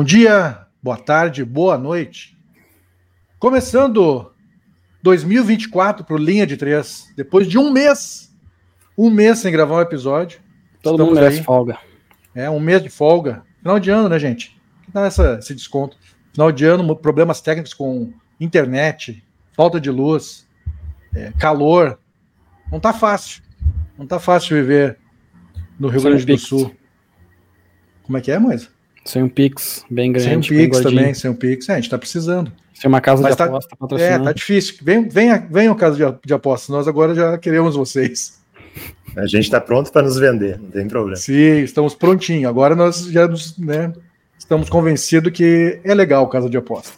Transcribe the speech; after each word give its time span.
Bom 0.00 0.04
dia, 0.04 0.66
boa 0.82 0.96
tarde, 0.96 1.44
boa 1.44 1.76
noite. 1.76 2.34
Começando 3.38 4.32
2024 5.02 6.06
para 6.06 6.14
o 6.14 6.18
Linha 6.18 6.46
de 6.46 6.56
Três, 6.56 7.12
depois 7.14 7.46
de 7.46 7.58
um 7.58 7.70
mês, 7.70 8.34
um 8.96 9.10
mês 9.10 9.40
sem 9.40 9.52
gravar 9.52 9.76
um 9.76 9.80
episódio. 9.82 10.40
Todo 10.82 10.94
Estamos 10.94 11.00
mundo 11.00 11.22
merece 11.22 11.42
folga. 11.42 11.78
É, 12.34 12.48
um 12.48 12.58
mês 12.58 12.82
de 12.82 12.88
folga. 12.88 13.42
Final 13.58 13.78
de 13.78 13.90
ano, 13.90 14.08
né, 14.08 14.18
gente? 14.18 14.58
Que 14.86 14.90
dá 14.90 15.04
essa, 15.04 15.36
esse 15.38 15.54
desconto. 15.54 15.98
Final 16.32 16.50
de 16.50 16.64
ano, 16.64 16.96
problemas 16.96 17.42
técnicos 17.42 17.74
com 17.74 18.10
internet, 18.40 19.22
falta 19.52 19.78
de 19.78 19.90
luz, 19.90 20.48
é, 21.14 21.30
calor. 21.38 22.00
Não 22.72 22.80
tá 22.80 22.94
fácil. 22.94 23.42
Não 23.98 24.06
tá 24.06 24.18
fácil 24.18 24.56
viver 24.56 24.98
no 25.78 25.88
Rio 25.88 26.00
Grande 26.00 26.24
do 26.24 26.38
Sul. 26.38 26.74
Como 28.02 28.16
é 28.16 28.22
que 28.22 28.32
é, 28.32 28.38
Moisa? 28.38 28.79
Sem 29.04 29.22
um 29.22 29.28
Pix 29.28 29.84
bem 29.90 30.12
grande. 30.12 30.46
Sem 30.46 30.58
um 30.58 30.62
Pix 30.62 30.80
também, 30.80 31.14
sem 31.14 31.30
um 31.30 31.34
Pix. 31.34 31.68
É, 31.68 31.72
a 31.72 31.76
gente 31.76 31.90
tá 31.90 31.98
precisando. 31.98 32.52
Sem 32.74 32.88
uma 32.88 33.00
casa 33.00 33.22
Mas 33.22 33.32
de 33.32 33.38
tá, 33.38 33.44
aposta 33.44 33.76
patrocinando. 33.76 34.22
É, 34.22 34.26
tá 34.26 34.32
difícil. 34.32 34.76
Vem, 34.82 35.08
vem, 35.08 35.30
vem 35.50 35.68
o 35.68 35.74
caso 35.74 35.96
de, 35.96 36.26
de 36.26 36.34
aposta. 36.34 36.72
Nós 36.72 36.88
agora 36.88 37.14
já 37.14 37.36
queremos 37.38 37.76
vocês. 37.76 38.40
A 39.16 39.26
gente 39.26 39.44
está 39.44 39.60
pronto 39.60 39.90
para 39.90 40.02
nos 40.02 40.18
vender, 40.18 40.58
não 40.58 40.70
tem 40.70 40.86
problema. 40.86 41.16
Sim, 41.16 41.62
estamos 41.62 41.94
prontinhos. 41.94 42.48
Agora 42.48 42.76
nós 42.76 43.04
já 43.06 43.26
nos, 43.26 43.58
né, 43.58 43.92
estamos 44.38 44.68
convencidos 44.68 45.32
que 45.32 45.80
é 45.82 45.94
legal 45.94 46.24
o 46.24 46.28
caso 46.28 46.48
de 46.48 46.56
aposta. 46.56 46.92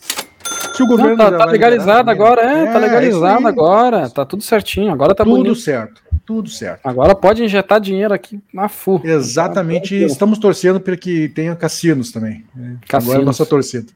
Se 0.74 0.82
o 0.82 0.86
governo 0.86 1.16
não, 1.16 1.30
tá, 1.30 1.38
tá 1.38 1.44
legalizado 1.46 2.10
agora, 2.10 2.42
é, 2.42 2.62
é, 2.62 2.66
tá 2.66 2.78
é 2.78 2.78
legalizado 2.78 3.46
é 3.46 3.48
agora, 3.48 4.10
tá 4.10 4.24
tudo 4.24 4.42
certinho, 4.42 4.92
agora 4.92 5.14
tá 5.14 5.24
tudo 5.24 5.36
bonito. 5.36 5.54
certo, 5.56 6.02
tudo 6.24 6.48
certo. 6.48 6.86
Agora 6.86 7.14
pode 7.14 7.42
injetar 7.42 7.80
dinheiro 7.80 8.12
aqui 8.12 8.40
na 8.52 8.68
FU. 8.68 9.00
Exatamente, 9.04 9.94
estamos 9.94 10.38
torcendo 10.38 10.80
para 10.80 10.96
que 10.96 11.28
tenha 11.28 11.54
cassinos 11.54 12.10
também. 12.12 12.44
Cassinos. 12.88 13.04
Agora 13.04 13.18
é 13.18 13.22
a 13.22 13.24
nossa 13.24 13.46
torcida. 13.46 13.86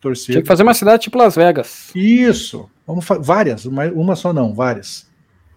torcida. 0.00 0.32
Tinha 0.32 0.42
que 0.42 0.48
fazer 0.48 0.62
uma 0.62 0.74
cidade 0.74 1.02
tipo 1.02 1.18
Las 1.18 1.34
Vegas. 1.34 1.90
Isso, 1.94 2.68
vamos 2.86 3.04
várias, 3.20 3.64
uma 3.66 4.16
só 4.16 4.32
não, 4.32 4.54
várias. 4.54 5.06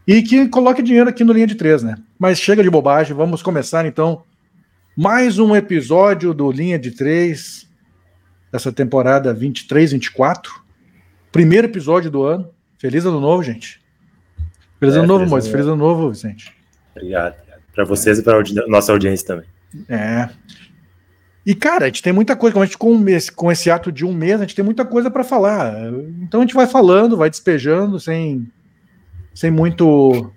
E 0.05 0.21
que 0.21 0.47
coloque 0.47 0.81
dinheiro 0.81 1.09
aqui 1.09 1.23
no 1.23 1.33
linha 1.33 1.47
de 1.47 1.55
três, 1.55 1.83
né? 1.83 1.97
Mas 2.17 2.39
chega 2.39 2.63
de 2.63 2.69
bobagem, 2.69 3.15
vamos 3.15 3.41
começar 3.41 3.85
então 3.85 4.23
mais 4.95 5.37
um 5.37 5.55
episódio 5.55 6.33
do 6.33 6.51
Linha 6.51 6.79
de 6.79 6.89
Três, 6.89 7.69
dessa 8.51 8.71
temporada 8.71 9.35
23-24. 9.35 10.47
Primeiro 11.31 11.67
episódio 11.67 12.09
do 12.09 12.23
ano. 12.23 12.49
Feliz 12.79 13.05
ano 13.05 13.19
novo, 13.19 13.43
gente. 13.43 13.79
Feliz 14.79 14.95
é, 14.95 14.99
ano 14.99 15.07
novo, 15.07 15.27
Moisés. 15.27 15.51
Feliz 15.51 15.67
ano 15.67 15.75
novo, 15.75 16.09
Vicente. 16.09 16.53
Obrigado. 16.95 17.35
Para 17.73 17.83
vocês 17.85 18.19
e 18.19 18.23
para 18.23 18.39
a 18.39 18.67
nossa 18.67 18.91
audiência 18.91 19.27
também. 19.27 19.45
É. 19.89 20.29
E, 21.45 21.55
cara, 21.55 21.85
a 21.85 21.87
gente 21.87 22.03
tem 22.03 22.11
muita 22.11 22.35
coisa, 22.35 22.53
como 22.53 22.63
a 22.63 22.65
gente, 22.65 22.77
com, 22.77 23.07
esse, 23.07 23.31
com 23.31 23.51
esse 23.51 23.71
ato 23.71 23.91
de 23.91 24.05
um 24.05 24.13
mês, 24.13 24.35
a 24.35 24.43
gente 24.43 24.55
tem 24.55 24.65
muita 24.65 24.83
coisa 24.83 25.09
para 25.09 25.23
falar. 25.23 25.75
Então 26.21 26.41
a 26.41 26.43
gente 26.43 26.53
vai 26.53 26.67
falando, 26.67 27.15
vai 27.15 27.29
despejando, 27.29 27.99
sem, 27.99 28.45
sem 29.33 29.49
muito 29.49 30.31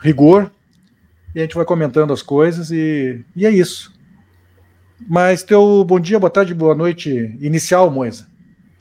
rigor. 0.00 0.50
E 1.34 1.40
a 1.40 1.42
gente 1.42 1.54
vai 1.54 1.64
comentando 1.64 2.12
as 2.12 2.22
coisas 2.22 2.70
e, 2.70 3.22
e 3.36 3.44
é 3.44 3.50
isso. 3.50 3.92
Mas 5.06 5.42
teu 5.42 5.84
bom 5.84 6.00
dia, 6.00 6.18
boa 6.18 6.30
tarde, 6.30 6.54
boa 6.54 6.74
noite 6.74 7.36
inicial, 7.40 7.90
Moisa. 7.90 8.26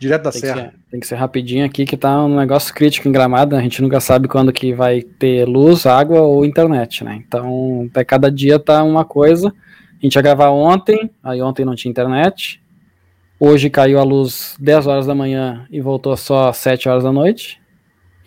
Direto 0.03 0.23
da 0.23 0.31
tem 0.31 0.41
Serra. 0.41 0.55
Que 0.55 0.61
ser, 0.61 0.73
tem 0.91 0.99
que 0.99 1.07
ser 1.07 1.15
rapidinho 1.15 1.65
aqui, 1.65 1.85
que 1.85 1.95
tá 1.95 2.25
um 2.25 2.35
negócio 2.35 2.73
crítico 2.73 3.07
em 3.07 3.11
Gramado. 3.11 3.55
A 3.55 3.61
gente 3.61 3.81
nunca 3.81 4.01
sabe 4.01 4.27
quando 4.27 4.51
que 4.51 4.73
vai 4.73 5.01
ter 5.01 5.45
luz, 5.45 5.85
água 5.85 6.19
ou 6.21 6.43
internet, 6.43 7.05
né? 7.05 7.23
Então, 7.25 7.87
até 7.89 8.03
cada 8.03 8.29
dia 8.29 8.59
tá 8.59 8.83
uma 8.83 9.05
coisa. 9.05 9.47
A 9.47 10.05
gente 10.05 10.15
ia 10.15 10.21
gravar 10.21 10.49
ontem, 10.49 11.09
aí 11.23 11.41
ontem 11.41 11.63
não 11.63 11.73
tinha 11.73 11.89
internet. 11.89 12.61
Hoje 13.39 13.69
caiu 13.69 13.97
a 13.97 14.03
luz 14.03 14.57
10 14.59 14.87
horas 14.87 15.05
da 15.05 15.15
manhã 15.15 15.65
e 15.71 15.79
voltou 15.79 16.17
só 16.17 16.49
às 16.49 16.57
7 16.57 16.89
horas 16.89 17.05
da 17.05 17.11
noite. 17.11 17.61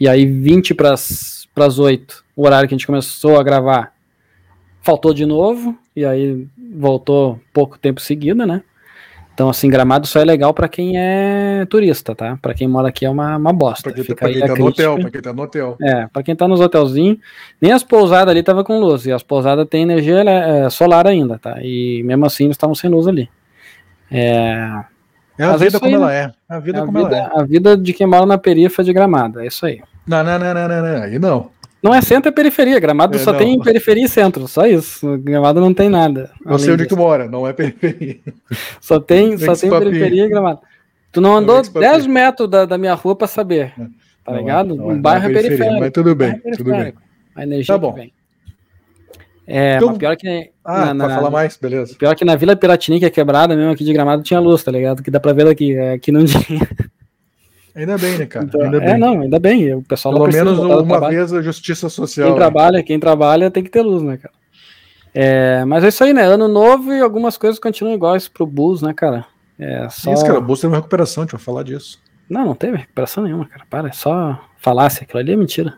E 0.01 0.09
aí, 0.09 0.25
20 0.25 0.75
para 0.75 0.93
as 0.95 1.79
8, 1.79 2.25
o 2.35 2.47
horário 2.47 2.67
que 2.67 2.75
a 2.75 2.79
gente 2.79 2.87
começou 2.87 3.39
a 3.39 3.43
gravar, 3.43 3.93
faltou 4.81 5.13
de 5.13 5.27
novo. 5.27 5.77
E 5.95 6.07
aí 6.07 6.47
voltou 6.75 7.39
pouco 7.53 7.79
tempo 7.79 8.01
seguido, 8.01 8.47
né? 8.47 8.63
Então, 9.37 9.51
assim, 9.51 9.69
Gramado 9.69 10.07
só 10.07 10.19
é 10.19 10.25
legal 10.25 10.55
para 10.55 10.67
quem 10.67 10.95
é 10.97 11.67
turista, 11.69 12.15
tá? 12.15 12.39
Para 12.41 12.55
quem 12.55 12.67
mora 12.67 12.89
aqui 12.89 13.05
é 13.05 13.11
uma, 13.11 13.37
uma 13.37 13.53
bosta. 13.53 13.83
Pra 13.83 13.93
quem, 13.93 14.03
tá- 14.03 14.07
Fica 14.07 14.25
pra 14.25 14.33
quem 14.33 14.41
tá 14.41 14.55
no 14.55 14.67
hotel, 14.67 14.99
pra 14.99 15.11
quem 15.11 15.21
tá 15.21 15.33
no 15.35 15.43
hotel. 15.43 15.77
É, 15.79 16.07
pra 16.07 16.23
quem 16.23 16.35
tá 16.35 16.49
nos 16.49 16.59
hotelzinhos, 16.59 17.19
nem 17.61 17.71
as 17.71 17.83
pousadas 17.83 18.31
ali 18.31 18.43
tava 18.43 18.65
com 18.65 18.81
luz, 18.81 19.05
e 19.05 19.13
as 19.13 19.23
pousadas 19.23 19.69
têm 19.69 19.83
energia 19.83 20.23
é, 20.23 20.71
solar 20.71 21.07
ainda, 21.07 21.39
tá? 21.39 21.59
E 21.61 22.03
mesmo 22.03 22.25
assim 22.25 22.45
eles 22.45 22.55
estavam 22.55 22.75
sem 22.75 22.89
luz 22.89 23.07
ali. 23.07 23.29
É... 24.11 24.85
É 25.39 25.45
a 25.45 25.49
Mas 25.53 25.61
vida 25.61 25.77
é 25.77 25.81
como 25.81 25.91
aí, 25.97 26.01
ela 26.01 26.15
é. 26.15 26.33
A 26.49 26.59
vida 26.59 26.79
a 26.83 26.87
como 26.87 26.99
vida, 27.05 27.17
ela 27.19 27.27
é. 27.27 27.41
A 27.41 27.45
vida 27.45 27.77
de 27.77 27.93
quem 27.93 28.07
mora 28.07 28.25
na 28.25 28.39
periferia 28.39 28.85
de 28.87 28.93
Gramado, 28.95 29.41
é 29.41 29.47
isso 29.47 29.67
aí. 29.67 29.83
Não, 30.07 30.25
não, 30.25 30.39
não, 30.39 30.55
não, 30.55 30.69
não, 30.69 30.83
não. 30.83 31.03
aí 31.03 31.19
não. 31.19 31.51
Não 31.87 31.95
é 31.95 32.01
centro, 32.01 32.29
é 32.29 32.33
periferia. 32.33 32.81
Gramado 32.81 33.17
é, 33.17 33.21
só 33.21 33.31
não. 33.31 33.39
tem 33.39 33.61
periferia 33.61 34.05
e 34.05 34.09
centro, 34.09 34.49
só 34.49 34.67
isso. 34.67 35.17
Gramado 35.19 35.61
não 35.61 35.73
tem 35.73 35.89
nada. 35.89 36.33
Eu 36.45 36.59
sei 36.59 36.73
onde 36.73 36.83
disso. 36.83 36.97
tu 36.97 36.99
mora, 36.99 37.29
não 37.29 37.47
é 37.47 37.53
periferia. 37.53 38.19
Só 38.81 38.99
tem, 38.99 39.39
só 39.39 39.55
tem 39.55 39.71
periferia 39.71 40.25
e 40.25 40.29
Gramado. 40.29 40.59
Tu 41.13 41.21
não 41.21 41.37
andou 41.37 41.63
10 41.63 42.09
metros 42.09 42.51
da, 42.51 42.65
da 42.65 42.77
minha 42.77 42.95
rua 42.95 43.15
para 43.15 43.29
saber. 43.29 43.73
Tá 44.25 44.33
não 44.33 44.35
é, 44.35 44.41
ligado? 44.41 44.77
É, 44.77 44.85
um 44.85 45.01
bairro 45.01 45.31
é 45.31 45.33
periférico. 45.33 45.79
Mas 45.79 45.93
tudo 45.93 46.15
bem, 46.17 46.41
tudo 46.57 46.71
bem. 46.73 46.93
A 47.37 47.43
energia 47.45 47.75
tá 47.75 47.79
bom. 47.79 47.93
vem. 47.93 48.13
É, 49.47 49.77
então, 49.77 49.95
pior 49.95 50.17
que. 50.17 50.51
Ah, 50.65 50.93
na, 50.93 51.05
pra 51.07 51.15
falar 51.15 51.31
mais, 51.31 51.57
beleza. 51.57 51.95
Pior 51.97 52.17
que 52.17 52.25
na 52.25 52.35
Vila 52.35 52.57
Piratini, 52.57 52.99
que 52.99 53.05
é 53.05 53.11
quebrada 53.11 53.55
mesmo 53.55 53.71
aqui 53.71 53.85
de 53.85 53.93
Gramado, 53.93 54.25
tinha 54.25 54.41
luz, 54.41 54.65
tá 54.65 54.73
ligado? 54.73 55.05
Que 55.05 55.11
dá 55.11 55.21
pra 55.21 55.33
ver 55.33 55.45
daqui. 55.45 55.79
Aqui 55.79 56.11
não 56.11 56.25
tinha. 56.25 56.69
Ainda 57.77 57.99
bem, 57.99 58.17
né, 58.17 58.25
cara? 58.25 58.47
Então, 58.47 58.63
ainda 58.63 58.79
é, 58.79 58.81
bem. 58.81 58.99
não, 58.99 59.21
ainda 59.21 59.39
bem. 59.39 59.75
O 59.75 59.83
pessoal 59.83 60.15
Pelo 60.15 60.29
menos 60.29 60.59
uma 60.59 61.11
vez 61.11 61.31
a 61.31 61.43
justiça 61.43 61.91
social. 61.91 62.29
Quem 62.29 62.37
trabalha, 62.37 62.83
quem 62.83 62.99
trabalha 62.99 63.51
tem 63.51 63.63
que 63.63 63.69
ter 63.69 63.83
luz, 63.83 64.03
né, 64.03 64.17
cara? 64.17 64.35
É, 65.13 65.63
mas 65.67 65.85
é 65.85 65.89
isso 65.89 66.03
aí, 66.03 66.15
né? 66.15 66.23
Ano 66.23 66.49
novo 66.49 66.91
e 66.91 67.01
algumas 67.01 67.37
coisas 67.37 67.59
continuam 67.59 67.95
iguais 67.95 68.29
pro 68.29 68.47
Bulls, 68.47 68.81
né, 68.81 68.95
cara? 68.95 69.27
É 69.59 69.89
só... 69.91 70.11
Isso, 70.11 70.25
cara, 70.25 70.39
o 70.39 70.43
Bulls 70.43 70.61
teve 70.61 70.73
uma 70.73 70.79
recuperação, 70.79 71.23
a 71.23 71.27
gente 71.27 71.33
vai 71.33 71.41
falar 71.41 71.63
disso. 71.65 72.01
Não, 72.29 72.47
não 72.47 72.55
teve 72.55 72.79
recuperação 72.79 73.25
nenhuma, 73.25 73.47
cara. 73.47 73.65
Para, 73.69 73.89
é 73.89 73.93
só 73.93 74.43
falácia. 74.59 75.05
Aquilo 75.05 75.21
ali 75.21 75.33
é 75.33 75.37
mentira. 75.37 75.75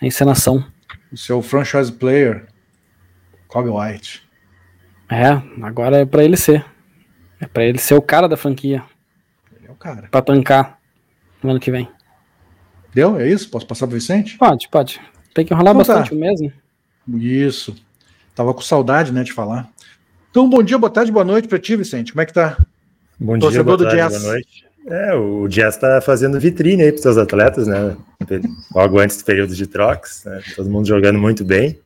É 0.00 0.06
encenação. 0.06 0.64
O 1.12 1.16
seu 1.16 1.42
franchise 1.42 1.90
player, 1.90 2.46
Kobe 3.48 3.68
White. 3.68 4.22
É, 5.10 5.42
agora 5.62 5.98
é 5.98 6.04
pra 6.04 6.22
ele 6.22 6.36
ser. 6.36 6.64
É 7.40 7.46
pra 7.46 7.64
ele 7.64 7.78
ser 7.78 7.94
o 7.94 8.02
cara 8.02 8.28
da 8.28 8.36
franquia. 8.36 8.82
Ele 9.56 9.68
é 9.68 9.70
o 9.72 9.74
cara. 9.74 10.08
Pra 10.10 10.22
tancar 10.22 10.78
no 11.44 11.50
ano 11.50 11.60
que 11.60 11.70
vem. 11.70 11.88
Deu? 12.92 13.20
É 13.20 13.28
isso? 13.28 13.50
Posso 13.50 13.66
passar 13.66 13.86
pro 13.86 13.96
Vicente? 13.96 14.38
Pode, 14.38 14.68
pode. 14.68 15.00
Tem 15.34 15.44
que 15.44 15.52
enrolar 15.52 15.74
então, 15.74 15.78
bastante 15.78 16.10
tá. 16.10 16.16
o 16.16 16.18
mesmo. 16.18 16.52
Isso. 17.16 17.74
Tava 18.34 18.54
com 18.54 18.60
saudade, 18.60 19.12
né, 19.12 19.22
de 19.22 19.32
falar. 19.32 19.68
Então, 20.30 20.48
bom 20.48 20.62
dia, 20.62 20.78
boa 20.78 20.90
tarde, 20.90 21.12
boa 21.12 21.24
noite 21.24 21.46
para 21.46 21.58
ti, 21.58 21.76
Vicente. 21.76 22.12
Como 22.12 22.22
é 22.22 22.26
que 22.26 22.32
tá? 22.32 22.56
Bom 23.18 23.38
Torcedor 23.38 23.50
dia, 23.52 23.64
boa 23.64 23.76
do 23.76 23.84
tarde, 23.84 23.96
jazz. 23.96 24.22
boa 24.22 24.32
noite. 24.32 24.64
É, 24.86 25.14
o 25.14 25.48
Jazz 25.48 25.78
tá 25.78 26.00
fazendo 26.02 26.38
vitrine 26.38 26.82
aí 26.82 26.92
para 26.92 27.00
seus 27.00 27.16
atletas, 27.16 27.66
né? 27.66 27.96
Logo 28.74 28.98
antes 28.98 29.16
do 29.16 29.24
período 29.24 29.54
de 29.54 29.66
trocas, 29.66 30.22
né? 30.26 30.42
todo 30.54 30.68
mundo 30.68 30.86
jogando 30.86 31.18
muito 31.18 31.42
bem, 31.42 31.78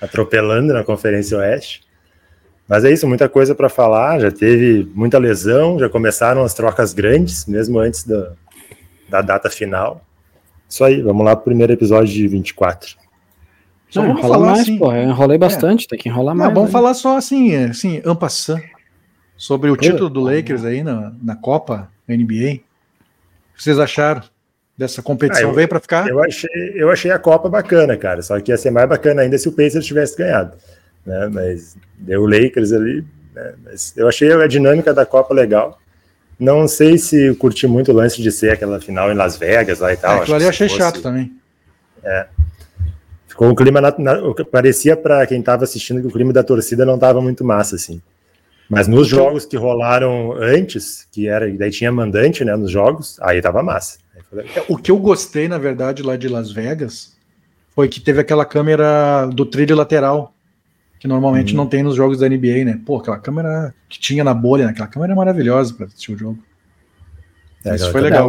atropelando 0.00 0.72
na 0.72 0.84
Conferência 0.84 1.36
Oeste. 1.38 1.82
Mas 2.68 2.84
é 2.84 2.92
isso, 2.92 3.06
muita 3.06 3.28
coisa 3.28 3.52
para 3.54 3.68
falar. 3.68 4.20
Já 4.20 4.30
teve 4.30 4.88
muita 4.94 5.18
lesão, 5.18 5.78
já 5.78 5.88
começaram 5.88 6.44
as 6.44 6.54
trocas 6.54 6.92
grandes, 6.92 7.46
mesmo 7.46 7.80
antes 7.80 8.04
da, 8.04 8.32
da 9.08 9.20
data 9.20 9.50
final. 9.50 10.04
Isso 10.68 10.84
aí, 10.84 11.00
vamos 11.00 11.24
lá 11.24 11.34
pro 11.36 11.46
primeiro 11.46 11.72
episódio 11.72 12.12
de 12.12 12.26
24. 12.26 12.96
Só 13.88 14.02
Não, 14.02 14.08
vamos 14.08 14.22
falar 14.22 14.38
mais, 14.38 14.60
assim, 14.62 14.78
pô, 14.78 14.92
eu 14.92 15.02
enrolei 15.04 15.38
bastante, 15.38 15.84
é. 15.84 15.88
tem 15.88 15.98
que 15.98 16.08
enrolar 16.08 16.34
mais. 16.34 16.52
vamos 16.52 16.68
aí. 16.68 16.72
falar 16.72 16.94
só 16.94 17.16
assim, 17.16 17.54
é, 17.54 17.66
assim, 17.66 18.02
ampassant, 18.04 18.62
sobre 19.36 19.70
o 19.70 19.76
título 19.76 20.10
do 20.10 20.20
Lakers 20.20 20.64
aí 20.64 20.82
na, 20.82 21.12
na 21.22 21.36
Copa 21.36 21.88
NBA. 22.08 22.54
O 22.54 23.56
que 23.56 23.62
vocês 23.62 23.78
acharam 23.78 24.22
dessa 24.76 25.02
competição? 25.02 25.48
Ah, 25.48 25.52
eu, 25.52 25.54
Veio 25.54 25.68
para 25.68 25.80
ficar? 25.80 26.08
Eu 26.08 26.22
achei, 26.22 26.72
eu 26.74 26.90
achei 26.90 27.10
a 27.10 27.18
Copa 27.18 27.48
bacana, 27.48 27.96
cara, 27.96 28.22
só 28.22 28.38
que 28.40 28.50
ia 28.50 28.56
ser 28.56 28.70
mais 28.70 28.88
bacana 28.88 29.22
ainda 29.22 29.38
se 29.38 29.48
o 29.48 29.52
Pacers 29.52 29.86
tivesse 29.86 30.16
ganhado. 30.16 30.56
Né? 31.04 31.28
Mas 31.32 31.76
deu 31.98 32.22
o 32.22 32.26
Lakers 32.26 32.72
ali, 32.72 33.04
né? 33.32 33.54
Mas 33.64 33.96
eu 33.96 34.08
achei 34.08 34.32
a 34.32 34.46
dinâmica 34.48 34.92
da 34.92 35.06
Copa 35.06 35.32
legal. 35.32 35.78
Não 36.38 36.68
sei 36.68 36.98
se 36.98 37.34
curti 37.36 37.66
muito 37.66 37.90
o 37.92 37.94
lance 37.94 38.20
de 38.20 38.30
ser 38.30 38.52
aquela 38.52 38.80
final 38.80 39.10
em 39.10 39.14
Las 39.14 39.36
Vegas 39.36 39.80
lá 39.80 39.92
e 39.92 39.96
tal. 39.96 40.16
É, 40.16 40.20
aquilo 40.20 40.36
ali 40.36 40.44
eu 40.44 40.50
achei 40.50 40.68
fosse... 40.68 40.78
chato 40.78 41.00
também. 41.00 41.32
É. 42.04 42.26
Ficou 43.26 43.48
um 43.48 43.54
clima. 43.54 43.80
Na, 43.80 43.94
na, 43.98 44.16
parecia 44.50 44.96
para 44.96 45.26
quem 45.26 45.40
estava 45.40 45.64
assistindo 45.64 46.00
que 46.00 46.06
o 46.06 46.10
clima 46.10 46.32
da 46.32 46.42
torcida 46.42 46.84
não 46.84 46.94
estava 46.96 47.20
muito 47.20 47.44
massa, 47.44 47.76
assim. 47.76 48.00
Mas 48.68 48.88
nos 48.88 49.06
jogos 49.06 49.46
que 49.46 49.56
rolaram 49.56 50.32
antes, 50.32 51.06
que 51.12 51.28
era. 51.28 51.50
Daí 51.56 51.70
tinha 51.70 51.92
mandante, 51.92 52.44
né, 52.44 52.56
nos 52.56 52.70
jogos, 52.70 53.18
aí 53.20 53.40
tava 53.40 53.62
massa. 53.62 53.98
É, 54.54 54.64
o 54.68 54.76
que 54.76 54.90
eu 54.90 54.98
gostei, 54.98 55.48
na 55.48 55.58
verdade, 55.58 56.02
lá 56.02 56.16
de 56.16 56.28
Las 56.28 56.50
Vegas, 56.50 57.14
foi 57.74 57.88
que 57.88 58.00
teve 58.00 58.20
aquela 58.20 58.44
câmera 58.44 59.26
do 59.26 59.46
trilho 59.46 59.76
lateral. 59.76 60.34
Que 61.06 61.08
normalmente 61.08 61.54
hum. 61.54 61.56
não 61.56 61.66
tem 61.66 61.84
nos 61.84 61.94
jogos 61.94 62.18
da 62.18 62.28
NBA, 62.28 62.64
né? 62.64 62.80
Pô, 62.84 62.96
aquela 62.96 63.18
câmera 63.18 63.72
que 63.88 63.98
tinha 63.98 64.24
na 64.24 64.34
bolha, 64.34 64.64
né? 64.64 64.72
aquela 64.72 64.88
câmera 64.88 65.12
é 65.12 65.16
maravilhosa 65.16 65.72
para 65.72 65.86
assistir 65.86 66.12
o 66.12 66.18
jogo. 66.18 66.38
É, 67.64 67.76
Isso 67.76 67.92
foi 67.92 68.00
legal. 68.00 68.28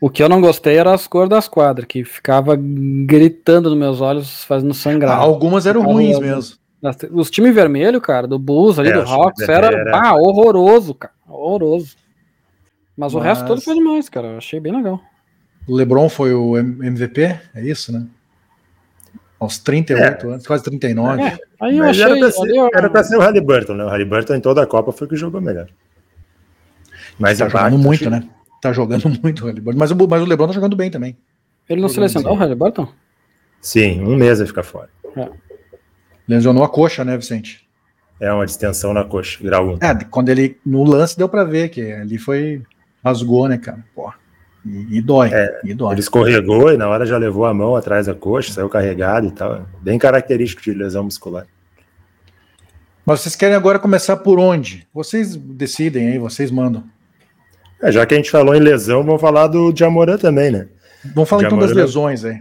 O 0.00 0.08
que 0.08 0.22
eu 0.22 0.28
não 0.28 0.40
gostei 0.40 0.76
era 0.76 0.94
as 0.94 1.06
cores 1.06 1.28
das 1.28 1.48
quadras, 1.48 1.86
que 1.86 2.04
ficava 2.04 2.56
gritando 2.56 3.70
nos 3.70 3.78
meus 3.78 4.00
olhos, 4.00 4.44
fazendo 4.44 4.72
sangrar. 4.72 5.18
Ah, 5.18 5.22
algumas 5.22 5.66
eram 5.66 5.82
ruins 5.82 6.18
mesmo. 6.18 6.56
Os 7.12 7.30
times 7.30 7.54
vermelhos, 7.54 8.00
cara, 8.00 8.26
do 8.26 8.38
Bulls 8.38 8.78
ali, 8.78 8.88
é, 8.88 8.92
do 8.92 9.02
Hawks, 9.02 9.46
era, 9.46 9.66
era 9.66 10.08
ah, 10.08 10.14
horroroso, 10.14 10.94
cara. 10.94 11.12
Horroroso. 11.28 11.96
Mas, 12.96 13.12
Mas, 13.12 13.14
o 13.14 13.18
resto 13.18 13.46
todo 13.46 13.60
foi 13.60 13.74
demais, 13.74 14.08
cara. 14.08 14.28
Eu 14.28 14.38
achei 14.38 14.58
bem 14.60 14.74
legal. 14.74 15.00
O 15.66 15.74
LeBron 15.74 16.08
foi 16.08 16.32
o 16.32 16.56
MVP? 16.56 17.38
É 17.54 17.62
isso, 17.62 17.92
né? 17.92 18.06
Aos 19.40 19.58
38 19.58 20.26
é. 20.26 20.32
anos, 20.34 20.46
quase 20.46 20.62
39. 20.62 21.22
É, 21.22 21.38
aí 21.62 21.78
eu 21.78 21.84
achei, 21.84 22.04
era 22.04 22.18
pra 22.18 22.30
ser, 22.30 22.50
eu... 22.50 22.70
era 22.74 22.90
pra 22.90 23.02
ser 23.02 23.16
o 23.16 23.20
Halliburton, 23.20 23.72
né? 23.72 23.84
O 23.84 23.88
Halliburton 23.88 24.34
em 24.34 24.40
toda 24.40 24.62
a 24.62 24.66
Copa 24.66 24.92
foi 24.92 25.06
o 25.06 25.10
que 25.10 25.16
jogou 25.16 25.40
melhor. 25.40 25.66
Mas 27.18 27.38
tá 27.38 27.48
jogando 27.48 27.78
muito, 27.78 28.10
né? 28.10 28.28
Tá 28.60 28.72
jogando 28.74 29.08
muito 29.22 29.42
o 29.42 29.46
Halliburton. 29.46 29.78
Mas 29.78 29.90
o, 29.90 29.96
mas 30.06 30.22
o 30.22 30.26
LeBron 30.26 30.46
tá 30.46 30.52
jogando 30.52 30.76
bem 30.76 30.90
também. 30.90 31.16
Ele 31.66 31.80
não 31.80 31.88
selecionou 31.88 32.34
o 32.34 32.36
Halliburton? 32.36 32.86
Sim, 33.62 34.02
um 34.02 34.14
mês 34.14 34.38
vai 34.38 34.46
ficar 34.46 34.62
fora. 34.62 34.90
É. 35.16 35.28
Lesionou 36.28 36.62
a 36.62 36.68
coxa, 36.68 37.02
né, 37.02 37.16
Vicente? 37.16 37.66
É 38.20 38.30
uma 38.30 38.44
distensão 38.44 38.92
na 38.92 39.04
coxa, 39.04 39.42
grau 39.42 39.70
1. 39.70 39.78
É, 39.80 40.04
quando 40.04 40.28
ele. 40.28 40.58
No 40.64 40.84
lance 40.84 41.16
deu 41.16 41.28
pra 41.28 41.44
ver 41.44 41.70
que 41.70 41.92
ali 41.92 42.18
foi. 42.18 42.62
Rasgou, 43.02 43.48
né, 43.48 43.56
cara? 43.56 43.82
Pô. 43.94 44.12
E, 44.64 44.98
e 44.98 45.00
dói, 45.00 45.30
é, 45.32 45.60
e 45.64 45.72
dói. 45.72 45.94
Ele 45.94 46.00
escorregou 46.00 46.72
e 46.72 46.76
na 46.76 46.88
hora 46.88 47.06
já 47.06 47.16
levou 47.16 47.46
a 47.46 47.54
mão 47.54 47.76
atrás 47.76 48.06
da 48.06 48.14
coxa, 48.14 48.52
saiu 48.52 48.68
carregado 48.68 49.26
e 49.26 49.30
tal. 49.30 49.66
Bem 49.80 49.98
característico 49.98 50.62
de 50.62 50.72
lesão 50.72 51.04
muscular. 51.04 51.46
Mas 53.04 53.20
vocês 53.20 53.34
querem 53.34 53.56
agora 53.56 53.78
começar 53.78 54.18
por 54.18 54.38
onde? 54.38 54.86
Vocês 54.92 55.34
decidem 55.34 56.08
aí, 56.08 56.18
vocês 56.18 56.50
mandam. 56.50 56.84
É, 57.82 57.90
já 57.90 58.04
que 58.04 58.14
a 58.14 58.16
gente 58.16 58.30
falou 58.30 58.54
em 58.54 58.60
lesão, 58.60 59.02
vamos 59.02 59.20
falar 59.20 59.46
do 59.46 59.72
Diamorã 59.72 60.18
também, 60.18 60.50
né? 60.50 60.68
Vamos 61.14 61.28
falar 61.28 61.44
então 61.44 61.58
das 61.58 61.72
lesões 61.72 62.24
aí. 62.24 62.38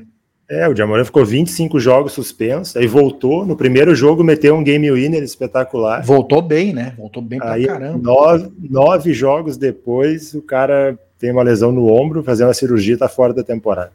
É, 0.49 0.67
o 0.67 0.73
Diamorã 0.73 1.05
ficou 1.05 1.23
25 1.23 1.79
jogos 1.79 2.11
suspenso, 2.11 2.77
aí 2.77 2.87
voltou. 2.87 3.45
No 3.45 3.55
primeiro 3.55 3.95
jogo 3.95 4.23
meteu 4.23 4.55
um 4.55 4.63
game 4.63 4.91
winner 4.91 5.21
espetacular. 5.21 6.03
Voltou 6.03 6.41
bem, 6.41 6.73
né? 6.73 6.93
Voltou 6.97 7.21
bem 7.21 7.39
pra 7.39 7.53
aí, 7.53 7.67
caramba. 7.67 7.99
Nove, 8.01 8.51
nove 8.59 9.13
jogos 9.13 9.57
depois, 9.57 10.33
o 10.33 10.41
cara 10.41 10.97
tem 11.19 11.31
uma 11.31 11.43
lesão 11.43 11.71
no 11.71 11.87
ombro, 11.87 12.23
fazendo 12.23 12.49
a 12.49 12.53
cirurgia, 12.53 12.97
tá 12.97 13.09
fora 13.09 13.33
da 13.33 13.43
temporada. 13.43 13.91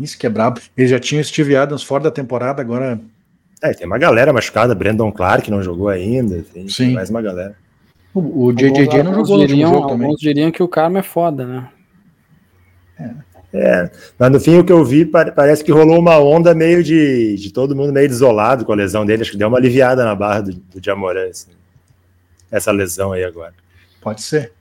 Isso 0.00 0.18
que 0.18 0.26
é 0.26 0.30
brabo. 0.30 0.60
Ele 0.76 0.88
já 0.88 0.98
tinha 0.98 1.20
o 1.20 1.24
Steve 1.24 1.54
Adams 1.54 1.82
fora 1.82 2.04
da 2.04 2.10
temporada, 2.10 2.60
agora. 2.60 2.98
É, 3.62 3.72
tem 3.72 3.86
uma 3.86 3.98
galera 3.98 4.32
machucada, 4.32 4.74
Brandon 4.74 5.12
Clark 5.12 5.50
não 5.50 5.62
jogou 5.62 5.88
ainda, 5.88 6.44
tem 6.52 6.68
Sim. 6.68 6.94
mais 6.94 7.10
uma 7.10 7.22
galera. 7.22 7.54
O, 8.12 8.46
o 8.46 8.52
JJJ 8.52 9.02
não 9.02 9.14
jogou 9.14 9.46
diriam, 9.46 9.70
no 9.70 9.76
jogo 9.76 9.88
também. 9.88 10.06
Alguns 10.06 10.20
diriam 10.20 10.50
que 10.50 10.62
o 10.62 10.68
Karma 10.68 10.98
é 10.98 11.02
foda, 11.02 11.46
né? 11.46 11.68
É. 12.98 13.10
é. 13.52 13.90
mas 14.18 14.30
no 14.30 14.38
fim 14.38 14.58
o 14.58 14.64
que 14.64 14.72
eu 14.72 14.84
vi 14.84 15.04
parece 15.04 15.64
que 15.64 15.72
rolou 15.72 15.98
uma 15.98 16.18
onda 16.18 16.54
meio 16.54 16.82
de, 16.82 17.34
de 17.36 17.52
todo 17.52 17.74
mundo 17.74 17.92
meio 17.92 18.08
desolado 18.08 18.64
com 18.64 18.72
a 18.72 18.76
lesão 18.76 19.04
dele, 19.04 19.22
acho 19.22 19.32
que 19.32 19.36
deu 19.36 19.48
uma 19.48 19.58
aliviada 19.58 20.04
na 20.04 20.14
barra 20.14 20.42
do, 20.42 20.52
do 20.52 20.84
Jamorã, 20.84 21.28
assim. 21.28 21.50
essa 22.50 22.70
lesão 22.70 23.12
aí 23.12 23.24
agora. 23.24 23.54
Pode 24.00 24.22
ser. 24.22 24.52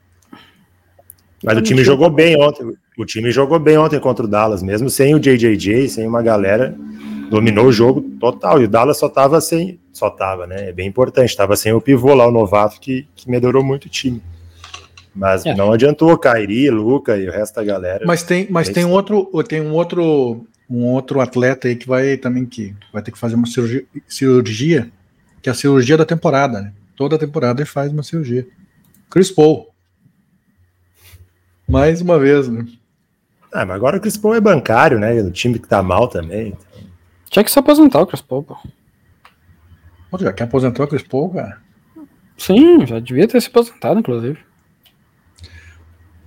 Mas 1.43 1.57
o 1.57 1.61
time 1.61 1.83
jogou 1.83 2.09
bem 2.09 2.41
ontem. 2.41 2.65
O 2.97 3.05
time 3.05 3.31
jogou 3.31 3.59
bem 3.59 3.77
ontem 3.77 3.99
contra 3.99 4.25
o 4.25 4.27
Dallas, 4.27 4.63
mesmo 4.63 4.89
sem 4.89 5.13
o 5.13 5.19
JJJ, 5.19 5.89
sem 5.89 6.07
uma 6.07 6.21
galera, 6.21 6.75
dominou 7.29 7.65
o 7.65 7.71
jogo 7.71 8.01
total. 8.19 8.61
E 8.61 8.65
o 8.65 8.67
Dallas 8.67 8.97
só 8.97 9.09
tava 9.09 9.41
sem, 9.41 9.79
só 9.91 10.09
tava, 10.09 10.47
né? 10.47 10.69
É 10.69 10.71
bem 10.71 10.87
importante, 10.87 11.35
tava 11.35 11.55
sem 11.55 11.73
o 11.73 11.81
pivô 11.81 12.13
lá, 12.13 12.27
o 12.27 12.31
novato, 12.31 12.79
que, 12.79 13.07
que 13.15 13.29
melhorou 13.29 13.63
muito 13.63 13.85
o 13.85 13.89
time. 13.89 14.21
Mas 15.13 15.45
é. 15.45 15.53
não 15.53 15.71
adiantou, 15.71 16.17
Kairi, 16.17 16.69
Luca 16.69 17.17
e 17.17 17.27
o 17.27 17.31
resto 17.31 17.55
da 17.55 17.63
galera. 17.63 18.03
Mas 18.05 18.23
tem, 18.23 18.47
mas 18.49 18.69
é 18.69 18.73
tem 18.73 18.85
um 18.85 18.91
outro, 18.91 19.29
tem 19.47 19.61
um 19.61 19.73
outro, 19.73 20.45
um 20.69 20.85
outro 20.85 21.19
atleta 21.19 21.67
aí 21.67 21.75
que 21.75 21.87
vai 21.87 22.17
também 22.17 22.45
que 22.45 22.73
vai 22.91 23.01
ter 23.01 23.11
que 23.11 23.19
fazer 23.19 23.35
uma 23.35 23.45
cirurgia, 23.45 23.85
cirurgia 24.07 24.91
que 25.41 25.49
é 25.49 25.51
a 25.51 25.55
cirurgia 25.55 25.97
da 25.97 26.05
temporada, 26.05 26.61
né? 26.61 26.73
Toda 26.95 27.17
temporada 27.17 27.61
ele 27.61 27.69
faz 27.69 27.91
uma 27.91 28.01
cirurgia. 28.01 28.47
Chris 29.09 29.29
Paul. 29.29 29.72
Mais 31.67 32.01
uma 32.01 32.19
vez, 32.19 32.47
né? 32.47 32.65
Ah, 33.51 33.65
mas 33.65 33.75
agora 33.75 33.97
o 33.97 34.01
Chris 34.01 34.17
Paul 34.17 34.35
é 34.35 34.41
bancário, 34.41 34.99
né? 34.99 35.13
O 35.21 35.31
time 35.31 35.59
que 35.59 35.67
tá 35.67 35.81
mal 35.83 36.07
também. 36.07 36.47
Então... 36.47 36.83
Tinha 37.29 37.43
que 37.43 37.51
se 37.51 37.59
aposentar 37.59 38.01
o 38.01 38.07
Chris 38.07 38.21
Paul, 38.21 38.43
pô. 38.43 38.57
Pô, 40.09 40.17
já 40.17 40.33
quer 40.33 40.43
aposentar 40.43 40.83
o 40.83 40.87
Chris 40.87 41.03
Paul, 41.03 41.29
cara? 41.29 41.61
Sim, 42.37 42.85
já 42.85 42.99
devia 42.99 43.27
ter 43.27 43.41
se 43.41 43.47
aposentado, 43.47 43.99
inclusive. 43.99 44.37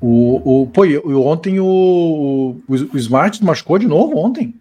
O, 0.00 0.62
o, 0.62 0.66
pô, 0.68 0.84
e, 0.84 0.98
ontem 0.98 1.58
o, 1.58 2.60
o, 2.68 2.74
o 2.74 2.98
Smart 2.98 3.42
machucou 3.44 3.78
de 3.78 3.86
novo 3.86 4.16
ontem. 4.18 4.54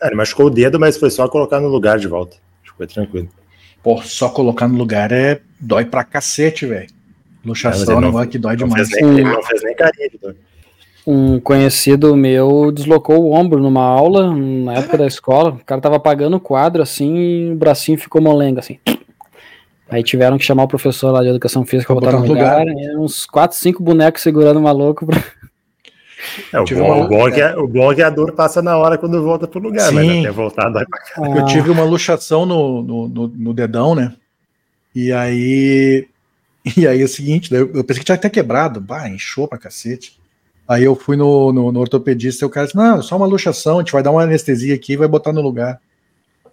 É, 0.00 0.06
ele 0.06 0.16
machucou 0.16 0.46
o 0.46 0.50
dedo, 0.50 0.78
mas 0.78 0.96
foi 0.96 1.10
só 1.10 1.28
colocar 1.28 1.60
no 1.60 1.68
lugar 1.68 1.98
de 1.98 2.06
volta. 2.06 2.36
Ficou 2.62 2.86
tranquilo. 2.86 3.28
Pô, 3.82 4.02
só 4.02 4.28
colocar 4.28 4.68
no 4.68 4.76
lugar 4.76 5.12
é 5.12 5.40
dói 5.58 5.84
pra 5.84 6.04
cacete, 6.04 6.66
velho. 6.66 6.88
Luxação 7.46 7.94
é 7.94 7.98
um 7.98 8.00
negócio 8.00 8.28
que 8.28 8.38
dói 8.38 8.56
demais. 8.56 8.88
Nem, 8.90 9.10
ele 9.10 9.24
não 9.24 9.42
fez 9.42 9.62
nem 9.62 9.74
carinho 9.74 10.10
de 10.10 10.18
dor. 10.18 10.36
Um 11.06 11.38
conhecido 11.38 12.16
meu 12.16 12.72
deslocou 12.72 13.22
o 13.22 13.32
ombro 13.32 13.62
numa 13.62 13.84
aula, 13.84 14.34
na 14.34 14.74
época 14.74 14.98
da 14.98 15.06
escola. 15.06 15.50
O 15.50 15.64
cara 15.64 15.80
tava 15.80 15.96
apagando 15.96 16.36
o 16.36 16.40
quadro 16.40 16.82
assim 16.82 17.16
e 17.16 17.52
o 17.52 17.54
bracinho 17.54 17.96
ficou 17.96 18.20
molengo 18.20 18.58
assim. 18.58 18.78
Aí 19.88 20.02
tiveram 20.02 20.36
que 20.36 20.44
chamar 20.44 20.64
o 20.64 20.68
professor 20.68 21.12
lá 21.12 21.22
de 21.22 21.28
educação 21.28 21.64
física 21.64 21.94
pra 21.94 22.00
botar 22.00 22.18
no 22.18 22.26
lugar. 22.26 22.66
lugar. 22.66 22.98
Uns 22.98 23.24
4, 23.24 23.56
5 23.56 23.80
bonecos 23.80 24.20
segurando 24.20 24.58
o 24.58 24.62
maluco. 24.62 25.06
Pra... 25.06 25.22
É, 26.52 26.58
o, 26.58 26.64
bom, 26.64 26.74
uma... 26.74 27.04
o, 27.04 27.08
bom 27.08 27.28
é 27.28 27.30
que 27.30 27.40
a, 27.40 27.56
o 27.56 27.68
bom 27.68 27.92
é 27.92 27.94
que 27.94 28.02
a 28.02 28.10
dor 28.10 28.32
passa 28.32 28.60
na 28.60 28.76
hora 28.76 28.98
quando 28.98 29.22
volta 29.22 29.46
pro 29.46 29.60
lugar, 29.60 29.90
Sim. 29.90 29.94
mas 29.94 30.18
até 30.18 30.30
voltar 30.32 30.70
dói 30.70 30.84
pra 30.86 30.98
cá. 30.98 31.12
Ah. 31.18 31.38
Eu 31.38 31.44
tive 31.44 31.70
uma 31.70 31.84
luxação 31.84 32.44
no, 32.44 32.82
no, 32.82 33.08
no, 33.08 33.28
no 33.28 33.54
dedão, 33.54 33.94
né? 33.94 34.12
E 34.92 35.12
aí 35.12 36.08
e 36.76 36.86
aí 36.86 37.00
é 37.00 37.04
o 37.04 37.08
seguinte, 37.08 37.54
eu 37.54 37.84
pensei 37.84 38.00
que 38.00 38.04
tinha 38.04 38.16
até 38.16 38.28
quebrado, 38.28 38.80
bah, 38.80 39.08
inchou 39.08 39.46
pra 39.46 39.58
cacete. 39.58 40.18
Aí 40.66 40.82
eu 40.82 40.96
fui 40.96 41.16
no, 41.16 41.52
no, 41.52 41.70
no, 41.70 41.80
ortopedista 41.80 42.44
e 42.44 42.46
o 42.46 42.50
cara 42.50 42.66
disse: 42.66 42.76
Não, 42.76 43.00
só 43.00 43.16
uma 43.16 43.26
luxação, 43.26 43.76
a 43.76 43.82
gente 43.82 43.92
vai 43.92 44.02
dar 44.02 44.10
uma 44.10 44.22
anestesia 44.22 44.74
aqui 44.74 44.94
e 44.94 44.96
vai 44.96 45.06
botar 45.06 45.32
no 45.32 45.40
lugar. 45.40 45.80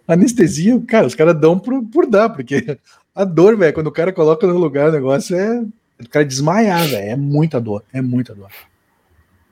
Anestesia, 0.06 0.80
cara, 0.86 1.06
os 1.06 1.14
caras 1.14 1.38
dão 1.40 1.58
por, 1.58 1.82
por 1.86 2.06
dar, 2.06 2.28
porque 2.30 2.78
a 3.14 3.24
dor, 3.24 3.56
velho, 3.56 3.74
quando 3.74 3.88
o 3.88 3.92
cara 3.92 4.12
coloca 4.12 4.46
no 4.46 4.56
lugar 4.56 4.90
o 4.90 4.92
negócio 4.92 5.36
é. 5.36 5.64
O 6.00 6.08
cara 6.08 6.24
desmaiar, 6.24 6.86
velho. 6.86 7.10
É 7.10 7.16
muita 7.16 7.60
dor, 7.60 7.82
é 7.92 8.00
muita 8.00 8.34
dor. 8.34 8.50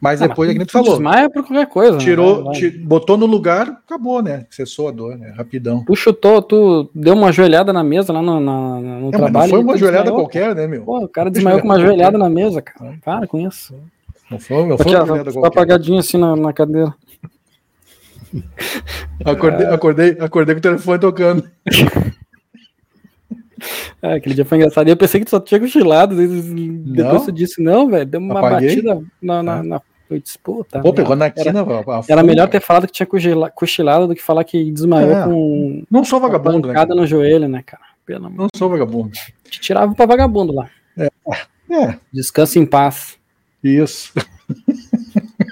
Mas 0.03 0.21
ah, 0.21 0.27
depois, 0.27 0.51
é 0.51 0.53
que 0.53 0.59
a 0.59 0.63
gente 0.63 0.73
falou. 0.73 0.95
Desmaia 0.95 1.31
por 1.31 1.47
qualquer 1.47 1.67
coisa. 1.69 1.93
Né? 1.93 1.99
Tirou, 1.99 2.51
né? 2.51 2.71
botou 2.83 3.17
no 3.17 3.25
lugar, 3.25 3.69
acabou, 3.87 4.21
né? 4.21 4.47
Cessou 4.51 4.89
a 4.89 4.91
dor, 4.91 5.17
né? 5.17 5.33
Rapidão. 5.37 5.85
Tu 5.85 5.95
chutou, 5.95 6.43
tu 6.43 6.91
deu 6.93 7.15
uma 7.15 7.31
joelhada 7.31 7.73
na 7.73 7.85
mesa 7.85 8.13
lá 8.13 8.21
no, 8.21 8.41
no, 8.41 8.81
no 8.81 9.09
é, 9.11 9.13
trabalho. 9.13 9.53
Não 9.53 9.59
foi 9.59 9.61
uma 9.61 9.79
joelhada 9.79 10.07
desmaiou, 10.07 10.25
qualquer, 10.25 10.57
né, 10.57 10.67
meu? 10.67 10.83
Pô, 10.83 11.05
o 11.05 11.09
cara 11.09 11.31
desmaiou 11.31 11.61
com 11.61 11.67
uma 11.67 11.79
joelhada 11.79 12.19
na 12.19 12.29
mesa, 12.29 12.61
cara. 12.61 12.97
Para 13.05 13.29
com 13.29 13.39
isso. 13.39 13.77
Não 14.29 14.41
foi, 14.41 14.67
não 14.67 14.77
foi 14.77 14.87
Aqui, 14.87 14.97
uma 14.97 15.07
joelhada 15.07 15.33
qualquer. 15.33 15.49
apagadinho 15.49 15.99
assim 16.01 16.19
na, 16.19 16.35
na 16.35 16.53
cadeira. 16.53 16.93
acordei, 19.25 19.67
acordei, 19.69 20.11
acordei 20.19 20.55
com 20.57 20.59
o 20.59 20.63
telefone 20.63 20.99
tocando. 20.99 21.49
É, 24.03 24.15
aquele 24.15 24.35
dia 24.35 24.45
foi 24.45 24.59
engraçado. 24.59 24.89
E 24.89 24.91
eu 24.91 24.97
pensei 24.97 25.21
que 25.21 25.27
tu 25.27 25.31
só 25.31 25.39
tinha 25.39 25.61
cochilado. 25.61 26.17
Depois 26.17 27.25
tu 27.25 27.31
disse, 27.31 27.63
não, 27.63 27.89
velho, 27.89 28.05
deu 28.05 28.19
uma 28.19 28.37
Apaguei. 28.37 28.71
batida 28.71 29.01
na, 29.23 29.43
na, 29.45 29.59
é. 29.59 29.63
na, 29.63 29.83
eu 30.15 30.21
disse, 30.21 30.39
pô, 30.39 30.65
tá. 30.65 30.81
Pô, 30.81 30.93
pegou 30.93 31.17
na 31.17 31.31
quina, 31.31 31.61
Era, 31.61 32.05
era 32.09 32.23
melhor 32.23 32.49
ter 32.49 32.61
falado 32.61 32.87
que 32.87 32.93
tinha 32.93 33.07
cochilado 33.55 34.07
do 34.07 34.15
que 34.15 34.23
falar 34.23 34.45
que 34.45 34.71
desmaiou 34.71 35.13
é. 35.13 35.25
com. 35.25 35.85
Não 35.91 36.05
sou 36.05 36.21
vagabundo, 36.21 36.69
né? 36.69 36.85
no 36.87 37.07
joelho, 37.07 37.49
né, 37.49 37.63
cara? 37.65 37.83
Pelo 38.05 38.29
não 38.29 38.49
sou 38.55 38.69
vagabundo. 38.69 39.13
Te 39.49 39.61
tirava 39.61 39.95
pra 39.95 40.07
vagabundo 40.07 40.53
lá. 40.53 40.69
É. 40.97 41.09
é. 41.71 41.99
Descansa 42.13 42.59
em 42.59 42.67
paz. 42.67 43.17
Isso. 43.63 44.13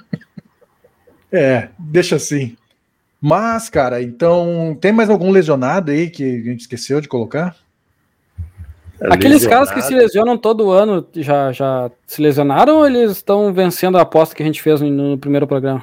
é, 1.30 1.68
deixa 1.78 2.16
assim. 2.16 2.56
Mas, 3.20 3.68
cara, 3.68 4.02
então, 4.02 4.76
tem 4.80 4.92
mais 4.92 5.10
algum 5.10 5.30
lesionado 5.30 5.90
aí 5.90 6.08
que 6.08 6.24
a 6.24 6.42
gente 6.42 6.60
esqueceu 6.60 7.00
de 7.00 7.08
colocar? 7.08 7.54
Aqueles 9.08 9.46
caras 9.46 9.70
que 9.70 9.80
se 9.80 9.94
lesionam 9.94 10.36
todo 10.36 10.70
ano 10.70 11.06
já, 11.14 11.52
já 11.52 11.90
se 12.06 12.20
lesionaram 12.20 12.78
ou 12.78 12.86
eles 12.86 13.12
estão 13.12 13.52
vencendo 13.52 13.96
a 13.96 14.02
aposta 14.02 14.34
que 14.34 14.42
a 14.42 14.46
gente 14.46 14.60
fez 14.60 14.80
no, 14.80 14.90
no 14.90 15.18
primeiro 15.18 15.46
programa? 15.46 15.82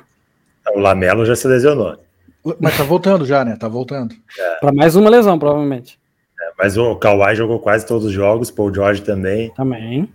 O 0.73 0.79
Lamelo 0.79 1.25
já 1.25 1.35
se 1.35 1.47
lesionou. 1.47 1.97
Mas 2.59 2.77
tá 2.77 2.83
voltando 2.83 3.25
já, 3.25 3.43
né? 3.43 3.55
Tá 3.55 3.67
voltando. 3.67 4.15
É. 4.39 4.59
Para 4.59 4.71
mais 4.71 4.95
uma 4.95 5.09
lesão, 5.09 5.39
provavelmente. 5.39 5.99
É, 6.39 6.51
mas 6.57 6.77
o 6.77 6.95
Kawhi 6.95 7.35
jogou 7.35 7.59
quase 7.59 7.85
todos 7.85 8.05
os 8.05 8.11
jogos, 8.11 8.51
Paul 8.51 8.73
George 8.73 9.01
também. 9.01 9.51
Também. 9.55 10.09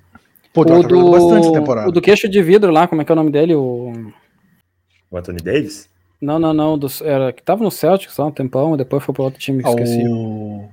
Pô, 0.53 0.63
o, 0.63 0.83
do, 0.83 1.11
bastante 1.11 1.53
temporada. 1.53 1.89
o 1.89 1.93
do 1.93 2.01
queixo 2.01 2.29
de 2.29 2.43
vidro 2.43 2.71
lá, 2.71 2.87
como 2.87 3.03
é 3.03 3.05
que 3.05 3.11
é 3.11 3.15
o 3.15 3.17
nome 3.17 3.31
dele? 3.31 3.55
O, 3.55 4.13
o 5.11 5.17
Anthony 5.17 5.41
Davis? 5.41 5.89
Não, 6.21 6.39
não, 6.39 6.55
não. 6.55 6.79
Do, 6.79 6.87
era, 7.03 7.33
que 7.33 7.43
tava 7.43 7.65
no 7.65 7.71
Celtics 7.71 8.19
há 8.21 8.27
um 8.27 8.31
tempão, 8.31 8.77
depois 8.77 9.03
foi 9.03 9.15
para 9.15 9.25
outro 9.25 9.41
time 9.41 9.63
que 9.63 9.69
ah, 9.69 9.73
esqueci. 9.73 10.07
O... 10.07 10.69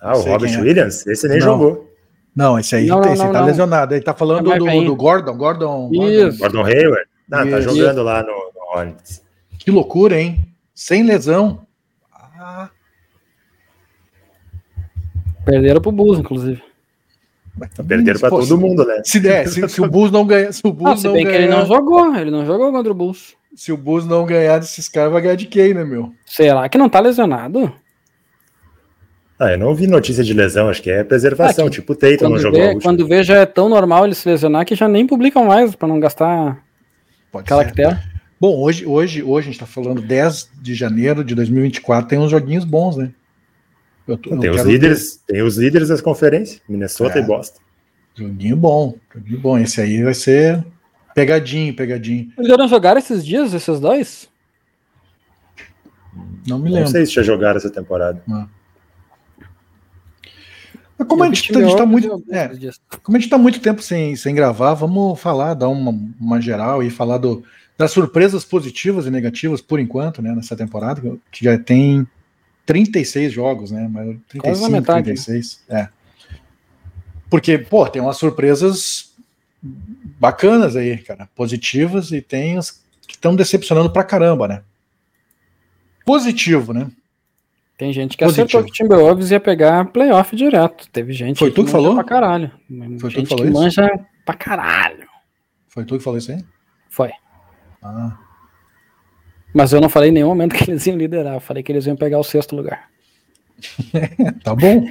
Ah, 0.00 0.16
o 0.16 0.20
Robert 0.22 0.52
é. 0.52 0.60
Williams? 0.60 1.06
Esse 1.06 1.28
nem 1.28 1.38
não. 1.38 1.46
jogou. 1.46 1.88
Não, 2.34 2.58
esse 2.58 2.76
aí 2.76 2.86
não, 2.86 3.00
esse 3.02 3.22
não, 3.22 3.32
tá 3.32 3.44
lesionado. 3.44 3.94
Ele 3.94 4.04
tá 4.04 4.14
falando 4.14 4.52
é 4.52 4.58
do, 4.58 4.84
do, 4.84 4.96
Gordon, 4.96 5.36
Gordon. 5.36 5.90
Isso. 5.92 6.38
Gordon 6.38 6.64
Hayward. 6.64 7.08
Não, 7.28 7.50
tá 7.50 7.60
jogando 7.60 8.02
lá 8.02 8.22
no, 8.22 8.28
no 8.28 8.78
Hornets. 8.78 9.22
Que 9.58 9.70
loucura, 9.70 10.20
hein? 10.20 10.44
Sem 10.72 11.02
lesão. 11.02 11.66
Ah. 12.14 12.70
Perderam 15.44 15.80
pro 15.80 15.90
Bulls, 15.90 16.18
inclusive. 16.18 16.62
Perderam 17.88 18.20
para 18.20 18.30
todo 18.30 18.56
mundo, 18.56 18.84
né? 18.84 19.02
Se, 19.04 19.18
der, 19.18 19.48
se, 19.48 19.68
se, 19.68 19.80
o 19.80 19.90
Bulls 19.90 20.12
não 20.12 20.24
ganhar. 20.24 20.52
Se 20.52 20.60
o 20.64 20.72
Bulls 20.72 20.92
ah, 20.92 20.96
se 20.96 21.04
não 21.04 21.14
bem 21.14 21.24
ganhar, 21.24 21.38
que 21.38 21.44
ele 21.44 21.52
não 21.52 21.66
jogou, 21.66 22.14
ele 22.14 22.30
não 22.30 22.46
jogou 22.46 22.70
contra 22.70 22.92
o 22.92 22.94
Bulls. 22.94 23.34
Se 23.56 23.72
o 23.72 23.76
Bulls 23.76 24.06
não 24.06 24.24
ganhar 24.24 24.58
desses 24.58 24.88
caras, 24.88 25.12
vai 25.12 25.22
ganhar 25.22 25.34
de 25.34 25.46
quem, 25.46 25.74
né, 25.74 25.84
meu? 25.84 26.12
Será 26.24 26.68
que 26.68 26.78
não 26.78 26.88
tá 26.88 27.00
lesionado? 27.00 27.72
Ah, 29.38 29.52
eu 29.52 29.58
não 29.58 29.72
vi 29.72 29.86
notícia 29.86 30.24
de 30.24 30.34
lesão, 30.34 30.68
acho 30.68 30.82
que 30.82 30.90
é 30.90 31.04
preservação, 31.04 31.68
ah, 31.68 31.70
tipo 31.70 31.92
o 31.92 31.96
Tatum 31.96 32.30
não 32.30 32.38
jogou. 32.38 32.58
Vê, 32.60 32.80
quando 32.80 33.06
vê, 33.06 33.22
já 33.22 33.36
é 33.36 33.46
tão 33.46 33.68
normal 33.68 34.04
ele 34.04 34.14
se 34.14 34.28
lesionar 34.28 34.66
que 34.66 34.74
já 34.74 34.88
nem 34.88 35.06
publicam 35.06 35.44
mais 35.44 35.76
para 35.76 35.86
não 35.86 36.00
gastar 36.00 36.60
Pode 37.30 37.46
caractere. 37.46 37.96
Bom, 38.40 38.56
hoje, 38.60 38.84
hoje, 38.84 39.22
hoje 39.22 39.48
a 39.48 39.50
gente 39.52 39.60
tá 39.60 39.66
falando 39.66 40.02
10 40.02 40.50
de 40.60 40.74
janeiro 40.74 41.22
de 41.22 41.34
2024, 41.36 42.08
tem 42.08 42.18
uns 42.18 42.30
joguinhos 42.30 42.64
bons, 42.64 42.96
né? 42.96 43.12
Eu 44.08 44.16
tô, 44.16 44.36
tem, 44.38 44.50
os 44.50 44.62
líderes, 44.62 45.16
ter... 45.16 45.34
tem 45.34 45.42
os 45.42 45.56
líderes 45.56 45.88
das 45.88 46.00
conferências, 46.00 46.60
Minnesota 46.68 47.18
é. 47.18 47.22
e 47.22 47.24
Boston. 47.24 47.60
Joguinho 48.14 48.56
bom, 48.56 48.94
joguinho 49.14 49.40
bom. 49.40 49.58
Esse 49.58 49.80
aí 49.80 50.02
vai 50.02 50.14
ser 50.14 50.64
pegadinho, 51.14 51.74
pegadinho. 51.74 52.32
Eles 52.36 52.56
não 52.56 52.66
jogaram 52.66 52.98
esses 52.98 53.24
dias, 53.24 53.54
esses 53.54 53.78
dois? 53.78 54.28
Não 56.46 56.58
me 56.58 56.64
lembro. 56.64 56.80
Não 56.80 56.86
sei 56.86 57.06
se 57.06 57.12
já 57.12 57.22
jogaram 57.22 57.58
essa 57.58 57.70
temporada. 57.70 58.20
Não. 58.26 58.48
Mas 60.98 61.06
como 61.06 61.22
a 61.22 61.26
gente, 61.26 61.56
a 61.56 61.60
gente 61.60 61.76
tá 61.76 61.86
muito. 61.86 62.24
É, 62.30 62.50
como 63.02 63.16
a 63.16 63.20
gente 63.20 63.30
tá 63.30 63.38
muito 63.38 63.60
tempo 63.60 63.80
sem, 63.80 64.16
sem 64.16 64.34
gravar, 64.34 64.74
vamos 64.74 65.20
falar, 65.20 65.54
dar 65.54 65.68
uma, 65.68 65.96
uma 66.20 66.40
geral 66.40 66.82
e 66.82 66.90
falar 66.90 67.18
do, 67.18 67.44
das 67.76 67.92
surpresas 67.92 68.44
positivas 68.44 69.06
e 69.06 69.10
negativas 69.10 69.60
por 69.60 69.78
enquanto, 69.78 70.20
né, 70.20 70.34
nessa 70.34 70.56
temporada, 70.56 71.00
que 71.30 71.44
já 71.44 71.56
tem 71.56 72.06
36 72.66 73.32
jogos, 73.32 73.70
né? 73.70 73.88
Mas 73.90 74.16
35, 74.28 74.70
metade, 74.70 75.04
36. 75.04 75.62
Né? 75.68 75.80
É. 75.82 75.88
Porque, 77.30 77.56
pô, 77.58 77.88
tem 77.88 78.02
umas 78.02 78.16
surpresas 78.16 79.12
bacanas 80.18 80.74
aí, 80.74 80.98
cara, 80.98 81.28
positivas, 81.34 82.10
e 82.10 82.20
tem 82.20 82.58
as 82.58 82.82
que 83.06 83.14
estão 83.14 83.34
decepcionando 83.34 83.90
pra 83.90 84.04
caramba, 84.04 84.48
né? 84.48 84.62
Positivo, 86.04 86.72
né? 86.72 86.90
Tem 87.78 87.92
gente 87.92 88.16
que 88.16 88.24
Positivo. 88.24 88.44
acertou 88.44 88.64
que 88.64 88.70
o 88.70 88.74
Timberwolves 88.74 89.30
ia 89.30 89.38
pegar 89.38 89.84
playoff 89.92 90.34
direto. 90.34 90.90
Teve 90.90 91.12
gente 91.12 91.38
Foi 91.38 91.52
tu 91.52 91.64
que 91.64 91.70
falou? 91.70 91.94
pra 91.94 92.02
caralho. 92.02 92.50
Foi 92.98 93.08
gente 93.08 93.14
tu 93.14 93.22
que 93.22 93.28
falou 93.28 93.44
que 93.44 93.50
isso? 93.52 93.60
manja 93.60 94.00
pra 94.26 94.34
caralho. 94.34 95.06
Foi 95.68 95.84
tu 95.84 95.96
que 95.96 96.02
falou 96.02 96.18
isso 96.18 96.32
aí? 96.32 96.44
Foi. 96.90 97.12
Ah. 97.80 98.18
Mas 99.54 99.72
eu 99.72 99.80
não 99.80 99.88
falei 99.88 100.10
em 100.10 100.12
nenhum 100.12 100.26
momento 100.26 100.54
que 100.58 100.68
eles 100.68 100.84
iam 100.88 100.96
liderar. 100.96 101.34
Eu 101.34 101.40
falei 101.40 101.62
que 101.62 101.70
eles 101.70 101.86
iam 101.86 101.94
pegar 101.94 102.18
o 102.18 102.24
sexto 102.24 102.56
lugar. 102.56 102.88
tá 104.42 104.56
bom, 104.56 104.84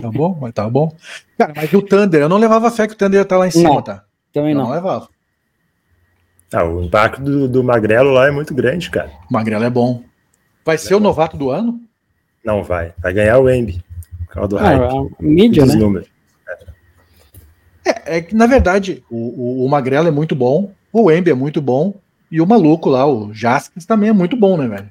tá 0.00 0.10
bom, 0.10 0.38
mas 0.38 0.52
tá 0.52 0.68
bom. 0.68 0.94
Cara, 1.38 1.54
mas 1.56 1.72
o 1.72 1.80
Thunder, 1.80 2.20
eu 2.20 2.28
não 2.28 2.36
levava 2.38 2.70
fé 2.70 2.86
que 2.86 2.92
o 2.92 2.96
Thunder 2.96 3.20
ia 3.20 3.22
estar 3.22 3.38
lá 3.38 3.46
em 3.46 3.50
cima, 3.50 3.70
não, 3.70 3.82
tá? 3.82 4.04
Também 4.34 4.54
não. 4.54 4.64
Não 4.64 4.70
levava. 4.70 5.08
Ah, 6.52 6.64
o 6.64 6.84
impacto 6.84 7.22
do, 7.22 7.48
do, 7.48 7.64
Magrelo 7.64 8.12
lá 8.12 8.28
é 8.28 8.30
muito 8.30 8.54
grande, 8.54 8.90
cara. 8.90 9.10
O 9.30 9.32
Magrelo 9.32 9.64
é 9.64 9.70
bom. 9.70 10.02
Vai 10.64 10.76
ser 10.76 10.92
é 10.92 10.96
o 10.96 11.00
bom. 11.00 11.04
novato 11.04 11.36
do 11.38 11.50
ano? 11.50 11.80
Não 12.44 12.62
vai. 12.62 12.92
Vai 12.98 13.12
ganhar 13.12 13.38
o 13.38 13.48
Embi. 13.48 13.82
Por 14.32 14.48
do 14.48 14.58
ah, 14.58 14.62
hype. 14.62 15.14
mídia, 15.20 15.64
né? 15.64 15.74
Números. 15.74 16.08
É, 17.84 18.16
é 18.16 18.20
que, 18.20 18.34
na 18.34 18.46
verdade, 18.46 19.02
o, 19.10 19.62
o, 19.62 19.64
o 19.64 19.68
Magrelo 19.68 20.08
é 20.08 20.10
muito 20.10 20.34
bom, 20.34 20.72
o 20.92 21.10
Embi 21.10 21.30
é 21.30 21.34
muito 21.34 21.60
bom, 21.60 21.94
e 22.30 22.40
o 22.40 22.46
maluco 22.46 22.88
lá, 22.88 23.06
o 23.06 23.32
Jaskins, 23.32 23.86
também 23.86 24.08
é 24.08 24.12
muito 24.12 24.36
bom, 24.36 24.56
né, 24.56 24.66
velho? 24.66 24.88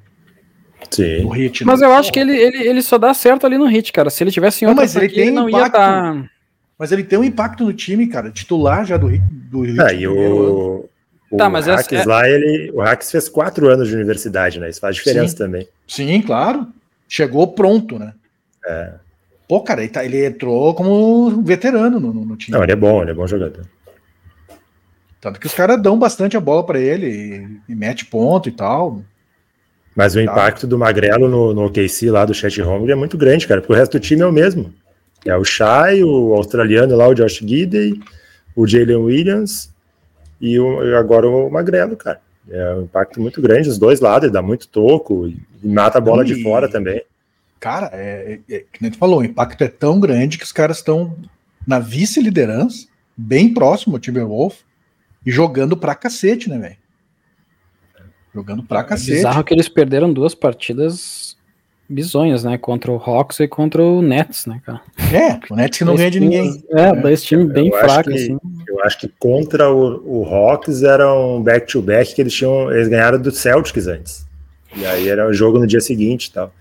Sim. 0.90 1.28
hit, 1.34 1.66
mas 1.66 1.80
né? 1.80 1.88
eu 1.88 1.94
acho 1.94 2.12
que 2.12 2.20
ele, 2.20 2.36
ele, 2.36 2.68
ele 2.68 2.82
só 2.82 2.98
dá 2.98 3.14
certo 3.14 3.46
ali 3.46 3.58
no 3.58 3.66
hit, 3.66 3.92
cara. 3.92 4.10
Se 4.10 4.24
ele 4.24 4.32
tivesse 4.32 4.64
em 4.64 4.68
outra 4.68 4.84
não, 4.84 4.84
mas 4.84 4.96
ele, 4.96 5.10
tem 5.10 5.24
ele 5.24 5.32
não 5.32 5.50
impacto, 5.50 5.66
ia 5.66 5.70
dar... 5.72 6.30
Mas 6.78 6.92
ele 6.92 7.04
tem 7.04 7.18
um 7.18 7.24
impacto 7.24 7.64
no 7.64 7.74
time, 7.74 8.08
cara. 8.08 8.30
Titular 8.30 8.86
já 8.86 8.98
do, 8.98 9.10
do 9.10 9.62
hit. 9.62 9.82
Ah, 9.82 9.94
e 9.94 10.08
o, 10.08 10.88
o 11.32 11.38
tá, 11.38 11.50
mas 11.50 11.66
Hacks 11.66 11.92
é... 11.92 12.06
lá, 12.06 12.30
ele, 12.30 12.72
o 12.72 12.82
Hacks 12.82 13.10
fez 13.10 13.28
quatro 13.28 13.70
anos 13.70 13.88
de 13.88 13.96
universidade, 13.96 14.60
né? 14.60 14.70
Isso 14.70 14.80
faz 14.80 14.96
diferença 14.96 15.30
Sim. 15.30 15.38
também. 15.38 15.68
Sim, 15.88 16.22
claro. 16.22 16.68
Chegou 17.14 17.54
pronto, 17.54 18.00
né? 18.00 18.12
É. 18.66 18.94
Pô, 19.48 19.62
cara, 19.62 19.84
ele, 19.84 19.92
tá, 19.92 20.04
ele 20.04 20.26
entrou 20.26 20.74
como 20.74 21.44
veterano 21.44 22.00
no, 22.00 22.12
no, 22.12 22.36
time. 22.36 22.58
Não, 22.58 22.64
ele 22.64 22.72
é 22.72 22.76
bom, 22.76 23.04
ele 23.04 23.12
é 23.12 23.14
bom 23.14 23.28
jogador. 23.28 23.68
Tanto 25.22 25.40
que 25.40 25.46
os 25.46 25.54
caras 25.54 25.80
dão 25.80 26.00
bastante 26.00 26.36
a 26.36 26.40
bola 26.40 26.66
para 26.66 26.80
ele 26.80 27.06
e, 27.06 27.72
e, 27.72 27.76
mete 27.76 28.04
ponto 28.04 28.50
e 28.50 28.52
tal. 28.52 29.04
Mas 29.96 30.16
o 30.16 30.18
tá. 30.18 30.24
impacto 30.24 30.66
do 30.66 30.76
Magrelo 30.76 31.30
no, 31.30 31.54
no 31.54 31.66
OKC 31.68 32.10
lá 32.10 32.26
do 32.26 32.34
Chet 32.34 32.60
Holmgren 32.60 32.94
é 32.94 32.96
muito 32.96 33.16
grande, 33.16 33.46
cara, 33.46 33.62
porque 33.62 33.74
o 33.74 33.76
resto 33.78 34.00
do 34.00 34.02
time 34.02 34.24
é 34.24 34.26
o 34.26 34.34
mesmo. 34.34 34.74
É 35.24 35.38
o 35.38 35.44
Shai, 35.44 36.04
o 36.04 36.34
australiano 36.34 36.96
lá, 36.96 37.08
o 37.08 37.14
Josh 37.14 37.44
Gidey, 37.46 37.94
o 38.56 38.66
Jalen 38.66 38.96
Williams 38.96 39.72
e 40.42 40.60
o, 40.60 40.98
agora 40.98 41.30
o 41.30 41.48
Magrelo, 41.48 41.96
cara. 41.96 42.20
É 42.50 42.76
um 42.76 42.84
impacto 42.84 43.22
muito 43.22 43.42
grande 43.42 43.70
dos 43.70 43.78
dois 43.78 44.00
lados, 44.00 44.26
ele 44.26 44.34
dá 44.34 44.42
muito 44.42 44.68
toco 44.68 45.28
e, 45.28 45.42
mata 45.64 45.98
a 45.98 46.02
bola 46.02 46.24
e, 46.24 46.28
de 46.28 46.44
fora 46.44 46.70
também. 46.70 47.02
Cara, 47.60 47.90
é, 47.94 48.40
é, 48.50 48.56
é, 48.56 48.60
que 48.72 48.82
nem 48.82 48.92
tu 48.92 48.98
falou, 48.98 49.20
o 49.20 49.24
impacto 49.24 49.64
é 49.64 49.70
tão 49.70 50.00
grande 50.00 50.38
que 50.38 50.44
os 50.44 50.52
caras 50.52 50.78
estão 50.78 51.16
na 51.66 51.80
vice-liderança, 51.80 52.88
bem 53.16 53.54
próximo 53.54 53.96
ao 53.96 54.00
Timberwolf, 54.00 54.60
e 55.26 55.32
jogando 55.32 55.78
pra 55.78 55.96
cacete, 55.96 56.50
né, 56.50 56.58
velho? 56.58 56.78
Jogando 58.36 58.64
pra 58.64 58.82
é 58.82 58.84
cacete. 58.84 59.12
bizarro 59.12 59.44
que 59.44 59.54
eles 59.54 59.70
perderam 59.70 60.12
duas 60.12 60.36
partidas 60.36 61.38
bizonhas, 61.88 62.44
né? 62.44 62.58
Contra 62.58 62.92
o 62.92 62.98
Hawks 62.98 63.40
e 63.40 63.48
contra 63.48 63.82
o 63.84 64.02
Nets, 64.02 64.46
né, 64.46 64.62
cara? 64.66 64.82
É, 65.14 65.40
o 65.52 65.56
Nets 65.56 65.78
que 65.78 65.86
não 65.86 65.96
ganha 65.96 66.12
de 66.12 66.20
ninguém. 66.20 66.64
É, 66.72 66.90
é. 66.90 66.96
dois 66.96 67.24
times 67.24 67.48
bem 67.52 67.72
fracos, 67.72 68.14
assim. 68.14 68.38
Eu 68.74 68.84
acho 68.84 68.98
que 68.98 69.08
contra 69.08 69.72
o, 69.72 70.22
o 70.22 70.26
Hawks 70.26 70.82
era 70.82 71.14
um 71.14 71.44
back-to-back 71.44 72.10
-back 72.10 72.16
que 72.16 72.22
eles 72.22 72.34
tinham. 72.34 72.72
Eles 72.72 72.88
ganharam 72.88 73.22
do 73.22 73.32
Celtics 73.32 73.86
antes. 73.86 74.26
E 74.76 74.84
aí 74.84 75.08
era 75.08 75.28
o 75.28 75.34
jogo 75.34 75.60
no 75.60 75.68
dia 75.68 75.80
seguinte 75.80 76.26
e 76.26 76.32
tal. 76.32 76.52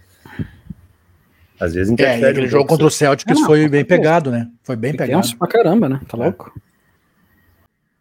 Às 1.59 1.73
vezes 1.73 1.91
interfere. 1.91 2.23
É, 2.23 2.29
aquele 2.29 2.47
um 2.49 2.51
jogo 2.51 2.67
contra 2.67 2.87
o 2.87 2.91
Celtics 2.91 3.41
não, 3.41 3.47
foi 3.47 3.67
bem 3.67 3.83
pegado, 3.83 4.31
né? 4.31 4.51
Foi 4.63 4.77
bem 4.77 4.95
pegado. 4.95 5.27
pra 5.39 5.49
caramba, 5.49 5.89
né? 5.89 6.01
Tá 6.07 6.19
louco? 6.19 6.53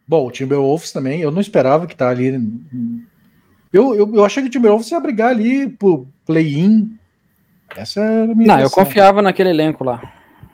Bom, 0.06 0.26
o 0.26 0.30
Timberwolves 0.30 0.92
também, 0.92 1.22
eu 1.22 1.30
não 1.30 1.40
esperava 1.40 1.86
que 1.86 1.96
tá 1.96 2.10
ali. 2.10 2.38
Eu, 3.72 3.94
eu, 3.94 4.14
eu 4.14 4.24
achei 4.26 4.42
que 4.42 4.50
o 4.50 4.52
Timberwolves 4.52 4.90
ia 4.90 5.00
brigar 5.00 5.30
ali 5.30 5.70
pro 5.70 6.06
play-in. 6.26 6.98
Essa 7.74 8.00
era 8.00 8.32
a 8.32 8.34
minha 8.34 8.48
Não, 8.48 8.60
eu 8.60 8.70
confiava 8.70 9.22
naquele 9.22 9.48
elenco 9.48 9.82
lá. 9.82 10.02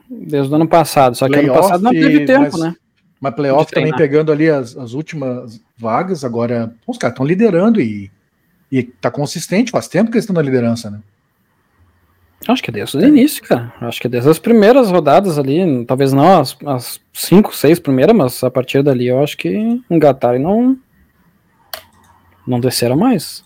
Desde 0.09 0.53
o 0.53 0.55
ano 0.55 0.69
passado. 0.69 1.17
Só 1.17 1.29
que 1.29 1.35
ano 1.35 1.53
passado 1.53 1.83
não 1.83 1.91
teve 1.91 2.25
tempo, 2.25 2.57
mas, 2.57 2.61
né? 2.61 2.75
Mas 3.21 3.35
playoff 3.35 3.73
também 3.73 3.95
pegando 3.97 4.31
ali 4.31 4.49
as, 4.49 4.77
as 4.77 4.93
últimas 4.93 5.61
vagas. 5.77 6.25
Agora, 6.25 6.73
os 6.87 6.97
caras 6.97 7.15
estão 7.15 7.27
liderando 7.27 7.81
e, 7.81 8.11
e 8.71 8.83
tá 8.83 9.11
consistente. 9.11 9.73
Faz 9.73 9.89
tempo 9.89 10.11
que 10.11 10.17
eles 10.17 10.25
estão 10.25 10.35
na 10.35 10.43
liderança, 10.43 10.91
né? 10.91 11.01
Acho 12.47 12.63
que 12.63 12.71
é 12.71 12.73
desde 12.73 12.97
o 12.97 13.05
início, 13.05 13.43
cara. 13.43 13.73
Acho 13.81 14.01
que 14.01 14.07
é 14.07 14.11
desde 14.11 14.31
as 14.31 14.39
primeiras 14.39 14.91
rodadas 14.91 15.39
ali, 15.39 15.85
talvez 15.85 16.13
não 16.13 16.41
as, 16.41 16.57
as 16.65 17.01
cinco, 17.13 17.55
seis 17.55 17.81
primeiras, 17.81 18.15
mas 18.15 18.45
a 18.45 18.51
partir 18.51 18.83
dali 18.83 19.09
eu 19.09 19.23
acho 19.23 19.37
que 19.37 19.83
engataram 19.91 20.37
e 20.37 20.43
não, 20.43 20.79
não 22.47 22.61
desceram 22.61 22.97
mais. 22.97 23.45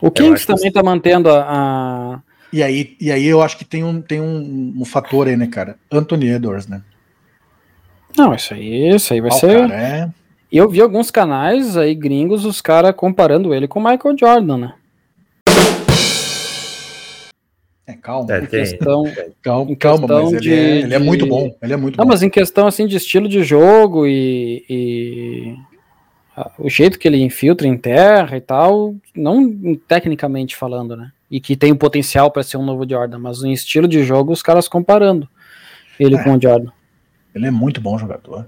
O 0.00 0.10
Kings 0.10 0.44
também 0.44 0.64
que... 0.64 0.72
tá 0.72 0.82
mantendo 0.82 1.30
a, 1.30 1.44
a, 1.46 2.20
E, 2.52 2.60
aí, 2.60 2.96
e 3.00 3.12
aí 3.12 3.24
eu 3.24 3.40
acho 3.40 3.56
que 3.56 3.64
tem 3.64 3.84
um, 3.84 4.02
tem 4.02 4.20
um, 4.20 4.74
um 4.76 4.84
fator 4.84 5.28
aí, 5.28 5.36
né, 5.36 5.46
cara? 5.46 5.78
Anthony 5.90 6.28
Edwards, 6.30 6.66
né? 6.66 6.82
Não, 8.16 8.34
isso 8.34 8.54
aí, 8.54 8.94
isso 8.94 9.12
aí 9.12 9.20
vai 9.20 9.30
oh, 9.30 9.34
ser. 9.34 9.68
Cara, 9.68 9.74
é... 9.74 10.08
Eu 10.50 10.68
vi 10.68 10.82
alguns 10.82 11.10
canais 11.10 11.76
aí 11.76 11.94
gringos, 11.94 12.44
os 12.44 12.60
caras 12.60 12.94
comparando 12.94 13.54
ele 13.54 13.66
com 13.66 13.80
o 13.80 13.82
Michael 13.82 14.16
Jordan, 14.18 14.58
né? 14.58 14.74
É, 17.86 17.94
calma. 17.94 18.34
É, 18.34 18.42
em 18.42 18.46
questão, 18.46 19.04
calma, 19.42 19.70
em 19.70 19.74
calma, 19.74 20.06
questão 20.06 20.24
mas 20.24 20.32
ele, 20.32 20.40
de, 20.40 20.52
é, 20.52 20.78
ele 20.80 20.94
é 20.94 20.98
muito 20.98 21.26
bom. 21.26 21.54
Ele 21.62 21.72
é 21.72 21.76
muito 21.76 21.96
não, 21.96 22.04
bom. 22.04 22.10
mas 22.10 22.22
em 22.22 22.30
questão 22.30 22.66
assim 22.66 22.86
de 22.86 22.96
estilo 22.96 23.28
de 23.28 23.42
jogo 23.42 24.06
e, 24.06 24.64
e 24.68 25.56
o 26.58 26.68
jeito 26.68 26.98
que 26.98 27.08
ele 27.08 27.22
infiltra 27.22 27.66
em 27.66 27.76
terra 27.76 28.36
e 28.36 28.40
tal, 28.40 28.94
não 29.14 29.74
tecnicamente 29.88 30.56
falando, 30.56 30.96
né? 30.96 31.12
E 31.30 31.40
que 31.40 31.56
tem 31.56 31.72
o 31.72 31.76
potencial 31.76 32.30
para 32.30 32.42
ser 32.42 32.56
um 32.56 32.64
novo 32.64 32.88
Jordan, 32.88 33.18
mas 33.18 33.42
em 33.42 33.52
estilo 33.52 33.88
de 33.88 34.04
jogo 34.04 34.32
os 34.32 34.42
caras 34.42 34.68
comparando 34.68 35.28
ele 35.98 36.16
é, 36.16 36.22
com 36.22 36.36
o 36.36 36.40
Jordan. 36.40 36.70
Ele 37.34 37.46
é 37.46 37.50
muito 37.50 37.80
bom 37.80 37.98
jogador. 37.98 38.46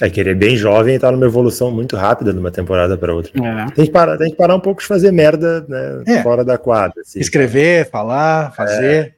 É 0.00 0.10
que 0.10 0.18
ele 0.18 0.30
é 0.30 0.34
bem 0.34 0.56
jovem 0.56 0.96
e 0.96 0.98
tá 0.98 1.12
numa 1.12 1.26
evolução 1.26 1.70
muito 1.70 1.96
rápida 1.96 2.32
de 2.32 2.38
uma 2.38 2.50
temporada 2.50 2.96
para 2.96 3.14
outra. 3.14 3.30
É. 3.34 3.70
Tem, 3.70 3.84
que 3.84 3.90
parar, 3.90 4.18
tem 4.18 4.30
que 4.30 4.36
parar 4.36 4.56
um 4.56 4.60
pouco 4.60 4.80
de 4.80 4.86
fazer 4.86 5.12
merda 5.12 5.64
né, 5.68 6.02
é. 6.06 6.22
fora 6.22 6.44
da 6.44 6.58
quadra. 6.58 7.00
Assim. 7.02 7.20
Escrever, 7.20 7.88
falar, 7.88 8.52
fazer. 8.52 9.14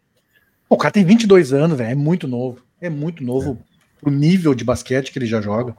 O 0.68 0.76
cara 0.76 0.92
tem 0.92 1.04
22 1.04 1.52
anos, 1.52 1.78
velho. 1.78 1.90
É 1.90 1.94
muito 1.94 2.28
novo. 2.28 2.58
É 2.80 2.90
muito 2.90 3.24
novo 3.24 3.52
é. 3.52 4.00
pro 4.02 4.10
nível 4.10 4.54
de 4.54 4.64
basquete 4.64 5.10
que 5.10 5.18
ele 5.18 5.26
já 5.26 5.40
joga. 5.40 5.74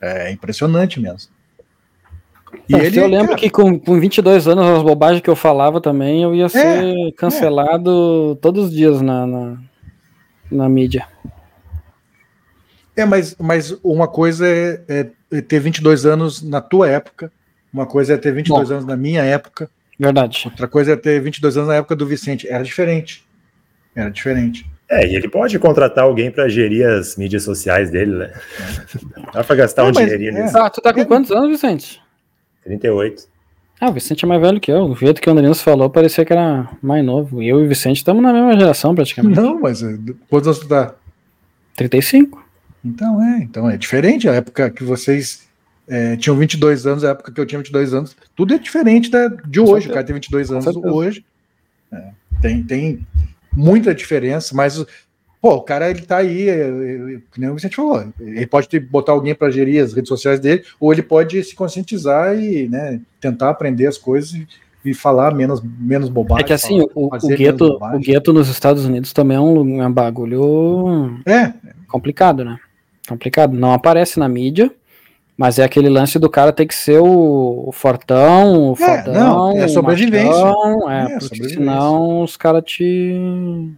É 0.00 0.30
impressionante 0.30 1.00
mesmo. 1.00 1.30
E 2.68 2.74
é, 2.74 2.84
ele, 2.84 2.98
eu 2.98 3.06
lembro 3.06 3.28
cara, 3.28 3.38
que 3.38 3.50
com, 3.50 3.78
com 3.78 3.98
22 3.98 4.46
anos, 4.48 4.64
as 4.64 4.82
bobagens 4.82 5.20
que 5.20 5.30
eu 5.30 5.36
falava 5.36 5.80
também, 5.80 6.22
eu 6.22 6.34
ia 6.34 6.48
ser 6.48 6.66
é, 6.66 7.12
cancelado 7.16 8.32
é. 8.36 8.40
todos 8.40 8.66
os 8.66 8.70
dias 8.70 9.00
na, 9.00 9.26
na, 9.26 9.58
na, 10.50 10.68
mídia. 10.68 11.06
É, 12.96 13.04
mas, 13.04 13.36
mas 13.38 13.76
uma 13.82 14.06
coisa 14.06 14.46
é, 14.46 14.80
é, 15.32 15.40
ter 15.40 15.58
22 15.58 16.06
anos 16.06 16.42
na 16.42 16.60
tua 16.60 16.88
época, 16.88 17.30
uma 17.72 17.86
coisa 17.86 18.14
é 18.14 18.16
ter 18.16 18.32
22 18.32 18.68
Bom, 18.68 18.74
anos 18.74 18.86
na 18.86 18.96
minha 18.96 19.22
época. 19.22 19.68
Verdade. 19.98 20.42
Outra 20.46 20.68
coisa 20.68 20.92
é 20.92 20.96
ter 20.96 21.20
22 21.20 21.56
anos 21.56 21.68
na 21.68 21.76
época 21.76 21.96
do 21.96 22.06
Vicente. 22.06 22.48
Era 22.48 22.62
diferente. 22.62 23.24
Era 23.94 24.10
diferente. 24.10 24.66
É, 24.88 25.06
e 25.06 25.16
ele 25.16 25.28
pode 25.28 25.58
contratar 25.58 26.04
alguém 26.04 26.30
para 26.30 26.48
gerir 26.48 26.86
as 26.86 27.16
mídias 27.16 27.42
sociais 27.42 27.90
dele, 27.90 28.16
né? 28.16 28.32
Dá 29.32 29.42
para 29.42 29.56
gastar 29.56 29.82
Não, 29.82 29.88
um 29.88 29.92
dinheirinho 29.92 30.36
é. 30.36 30.42
nisso. 30.42 30.58
Ah, 30.58 30.70
tu 30.70 30.80
tá 30.80 30.92
com 30.92 31.04
quantos 31.04 31.30
anos, 31.30 31.48
Vicente? 31.48 32.00
38. 32.64 33.24
Ah, 33.80 33.88
o 33.88 33.92
Vicente 33.92 34.24
é 34.24 34.28
mais 34.28 34.40
velho 34.40 34.60
que 34.60 34.70
eu. 34.70 34.84
O 34.84 34.96
jeito 34.96 35.20
que 35.20 35.28
o 35.28 35.32
Andrinho 35.32 35.54
falou 35.54 35.90
parecia 35.90 36.24
que 36.24 36.32
era 36.32 36.68
mais 36.80 37.04
novo. 37.04 37.42
E 37.42 37.48
eu 37.48 37.60
e 37.60 37.66
o 37.66 37.68
Vicente 37.68 37.96
estamos 37.96 38.22
na 38.22 38.32
mesma 38.32 38.58
geração, 38.58 38.94
praticamente. 38.94 39.40
Não, 39.40 39.60
mas 39.60 39.82
eh, 39.82 39.96
quantos 40.28 40.48
anos 40.48 40.60
tu 40.60 40.68
tá? 40.68 40.94
35. 41.76 42.43
Então 42.84 43.22
é, 43.22 43.38
então 43.38 43.68
é 43.68 43.76
diferente. 43.76 44.28
A 44.28 44.34
época 44.34 44.70
que 44.70 44.84
vocês 44.84 45.48
é, 45.88 46.16
tinham 46.16 46.36
22 46.36 46.86
anos, 46.86 47.04
a 47.04 47.10
época 47.10 47.32
que 47.32 47.40
eu 47.40 47.46
tinha 47.46 47.58
22 47.58 47.94
anos, 47.94 48.16
tudo 48.36 48.54
é 48.54 48.58
diferente 48.58 49.10
da, 49.10 49.28
de 49.28 49.60
hoje. 49.60 49.88
O 49.88 49.92
cara 49.92 50.04
tem 50.04 50.14
22 50.14 50.50
anos 50.50 50.66
hoje. 50.76 51.24
É, 51.92 52.10
tem, 52.40 52.62
tem 52.62 53.06
muita 53.52 53.94
diferença, 53.94 54.54
mas 54.54 54.84
Pô, 55.44 55.56
o 55.56 55.60
cara 55.60 55.90
ele 55.90 56.00
tá 56.00 56.16
aí, 56.16 56.48
é, 56.48 56.54
é, 56.54 57.18
que 57.30 57.38
nem 57.38 57.50
o 57.50 57.54
Vicente 57.54 57.76
falou, 57.76 58.02
ele 58.18 58.46
pode 58.46 58.66
ter, 58.66 58.80
botar 58.80 59.12
alguém 59.12 59.34
para 59.34 59.50
gerir 59.50 59.84
as 59.84 59.92
redes 59.92 60.08
sociais 60.08 60.40
dele, 60.40 60.64
ou 60.80 60.90
ele 60.90 61.02
pode 61.02 61.44
se 61.44 61.54
conscientizar 61.54 62.34
e 62.34 62.66
né, 62.66 62.98
tentar 63.20 63.50
aprender 63.50 63.86
as 63.86 63.98
coisas 63.98 64.32
e, 64.32 64.48
e 64.86 64.94
falar 64.94 65.34
menos, 65.34 65.62
menos 65.62 66.08
bobagem. 66.08 66.44
É 66.44 66.46
que 66.46 66.52
assim, 66.54 66.78
falar, 66.78 66.92
o, 66.94 67.08
o, 67.08 67.36
gueto, 67.36 67.78
o 67.78 67.98
gueto 67.98 68.32
nos 68.32 68.48
Estados 68.48 68.86
Unidos 68.86 69.12
também 69.12 69.36
é 69.36 69.40
um, 69.40 69.82
é 69.82 69.86
um 69.86 69.92
bagulho 69.92 71.20
é. 71.26 71.52
complicado, 71.88 72.42
né? 72.42 72.58
Complicado. 73.08 73.52
Não 73.52 73.72
aparece 73.72 74.18
na 74.18 74.28
mídia, 74.28 74.70
mas 75.36 75.58
é 75.58 75.64
aquele 75.64 75.88
lance 75.88 76.18
do 76.18 76.30
cara 76.30 76.52
ter 76.52 76.66
que 76.66 76.74
ser 76.74 77.00
o, 77.00 77.64
o 77.66 77.72
fortão, 77.72 78.70
o 78.70 78.72
é, 78.72 78.76
fodão, 78.76 79.14
não, 79.14 79.58
é 79.58 79.68
sobrevivência. 79.68 80.30
Machão, 80.30 80.90
é, 80.90 81.12
é, 81.12 81.18
porque 81.18 81.48
senão 81.48 82.22
os 82.22 82.36
caras 82.36 82.62
te, 82.64 83.70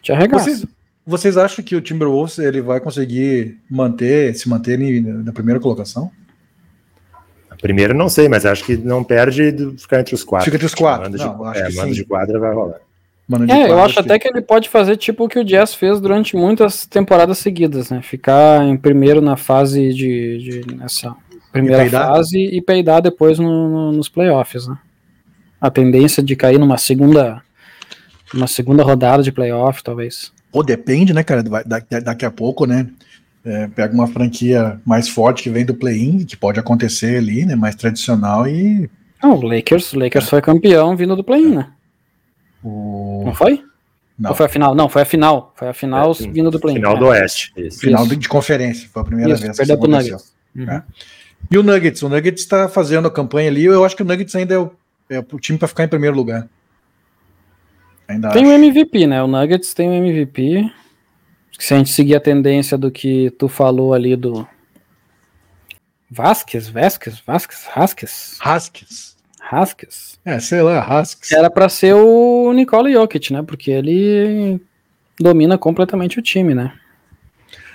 te 0.00 0.12
arregaçam. 0.12 0.44
Vocês, 0.44 0.66
vocês 1.06 1.36
acham 1.36 1.64
que 1.64 1.76
o 1.76 1.80
Timberwolves 1.80 2.38
ele 2.38 2.62
vai 2.62 2.80
conseguir 2.80 3.58
manter, 3.68 4.34
se 4.34 4.48
manter 4.48 4.78
na 4.78 5.32
primeira 5.32 5.60
colocação? 5.60 6.10
A 7.50 7.56
primeira 7.56 7.92
não 7.92 8.08
sei, 8.08 8.28
mas 8.28 8.46
acho 8.46 8.64
que 8.64 8.76
não 8.76 9.04
perde 9.04 9.52
de 9.52 9.76
ficar 9.76 10.00
entre 10.00 10.14
os 10.14 10.24
quatro. 10.24 10.44
Fica 10.44 10.56
entre 10.56 10.66
os 10.66 10.74
quatro. 10.74 11.10
Mando, 11.10 11.18
não, 11.18 11.38
de, 11.38 11.44
acho 11.44 11.60
é, 11.60 11.68
que 11.70 11.76
mando 11.76 11.94
de 11.94 12.04
quadra 12.04 12.38
vai 12.38 12.54
rolar. 12.54 12.80
É, 13.48 13.70
eu 13.70 13.82
acho 13.82 14.00
até 14.00 14.18
que 14.18 14.28
ele 14.28 14.42
pode 14.42 14.68
fazer 14.68 14.96
tipo 14.96 15.24
o 15.24 15.28
que 15.28 15.38
o 15.38 15.44
Jazz 15.44 15.74
fez 15.74 15.98
durante 16.00 16.36
muitas 16.36 16.84
temporadas 16.84 17.38
seguidas, 17.38 17.90
né? 17.90 18.02
Ficar 18.02 18.62
em 18.64 18.76
primeiro 18.76 19.22
na 19.22 19.36
fase 19.36 19.94
de, 19.94 20.38
de 20.38 20.76
nessa 20.76 21.16
primeira 21.50 21.86
e 21.86 21.90
fase 21.90 22.38
e 22.38 22.60
peidar 22.60 23.00
depois 23.00 23.38
no, 23.38 23.68
no, 23.68 23.92
nos 23.92 24.08
playoffs, 24.08 24.66
né? 24.66 24.76
A 25.58 25.70
tendência 25.70 26.22
de 26.22 26.36
cair 26.36 26.58
numa 26.58 26.76
segunda, 26.76 27.40
uma 28.34 28.46
segunda 28.46 28.82
rodada 28.82 29.22
de 29.22 29.32
playoff, 29.32 29.82
talvez. 29.82 30.30
Pô, 30.52 30.62
depende, 30.62 31.14
né, 31.14 31.22
cara? 31.22 31.42
Daqui, 31.42 32.00
daqui 32.00 32.24
a 32.26 32.30
pouco, 32.30 32.66
né? 32.66 32.88
É, 33.42 33.68
pega 33.68 33.94
uma 33.94 34.06
franquia 34.06 34.80
mais 34.84 35.08
forte 35.08 35.42
que 35.42 35.50
vem 35.50 35.64
do 35.64 35.74
play-in, 35.74 36.24
que 36.24 36.36
pode 36.36 36.60
acontecer 36.60 37.18
ali, 37.18 37.46
né? 37.46 37.54
Mais 37.54 37.74
tradicional 37.74 38.46
e. 38.46 38.90
Não, 39.22 39.36
o 39.38 39.42
Lakers, 39.42 39.94
o 39.94 39.98
Lakers 39.98 40.26
é. 40.26 40.28
foi 40.28 40.42
campeão 40.42 40.94
vindo 40.94 41.16
do 41.16 41.24
play-in, 41.24 41.54
né? 41.54 41.68
O... 42.64 43.22
Não 43.26 43.34
foi? 43.34 43.62
Não. 44.18 44.30
Ou 44.30 44.36
foi 44.36 44.46
a 44.46 44.48
final? 44.48 44.74
Não, 44.74 44.88
foi 44.88 45.02
a 45.02 45.04
final. 45.04 45.52
Foi 45.56 45.68
a 45.68 45.74
final 45.74 46.12
é, 46.12 46.28
vindo 46.28 46.50
do 46.50 46.58
play-in. 46.58 46.78
Final 46.78 46.96
do 46.96 47.06
Oeste. 47.06 47.52
Isso. 47.56 47.80
Final 47.80 48.04
Isso. 48.04 48.16
de 48.16 48.28
conferência. 48.28 48.88
Foi 48.92 49.02
a 49.02 49.04
primeira 49.04 49.32
Isso, 49.32 49.42
vez 49.42 49.56
que 49.56 49.62
isso 49.62 49.72
aconteceu. 49.72 50.18
Uhum. 50.56 50.70
É. 50.70 50.82
E 51.50 51.58
o 51.58 51.62
Nuggets? 51.62 52.02
O 52.02 52.08
Nuggets 52.08 52.42
está 52.42 52.68
fazendo 52.68 53.06
a 53.08 53.10
campanha 53.10 53.50
ali. 53.50 53.64
Eu 53.64 53.84
acho 53.84 53.94
que 53.94 54.02
o 54.02 54.06
Nuggets 54.06 54.34
ainda 54.34 54.54
é 54.54 54.58
o, 54.58 54.70
é 55.10 55.18
o 55.18 55.38
time 55.38 55.58
para 55.58 55.68
ficar 55.68 55.84
em 55.84 55.88
primeiro 55.88 56.16
lugar. 56.16 56.48
Ainda 58.08 58.30
tem 58.30 58.46
o 58.46 58.48
um 58.48 58.52
MVP, 58.52 59.06
né? 59.06 59.22
O 59.22 59.26
Nuggets 59.26 59.74
tem 59.74 59.88
o 59.88 59.92
um 59.92 59.94
MVP. 59.94 60.70
Se 61.58 61.74
a 61.74 61.78
gente 61.78 61.90
seguir 61.90 62.14
a 62.14 62.20
tendência 62.20 62.78
do 62.78 62.90
que 62.90 63.30
tu 63.32 63.48
falou 63.48 63.94
ali 63.94 64.16
do 64.16 64.46
Vasquez, 66.10 66.68
Vasquez, 66.68 67.20
Vasquez, 67.26 67.66
Haskes. 67.74 68.36
Haskes. 68.40 69.13
Haskes. 69.60 70.18
É, 70.24 70.38
sei 70.38 70.62
lá, 70.62 70.80
Haskes. 70.80 71.32
Era 71.32 71.50
para 71.50 71.68
ser 71.68 71.94
o 71.94 72.52
Nikola 72.52 72.90
Jokic, 72.90 73.32
né? 73.32 73.42
Porque 73.42 73.70
ele 73.70 74.60
domina 75.18 75.56
completamente 75.56 76.18
o 76.18 76.22
time, 76.22 76.54
né? 76.54 76.72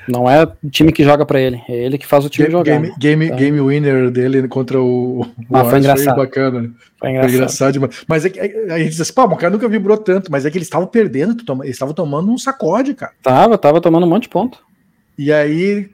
Não 0.10 0.30
é 0.30 0.44
o 0.44 0.70
time 0.70 0.92
que 0.92 1.04
joga 1.04 1.24
para 1.24 1.40
ele, 1.40 1.62
é 1.70 1.86
ele 1.86 1.98
que 1.98 2.08
faz 2.08 2.26
o 2.26 2.30
time 2.30 2.48
game, 2.48 2.58
jogar. 2.58 2.82
Game, 2.82 2.96
game, 2.98 3.26
então... 3.26 3.38
game 3.38 3.62
winner 3.62 4.10
dele 4.10 4.48
contra 4.48 4.82
o, 4.82 5.22
o 5.22 5.26
ah, 5.54 5.66
foi 5.66 5.78
engraçado. 5.78 6.16
Foi 6.16 6.26
bacana. 6.26 6.74
Foi 6.98 7.10
engraçado. 7.10 7.30
Foi 7.30 7.36
engraçado 7.36 7.74
demais. 7.74 8.04
Mas 8.08 8.26
é 8.26 8.30
que, 8.32 8.40
aí 8.40 8.72
a 8.72 8.80
gente 8.80 8.90
diz 8.90 9.02
assim, 9.02 9.14
pô, 9.14 9.26
o 9.26 9.38
cara 9.38 9.52
nunca 9.52 9.68
vibrou 9.70 9.98
tanto, 9.98 10.32
mas 10.32 10.46
é 10.46 10.50
que 10.50 10.58
eles 10.58 10.66
estavam 10.66 10.88
perdendo, 10.88 11.38
eles 11.64 11.76
estavam 11.76 11.94
tomando 11.94 12.32
um 12.32 12.38
sacode, 12.40 12.96
cara. 12.96 13.12
Tava, 13.22 13.58
tava 13.58 13.80
tomando 13.80 14.08
um 14.08 14.10
monte 14.10 14.24
de 14.24 14.30
ponto. 14.30 14.60
E 15.16 15.32
aí, 15.32 15.90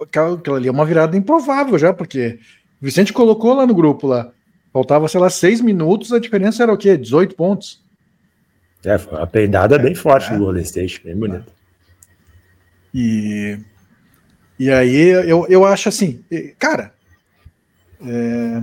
aquela 0.00 0.40
ali 0.56 0.68
é 0.68 0.72
uma 0.72 0.86
virada 0.86 1.16
improvável 1.16 1.78
já, 1.78 1.92
porque 1.92 2.38
o 2.80 2.86
Vicente 2.86 3.12
colocou 3.12 3.52
lá 3.52 3.66
no 3.66 3.74
grupo 3.74 4.06
lá, 4.06 4.30
faltava, 4.78 5.08
sei 5.08 5.20
lá, 5.20 5.28
seis 5.28 5.60
minutos, 5.60 6.12
a 6.12 6.20
diferença 6.20 6.62
era 6.62 6.72
o 6.72 6.76
quê? 6.76 6.96
18 6.96 7.34
pontos. 7.34 7.82
É, 8.84 8.96
foi 8.96 9.18
uma 9.18 9.26
peidada 9.26 9.76
bem 9.76 9.94
forte 9.94 10.30
é. 10.30 10.36
do 10.36 10.44
Golden 10.44 10.62
State, 10.62 11.02
bem 11.04 11.16
bonito. 11.16 11.52
E, 12.94 13.58
e 14.58 14.70
aí 14.70 15.08
eu, 15.28 15.46
eu 15.48 15.64
acho 15.64 15.88
assim, 15.88 16.24
cara, 16.58 16.92
é, 18.00 18.62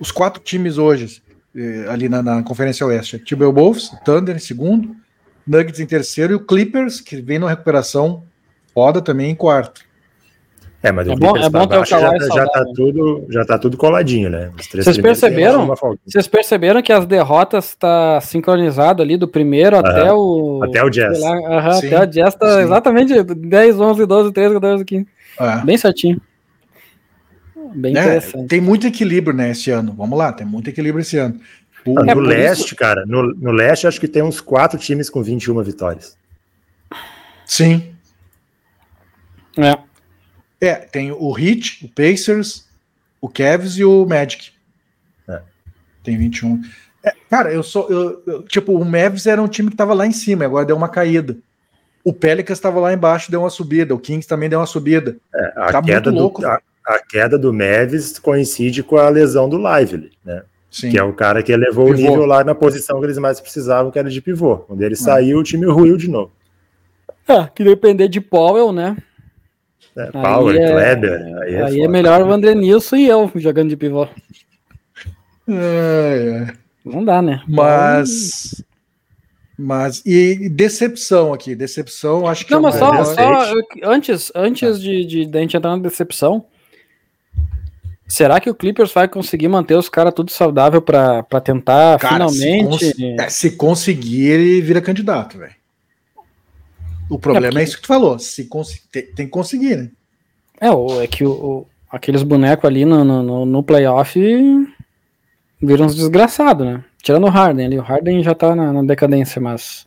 os 0.00 0.10
quatro 0.10 0.42
times 0.42 0.76
hoje, 0.76 1.22
é, 1.54 1.86
ali 1.88 2.08
na, 2.08 2.20
na 2.20 2.42
Conferência 2.42 2.84
Oeste, 2.84 3.18
Timberwolves, 3.20 3.90
Thunder 4.04 4.36
em 4.36 4.40
segundo, 4.40 4.96
Nuggets 5.46 5.78
em 5.78 5.86
terceiro 5.86 6.32
e 6.32 6.36
o 6.36 6.44
Clippers, 6.44 7.00
que 7.00 7.22
vem 7.22 7.38
numa 7.38 7.50
recuperação 7.50 8.24
foda 8.74 9.00
também 9.00 9.30
em 9.30 9.36
quarto. 9.36 9.82
É, 10.82 10.90
mas 10.90 11.06
é 11.06 11.14
bom, 11.14 11.36
é 11.36 11.50
bom 11.50 11.66
ter 11.66 11.78
o 11.78 11.84
já, 11.84 11.98
já, 12.00 12.46
tá 12.46 12.64
tudo, 12.74 13.26
já 13.28 13.44
tá 13.44 13.58
tudo 13.58 13.76
coladinho, 13.76 14.30
né? 14.30 14.50
Vocês 14.56 14.96
perceberam? 14.96 15.66
Vocês 16.06 16.26
perceberam 16.26 16.80
que 16.80 16.90
as 16.90 17.04
derrotas 17.04 17.74
tá 17.74 18.18
sincronizado 18.22 19.02
ali 19.02 19.18
do 19.18 19.28
primeiro 19.28 19.76
uh 19.76 19.82
-huh. 19.82 19.86
até 19.86 20.12
o 20.12 20.60
até 20.64 20.82
o 20.82 20.88
Jazz. 20.88 21.20
Lá, 21.20 21.32
uh 21.32 21.42
-huh, 21.42 21.86
até 21.86 22.02
o 22.02 22.06
Jazz 22.06 22.34
tá 22.34 22.54
sim. 22.54 22.62
exatamente 22.62 23.22
10, 23.22 23.78
11, 23.78 24.06
12, 24.06 24.32
13, 24.32 24.54
14, 24.54 24.84
15. 24.84 25.06
É. 25.38 25.64
Bem 25.64 25.76
certinho. 25.76 26.20
Bem 27.74 27.94
é, 27.96 28.00
interessante. 28.00 28.48
Tem 28.48 28.60
muito 28.60 28.86
equilíbrio, 28.86 29.36
né, 29.36 29.50
esse 29.50 29.70
ano. 29.70 29.94
Vamos 29.96 30.18
lá, 30.18 30.32
tem 30.32 30.46
muito 30.46 30.70
equilíbrio 30.70 31.02
esse 31.02 31.18
ano. 31.18 31.38
O... 31.84 31.98
Ah, 31.98 32.14
no 32.14 32.24
é 32.24 32.36
leste, 32.36 32.66
isso... 32.68 32.76
cara, 32.76 33.04
no, 33.06 33.34
no 33.34 33.52
leste 33.52 33.86
acho 33.86 34.00
que 34.00 34.08
tem 34.08 34.22
uns 34.22 34.40
quatro 34.40 34.78
times 34.78 35.10
com 35.10 35.22
21 35.22 35.62
vitórias. 35.62 36.16
Sim. 37.44 37.94
É. 39.58 39.89
É, 40.60 40.74
tem 40.74 41.10
o 41.10 41.38
Heat, 41.38 41.86
o 41.86 41.88
Pacers, 41.88 42.68
o 43.20 43.28
Cavs 43.28 43.78
e 43.78 43.84
o 43.84 44.04
Magic. 44.04 44.52
É. 45.28 45.40
Tem 46.02 46.18
21. 46.18 46.60
É, 47.02 47.14
cara, 47.30 47.52
eu 47.52 47.62
sou. 47.62 47.88
Eu, 47.88 48.22
eu, 48.26 48.42
tipo, 48.42 48.72
o 48.72 48.84
Mavs 48.84 49.26
era 49.26 49.42
um 49.42 49.48
time 49.48 49.70
que 49.70 49.76
tava 49.76 49.94
lá 49.94 50.06
em 50.06 50.12
cima, 50.12 50.44
agora 50.44 50.66
deu 50.66 50.76
uma 50.76 50.88
caída. 50.88 51.36
O 52.04 52.12
Pelicans 52.12 52.58
estava 52.58 52.80
lá 52.80 52.92
embaixo, 52.92 53.30
deu 53.30 53.40
uma 53.40 53.50
subida. 53.50 53.94
O 53.94 53.98
Kings 53.98 54.28
também 54.28 54.48
deu 54.48 54.58
uma 54.58 54.66
subida. 54.66 55.16
É, 55.34 55.52
a, 55.56 55.72
tá 55.72 55.82
queda 55.82 56.12
do, 56.12 56.32
a, 56.44 56.60
a, 56.86 56.98
queda 56.98 57.38
do 57.38 57.52
Mavis 57.52 58.18
coincide 58.18 58.82
com 58.82 58.96
a 58.96 59.08
lesão 59.08 59.48
do 59.48 59.56
Lively, 59.56 60.12
né? 60.24 60.42
Sim. 60.70 60.90
Que 60.90 60.98
é 60.98 61.02
o 61.02 61.12
cara 61.12 61.42
que 61.42 61.52
elevou 61.52 61.86
pivô. 61.86 61.98
o 61.98 62.00
nível 62.00 62.26
lá 62.26 62.44
na 62.44 62.54
posição 62.54 63.00
que 63.00 63.06
eles 63.06 63.18
mais 63.18 63.40
precisavam, 63.40 63.90
que 63.90 63.98
era 63.98 64.08
de 64.08 64.20
pivô. 64.20 64.58
Quando 64.58 64.82
ele 64.82 64.94
é. 64.94 64.96
saiu, 64.96 65.38
o 65.38 65.42
time 65.42 65.66
ruiu 65.66 65.96
de 65.96 66.08
novo. 66.08 66.32
É, 67.26 67.46
que 67.54 67.64
depender 67.64 68.08
de 68.08 68.20
Powell, 68.20 68.72
né? 68.72 68.96
É, 69.96 70.06
Power, 70.10 70.56
é, 70.56 70.70
Kleber. 70.70 71.38
Aí, 71.42 71.54
é, 71.54 71.62
aí 71.64 71.80
é, 71.80 71.88
melhor 71.88 72.22
o 72.22 72.32
André 72.32 72.54
Nilson 72.54 72.96
e 72.96 73.08
eu 73.08 73.30
jogando 73.36 73.70
de 73.70 73.76
pivô. 73.76 74.08
É, 75.48 76.46
é. 76.48 76.52
Não 76.84 77.04
dá, 77.04 77.20
né? 77.20 77.42
Mas. 77.46 78.64
Mas, 79.62 80.02
e 80.06 80.48
decepção 80.48 81.34
aqui, 81.34 81.54
decepção, 81.54 82.26
acho 82.26 82.46
que. 82.46 82.52
Não, 82.52 82.60
é 82.60 82.62
mas 82.62 82.76
só, 82.76 83.04
só 83.04 83.54
antes, 83.84 84.32
antes 84.34 84.80
de, 84.80 85.04
de, 85.04 85.26
de 85.26 85.38
a 85.38 85.40
gente 85.42 85.54
entrar 85.54 85.76
na 85.76 85.82
decepção, 85.82 86.46
será 88.08 88.40
que 88.40 88.48
o 88.48 88.54
Clippers 88.54 88.90
vai 88.90 89.06
conseguir 89.06 89.48
manter 89.48 89.74
os 89.74 89.90
caras 89.90 90.14
tudo 90.14 90.30
saudável 90.30 90.80
para 90.80 91.22
tentar 91.44 91.98
cara, 91.98 92.14
finalmente. 92.14 92.86
Se, 92.86 92.94
cons 92.94 93.32
se, 93.32 93.50
conseguir, 93.50 94.30
ele 94.30 94.62
vira 94.62 94.80
candidato, 94.80 95.36
velho. 95.36 95.59
O 97.10 97.18
problema 97.18 97.46
é, 97.46 97.50
porque... 97.50 97.60
é 97.60 97.64
isso 97.64 97.76
que 97.76 97.82
tu 97.82 97.88
falou. 97.88 98.18
Se 98.18 98.48
tem, 98.90 99.02
tem 99.02 99.26
que 99.26 99.32
conseguir, 99.32 99.76
né? 99.76 99.90
É, 100.60 100.68
é 101.02 101.06
que 101.06 101.24
o, 101.24 101.30
o 101.32 101.66
aqueles 101.90 102.22
bonecos 102.22 102.64
ali 102.64 102.84
no, 102.84 103.04
no, 103.04 103.44
no 103.44 103.62
playoff 103.62 104.18
viram 105.60 105.86
uns 105.86 105.96
desgraçados, 105.96 106.64
né? 106.64 106.84
Tirando 107.02 107.24
o 107.24 107.30
Harden 107.30 107.66
ali. 107.66 107.78
O 107.78 107.82
Harden 107.82 108.22
já 108.22 108.34
tá 108.34 108.54
na, 108.54 108.72
na, 108.72 108.82
decadência, 108.82 109.40
mas 109.40 109.86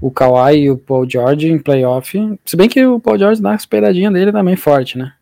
o 0.00 0.10
Kawhi 0.10 0.64
e 0.64 0.70
o 0.70 0.76
Paul 0.76 1.08
George 1.08 1.48
em 1.48 1.58
playoff. 1.58 2.38
Se 2.44 2.56
bem 2.56 2.68
que 2.68 2.84
o 2.84 3.00
Paul 3.00 3.18
George 3.18 3.40
dá 3.40 3.54
as 3.54 3.64
peidadinhas 3.64 4.12
dele 4.12 4.32
também 4.32 4.56
forte, 4.56 4.98
né? 4.98 5.12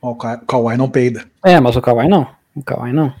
O 0.00 0.14
Kawhi 0.14 0.76
não 0.76 0.88
peida. 0.88 1.24
É, 1.44 1.60
mas 1.60 1.76
o 1.76 1.82
Kawhi 1.82 2.08
não. 2.08 2.26
O 2.54 2.62
Kawhi 2.62 2.92
não. 2.92 3.12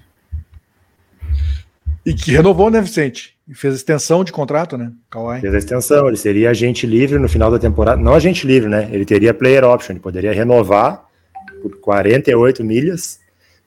E 2.04 2.14
que 2.14 2.30
renovou, 2.30 2.70
né, 2.70 2.80
Vicente? 2.80 3.35
E 3.48 3.54
fez 3.54 3.74
extensão 3.76 4.24
de 4.24 4.32
contrato, 4.32 4.76
né? 4.76 4.92
Kawhi. 5.08 5.40
Fez 5.40 5.54
a 5.54 5.58
extensão, 5.58 6.08
ele 6.08 6.16
seria 6.16 6.50
agente 6.50 6.86
livre 6.86 7.18
no 7.18 7.28
final 7.28 7.50
da 7.50 7.58
temporada. 7.58 8.00
Não 8.00 8.14
agente 8.14 8.46
livre, 8.46 8.68
né? 8.68 8.88
Ele 8.90 9.04
teria 9.04 9.32
player 9.32 9.64
option, 9.64 9.92
ele 9.92 10.00
poderia 10.00 10.32
renovar 10.32 11.04
por 11.62 11.76
48 11.78 12.64
milhas. 12.64 13.20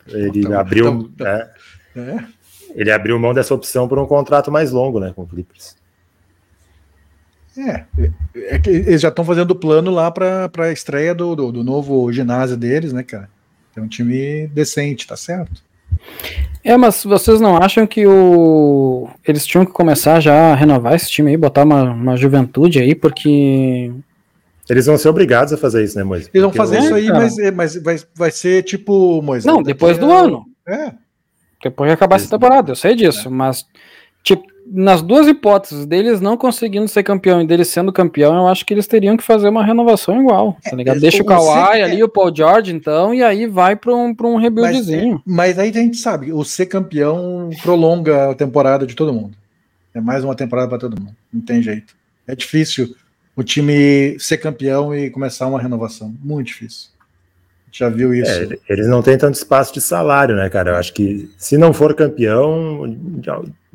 Ele 0.07 0.39
então, 0.39 0.59
abriu. 0.59 1.09
Então, 1.13 1.25
né? 1.25 1.49
é. 1.95 2.39
Ele 2.75 2.91
abriu 2.91 3.17
mão 3.19 3.33
dessa 3.33 3.53
opção 3.53 3.87
por 3.87 3.97
um 3.97 4.05
contrato 4.05 4.51
mais 4.51 4.71
longo, 4.71 4.99
né, 4.99 5.11
com 5.15 5.23
o 5.23 5.27
Clippers. 5.27 5.75
É, 7.57 7.83
é 8.35 8.59
que 8.59 8.69
eles 8.69 9.01
já 9.01 9.09
estão 9.09 9.25
fazendo 9.25 9.51
o 9.51 9.55
plano 9.55 9.91
lá 9.91 10.09
para 10.09 10.49
a 10.59 10.71
estreia 10.71 11.13
do, 11.13 11.35
do, 11.35 11.51
do, 11.51 11.63
novo 11.63 12.11
ginásio 12.11 12.55
deles, 12.55 12.93
né, 12.93 13.03
cara? 13.03 13.29
É 13.75 13.81
um 13.81 13.87
time 13.87 14.47
decente, 14.47 15.05
tá 15.05 15.17
certo? 15.17 15.61
É, 16.63 16.75
mas 16.75 17.03
vocês 17.03 17.39
não 17.39 17.57
acham 17.57 17.87
que 17.87 18.05
o 18.05 19.09
eles 19.25 19.45
tinham 19.45 19.65
que 19.65 19.71
começar 19.71 20.19
já 20.19 20.51
a 20.51 20.55
renovar 20.55 20.93
esse 20.93 21.09
time 21.09 21.31
aí, 21.31 21.37
botar 21.37 21.63
uma, 21.63 21.83
uma 21.83 22.17
juventude 22.17 22.79
aí, 22.79 22.93
porque. 22.93 23.91
Eles 24.69 24.85
vão 24.85 24.97
ser 24.97 25.09
obrigados 25.09 25.51
a 25.51 25.57
fazer 25.57 25.83
isso, 25.83 25.97
né, 25.97 26.03
Moisés? 26.03 26.29
Eles 26.31 26.43
vão 26.43 26.53
fazer 26.53 26.79
isso 26.79 26.93
aí, 26.93 27.07
mas, 27.07 27.35
mas 27.55 27.75
vai, 27.81 27.97
vai 28.13 28.31
ser 28.31 28.63
tipo, 28.63 29.21
Moisés. 29.21 29.45
Não, 29.51 29.63
depois 29.63 29.97
do 29.97 30.11
é... 30.11 30.15
ano. 30.15 30.45
É. 30.67 30.91
Depois 31.63 31.89
de 31.89 31.93
acabar 31.93 32.17
essa 32.17 32.29
temporada, 32.29 32.71
eu 32.71 32.75
sei 32.75 32.95
disso, 32.95 33.27
é. 33.27 33.31
mas 33.31 33.65
tipo, 34.23 34.43
nas 34.71 35.01
duas 35.01 35.27
hipóteses 35.27 35.85
deles 35.85 36.21
não 36.21 36.37
conseguindo 36.37 36.87
ser 36.87 37.03
campeão 37.03 37.41
e 37.41 37.47
deles 37.47 37.67
sendo 37.67 37.91
campeão, 37.91 38.35
eu 38.35 38.47
acho 38.47 38.65
que 38.65 38.73
eles 38.73 38.87
teriam 38.87 39.17
que 39.17 39.23
fazer 39.23 39.49
uma 39.49 39.65
renovação 39.65 40.21
igual, 40.21 40.57
tá 40.63 40.75
ligado? 40.75 40.97
É, 40.97 40.99
Deixa 40.99 41.23
o 41.23 41.25
Kawhi 41.25 41.81
ali, 41.81 42.03
o 42.03 42.09
Paul 42.09 42.35
George, 42.35 42.73
então, 42.73 43.13
e 43.13 43.23
aí 43.23 43.47
vai 43.47 43.75
para 43.75 43.95
um, 43.95 44.13
pra 44.13 44.27
um 44.27 44.37
rebuildzinho. 44.37 45.21
Mas, 45.25 45.55
mas, 45.55 45.59
aí 45.59 45.69
a 45.69 45.73
gente 45.73 45.97
sabe, 45.97 46.31
o 46.31 46.43
ser 46.43 46.67
campeão 46.67 47.49
prolonga 47.61 48.31
a 48.31 48.35
temporada 48.35 48.85
de 48.85 48.95
todo 48.95 49.13
mundo. 49.13 49.35
É 49.93 49.99
mais 49.99 50.23
uma 50.23 50.35
temporada 50.35 50.67
para 50.67 50.77
todo 50.77 50.99
mundo, 50.99 51.15
não 51.33 51.41
tem 51.41 51.61
jeito. 51.61 51.95
É 52.27 52.35
difícil 52.35 52.95
o 53.35 53.43
time 53.43 54.17
ser 54.19 54.37
campeão 54.37 54.93
e 54.93 55.09
começar 55.09 55.47
uma 55.47 55.59
renovação, 55.59 56.13
muito 56.21 56.47
difícil. 56.47 56.89
Já 57.71 57.89
viu 57.89 58.13
isso? 58.13 58.31
É, 58.31 58.57
eles 58.69 58.87
não 58.87 59.01
têm 59.01 59.17
tanto 59.17 59.35
espaço 59.35 59.73
de 59.73 59.81
salário, 59.81 60.35
né, 60.35 60.49
cara? 60.49 60.71
Eu 60.71 60.75
acho 60.75 60.93
que 60.93 61.29
se 61.37 61.57
não 61.57 61.73
for 61.73 61.93
campeão, 61.93 62.97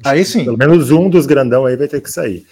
aí 0.05 0.25
sim. 0.25 0.45
Pelo 0.45 0.59
menos 0.59 0.91
um 0.91 1.09
dos 1.09 1.27
grandão 1.27 1.67
aí 1.67 1.77
vai 1.77 1.89
ter 1.89 2.01
que 2.01 2.11
sair. 2.11 2.45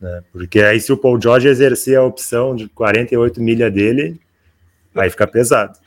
Né? 0.00 0.22
Porque 0.32 0.60
aí, 0.60 0.80
se 0.80 0.92
o 0.92 0.96
Paul 0.96 1.20
George 1.20 1.48
exercer 1.48 1.98
a 1.98 2.04
opção 2.04 2.54
de 2.54 2.68
48 2.68 3.40
milha 3.40 3.70
dele, 3.70 4.18
vai 4.94 5.10
ficar 5.10 5.26
pesado. 5.26 5.78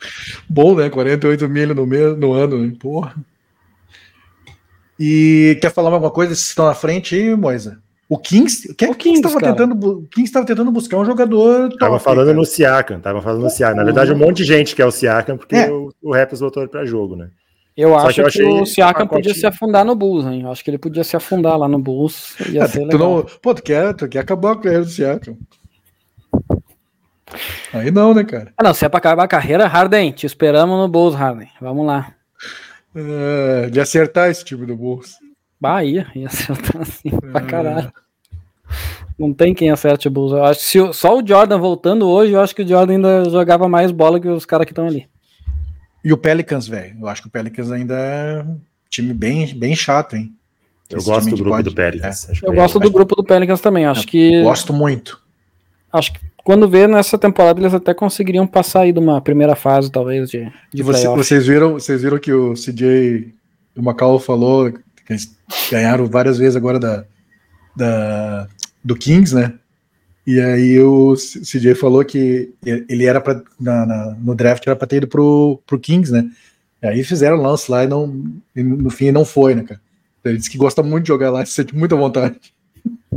Bom, 0.48 0.76
né? 0.76 0.88
48 0.88 1.48
milha 1.48 1.74
no, 1.74 1.86
mês, 1.86 2.16
no 2.16 2.32
ano, 2.32 2.64
hein? 2.64 2.70
porra. 2.70 3.14
E 4.98 5.58
quer 5.60 5.72
falar 5.72 5.90
alguma 5.90 6.10
coisa? 6.10 6.34
Vocês 6.34 6.48
estão 6.48 6.66
na 6.66 6.74
frente 6.74 7.16
aí, 7.16 7.34
Moisa? 7.34 7.81
O 8.12 8.18
Kings, 8.18 8.68
o 8.70 8.94
Kings 8.94 9.22
estava 9.26 9.40
tentando, 9.40 10.06
Kings 10.10 10.28
estava 10.28 10.44
tentando 10.44 10.70
buscar 10.70 10.98
um 10.98 11.04
jogador. 11.06 11.70
Top, 11.70 11.78
tava 11.78 11.98
falando 11.98 12.26
cara. 12.26 12.36
no 12.36 12.44
Siakam, 12.44 13.00
tava 13.00 13.22
falando 13.22 13.44
no 13.44 13.48
Siakam. 13.48 13.76
Na 13.76 13.84
verdade, 13.84 14.12
um 14.12 14.18
monte 14.18 14.36
de 14.36 14.44
gente 14.44 14.76
quer 14.76 14.84
o 14.84 14.90
Siakam 14.90 15.38
porque 15.38 15.56
é. 15.56 15.70
o, 15.70 15.90
o 16.02 16.12
Raptors 16.12 16.40
voltou 16.40 16.68
para 16.68 16.84
jogo, 16.84 17.16
né? 17.16 17.30
Eu 17.74 17.88
Só 17.88 18.08
acho 18.08 18.16
que, 18.16 18.20
eu 18.20 18.26
que 18.28 18.60
o 18.60 18.66
Siakam 18.66 19.06
podia 19.06 19.32
se 19.32 19.46
afundar 19.46 19.82
no 19.82 19.94
Bulls, 19.94 20.26
hein? 20.26 20.42
Eu 20.42 20.52
acho 20.52 20.62
que 20.62 20.68
ele 20.68 20.76
podia 20.76 21.02
se 21.02 21.16
afundar 21.16 21.56
lá 21.56 21.66
no 21.66 21.78
Bulls. 21.78 22.38
Ia 22.50 22.64
é, 22.64 22.68
ser 22.68 22.86
tu 22.86 22.98
não, 22.98 23.24
pô, 23.40 23.54
tu 23.54 23.62
quer, 23.62 23.94
tu 23.94 24.06
quer 24.06 24.18
acabar 24.18 24.52
a 24.52 24.56
carreira 24.56 24.84
do 24.84 24.90
Siakam. 24.90 25.38
Aí 27.72 27.90
não, 27.90 28.12
né, 28.12 28.24
cara? 28.24 28.52
Ah, 28.58 28.62
não, 28.62 28.74
se 28.74 28.84
é 28.84 28.90
pra 28.90 28.98
acabar 28.98 29.24
a 29.24 29.28
carreira, 29.28 29.66
Harden, 29.66 30.12
te 30.12 30.26
esperamos 30.26 30.78
no 30.78 30.86
Bulls, 30.86 31.14
Harden. 31.14 31.48
Vamos 31.62 31.86
lá. 31.86 32.12
É, 32.94 33.70
de 33.70 33.80
acertar 33.80 34.28
esse 34.28 34.44
time 34.44 34.66
do 34.66 34.76
Bulls. 34.76 35.21
Bahia, 35.62 36.08
ia 36.16 36.26
acertar 36.26 36.82
assim 36.82 37.08
é. 37.08 37.30
pra 37.30 37.40
caralho. 37.40 37.92
Não 39.16 39.32
tem 39.32 39.54
quem 39.54 39.70
acerte 39.70 40.08
o 40.08 40.10
Bulls. 40.10 40.32
Eu 40.32 40.44
acho 40.44 40.60
que 40.60 40.66
se, 40.66 40.92
só 40.92 41.16
o 41.16 41.24
Jordan 41.24 41.58
voltando 41.58 42.08
hoje, 42.08 42.32
eu 42.32 42.40
acho 42.40 42.54
que 42.54 42.62
o 42.62 42.66
Jordan 42.66 42.94
ainda 42.94 43.30
jogava 43.30 43.68
mais 43.68 43.92
bola 43.92 44.18
que 44.18 44.26
os 44.26 44.44
caras 44.44 44.64
que 44.64 44.72
estão 44.72 44.88
ali. 44.88 45.06
E 46.04 46.12
o 46.12 46.16
Pelicans, 46.16 46.66
velho. 46.66 46.96
Eu 47.00 47.06
acho 47.06 47.22
que 47.22 47.28
o 47.28 47.30
Pelicans 47.30 47.70
ainda 47.70 47.94
é 47.94 48.42
um 48.42 48.58
time 48.90 49.14
bem, 49.14 49.54
bem 49.54 49.76
chato, 49.76 50.16
hein? 50.16 50.32
Eu 50.90 50.98
Esse 50.98 51.06
gosto 51.06 51.30
do 51.30 51.36
grupo 51.36 51.50
pode... 51.50 51.70
do 51.70 51.74
Pelicans. 51.74 52.28
É. 52.28 52.32
Eu 52.42 52.54
gosto 52.54 52.80
do 52.80 52.90
grupo 52.90 53.14
do 53.14 53.24
Pelicans 53.24 53.60
também. 53.60 53.86
Acho 53.86 54.02
eu 54.02 54.06
que. 54.08 54.42
Gosto 54.42 54.72
muito. 54.72 55.22
Acho 55.92 56.12
que 56.14 56.20
quando 56.42 56.68
vê 56.68 56.88
nessa 56.88 57.16
temporada 57.16 57.60
eles 57.60 57.72
até 57.72 57.94
conseguiriam 57.94 58.46
passar 58.46 58.80
aí 58.80 58.92
de 58.92 58.98
uma 58.98 59.20
primeira 59.20 59.54
fase, 59.54 59.92
talvez, 59.92 60.30
de, 60.30 60.50
de 60.72 60.82
Você, 60.82 61.06
Vocês 61.08 61.46
viram, 61.46 61.74
vocês 61.74 62.02
viram 62.02 62.18
que 62.18 62.32
o 62.32 62.54
CJ 62.54 63.32
o 63.76 63.82
Macau 63.82 64.18
falou 64.18 64.72
eles 65.10 65.36
ganharam 65.70 66.06
várias 66.06 66.38
vezes 66.38 66.56
agora 66.56 66.78
da, 66.78 67.04
da, 67.76 68.48
do 68.84 68.96
Kings, 68.96 69.34
né? 69.34 69.54
E 70.26 70.40
aí 70.40 70.78
o 70.80 71.14
CJ 71.14 71.74
falou 71.74 72.04
que 72.04 72.52
ele 72.64 73.06
era 73.06 73.20
para 73.20 73.42
no 74.20 74.34
draft 74.34 74.64
era 74.66 74.76
para 74.76 74.86
ter 74.86 74.98
ido 74.98 75.08
pro, 75.08 75.60
pro 75.66 75.80
Kings, 75.80 76.12
né? 76.12 76.30
E 76.80 76.86
aí 76.86 77.04
fizeram 77.04 77.38
o 77.38 77.42
lance 77.42 77.70
lá 77.70 77.84
e 77.84 77.88
não 77.88 78.32
e 78.54 78.62
no 78.62 78.90
fim 78.90 79.10
não 79.10 79.24
foi, 79.24 79.54
né, 79.54 79.64
cara? 79.64 79.80
Ele 80.24 80.36
disse 80.36 80.50
que 80.50 80.58
gosta 80.58 80.82
muito 80.82 81.04
de 81.04 81.08
jogar 81.08 81.30
lá, 81.30 81.44
se 81.46 81.52
sente 81.52 81.74
muita 81.74 81.96
vontade. 81.96 82.38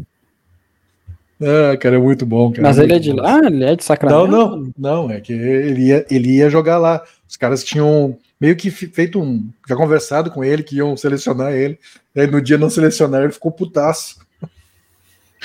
ah, 1.41 1.77
cara, 1.79 1.95
é 1.95 1.99
muito 1.99 2.25
bom, 2.25 2.51
cara. 2.51 2.63
Mas 2.63 2.79
ele 2.79 2.93
é 2.93 2.99
de 2.99 3.11
lá? 3.11 3.39
Ele 3.45 3.63
é 3.63 3.75
de 3.75 3.83
Sacramento? 3.83 4.27
Não, 4.27 4.57
não, 4.57 4.73
não, 4.77 5.11
é 5.11 5.21
que 5.21 5.33
ele 5.33 5.83
ia, 5.83 6.05
ele 6.09 6.37
ia 6.37 6.49
jogar 6.49 6.79
lá. 6.79 7.03
Os 7.27 7.37
caras 7.37 7.63
tinham 7.63 8.17
meio 8.39 8.55
que 8.55 8.69
feito 8.69 9.21
um. 9.21 9.49
Já 9.67 9.75
conversado 9.75 10.29
com 10.29 10.43
ele 10.43 10.63
que 10.63 10.77
iam 10.77 10.95
selecionar 10.95 11.53
ele. 11.53 11.79
Aí 12.15 12.27
no 12.27 12.41
dia 12.41 12.57
não 12.57 12.69
selecionaram, 12.69 13.25
ele 13.25 13.33
ficou 13.33 13.51
putaço. 13.51 14.25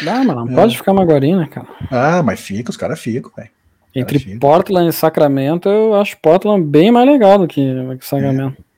Não, 0.02 0.24
mas 0.24 0.36
não 0.36 0.50
é. 0.50 0.54
pode 0.54 0.76
ficar 0.76 0.92
magorinho, 0.92 1.38
né, 1.38 1.46
cara? 1.46 1.68
Ah, 1.90 2.22
mas 2.22 2.40
fica, 2.40 2.70
os 2.70 2.76
caras 2.76 3.00
ficam, 3.00 3.30
velho. 3.36 3.50
Entre 3.94 4.20
cara 4.20 4.38
Portland 4.38 4.88
e 4.88 4.92
Sacramento, 4.92 5.68
eu 5.68 5.94
acho 5.94 6.16
Portland 6.18 6.64
bem 6.64 6.92
mais 6.92 7.08
legal 7.08 7.38
do 7.38 7.48
que, 7.48 7.74
que 7.98 8.06
Sacramento. 8.06 8.56
É. 8.60 8.70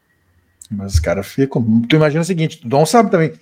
Mas 0.70 0.94
os 0.94 1.00
caras 1.00 1.26
ficam. 1.26 1.82
Tu 1.82 1.96
imagina 1.96 2.22
o 2.22 2.24
seguinte, 2.24 2.60
tu 2.60 2.68
não 2.68 2.86
sabe 2.86 3.10
também. 3.10 3.32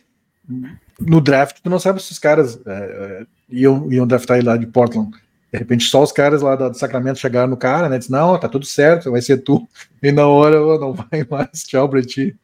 No 0.98 1.20
draft, 1.20 1.58
tu 1.62 1.70
não 1.70 1.78
sabe 1.78 2.02
se 2.02 2.10
os 2.10 2.18
caras 2.18 2.60
é, 2.66 2.72
é 2.72 3.26
iam, 3.48 3.90
iam 3.90 4.06
draftar 4.06 4.38
ele 4.38 4.48
lá 4.48 4.56
de 4.56 4.66
Portland. 4.66 5.10
De 5.52 5.58
repente, 5.58 5.84
só 5.84 6.02
os 6.02 6.12
caras 6.12 6.42
lá 6.42 6.54
do 6.54 6.78
Sacramento 6.78 7.18
chegaram 7.18 7.48
no 7.48 7.56
cara, 7.56 7.88
né? 7.88 7.98
Diz, 7.98 8.08
não, 8.08 8.38
tá 8.38 8.48
tudo 8.48 8.64
certo, 8.64 9.10
vai 9.10 9.20
ser 9.20 9.38
tu. 9.38 9.68
E 10.02 10.10
na 10.10 10.26
hora, 10.26 10.58
não 10.78 10.94
vai 10.94 11.26
mais, 11.28 11.64
tchau 11.64 11.86
pra 11.86 12.00
ti. 12.00 12.34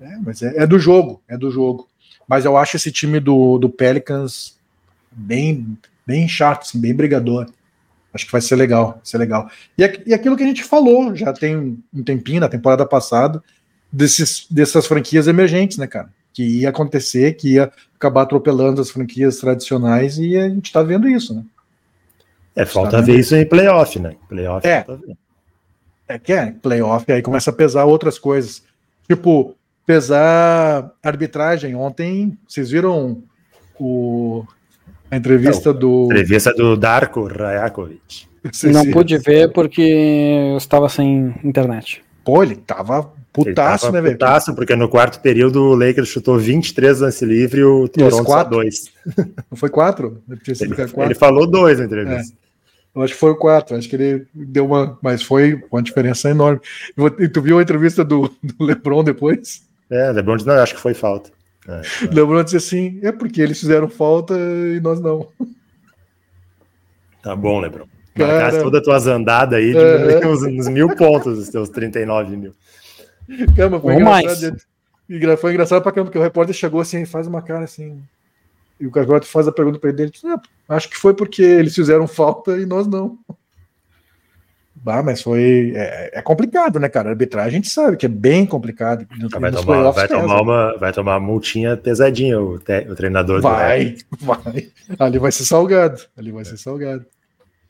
É, 0.00 0.16
mas 0.16 0.42
é, 0.42 0.62
é 0.62 0.66
do 0.66 0.78
jogo, 0.80 1.22
é 1.28 1.38
do 1.38 1.50
jogo. 1.50 1.88
Mas 2.26 2.44
eu 2.44 2.56
acho 2.56 2.76
esse 2.76 2.90
time 2.90 3.20
do, 3.20 3.56
do 3.58 3.68
Pelicans 3.68 4.58
bem, 5.12 5.78
bem 6.04 6.26
chato, 6.26 6.62
assim, 6.62 6.80
bem 6.80 6.94
brigador. 6.94 7.48
Acho 8.12 8.26
que 8.26 8.32
vai 8.32 8.40
ser 8.40 8.56
legal, 8.56 8.92
vai 8.92 9.00
ser 9.04 9.18
legal. 9.18 9.48
E, 9.78 9.82
e 10.06 10.14
aquilo 10.14 10.36
que 10.36 10.42
a 10.42 10.46
gente 10.46 10.64
falou 10.64 11.14
já 11.14 11.32
tem 11.32 11.78
um 11.94 12.02
tempinho, 12.02 12.40
na 12.40 12.48
temporada 12.48 12.84
passada, 12.84 13.42
desses, 13.92 14.46
dessas 14.50 14.86
franquias 14.86 15.28
emergentes, 15.28 15.78
né, 15.78 15.86
cara? 15.86 16.10
Que 16.32 16.42
ia 16.60 16.70
acontecer, 16.70 17.34
que 17.34 17.54
ia 17.54 17.70
acabar 17.94 18.22
atropelando 18.22 18.80
as 18.80 18.90
franquias 18.90 19.38
tradicionais 19.38 20.18
e 20.18 20.36
a 20.36 20.48
gente 20.48 20.72
tá 20.72 20.82
vendo 20.82 21.08
isso, 21.08 21.34
né? 21.34 21.44
É, 22.54 22.64
falta 22.64 23.00
ver 23.00 23.18
isso 23.18 23.34
em 23.34 23.46
playoff, 23.46 23.98
né? 23.98 24.14
Playoff 24.28 24.66
é. 24.66 24.84
É 26.08 26.18
que 26.18 26.32
é, 26.32 26.52
playoff, 26.60 27.10
aí 27.10 27.22
começa 27.22 27.50
a 27.50 27.54
pesar 27.54 27.84
outras 27.84 28.18
coisas. 28.18 28.62
Tipo, 29.08 29.56
pesar 29.86 30.92
arbitragem. 31.02 31.74
Ontem, 31.74 32.36
vocês 32.46 32.70
viram 32.70 33.22
o, 33.78 34.44
a 35.10 35.16
entrevista 35.16 35.72
do. 35.72 36.02
A 36.02 36.14
entrevista 36.14 36.52
do 36.52 36.76
Darko 36.76 37.26
Rajakovic. 37.26 38.26
Não 38.64 38.90
pude 38.90 39.18
ver 39.18 39.52
porque 39.52 39.82
eu 39.82 40.56
estava 40.56 40.88
sem 40.88 41.34
internet. 41.44 42.02
Pô, 42.24 42.42
ele 42.42 42.56
tava 42.56 43.12
putaço, 43.32 43.46
ele 43.46 43.54
tava 43.54 43.92
né, 43.92 44.00
velho? 44.00 44.14
Putaço, 44.14 44.54
porque 44.54 44.74
no 44.74 44.88
quarto 44.88 45.20
período 45.20 45.62
o 45.62 45.74
Lakers 45.74 46.08
chutou 46.08 46.38
23 46.38 47.00
lance 47.00 47.24
livre 47.24 47.60
e 47.60 47.64
o 47.64 47.88
Toronto 47.88 48.24
só 48.24 48.44
dois. 48.44 48.90
Não 49.50 49.56
foi 49.56 49.70
quatro? 49.70 50.22
Ele, 50.28 50.74
quatro? 50.74 51.02
ele 51.02 51.14
falou 51.14 51.46
dois 51.46 51.78
na 51.78 51.84
entrevista. 51.84 52.34
É. 52.34 52.41
Eu 52.94 53.02
acho 53.02 53.14
que 53.14 53.20
foi 53.20 53.34
quatro, 53.34 53.76
acho 53.76 53.88
que 53.88 53.96
ele 53.96 54.26
deu 54.34 54.66
uma. 54.66 54.98
Mas 55.02 55.22
foi 55.22 55.62
uma 55.70 55.82
diferença 55.82 56.28
enorme. 56.28 56.60
E 57.18 57.28
tu 57.28 57.40
viu 57.40 57.58
a 57.58 57.62
entrevista 57.62 58.04
do, 58.04 58.30
do 58.42 58.64
Lebron 58.64 59.02
depois? 59.02 59.66
É, 59.90 60.10
LeBron 60.10 60.36
disse, 60.36 60.48
não, 60.48 60.54
acho 60.54 60.74
que 60.74 60.80
foi 60.80 60.94
falta. 60.94 61.30
É, 61.68 61.82
LeBron 62.14 62.42
disse 62.42 62.56
assim, 62.56 62.98
é 63.02 63.12
porque 63.12 63.40
eles 63.40 63.60
fizeram 63.60 63.88
falta 63.88 64.34
e 64.34 64.80
nós 64.80 65.00
não. 65.00 65.28
Tá 67.22 67.36
bom, 67.36 67.60
Lebron. 67.60 67.86
Marcasse 68.16 68.62
todas 68.62 68.80
as 68.80 68.84
tuas 68.84 69.06
andadas 69.06 69.58
aí, 69.58 69.72
diminuiu 69.72 70.28
uns, 70.32 70.42
uns, 70.42 70.68
mil 70.68 70.96
pontos 70.96 71.38
os 71.38 71.48
teus 71.48 71.68
39 71.68 72.36
mil. 72.36 72.54
Cama, 73.56 73.80
foi 73.80 73.94
Ou 73.94 74.00
engraçado. 74.00 74.58
Mais. 75.08 75.40
Foi 75.40 75.50
engraçado 75.52 75.82
pra 75.82 75.92
caramba, 75.92 76.10
porque 76.10 76.18
o 76.18 76.22
repórter 76.22 76.54
chegou 76.54 76.80
assim, 76.80 77.04
faz 77.04 77.26
uma 77.26 77.42
cara 77.42 77.64
assim. 77.64 78.02
E 78.82 78.86
o 78.88 78.90
Carvalho 78.90 79.24
faz 79.24 79.46
a 79.46 79.52
pergunta 79.52 79.78
pra 79.78 79.90
ele, 79.90 80.02
ele 80.02 80.12
ah, 80.24 80.42
acho 80.70 80.90
que 80.90 80.96
foi 80.96 81.14
porque 81.14 81.40
eles 81.40 81.72
fizeram 81.72 82.08
falta 82.08 82.58
e 82.58 82.66
nós 82.66 82.84
não. 82.84 83.16
Ah, 84.84 85.04
mas 85.04 85.22
foi. 85.22 85.72
É, 85.76 86.18
é, 86.18 86.20
complicado, 86.22 86.80
né, 86.80 86.88
cara? 86.88 87.08
A 87.08 87.12
arbitragem 87.12 87.48
a 87.48 87.52
gente 87.52 87.68
sabe 87.68 87.96
que 87.96 88.06
é 88.06 88.08
bem 88.08 88.44
complicado. 88.44 89.06
Vai 89.38 89.52
tomar, 89.52 89.90
vai, 89.92 90.08
tomar 90.08 90.42
uma, 90.42 90.76
vai 90.78 90.92
tomar 90.92 91.18
uma 91.18 91.24
multinha 91.24 91.76
pesadinha 91.76 92.40
o, 92.40 92.58
te, 92.58 92.80
o 92.90 92.96
treinador 92.96 93.40
vai, 93.40 93.98
vai. 94.18 94.72
Ali 94.98 95.20
vai 95.20 95.30
ser 95.30 95.44
salgado. 95.44 96.02
Ali 96.16 96.32
vai 96.32 96.44
ser 96.44 96.56
salgado. 96.56 97.06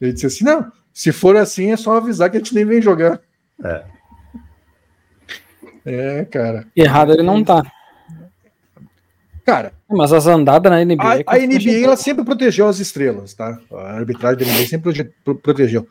Ele 0.01 0.15
disse 0.15 0.25
assim: 0.25 0.45
não, 0.45 0.73
se 0.95 1.13
for 1.13 1.37
assim, 1.37 1.73
é 1.73 1.77
só 1.77 1.99
avisar 1.99 2.31
que 2.31 2.39
a 2.39 2.41
gente 2.41 2.55
nem 2.55 2.65
vem 2.65 2.81
jogar. 2.81 3.21
É. 3.63 3.83
É, 5.85 6.25
cara. 6.25 6.67
Errado 6.75 7.13
ele 7.13 7.23
não 7.23 7.45
tá. 7.45 7.63
Cara. 9.45 9.73
Mas 9.89 10.13
as 10.13 10.27
andadas 10.27 10.71
na 10.71 10.85
NBA. 10.85 11.25
A, 11.27 11.35
a 11.35 11.39
NBA 11.39 11.85
ela 11.85 11.97
sempre 11.97 12.25
protegeu 12.25 12.69
as 12.69 12.79
estrelas, 12.79 13.35
tá? 13.35 13.59
A 13.73 13.97
arbitragem 13.97 14.39
da 14.39 14.45
NBA 14.45 14.67
sempre 14.67 15.13
protegeu. 15.43 15.87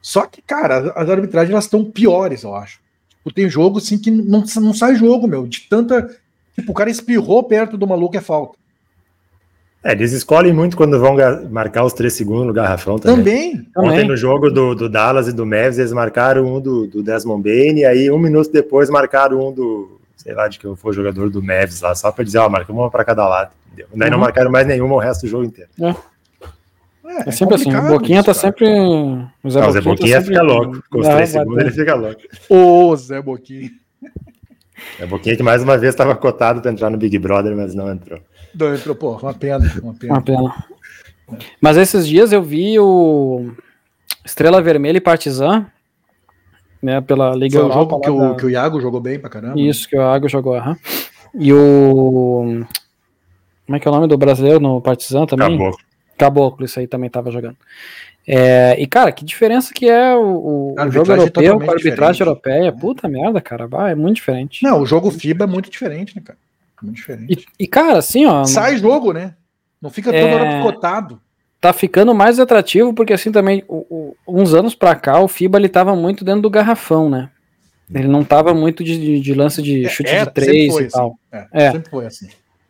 Só 0.00 0.26
que, 0.26 0.40
cara, 0.40 0.92
as 0.96 1.10
arbitragens 1.10 1.52
elas 1.52 1.64
estão 1.64 1.84
piores, 1.84 2.42
eu 2.42 2.54
acho. 2.54 2.80
Tipo, 3.08 3.34
tem 3.34 3.50
jogo 3.50 3.78
assim 3.78 3.98
que 3.98 4.10
não, 4.10 4.42
não 4.56 4.72
sai 4.72 4.94
jogo, 4.96 5.28
meu. 5.28 5.46
De 5.46 5.60
tanta. 5.68 6.08
Tipo, 6.54 6.72
o 6.72 6.74
cara 6.74 6.90
espirrou 6.90 7.42
perto 7.42 7.76
do 7.76 7.86
maluco 7.86 8.16
é 8.16 8.20
falta. 8.20 8.58
É, 9.82 9.92
eles 9.92 10.12
escolhem 10.12 10.52
muito 10.52 10.76
quando 10.76 10.98
vão 10.98 11.16
marcar 11.50 11.84
os 11.84 11.94
três 11.94 12.12
segundos 12.12 12.46
no 12.46 12.52
garrafão 12.52 12.98
também. 12.98 13.64
também. 13.72 13.90
Ontem 13.90 14.06
no 14.06 14.16
jogo 14.16 14.50
do, 14.50 14.74
do, 14.74 14.88
Dallas 14.90 15.26
e 15.26 15.32
do 15.32 15.46
Mavis, 15.46 15.78
eles 15.78 15.92
marcaram 15.92 16.44
um 16.44 16.60
do, 16.60 16.86
do 16.86 17.02
Desmond 17.02 17.42
Bain, 17.42 17.78
e 17.78 17.84
aí 17.86 18.10
um 18.10 18.18
minuto 18.18 18.52
depois 18.52 18.90
marcaram 18.90 19.48
um 19.48 19.52
do, 19.52 19.99
sei 20.22 20.34
lá, 20.34 20.48
de 20.48 20.58
que 20.58 20.66
eu 20.66 20.76
for 20.76 20.92
jogador 20.92 21.30
do 21.30 21.42
Mavis 21.42 21.80
lá, 21.80 21.94
só 21.94 22.12
para 22.12 22.24
dizer, 22.24 22.38
ó, 22.38 22.48
marcamos 22.48 22.82
uma 22.82 22.90
para 22.90 23.04
cada 23.04 23.26
lado. 23.26 23.52
Entendeu? 23.66 23.86
Daí 23.94 24.08
uhum. 24.08 24.12
não 24.12 24.20
marcaram 24.20 24.50
mais 24.50 24.66
nenhuma 24.66 24.94
o 24.94 24.98
resto 24.98 25.22
do 25.22 25.28
jogo 25.28 25.44
inteiro. 25.44 25.70
É. 25.80 25.94
É, 27.02 27.28
é 27.28 27.32
sempre 27.32 27.56
assim, 27.56 27.74
o 27.74 27.88
Boquinha 27.88 28.22
tá 28.22 28.32
sempre. 28.32 28.68
O 28.68 29.50
Zé, 29.50 29.60
não, 29.60 29.66
Boquinha, 29.66 29.72
Zé 29.72 29.80
Boquinha 29.80 30.16
tá 30.16 30.26
fica 30.26 30.42
louco. 30.42 30.82
Com 30.88 31.00
os 31.00 31.08
três 31.08 31.30
segundos 31.30 31.58
ele 31.58 31.70
fica 31.72 31.94
louco. 31.94 32.20
Ô, 32.48 32.96
Zé 32.96 33.20
Boquinha. 33.20 33.70
É 34.98 35.06
Boquinha 35.06 35.36
que 35.36 35.42
mais 35.42 35.62
uma 35.62 35.76
vez 35.76 35.92
estava 35.92 36.14
cotado 36.14 36.60
para 36.60 36.70
entrar 36.70 36.88
no 36.88 36.96
Big 36.96 37.18
Brother, 37.18 37.56
mas 37.56 37.74
não 37.74 37.90
entrou. 37.90 38.20
Não 38.54 38.74
entrou, 38.74 38.94
pô, 38.94 39.16
uma 39.16 39.34
pena. 39.34 39.58
Uma 39.82 39.94
pena. 39.94 40.12
Uma 40.12 40.22
pena. 40.22 40.54
Mas 41.60 41.76
esses 41.76 42.06
dias 42.06 42.32
eu 42.32 42.42
vi 42.42 42.78
o 42.78 43.50
Estrela 44.24 44.62
Vermelha 44.62 44.98
e 44.98 45.00
Partizan, 45.00 45.66
né, 46.82 47.00
pela 47.00 47.34
Liga 47.34 47.58
Foi 47.58 47.68
Europa. 47.68 48.00
Que 48.00 48.10
o, 48.10 48.18
da... 48.18 48.34
que 48.34 48.46
o 48.46 48.50
Iago 48.50 48.80
jogou 48.80 49.00
bem 49.00 49.18
pra 49.18 49.30
caramba. 49.30 49.60
Isso, 49.60 49.88
que 49.88 49.96
o 49.96 50.00
Iago 50.00 50.28
jogou, 50.28 50.54
aham. 50.54 50.76
E 51.34 51.52
o. 51.52 52.64
Como 53.66 53.76
é 53.76 53.80
que 53.80 53.86
é 53.86 53.90
o 53.90 53.94
nome 53.94 54.08
do 54.08 54.18
brasileiro 54.18 54.58
no 54.58 54.80
Partizan 54.80 55.26
também? 55.26 55.56
Caboclo. 55.56 55.78
Caboclo, 56.18 56.64
isso 56.64 56.80
aí 56.80 56.86
também 56.86 57.08
tava 57.08 57.30
jogando. 57.30 57.56
É, 58.26 58.76
e, 58.78 58.86
cara, 58.86 59.10
que 59.10 59.24
diferença 59.24 59.72
que 59.72 59.88
é 59.88 60.14
o, 60.14 60.74
o 60.78 60.90
jogo 60.90 61.12
europeu 61.12 61.58
com 61.58 61.70
a 61.70 61.74
arbitragem 61.74 61.82
diferente. 61.82 62.20
europeia. 62.20 62.72
Puta 62.72 63.08
merda, 63.08 63.40
cara. 63.40 63.66
Bah, 63.66 63.90
é 63.90 63.94
muito 63.94 64.16
diferente. 64.16 64.62
Não, 64.62 64.80
o 64.80 64.86
jogo 64.86 65.10
FIBA 65.10 65.44
é 65.44 65.48
muito 65.48 65.70
diferente, 65.70 66.14
né, 66.14 66.22
cara? 66.24 66.38
Muito 66.82 66.96
diferente. 66.96 67.46
E, 67.58 67.64
e 67.64 67.66
cara, 67.66 67.98
assim, 67.98 68.26
ó. 68.26 68.44
Sai 68.44 68.76
jogo, 68.76 69.12
né? 69.12 69.34
Não 69.80 69.90
fica 69.90 70.12
toda 70.12 70.22
é... 70.22 70.34
hora 70.34 70.56
picotado. 70.56 71.20
Tá 71.60 71.72
ficando 71.72 72.14
mais 72.14 72.38
atrativo, 72.38 72.94
porque 72.94 73.12
assim 73.12 73.30
também, 73.30 73.62
o, 73.68 74.14
o, 74.26 74.40
uns 74.40 74.54
anos 74.54 74.74
pra 74.74 74.94
cá, 74.94 75.20
o 75.20 75.28
FIBA 75.28 75.58
ele 75.58 75.68
tava 75.68 75.94
muito 75.94 76.24
dentro 76.24 76.40
do 76.40 76.50
garrafão, 76.50 77.10
né? 77.10 77.28
Ele 77.92 78.08
não 78.08 78.24
tava 78.24 78.54
muito 78.54 78.84
de, 78.84 78.98
de, 78.98 79.20
de 79.20 79.34
lance 79.34 79.60
de 79.60 79.84
é, 79.84 79.88
chute 79.88 80.10
de 80.10 80.26
três 80.30 80.74
e 80.76 80.88
tal. 80.88 81.18
Assim. 81.30 81.46
É, 81.52 81.66
é, 81.66 81.72
sempre 81.72 81.90
foi 81.90 82.06
assim. 82.06 82.28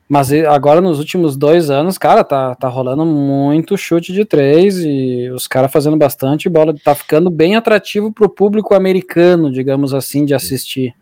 Mas 0.09 0.33
agora 0.33 0.81
nos 0.81 0.99
últimos 0.99 1.37
dois 1.37 1.71
anos, 1.71 1.97
cara, 1.97 2.25
tá, 2.25 2.57
tá 2.57 2.67
rolando 2.67 3.07
muito 3.07 3.79
chute 3.79 4.13
de 4.13 4.25
três 4.25 4.79
e 4.81 5.31
os 5.33 5.47
caras 5.47 5.71
fazendo 5.71 5.97
bastante 5.97 6.49
bola. 6.49 6.75
Tá 6.83 6.97
ficando 6.97 7.31
bem 7.31 7.55
atrativo 7.55 8.13
pro 8.13 8.29
público 8.29 8.75
americano, 8.75 9.53
digamos 9.53 9.95
assim, 9.95 10.25
de 10.25 10.35
assistir. 10.35 10.93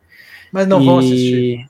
Mas 0.52 0.66
não 0.68 0.82
e... 0.82 0.84
vão 0.84 0.98
assistir. 0.98 1.66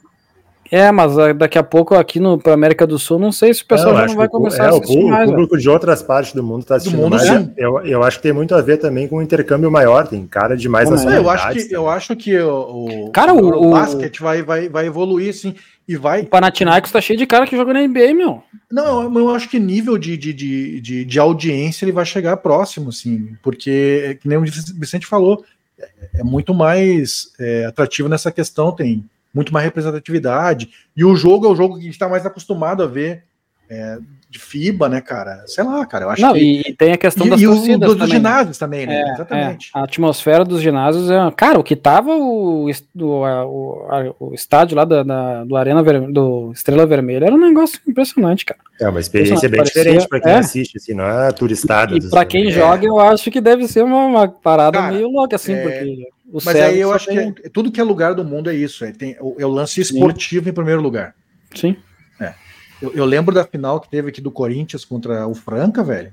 É, 0.70 0.92
mas 0.92 1.14
daqui 1.36 1.58
a 1.58 1.62
pouco 1.62 1.94
aqui 1.94 2.20
no 2.20 2.38
pra 2.38 2.52
América 2.52 2.86
do 2.86 2.98
Sul, 2.98 3.18
não 3.18 3.32
sei 3.32 3.54
se 3.54 3.62
o 3.62 3.66
pessoal 3.66 3.96
já 3.96 4.06
não 4.06 4.16
vai 4.16 4.28
começar 4.28 4.64
é, 4.64 4.66
a 4.66 4.70
assistir 4.70 4.98
o, 4.98 5.08
mais. 5.08 5.28
O 5.28 5.32
público 5.32 5.58
de 5.58 5.68
outras 5.68 6.02
partes 6.02 6.32
do 6.34 6.42
mundo 6.42 6.62
está 6.62 6.76
assistindo 6.76 7.00
mundo, 7.00 7.16
mais. 7.16 7.48
Eu, 7.56 7.80
eu 7.84 8.02
acho 8.02 8.18
que 8.18 8.22
tem 8.22 8.32
muito 8.32 8.54
a 8.54 8.60
ver 8.60 8.76
também 8.76 9.08
com 9.08 9.16
o 9.16 9.18
um 9.18 9.22
intercâmbio 9.22 9.70
maior, 9.70 10.06
tem 10.06 10.26
cara 10.26 10.56
de 10.56 10.68
mais 10.68 10.88
eu 10.90 11.30
acho 11.30 11.52
que 11.52 11.74
Eu 11.74 11.88
acho 11.88 12.16
que 12.16 12.38
o, 12.38 13.10
cara, 13.12 13.32
o, 13.32 13.68
o, 13.68 13.70
basquete 13.70 14.20
vai, 14.20 14.42
vai, 14.42 14.68
vai 14.68 14.86
evoluir, 14.86 15.32
sim. 15.34 15.54
E 15.86 15.96
vai. 15.96 16.20
O 16.22 16.26
Panathinaikos 16.26 16.92
tá 16.92 17.00
cheio 17.00 17.18
de 17.18 17.26
cara 17.26 17.46
que 17.46 17.56
joga 17.56 17.72
na 17.72 17.80
NBA, 17.80 18.12
meu. 18.12 18.42
Não, 18.70 19.18
eu 19.18 19.30
acho 19.30 19.48
que 19.48 19.58
nível 19.58 19.96
de, 19.96 20.18
de, 20.18 20.34
de, 20.34 20.80
de, 20.82 21.04
de 21.06 21.18
audiência 21.18 21.86
ele 21.86 21.92
vai 21.92 22.04
chegar 22.04 22.36
próximo, 22.36 22.90
assim, 22.90 23.34
porque, 23.42 24.18
que 24.20 24.28
nem 24.28 24.36
o 24.36 24.42
Vicente 24.42 25.06
falou, 25.06 25.42
é, 25.80 26.20
é 26.20 26.22
muito 26.22 26.52
mais 26.52 27.32
é, 27.40 27.64
atrativo 27.64 28.06
nessa 28.06 28.30
questão, 28.30 28.70
tem 28.70 29.02
muito 29.34 29.52
mais 29.52 29.64
representatividade. 29.64 30.70
E 30.96 31.04
o 31.04 31.14
jogo 31.16 31.46
é 31.46 31.50
o 31.50 31.56
jogo 31.56 31.74
que 31.74 31.80
a 31.80 31.84
gente 31.84 31.92
está 31.92 32.08
mais 32.08 32.24
acostumado 32.24 32.82
a 32.82 32.86
ver 32.86 33.24
é, 33.70 33.98
de 34.30 34.38
FIBA, 34.38 34.88
né, 34.88 35.00
cara? 35.00 35.42
Sei 35.46 35.64
lá, 35.64 35.84
cara. 35.86 36.04
Eu 36.04 36.10
acho 36.10 36.20
Não, 36.20 36.34
que... 36.34 36.68
e, 36.68 36.74
tem 36.74 36.92
a 36.92 36.98
questão 36.98 37.26
e, 37.26 37.30
das 37.30 37.40
e 37.40 37.46
torcidas 37.46 37.88
do, 37.88 37.94
dos 37.94 38.10
ginásios 38.10 38.58
também, 38.58 38.86
né? 38.86 39.00
É, 39.00 39.12
Exatamente. 39.14 39.70
É. 39.74 39.78
A 39.78 39.84
atmosfera 39.84 40.44
dos 40.44 40.60
ginásios 40.60 41.10
é. 41.10 41.16
Cara, 41.34 41.58
o 41.58 41.64
que 41.64 41.74
tava 41.74 42.10
o, 42.14 42.66
o, 42.66 42.72
o, 43.00 44.16
o 44.20 44.34
estádio 44.34 44.76
lá 44.76 44.84
da, 44.84 45.02
da, 45.02 45.44
do 45.44 45.56
Arena 45.56 45.82
Ver... 45.82 46.12
do 46.12 46.50
Estrela 46.52 46.86
Vermelha 46.86 47.26
era 47.26 47.34
um 47.34 47.40
negócio 47.40 47.80
impressionante, 47.86 48.44
cara. 48.44 48.60
É 48.78 48.88
uma 48.88 49.00
experiência 49.00 49.48
bem 49.48 49.58
parecia, 49.58 49.82
diferente 49.82 50.08
para 50.08 50.20
quem 50.20 50.32
é. 50.32 50.38
assiste, 50.38 50.76
assim, 50.76 50.94
não 50.94 51.04
é 51.04 51.32
turistada. 51.32 51.94
E, 51.94 51.98
e 51.98 52.10
para 52.10 52.24
quem 52.26 52.50
joga, 52.50 52.86
eu 52.86 53.00
acho 53.00 53.30
que 53.30 53.40
deve 53.40 53.66
ser 53.66 53.82
uma, 53.82 54.04
uma 54.04 54.28
parada 54.28 54.78
cara, 54.78 54.92
meio 54.92 55.08
louca, 55.08 55.36
assim, 55.36 55.54
é, 55.54 55.62
porque. 55.62 56.08
O 56.30 56.40
mas 56.44 56.56
aí 56.56 56.78
eu 56.78 56.92
acho 56.92 57.06
tem... 57.06 57.32
que 57.32 57.48
tudo 57.48 57.72
que 57.72 57.80
é 57.80 57.84
lugar 57.84 58.14
do 58.14 58.24
mundo 58.24 58.50
é 58.50 58.54
isso. 58.54 58.84
É, 58.84 58.92
tem, 58.92 59.16
é 59.16 59.46
o 59.46 59.48
lance 59.48 59.80
esportivo 59.80 60.44
Sim. 60.44 60.50
em 60.50 60.54
primeiro 60.54 60.80
lugar. 60.80 61.14
Sim. 61.54 61.76
Eu, 62.80 62.92
eu, 62.94 63.04
lembro 63.04 63.34
da 63.34 63.44
final 63.44 63.80
que 63.80 63.90
teve 63.90 64.08
aqui 64.08 64.20
do 64.20 64.30
Corinthians 64.30 64.84
contra 64.84 65.26
o 65.26 65.34
Franca, 65.34 65.82
velho. 65.82 66.12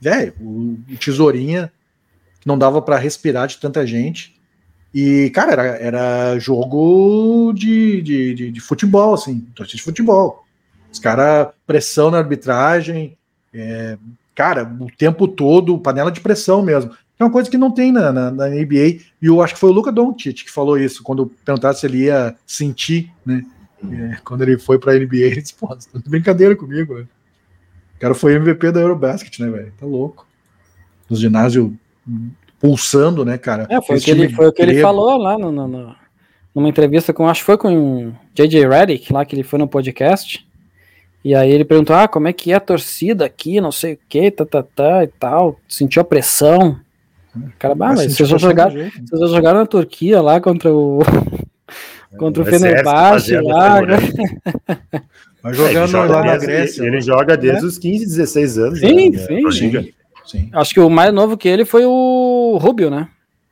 Velho, 0.00 0.34
o, 0.38 0.78
o 0.90 0.96
Tesourinha, 0.98 1.72
que 2.40 2.46
não 2.46 2.58
dava 2.58 2.82
para 2.82 2.98
respirar 2.98 3.46
de 3.48 3.58
tanta 3.58 3.86
gente. 3.86 4.38
E, 4.94 5.30
cara, 5.30 5.52
era, 5.52 5.62
era 5.62 6.38
jogo 6.38 7.52
de, 7.54 8.02
de, 8.02 8.34
de, 8.34 8.50
de 8.52 8.60
futebol, 8.60 9.14
assim, 9.14 9.40
torcida 9.54 9.78
de 9.78 9.82
futebol. 9.82 10.44
Os 10.92 10.98
caras, 10.98 11.48
pressão 11.66 12.10
na 12.10 12.18
arbitragem, 12.18 13.16
é, 13.52 13.96
cara, 14.34 14.62
o 14.78 14.86
tempo 14.96 15.26
todo, 15.26 15.78
panela 15.78 16.12
de 16.12 16.20
pressão 16.20 16.62
mesmo. 16.62 16.94
É 17.18 17.24
uma 17.24 17.30
coisa 17.30 17.50
que 17.50 17.56
não 17.56 17.70
tem 17.70 17.92
na, 17.92 18.12
na, 18.12 18.30
na 18.30 18.48
NBA. 18.48 18.86
E 19.22 19.26
eu 19.26 19.40
acho 19.40 19.54
que 19.54 19.60
foi 19.60 19.70
o 19.70 19.72
Luca 19.72 19.92
Doncic 19.92 20.44
que 20.44 20.50
falou 20.50 20.78
isso, 20.78 21.02
quando 21.02 21.26
perguntaram 21.44 21.76
se 21.76 21.86
ele 21.86 22.04
ia 22.04 22.34
sentir, 22.46 23.12
né? 23.24 23.44
É, 23.92 24.16
quando 24.24 24.42
ele 24.42 24.58
foi 24.58 24.78
pra 24.78 24.94
NBA, 24.94 25.16
ele 25.16 25.42
disse, 25.42 25.54
pô, 25.54 25.68
tá 25.68 25.98
de 25.98 26.08
brincadeira 26.08 26.56
comigo, 26.56 26.94
velho. 26.94 27.08
O 27.96 28.00
cara 28.00 28.14
foi 28.14 28.34
MVP 28.34 28.72
da 28.72 28.80
Eurobasket, 28.80 29.40
né, 29.40 29.50
velho? 29.50 29.72
Tá 29.78 29.86
louco. 29.86 30.26
Nos 31.08 31.20
ginásios 31.20 31.70
pulsando, 32.58 33.24
né, 33.24 33.36
cara? 33.36 33.66
É, 33.68 33.80
foi, 33.80 33.98
o 33.98 34.00
que 34.00 34.10
ele, 34.10 34.28
foi 34.30 34.48
o 34.48 34.52
que 34.52 34.62
ele 34.62 34.80
falou 34.80 35.18
lá 35.18 35.38
no, 35.38 35.52
no, 35.52 35.94
numa 36.54 36.68
entrevista 36.68 37.12
com, 37.12 37.28
acho 37.28 37.40
que 37.40 37.46
foi 37.46 37.58
com 37.58 38.08
o 38.08 38.14
JJ 38.34 38.66
Redick, 38.66 39.12
lá 39.12 39.24
que 39.24 39.34
ele 39.34 39.42
foi 39.42 39.58
no 39.58 39.68
podcast. 39.68 40.46
E 41.24 41.34
aí 41.34 41.50
ele 41.50 41.64
perguntou, 41.64 41.96
ah, 41.96 42.08
como 42.08 42.28
é 42.28 42.32
que 42.32 42.52
é 42.52 42.54
a 42.54 42.60
torcida 42.60 43.24
aqui, 43.24 43.60
não 43.60 43.72
sei 43.72 43.94
o 43.94 43.98
que, 44.08 44.30
tá, 44.30 44.44
tá, 44.44 44.62
tá, 44.62 45.04
e 45.04 45.08
tal. 45.08 45.58
Sentiu 45.68 46.02
a 46.02 46.04
pressão. 46.04 46.78
Cara, 47.58 47.74
ah, 47.74 47.76
mas 47.76 48.14
vocês 48.14 48.28
vão, 48.28 48.38
jogar, 48.38 48.70
vocês 48.70 49.20
vão 49.20 49.28
jogar 49.28 49.54
na 49.54 49.66
Turquia 49.66 50.22
lá 50.22 50.40
contra 50.40 50.72
o, 50.72 51.00
Contra 52.16 52.42
o, 52.42 52.46
o 52.46 52.48
Fenerbahçe 52.48 53.36
lá. 53.40 53.80
Né? 53.82 53.96
Mas 55.42 55.56
jogando 55.56 55.96
é, 55.96 56.04
lá 56.04 56.24
na 56.24 56.36
Grécia. 56.36 56.82
Ele, 56.82 56.96
ele 56.96 57.00
joga 57.00 57.36
desde 57.36 57.64
é? 57.64 57.66
os 57.66 57.78
15, 57.78 58.06
16 58.06 58.58
anos. 58.58 58.80
Sim, 58.80 59.10
né? 59.10 59.18
sim, 59.18 59.50
sim, 59.50 59.92
sim, 60.24 60.50
Acho 60.52 60.74
que 60.74 60.80
o 60.80 60.88
mais 60.88 61.12
novo 61.12 61.36
que 61.36 61.48
ele 61.48 61.64
foi 61.64 61.84
o 61.84 62.58
Rubio, 62.60 62.90
né? 62.90 63.08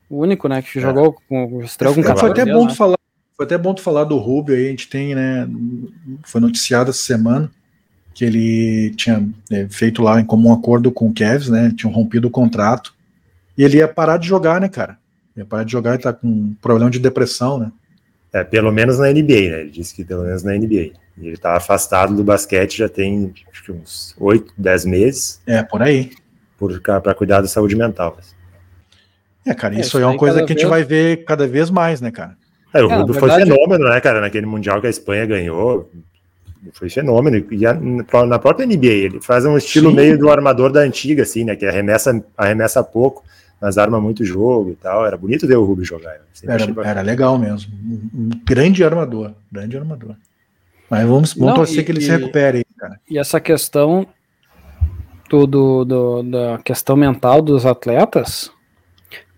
O 0.09 0.19
único, 0.21 0.49
né, 0.49 0.61
que 0.61 0.79
é. 0.79 0.83
jogou 0.83 1.17
com 1.29 1.47
o 1.47 1.63
Estrela 1.63 1.95
com 1.95 2.03
Foi 2.17 2.31
até 2.31 2.45
bom 2.45 2.67
né? 2.67 2.75
falar. 2.75 2.97
Foi 3.35 3.47
até 3.47 3.57
bom 3.57 3.75
tu 3.75 3.81
falar 3.81 4.05
do 4.05 4.19
Rubio 4.19 4.55
aí, 4.55 4.67
a 4.67 4.71
gente 4.71 4.89
tem, 4.89 5.15
né? 5.15 5.49
Foi 6.25 6.41
noticiado 6.41 6.91
essa 6.91 7.03
semana 7.03 7.51
que 8.15 8.25
ele 8.25 8.93
tinha 8.95 9.27
é, 9.51 9.67
feito 9.71 10.03
lá 10.03 10.21
em 10.21 10.25
comum 10.25 10.53
acordo 10.53 10.93
com 10.93 11.09
o 11.09 11.13
Kevs, 11.13 11.49
né? 11.49 11.73
Tinham 11.75 11.93
rompido 11.93 12.29
o 12.29 12.31
contrato. 12.31 12.95
E 13.57 13.65
ele 13.65 13.79
ia 13.79 13.89
parar 13.89 14.17
de 14.17 14.27
jogar, 14.27 14.61
né, 14.61 14.69
cara? 14.69 14.99
Ia 15.37 15.45
parar 15.45 15.65
de 15.65 15.73
jogar 15.73 15.95
e 15.95 15.99
tá 15.99 16.13
com 16.13 16.55
problema 16.61 16.91
de 16.91 16.99
depressão, 16.99 17.59
né? 17.59 17.73
É, 18.33 18.43
pelo 18.43 18.73
menos 18.73 18.99
na 18.99 19.11
NBA, 19.11 19.51
né? 19.51 19.61
Ele 19.61 19.71
disse 19.71 19.95
que 19.95 20.05
pelo 20.05 20.25
menos 20.25 20.43
na 20.43 20.55
NBA. 20.55 20.93
Ele 21.19 21.37
tá 21.37 21.57
afastado 21.57 22.15
do 22.17 22.25
basquete 22.25 22.79
já 22.79 22.89
tem 22.89 23.33
acho 23.53 23.65
que 23.65 23.73
uns 23.73 24.15
8, 24.19 24.55
10 24.57 24.85
meses. 24.87 25.41
É, 25.47 25.63
por 25.63 25.83
aí. 25.83 26.11
para 27.03 27.15
cuidar 27.15 27.43
da 27.43 27.49
saúde 27.49 27.77
mental. 27.77 28.17
É, 29.45 29.53
cara, 29.53 29.79
isso 29.79 29.99
é, 29.99 30.03
é 30.03 30.07
uma 30.07 30.17
coisa 30.17 30.39
que 30.45 30.53
a 30.53 30.57
gente 30.57 30.59
vez... 30.59 30.71
vai 30.71 30.85
ver 30.85 31.25
cada 31.25 31.47
vez 31.47 31.69
mais, 31.69 32.01
né, 32.01 32.11
cara? 32.11 32.37
É, 32.73 32.83
o 32.83 32.91
é, 32.91 32.97
Rubio 32.97 33.15
foi 33.15 33.31
fenômeno, 33.31 33.89
né, 33.89 34.01
cara? 34.01 34.21
Naquele 34.21 34.47
Mundial 34.47 34.81
que 34.81 34.87
a 34.87 34.91
Espanha 34.91 35.27
ganhou, 35.27 35.91
foi 36.73 36.89
fenômeno. 36.89 37.45
E 37.51 37.67
a, 37.67 37.75
na 37.75 38.39
própria 38.39 38.67
NBA, 38.67 38.87
ele 38.87 39.21
faz 39.21 39.45
um 39.45 39.59
estilo 39.59 39.91
Sim. 39.91 39.97
meio 39.97 40.19
do 40.19 40.31
armador 40.31 40.71
da 40.73 40.81
antiga, 40.81 41.23
assim, 41.25 41.45
né? 41.45 41.57
Que 41.57 41.67
arremessa, 41.67 42.25
arremessa 42.37 42.83
pouco, 42.83 43.25
mas 43.63 43.79
arma 43.79 44.01
muito 44.01 44.25
jogo 44.25 44.73
e 44.73 44.75
tal. 44.75 45.07
Era 45.07 45.17
bonito 45.17 45.47
ver 45.47 45.55
o 45.55 45.65
Rubio 45.65 45.85
jogar. 45.85 46.17
Era, 46.43 46.67
era, 46.85 47.01
legal 47.01 47.39
mesmo. 47.39 47.73
Um 48.13 48.31
grande 48.45 48.83
armador. 48.83 49.35
Grande 49.53 49.77
armador. 49.77 50.17
Mas 50.91 51.07
vamos, 51.07 51.33
vamos 51.35 51.49
Não, 51.51 51.55
torcer 51.55 51.79
e, 51.79 51.85
que 51.85 51.93
ele 51.93 52.01
e, 52.01 52.03
se 52.03 52.11
recupere 52.11 52.65
cara. 52.77 53.01
E 53.09 53.17
essa 53.17 53.39
questão 53.39 54.05
do, 55.31 55.47
do, 55.47 55.85
do, 55.85 56.23
da 56.25 56.59
questão 56.59 56.97
mental 56.97 57.41
dos 57.41 57.65
atletas, 57.65 58.51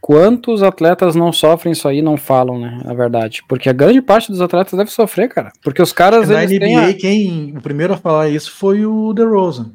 quantos 0.00 0.62
atletas 0.62 1.14
não 1.14 1.30
sofrem 1.30 1.72
isso 1.72 1.86
aí 1.86 2.00
não 2.00 2.16
falam, 2.16 2.58
né? 2.58 2.80
Na 2.82 2.94
verdade. 2.94 3.44
Porque 3.46 3.68
a 3.68 3.74
grande 3.74 4.00
parte 4.00 4.32
dos 4.32 4.40
atletas 4.40 4.72
deve 4.72 4.90
sofrer, 4.90 5.28
cara. 5.28 5.52
Porque 5.62 5.82
os 5.82 5.92
caras. 5.92 6.30
Na 6.30 6.46
NBA, 6.46 6.88
a... 6.88 6.94
quem. 6.94 7.54
O 7.58 7.60
primeiro 7.60 7.92
a 7.92 7.98
falar 7.98 8.30
isso 8.30 8.50
foi 8.50 8.86
o 8.86 9.12
DeRozan. 9.12 9.70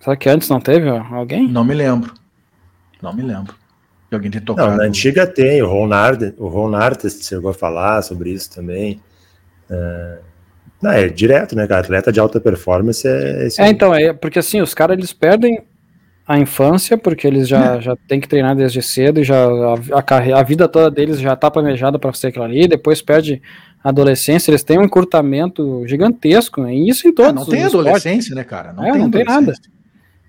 Será 0.00 0.16
que 0.16 0.30
antes 0.30 0.48
não 0.48 0.60
teve 0.60 0.88
alguém? 0.88 1.46
Não 1.46 1.62
me 1.62 1.74
lembro. 1.74 2.18
Não 3.02 3.12
me 3.12 3.22
lembro. 3.22 3.54
De 4.08 4.14
alguém 4.14 4.30
ter 4.30 4.40
tocado. 4.40 4.70
Não, 4.70 4.76
na 4.76 4.84
antiga 4.84 5.26
tem. 5.26 5.62
O 5.62 5.68
Ron, 5.68 5.92
Ard, 5.92 6.34
o 6.36 6.48
Ron 6.48 6.74
Artest 6.74 7.24
chegou 7.24 7.50
a 7.50 7.54
falar 7.54 8.02
sobre 8.02 8.30
isso 8.30 8.52
também. 8.52 9.00
Uh, 9.70 10.18
não, 10.82 10.90
é 10.90 11.08
direto, 11.08 11.54
né, 11.54 11.66
cara? 11.66 11.82
Atleta 11.82 12.12
de 12.12 12.18
alta 12.18 12.40
performance 12.40 13.06
é. 13.06 13.48
É, 13.58 13.68
então, 13.68 13.94
é 13.94 14.12
porque 14.12 14.38
assim, 14.38 14.60
os 14.60 14.74
caras 14.74 14.96
eles 14.96 15.12
perdem 15.12 15.62
a 16.26 16.38
infância, 16.38 16.96
porque 16.96 17.26
eles 17.26 17.48
já, 17.48 17.76
é. 17.76 17.80
já 17.80 17.96
têm 18.08 18.20
que 18.20 18.28
treinar 18.28 18.54
desde 18.54 18.80
cedo 18.80 19.20
e 19.20 19.24
já 19.24 19.44
a, 19.44 19.74
a, 19.98 20.40
a 20.40 20.42
vida 20.42 20.68
toda 20.68 20.90
deles 20.90 21.18
já 21.18 21.32
está 21.32 21.50
planejada 21.50 21.98
para 21.98 22.12
ser 22.12 22.28
aquilo 22.28 22.44
ali, 22.44 22.68
depois 22.68 23.02
perde 23.02 23.42
a 23.82 23.88
adolescência, 23.88 24.50
eles 24.50 24.62
têm 24.62 24.78
um 24.78 24.84
encurtamento 24.84 25.84
gigantesco, 25.86 26.62
né? 26.62 26.74
e 26.74 26.88
isso 26.88 27.08
em 27.08 27.12
todos. 27.12 27.30
Ah, 27.30 27.34
não 27.34 27.46
tem 27.46 27.64
adolescência, 27.64 28.34
né, 28.34 28.44
cara? 28.44 28.72
Não, 28.72 28.84
é, 28.84 28.92
tem, 28.92 29.00
não 29.00 29.10
tem 29.10 29.24
nada. 29.24 29.54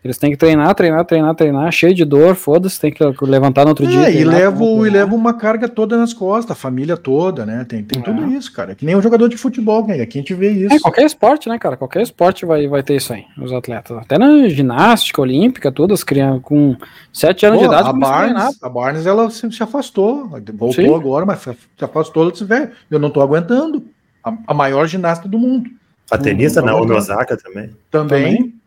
Eles 0.04 0.18
têm 0.18 0.32
que 0.32 0.38
treinar, 0.38 0.74
treinar, 0.74 1.06
treinar, 1.06 1.36
treinar, 1.36 1.72
cheio 1.72 1.94
de 1.94 2.04
dor, 2.04 2.34
foda-se, 2.34 2.80
tem 2.80 2.92
que 2.92 3.04
levantar 3.22 3.66
no 3.66 3.70
outro 3.70 3.86
é, 3.86 3.88
dia. 3.88 4.10
e 4.10 4.24
leva, 4.24 4.64
e 4.64 5.04
uma 5.14 5.32
carga 5.32 5.70
toda 5.70 5.96
nas 5.96 6.12
costas, 6.12 6.58
a 6.58 6.60
família 6.60 6.98
toda, 6.98 7.46
né? 7.46 7.64
Tem, 7.70 7.84
tem 7.84 8.02
é. 8.02 8.04
tudo 8.04 8.26
isso, 8.34 8.52
cara. 8.52 8.74
Que 8.74 8.84
nem 8.84 8.96
um 8.96 9.02
jogador 9.02 9.30
de 9.30 9.38
futebol, 9.38 9.86
né? 9.86 10.02
Aqui 10.02 10.18
a 10.18 10.22
gente 10.22 10.34
vê 10.34 10.50
isso. 10.50 10.74
É, 10.74 10.80
qualquer 10.80 11.06
esporte, 11.06 11.48
né, 11.48 11.60
cara? 11.60 11.78
Qualquer 11.78 12.02
esporte 12.02 12.48
vai, 12.48 12.68
vai 12.68 12.82
ter 12.82 12.96
isso 12.96 13.14
aí, 13.14 13.26
os 13.38 13.54
atletas. 13.54 13.96
Até 13.96 14.18
na 14.18 14.50
ginástica 14.50 15.22
olímpica, 15.22 15.72
todas 15.72 16.04
crianças 16.04 16.42
com 16.42 16.76
7 17.14 17.46
anos 17.46 17.60
Pô, 17.60 17.68
de 17.68 17.74
idade. 17.74 17.90
A 17.90 17.94
Barnes, 17.94 18.64
a 18.64 18.70
Barnes, 18.70 19.06
ela 19.06 19.30
se, 19.30 19.52
se 19.52 19.62
afastou, 19.62 20.28
voltou 20.54 20.74
Sim. 20.74 20.96
agora, 20.96 21.28
mas 21.28 21.42
se 21.42 21.86
afastou, 21.86 22.24
ela 22.24 22.32
disse, 22.32 22.44
velho, 22.44 22.72
eu 22.90 22.98
não 22.98 23.12
tô 23.12 23.22
aguentando. 23.22 23.86
A, 24.24 24.34
a 24.48 24.54
maior 24.54 24.88
ginasta 24.88 25.28
do 25.28 25.38
mundo. 25.38 25.70
A 26.10 26.18
tenista, 26.18 26.62
Naomi 26.62 26.92
Osaka 26.92 27.38
também. 27.38 27.70
Também. 27.90 28.36
também. 28.36 28.61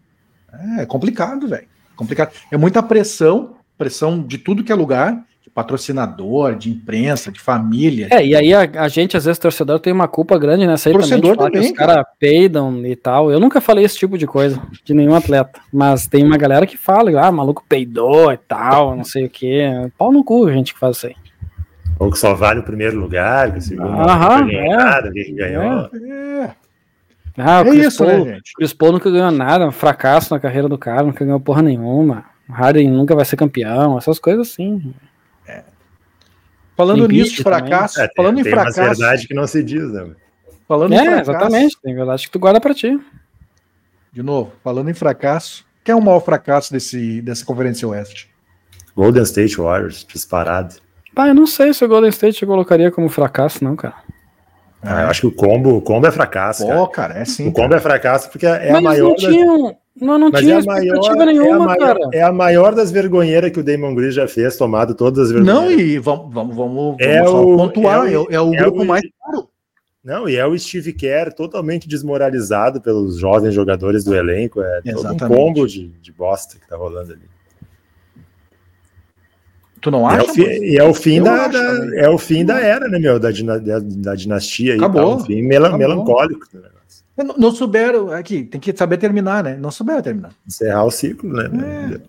É, 0.78 0.82
é 0.82 0.86
complicado, 0.86 1.48
velho 1.48 1.66
complicado. 1.94 2.32
É 2.50 2.56
muita 2.56 2.82
pressão, 2.82 3.54
pressão 3.78 4.20
de 4.22 4.38
tudo 4.38 4.64
que 4.64 4.72
é 4.72 4.74
lugar, 4.74 5.24
de 5.42 5.50
patrocinador, 5.50 6.54
de 6.54 6.70
imprensa, 6.70 7.30
de 7.30 7.40
família. 7.40 8.08
É, 8.10 8.24
e 8.24 8.34
aí 8.34 8.52
a, 8.52 8.62
a 8.82 8.88
gente, 8.88 9.16
às 9.16 9.24
vezes, 9.24 9.38
torcedor, 9.38 9.78
tem 9.78 9.92
uma 9.92 10.08
culpa 10.08 10.38
grande 10.38 10.66
nessa 10.66 10.88
aí 10.88 10.94
torcedor 10.94 11.36
também, 11.36 11.52
também 11.52 11.62
que 11.62 11.72
os 11.72 11.76
caras 11.76 12.04
peidam 12.18 12.84
e 12.86 12.96
tal. 12.96 13.30
Eu 13.30 13.40
nunca 13.40 13.60
falei 13.60 13.84
esse 13.84 13.96
tipo 13.96 14.18
de 14.18 14.26
coisa 14.26 14.60
de 14.84 14.94
nenhum 14.94 15.14
atleta, 15.14 15.60
mas 15.72 16.06
tem 16.06 16.24
uma 16.24 16.36
galera 16.36 16.66
que 16.66 16.76
fala, 16.76 17.10
ah, 17.20 17.32
maluco 17.32 17.64
peidou 17.68 18.32
e 18.32 18.36
tal, 18.36 18.96
não 18.96 19.04
sei 19.04 19.26
o 19.26 19.30
que. 19.30 19.62
Pau 19.96 20.12
no 20.12 20.24
cu, 20.24 20.46
a 20.46 20.52
gente 20.52 20.74
que 20.74 20.80
faz 20.80 20.96
isso 20.96 21.06
aí. 21.06 21.16
Ou 21.98 22.10
que 22.10 22.18
só 22.18 22.34
vale 22.34 22.58
o 22.58 22.64
primeiro 22.64 22.98
lugar, 22.98 23.52
que 23.52 23.58
o 23.58 23.62
segundo 23.62 23.88
Aham, 23.88 24.40
não 24.40 24.50
é, 24.50 24.76
nada, 24.76 25.12
que 25.12 25.32
ganhou. 25.32 25.88
É. 25.94 26.63
Ah, 27.36 27.62
o 27.62 27.66
é 27.66 27.70
Chris, 27.70 27.86
isso, 27.86 28.04
Paul, 28.04 28.24
né, 28.24 28.38
Chris 28.56 28.72
Paul 28.72 28.92
nunca 28.92 29.10
ganhou 29.10 29.30
nada, 29.30 29.66
um 29.66 29.72
fracasso 29.72 30.32
na 30.32 30.38
carreira 30.38 30.68
do 30.68 30.78
cara, 30.78 31.02
nunca 31.02 31.24
ganhou 31.24 31.40
porra 31.40 31.62
nenhuma. 31.62 32.24
O 32.48 32.52
Harden 32.52 32.90
nunca 32.90 33.14
vai 33.14 33.24
ser 33.24 33.36
campeão, 33.36 33.98
essas 33.98 34.18
coisas 34.18 34.48
assim. 34.48 34.94
É. 35.46 35.64
Falando 36.76 37.08
tem 37.08 37.18
nisso 37.18 37.36
de 37.36 37.42
fracasso, 37.42 38.00
é, 38.00 38.08
falando 38.16 38.36
tem, 38.36 38.46
em 38.46 38.50
fracasso. 38.50 38.76
Tem 38.76 38.84
verdade 38.84 39.26
que 39.26 39.34
não 39.34 39.46
se 39.46 39.64
diz, 39.64 39.90
né? 39.90 40.10
Falando 40.68 40.92
é, 40.92 40.96
em 40.96 41.04
fracasso, 41.04 41.30
exatamente, 41.30 41.78
tem 41.82 41.94
verdade 41.94 42.26
que 42.26 42.32
tu 42.32 42.38
guarda 42.38 42.60
pra 42.60 42.74
ti. 42.74 42.98
De 44.12 44.22
novo, 44.22 44.52
falando 44.62 44.90
em 44.90 44.94
fracasso, 44.94 45.64
quem 45.82 45.92
é 45.92 45.96
o 45.96 46.00
maior 46.00 46.20
fracasso 46.20 46.72
desse, 46.72 47.20
dessa 47.20 47.44
Conferência 47.44 47.88
Oeste? 47.88 48.30
Golden 48.94 49.24
State 49.24 49.56
Warriors, 49.56 50.06
disparado. 50.08 50.76
Ah, 51.16 51.28
eu 51.28 51.34
não 51.34 51.46
sei 51.46 51.74
se 51.74 51.84
o 51.84 51.88
Golden 51.88 52.10
State 52.10 52.42
eu 52.42 52.48
colocaria 52.48 52.90
como 52.90 53.08
fracasso, 53.08 53.62
não, 53.62 53.74
cara. 53.74 54.03
Ah, 54.84 55.02
eu 55.02 55.08
acho 55.08 55.22
que 55.22 55.26
o 55.26 55.32
combo, 55.32 55.76
o 55.76 55.80
combo 55.80 56.06
é 56.06 56.12
fracasso. 56.12 56.66
Pô, 56.66 56.86
cara. 56.86 57.14
cara, 57.14 57.20
é 57.20 57.24
sim. 57.24 57.48
O 57.48 57.52
combo 57.52 57.68
cara. 57.68 57.76
é 57.76 57.80
fracasso 57.80 58.30
porque 58.30 58.46
é 58.46 58.70
Mas 58.70 58.76
a 58.76 58.80
maior. 58.80 59.08
Não 59.08 59.16
tinham, 59.16 59.62
das... 59.62 59.74
não, 60.00 60.18
não 60.18 60.30
tinha 60.30 60.56
é 60.56 60.58
expectativa 60.58 61.26
nenhuma, 61.26 61.48
é 61.48 61.58
maior, 61.58 61.78
cara. 61.78 62.10
É 62.12 62.22
a 62.22 62.32
maior 62.32 62.74
das 62.74 62.90
vergonheiras 62.90 63.50
que 63.50 63.60
o 63.60 63.64
Damon 63.64 63.94
Green 63.94 64.10
já 64.10 64.28
fez, 64.28 64.56
tomado 64.56 64.94
todas 64.94 65.26
as 65.26 65.32
vergonhas. 65.32 65.54
Não, 65.54 65.70
e 65.70 65.98
vamos, 65.98 66.34
vamos, 66.34 66.54
vamos, 66.54 66.96
é 67.00 67.22
vamos 67.22 67.54
o, 67.54 67.56
pontuar. 67.56 68.12
É 68.12 68.18
o, 68.18 68.26
é 68.30 68.40
o 68.40 68.54
é 68.54 68.56
grupo 68.58 68.82
o, 68.82 68.84
mais 68.84 69.02
caro. 69.02 69.48
Não, 70.04 70.28
e 70.28 70.36
é 70.36 70.46
o 70.46 70.58
Steve 70.58 70.92
Kerr 70.92 71.32
totalmente 71.32 71.88
desmoralizado 71.88 72.78
pelos 72.78 73.18
jovens 73.18 73.54
jogadores 73.54 74.04
do 74.04 74.14
elenco. 74.14 74.60
É 74.60 74.80
Exatamente. 74.84 75.18
todo 75.18 75.32
um 75.32 75.34
combo 75.34 75.66
de, 75.66 75.88
de 75.88 76.12
bosta 76.12 76.58
que 76.58 76.68
tá 76.68 76.76
rolando 76.76 77.14
ali. 77.14 77.33
Tu 79.84 79.90
não 79.90 80.08
acha? 80.08 80.22
É 80.22 80.22
o 80.22 80.32
fim, 80.32 80.42
e 80.42 80.78
é 80.78 80.82
o 80.82 80.94
fim 80.94 81.22
da, 81.22 81.46
da 81.46 81.96
é 81.96 82.08
o 82.08 82.16
fim 82.16 82.42
da 82.42 82.58
era, 82.58 82.88
né, 82.88 82.98
meu, 82.98 83.20
da, 83.20 83.28
da, 83.30 83.78
da 83.78 84.14
dinastia 84.14 84.76
Acabou. 84.76 85.18
Tá, 85.18 85.22
um 85.22 85.26
fim 85.26 85.42
melan, 85.42 85.76
melancólico. 85.76 86.48
Não, 87.14 87.34
não 87.36 87.52
souberam, 87.52 88.10
aqui, 88.10 88.44
tem 88.44 88.58
que 88.58 88.74
saber 88.74 88.96
terminar, 88.96 89.44
né? 89.44 89.58
Não 89.60 89.70
souberam 89.70 90.00
terminar. 90.00 90.30
Encerrar 90.46 90.84
o 90.84 90.90
ciclo, 90.90 91.30
né? 91.30 91.50
É. 91.92 92.00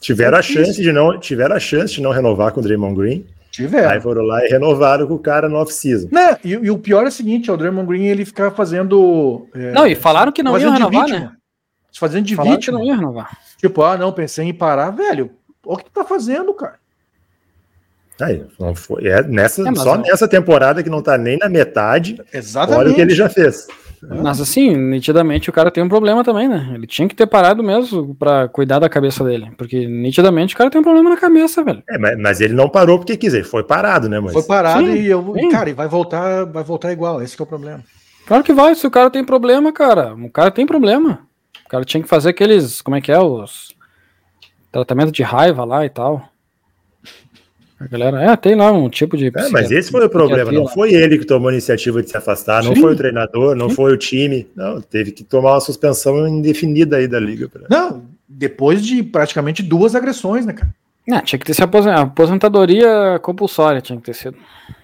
Tiveram 0.00 0.36
é 0.36 0.38
a 0.38 0.42
chance 0.42 0.80
de 0.80 0.92
não, 0.92 1.18
tiveram 1.18 1.56
a 1.56 1.58
chance 1.58 1.94
de 1.94 2.00
não 2.00 2.12
renovar 2.12 2.52
com 2.52 2.60
o 2.60 2.62
Draymond 2.62 2.94
Green. 2.94 3.26
Tiveram. 3.50 3.90
Aí 3.90 4.00
foram 4.00 4.22
lá 4.22 4.46
e 4.46 4.48
renovaram 4.48 5.08
com 5.08 5.14
o 5.14 5.18
cara 5.18 5.48
no 5.48 5.56
off-season. 5.56 6.08
E, 6.44 6.50
e, 6.50 6.70
o 6.70 6.78
pior 6.78 7.06
é 7.06 7.08
o 7.08 7.12
seguinte, 7.12 7.50
o 7.50 7.56
Draymond 7.56 7.88
Green 7.88 8.04
ele 8.04 8.24
ficava 8.24 8.54
fazendo. 8.54 9.48
É, 9.52 9.72
não, 9.72 9.84
e 9.84 9.96
falaram 9.96 10.30
que 10.30 10.44
não 10.44 10.56
ia 10.56 10.70
renovar, 10.70 11.08
né? 11.08 11.32
Fazendo 11.92 12.24
de 12.24 12.36
falaram 12.36 12.54
vítima. 12.54 12.78
que 12.78 12.84
não 12.84 12.88
ia 12.88 12.94
renovar. 12.94 13.36
Tipo, 13.58 13.82
ah, 13.82 13.98
não, 13.98 14.12
pensei 14.12 14.46
em 14.46 14.54
parar, 14.54 14.90
velho. 14.90 15.32
Olha 15.66 15.74
o 15.74 15.76
que 15.76 15.84
tu 15.84 15.90
tá 15.90 16.04
fazendo, 16.04 16.54
cara. 16.54 16.79
Aí, 18.22 18.44
não 18.58 18.74
foi, 18.74 19.06
é 19.06 19.22
nessa, 19.22 19.68
é, 19.68 19.74
só 19.74 19.96
não. 19.96 20.02
nessa 20.02 20.28
temporada 20.28 20.82
que 20.82 20.90
não 20.90 21.02
tá 21.02 21.16
nem 21.16 21.38
na 21.38 21.48
metade. 21.48 22.20
Exatamente. 22.32 22.80
Olha 22.80 22.90
o 22.90 22.94
que 22.94 23.00
ele 23.00 23.14
já 23.14 23.28
fez. 23.28 23.66
Mas 24.02 24.40
assim, 24.40 24.74
nitidamente 24.74 25.50
o 25.50 25.52
cara 25.52 25.70
tem 25.70 25.84
um 25.84 25.88
problema 25.88 26.24
também, 26.24 26.48
né? 26.48 26.72
Ele 26.74 26.86
tinha 26.86 27.06
que 27.06 27.14
ter 27.14 27.26
parado 27.26 27.62
mesmo 27.62 28.14
para 28.14 28.48
cuidar 28.48 28.78
da 28.78 28.88
cabeça 28.88 29.22
dele. 29.22 29.52
Porque 29.58 29.86
nitidamente 29.86 30.54
o 30.54 30.58
cara 30.58 30.70
tem 30.70 30.80
um 30.80 30.84
problema 30.84 31.10
na 31.10 31.16
cabeça, 31.16 31.62
velho. 31.62 31.82
É, 31.88 31.98
mas, 31.98 32.18
mas 32.18 32.40
ele 32.40 32.54
não 32.54 32.68
parou 32.68 32.98
porque 32.98 33.16
quis, 33.16 33.34
ele 33.34 33.44
foi 33.44 33.62
parado, 33.62 34.08
né? 34.08 34.18
Mas... 34.18 34.32
Foi 34.32 34.42
parado 34.42 34.86
sim, 34.86 34.94
e 34.94 35.06
eu. 35.06 35.34
Sim. 35.34 35.50
Cara, 35.50 35.68
e 35.68 35.74
vai 35.74 35.86
voltar, 35.86 36.46
vai 36.46 36.64
voltar 36.64 36.92
igual. 36.92 37.22
Esse 37.22 37.38
é 37.38 37.42
o 37.42 37.46
problema. 37.46 37.84
Claro 38.26 38.42
que 38.42 38.54
vai, 38.54 38.74
se 38.74 38.86
o 38.86 38.90
cara 38.90 39.10
tem 39.10 39.24
problema, 39.24 39.70
cara. 39.70 40.14
O 40.14 40.30
cara 40.30 40.50
tem 40.50 40.64
problema. 40.64 41.20
O 41.66 41.68
cara 41.68 41.84
tinha 41.84 42.02
que 42.02 42.08
fazer 42.08 42.30
aqueles. 42.30 42.80
Como 42.80 42.96
é 42.96 43.00
que 43.02 43.12
é? 43.12 43.18
Os. 43.18 43.74
Tratamento 44.72 45.12
de 45.12 45.22
raiva 45.22 45.64
lá 45.64 45.84
e 45.84 45.90
tal. 45.90 46.29
A 47.80 47.86
galera, 47.86 48.22
é, 48.22 48.36
tem 48.36 48.54
lá 48.54 48.70
um 48.70 48.90
tipo 48.90 49.16
de. 49.16 49.28
É, 49.28 49.48
mas 49.48 49.70
esse 49.70 49.90
foi 49.90 50.04
o 50.04 50.10
problema. 50.10 50.52
Não 50.52 50.68
foi 50.68 50.92
ele 50.92 51.18
que 51.18 51.24
tomou 51.24 51.48
a 51.48 51.52
iniciativa 51.52 52.02
de 52.02 52.10
se 52.10 52.16
afastar, 52.16 52.62
não 52.62 52.74
Sim. 52.74 52.82
foi 52.82 52.92
o 52.92 52.96
treinador, 52.96 53.56
não 53.56 53.70
Sim. 53.70 53.74
foi 53.74 53.92
o 53.94 53.96
time. 53.96 54.46
Não, 54.54 54.82
teve 54.82 55.12
que 55.12 55.24
tomar 55.24 55.54
uma 55.54 55.60
suspensão 55.60 56.28
indefinida 56.28 56.98
aí 56.98 57.08
da 57.08 57.18
liga. 57.18 57.48
Pra... 57.48 57.62
Não, 57.70 58.02
depois 58.28 58.84
de 58.84 59.02
praticamente 59.02 59.62
duas 59.62 59.94
agressões, 59.94 60.44
né, 60.44 60.52
cara? 60.52 60.74
É, 61.10 61.20
tinha 61.22 61.38
que 61.38 61.46
ter 61.46 61.54
sido 61.54 61.68
aposentadoria 61.88 63.18
compulsória, 63.22 63.80
tinha 63.80 63.98
que 63.98 64.04
ter 64.04 64.14
sido. 64.14 64.36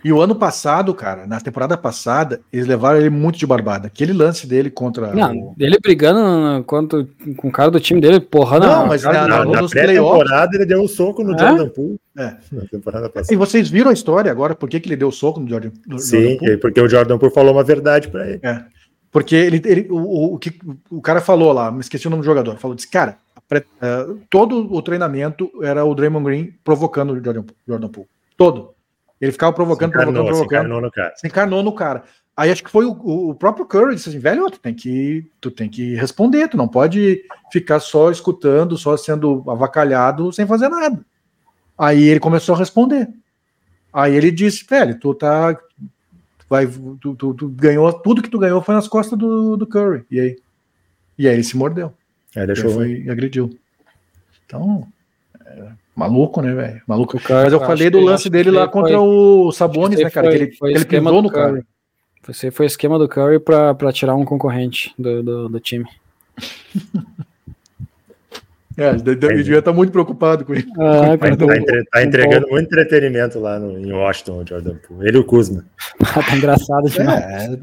E 0.05 0.13
o 0.13 0.21
ano 0.21 0.35
passado, 0.35 0.95
cara, 0.95 1.27
na 1.27 1.41
temporada 1.41 1.77
passada, 1.77 2.41
eles 2.53 2.67
levaram 2.67 2.99
ele 2.99 3.11
muito 3.11 3.39
de 3.39 3.47
barbada. 3.47 3.89
Aquele 3.89 4.13
lance 4.13 4.47
dele 4.47 4.71
contra. 4.71 5.13
Não, 5.13 5.35
o... 5.37 5.55
ele 5.59 5.79
brigando 5.83 6.63
quanto, 6.65 7.09
com 7.37 7.49
o 7.49 7.53
cara 7.53 7.71
do 7.71 7.81
time 7.81 8.01
dele, 8.01 8.21
porra, 8.21 8.59
não. 8.59 8.81
Não, 8.81 8.87
mas 8.87 9.03
na, 9.03 9.27
na, 9.27 9.45
na 9.45 9.69
pré-temporada 9.69 10.57
ele 10.57 10.67
deu 10.67 10.81
um 10.81 10.89
soco 10.89 11.25
no 11.25 11.35
é? 11.35 11.39
Jordan 11.39 11.69
Poole. 11.69 12.01
É. 12.17 12.35
Na 12.53 12.65
temporada 12.71 13.09
passada. 13.09 13.35
E 13.35 13.37
vocês 13.37 13.69
viram 13.69 13.91
a 13.91 13.95
história 13.95 14.31
agora? 14.31 14.55
Por 14.55 14.69
que, 14.69 14.81
que 14.81 14.89
ele 14.89 14.97
deu 14.97 15.09
o 15.09 15.13
soco 15.13 15.41
no 15.41 15.49
Jordan, 15.49 15.71
no 15.87 15.99
Sim, 15.99 16.23
Jordan 16.23 16.39
Poole? 16.39 16.57
porque 16.59 16.81
o 16.81 16.89
Jordan 16.89 17.19
Poole 17.19 17.35
falou 17.35 17.53
uma 17.53 17.65
verdade 17.65 18.09
para 18.09 18.29
ele. 18.29 18.41
É. 18.43 18.63
Porque 19.11 19.35
ele, 19.35 19.63
ele 19.65 19.87
o, 19.91 19.97
o, 19.97 20.35
o, 20.35 20.39
que 20.39 20.53
o 20.91 21.01
cara 21.01 21.21
falou 21.21 21.53
lá, 21.53 21.71
me 21.71 21.81
esqueci 21.81 22.07
o 22.07 22.11
nome 22.11 22.23
do 22.23 22.27
jogador, 22.27 22.57
falou, 22.59 22.75
disse, 22.75 22.91
cara, 22.91 23.17
todo 24.29 24.73
o 24.73 24.83
treinamento 24.83 25.51
era 25.63 25.85
o 25.85 25.95
Draymond 25.95 26.25
Green 26.25 26.55
provocando 26.65 27.13
o 27.13 27.23
Jordan, 27.23 27.45
Jordan 27.67 27.89
Poole. 27.89 28.09
Todo. 28.37 28.75
Ele 29.21 29.33
ficava 29.33 29.53
provocando, 29.53 29.91
encarnou, 29.91 30.25
provocando, 30.25 30.69
provocando. 30.69 30.69
Se 30.69 30.77
encarnou 30.77 30.81
no 30.81 30.91
cara. 30.91 31.15
Se 31.17 31.27
encarnou 31.27 31.63
no 31.63 31.73
cara. 31.73 32.05
Aí 32.37 32.51
acho 32.51 32.63
que 32.63 32.71
foi 32.71 32.85
o, 32.85 32.91
o 33.31 33.35
próprio 33.35 33.65
Curry 33.65 33.95
disse 33.95 34.11
assim, 34.11 34.19
velho, 34.19 34.51
tu 34.51 34.61
tem 34.61 34.75
que 34.75 35.25
tu 35.41 35.51
tem 35.51 35.71
que 35.71 35.95
responder, 35.95 36.49
tu 36.49 36.57
não 36.57 36.69
pode 36.69 37.23
ficar 37.51 37.81
só 37.81 38.11
escutando, 38.11 38.77
só 38.77 38.95
sendo 38.97 39.43
avacalhado 39.49 40.31
sem 40.33 40.47
fazer 40.47 40.69
nada. 40.69 41.05
Aí 41.79 42.05
ele 42.05 42.21
começou 42.21 42.55
a 42.55 42.59
responder. 42.59 43.09
Aí 43.91 44.15
ele 44.15 44.31
disse, 44.31 44.67
velho, 44.69 44.99
tu 45.01 45.15
tá 45.15 45.59
vai 46.49 46.67
tu, 47.01 47.15
tu, 47.15 47.33
tu 47.35 47.49
ganhou 47.49 47.91
tudo 47.91 48.23
que 48.23 48.31
tu 48.31 48.39
ganhou 48.39 48.61
foi 48.61 48.75
nas 48.75 48.87
costas 48.87 49.19
do, 49.19 49.57
do 49.57 49.67
Curry. 49.67 50.05
E 50.11 50.21
aí 50.21 50.37
e 51.19 51.27
aí 51.27 51.35
ele 51.35 51.45
se 51.45 51.57
mordeu. 51.57 51.95
Aí 52.37 52.47
deixou 52.47 52.71
foi 52.71 53.03
e 53.05 53.11
agrediu. 53.11 53.51
Então, 54.45 54.87
é, 55.45 55.69
maluco, 55.95 56.43
né, 56.43 56.55
velho? 56.55 56.83
Maluco. 56.87 57.19
Curry, 57.19 57.45
Mas 57.45 57.53
eu 57.53 57.61
falei 57.61 57.91
do 57.91 58.01
lance 58.01 58.29
dele 58.29 58.51
lá 58.51 58.69
contra 58.69 59.01
o 59.01 59.51
Sabonis, 59.53 59.99
né, 59.99 60.11
cara? 60.11 60.29
Foi, 60.29 60.37
que 60.37 60.45
ele, 60.45 60.57
foi 60.57 60.71
ele 60.73 60.85
pisou 60.85 61.23
no 61.23 61.31
cara. 61.31 61.65
Você 62.27 62.51
foi 62.51 62.67
o 62.67 62.69
esquema 62.69 62.99
do 62.99 63.09
Curry 63.09 63.39
para 63.39 63.93
tirar 63.93 64.15
um 64.17 64.25
concorrente 64.25 64.93
do, 64.99 65.23
do, 65.23 65.49
do 65.49 65.61
time. 65.61 65.87
É, 68.79 68.91
ele 68.91 69.17
devia 69.17 69.59
estar 69.61 69.73
muito 69.73 69.91
preocupado 69.91 70.45
com 70.45 70.53
isso. 70.53 70.69
Ah, 70.79 71.17
tá, 71.17 71.35
tá, 71.35 71.57
entre, 71.57 71.85
tá, 71.85 72.05
entregando 72.05 72.47
muito 72.49 72.67
entretenimento 72.67 73.39
lá 73.39 73.59
no, 73.59 73.79
em 73.79 73.91
Washington, 73.91 74.43
o 74.43 74.47
Jordan 74.47 74.77
Poole. 74.87 75.09
Ele 75.09 75.17
e 75.17 75.21
o 75.21 75.25
Kuzma. 75.25 75.65
tá 75.99 76.37
engraçado 76.37 76.91
demais. 76.91 77.25
É, 77.25 77.59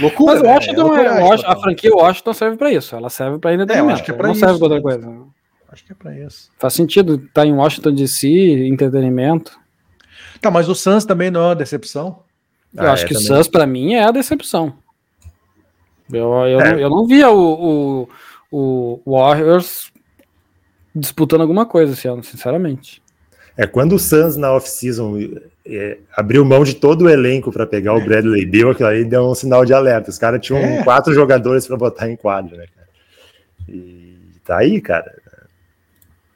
loucura. 0.00 0.34
Mas 0.34 0.42
Washington, 0.42 0.96
é, 0.96 1.06
é 1.06 1.22
Washington, 1.22 1.50
a 1.50 1.56
franquia 1.56 1.94
Washington 1.94 2.32
serve 2.32 2.56
para 2.56 2.72
isso. 2.72 2.94
Ela 2.94 3.10
serve 3.10 3.38
para 3.38 3.54
entretenimento. 3.54 3.90
É, 3.90 3.94
acho 3.94 4.04
que 4.04 4.10
é 4.10 4.14
pra 4.14 4.26
não 4.26 4.32
isso, 4.32 4.40
serve 4.40 4.58
para 4.58 4.64
outra 4.68 4.82
coisa. 4.82 5.26
Acho 5.72 5.84
que 5.84 5.92
é 5.92 5.94
para 5.94 6.18
isso. 6.18 6.50
Faz 6.58 6.74
sentido 6.74 7.14
estar 7.14 7.42
tá 7.42 7.46
em 7.46 7.52
Washington 7.52 7.94
DC, 7.94 8.28
entretenimento. 8.66 9.58
Tá, 10.40 10.50
mas 10.50 10.68
o 10.68 10.74
Suns 10.74 11.04
também 11.04 11.30
não 11.30 11.42
é 11.42 11.46
uma 11.48 11.56
decepção? 11.56 12.22
Eu 12.74 12.84
ah, 12.84 12.92
acho 12.92 13.04
é, 13.04 13.08
que 13.08 13.14
o 13.14 13.20
Suns, 13.20 13.48
para 13.48 13.66
mim, 13.66 13.94
é 13.94 14.04
a 14.04 14.10
decepção. 14.10 14.74
Eu, 16.12 16.32
eu, 16.46 16.60
é. 16.60 16.72
não, 16.72 16.78
eu 16.80 16.90
não 16.90 17.06
via 17.06 17.30
o, 17.30 18.08
o, 18.50 19.00
o 19.04 19.16
Warriors 19.18 19.92
disputando 20.94 21.42
alguma 21.42 21.66
coisa 21.66 21.92
esse 21.92 22.08
ano, 22.08 22.22
sinceramente. 22.24 23.02
É, 23.56 23.66
quando 23.66 23.94
o 23.94 23.98
Suns 23.98 24.36
na 24.36 24.52
off-season 24.52 25.16
é, 25.70 25.98
abriu 26.16 26.44
mão 26.44 26.64
de 26.64 26.74
todo 26.74 27.02
o 27.02 27.08
elenco 27.08 27.52
para 27.52 27.66
pegar 27.66 27.94
o 27.94 28.00
Bradley 28.00 28.44
Bill, 28.44 28.70
aquilo 28.70 28.88
aí 28.88 29.04
deu 29.04 29.30
um 29.30 29.34
sinal 29.34 29.64
de 29.64 29.72
alerta. 29.72 30.10
Os 30.10 30.18
caras 30.18 30.40
tinham 30.40 30.60
é. 30.60 30.82
quatro 30.82 31.12
jogadores 31.14 31.66
para 31.66 31.76
botar 31.76 32.10
em 32.10 32.16
quadro, 32.16 32.56
né, 32.56 32.66
cara? 32.74 32.88
E 33.68 34.16
tá 34.44 34.58
aí, 34.58 34.80
cara. 34.80 35.12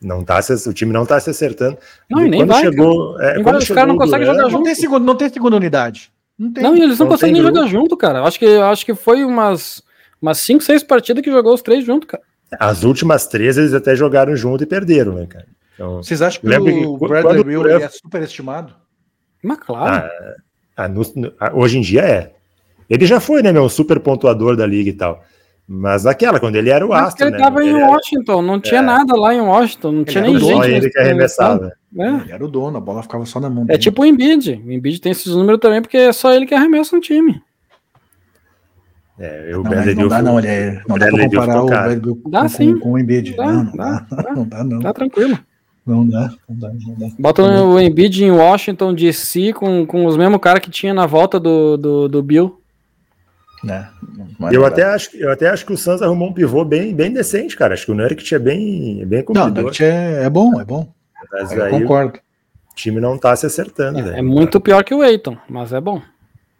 Não 0.00 0.22
tá 0.22 0.40
se, 0.42 0.68
o 0.68 0.72
time 0.72 0.92
não 0.92 1.06
tá 1.06 1.18
se 1.18 1.30
acertando. 1.30 1.78
Não, 2.10 2.26
e 2.26 2.28
nem 2.28 2.40
quando 2.40 2.48
vai, 2.50 2.62
chegou, 2.62 3.20
é, 3.20 3.42
quando 3.42 3.56
os 3.56 3.68
caras 3.68 3.88
não 3.88 3.96
conseguem 3.96 4.26
jogar 4.26 4.42
junto. 4.42 4.52
Não 4.52 4.62
tem, 4.62 4.74
segundo, 4.74 5.04
não 5.04 5.16
tem 5.16 5.28
segunda 5.30 5.56
unidade. 5.56 6.12
Não, 6.38 6.52
tem. 6.52 6.62
não, 6.62 6.76
e 6.76 6.82
eles 6.82 6.98
não, 6.98 7.06
não 7.06 7.12
conseguem 7.12 7.34
nem 7.34 7.42
jogar 7.42 7.66
junto, 7.66 7.96
cara. 7.96 8.22
Acho 8.22 8.38
que, 8.38 8.46
acho 8.46 8.84
que 8.84 8.94
foi 8.94 9.24
umas, 9.24 9.82
umas 10.20 10.38
5, 10.38 10.62
6 10.62 10.82
partidas 10.82 11.24
que 11.24 11.30
jogou 11.30 11.54
os 11.54 11.62
três 11.62 11.84
juntos, 11.84 12.08
cara. 12.08 12.22
As 12.60 12.84
últimas 12.84 13.26
três 13.26 13.56
eles 13.56 13.72
até 13.72 13.96
jogaram 13.96 14.36
junto 14.36 14.62
e 14.62 14.66
perderam, 14.66 15.14
né, 15.14 15.26
cara? 15.26 15.46
Então, 15.74 16.02
Vocês 16.02 16.22
acham 16.22 16.40
que 16.40 16.46
o 16.86 16.96
Bradley 16.98 17.42
Will 17.42 17.66
é 17.68 17.88
superestimado? 17.88 18.74
Mas 19.44 19.58
claro. 19.58 20.08
Ah, 20.76 20.88
no, 20.88 21.02
ah, 21.38 21.52
hoje 21.54 21.78
em 21.78 21.82
dia 21.82 22.00
é. 22.00 22.32
Ele 22.88 23.06
já 23.06 23.20
foi, 23.20 23.42
né, 23.42 23.52
meu, 23.52 23.68
super 23.68 24.00
pontuador 24.00 24.56
da 24.56 24.66
liga 24.66 24.90
e 24.90 24.92
tal. 24.92 25.22
Mas 25.66 26.04
aquela, 26.04 26.38
quando 26.38 26.56
ele 26.56 26.68
era 26.68 26.84
o 26.84 26.90
Mas 26.90 27.08
astro, 27.08 27.26
ele 27.26 27.36
né? 27.36 27.38
Tava 27.38 27.62
ele 27.62 27.70
em 27.70 27.82
Washington, 27.82 28.42
não 28.42 28.60
tinha 28.60 28.80
é. 28.80 28.82
nada 28.82 29.16
lá 29.16 29.34
em 29.34 29.40
Washington, 29.40 29.92
não 29.92 30.00
ele 30.00 30.10
tinha 30.10 30.22
nem 30.22 30.38
gente. 30.38 30.66
Ele 30.66 30.90
que 30.90 30.98
arremessava. 30.98 31.72
É. 31.96 32.08
Ele 32.08 32.32
era 32.32 32.44
o 32.44 32.48
dono, 32.48 32.76
a 32.76 32.80
bola 32.80 33.02
ficava 33.02 33.24
só 33.24 33.40
na 33.40 33.48
mão. 33.48 33.64
É 33.68 33.78
tipo 33.78 34.02
o 34.02 34.04
Embiid. 34.04 34.62
O 34.66 34.70
Embiid 34.70 35.00
tem 35.00 35.12
esses 35.12 35.34
números 35.34 35.60
também, 35.60 35.80
porque 35.80 35.96
é 35.96 36.12
só 36.12 36.34
ele 36.34 36.46
que 36.46 36.54
arremessa 36.54 36.96
um 36.96 37.00
time. 37.00 37.40
É, 39.18 39.46
eu 39.52 39.62
não, 39.62 39.70
não 39.70 40.08
dá, 40.08 40.20
não, 40.20 40.38
ele 40.38 40.48
é, 40.48 40.82
não 40.88 40.98
dá 40.98 41.06
pra 41.06 41.24
comparar 41.24 41.62
o 41.62 41.66
Bradley 41.66 42.00
dá, 42.26 42.42
com, 42.42 42.48
sim. 42.48 42.78
com, 42.78 42.92
o 42.92 42.98
Embiid. 42.98 43.36
Dá, 43.36 43.46
não, 43.46 43.64
não 43.64 43.76
dá, 43.76 44.06
dá, 44.10 44.32
não 44.34 44.48
dá, 44.48 44.64
não. 44.64 44.78
Dá 44.80 44.92
tranquilo. 44.92 45.38
Não 45.86 46.08
dá, 46.08 46.32
não 46.48 46.56
dá, 46.56 46.68
não 46.68 46.94
dá. 46.94 47.14
Bota 47.18 47.42
o 47.42 47.78
Embiid 47.78 48.24
em 48.24 48.30
Washington 48.30 48.94
DC 48.94 49.52
com, 49.52 49.86
com 49.86 50.06
os 50.06 50.16
mesmos 50.16 50.40
caras 50.40 50.60
que 50.60 50.70
tinha 50.70 50.94
na 50.94 51.04
volta 51.04 51.38
do, 51.38 51.76
do, 51.76 52.08
do 52.08 52.22
Bill. 52.22 52.60
É, 53.68 53.86
eu, 54.52 54.64
até 54.64 54.84
acho, 54.84 55.16
eu 55.16 55.30
até 55.30 55.48
acho 55.48 55.64
que 55.64 55.72
o 55.72 55.76
Santos 55.76 56.02
arrumou 56.02 56.28
um 56.28 56.32
pivô 56.32 56.64
bem, 56.64 56.94
bem 56.94 57.12
decente, 57.12 57.56
cara. 57.56 57.74
Acho 57.74 57.86
que 57.86 57.92
o 57.92 57.94
Nurkic 57.94 58.34
é 58.34 58.38
bem, 58.38 59.04
bem 59.06 59.22
cumpridor. 59.22 59.64
Não, 59.64 59.70
o 59.70 59.82
é, 59.82 60.24
é 60.24 60.30
bom, 60.30 60.60
é 60.60 60.64
bom. 60.64 60.92
Mas 61.32 61.52
eu 61.52 61.64
aí 61.64 61.70
concordo. 61.70 62.18
O 62.70 62.74
time 62.74 63.00
não 63.00 63.16
tá 63.16 63.34
se 63.36 63.46
acertando. 63.46 63.98
É, 64.10 64.18
é 64.18 64.22
muito 64.22 64.60
pior 64.60 64.82
que 64.84 64.94
o 64.94 65.02
Eiton, 65.02 65.36
mas 65.48 65.72
é 65.72 65.80
bom. 65.80 66.02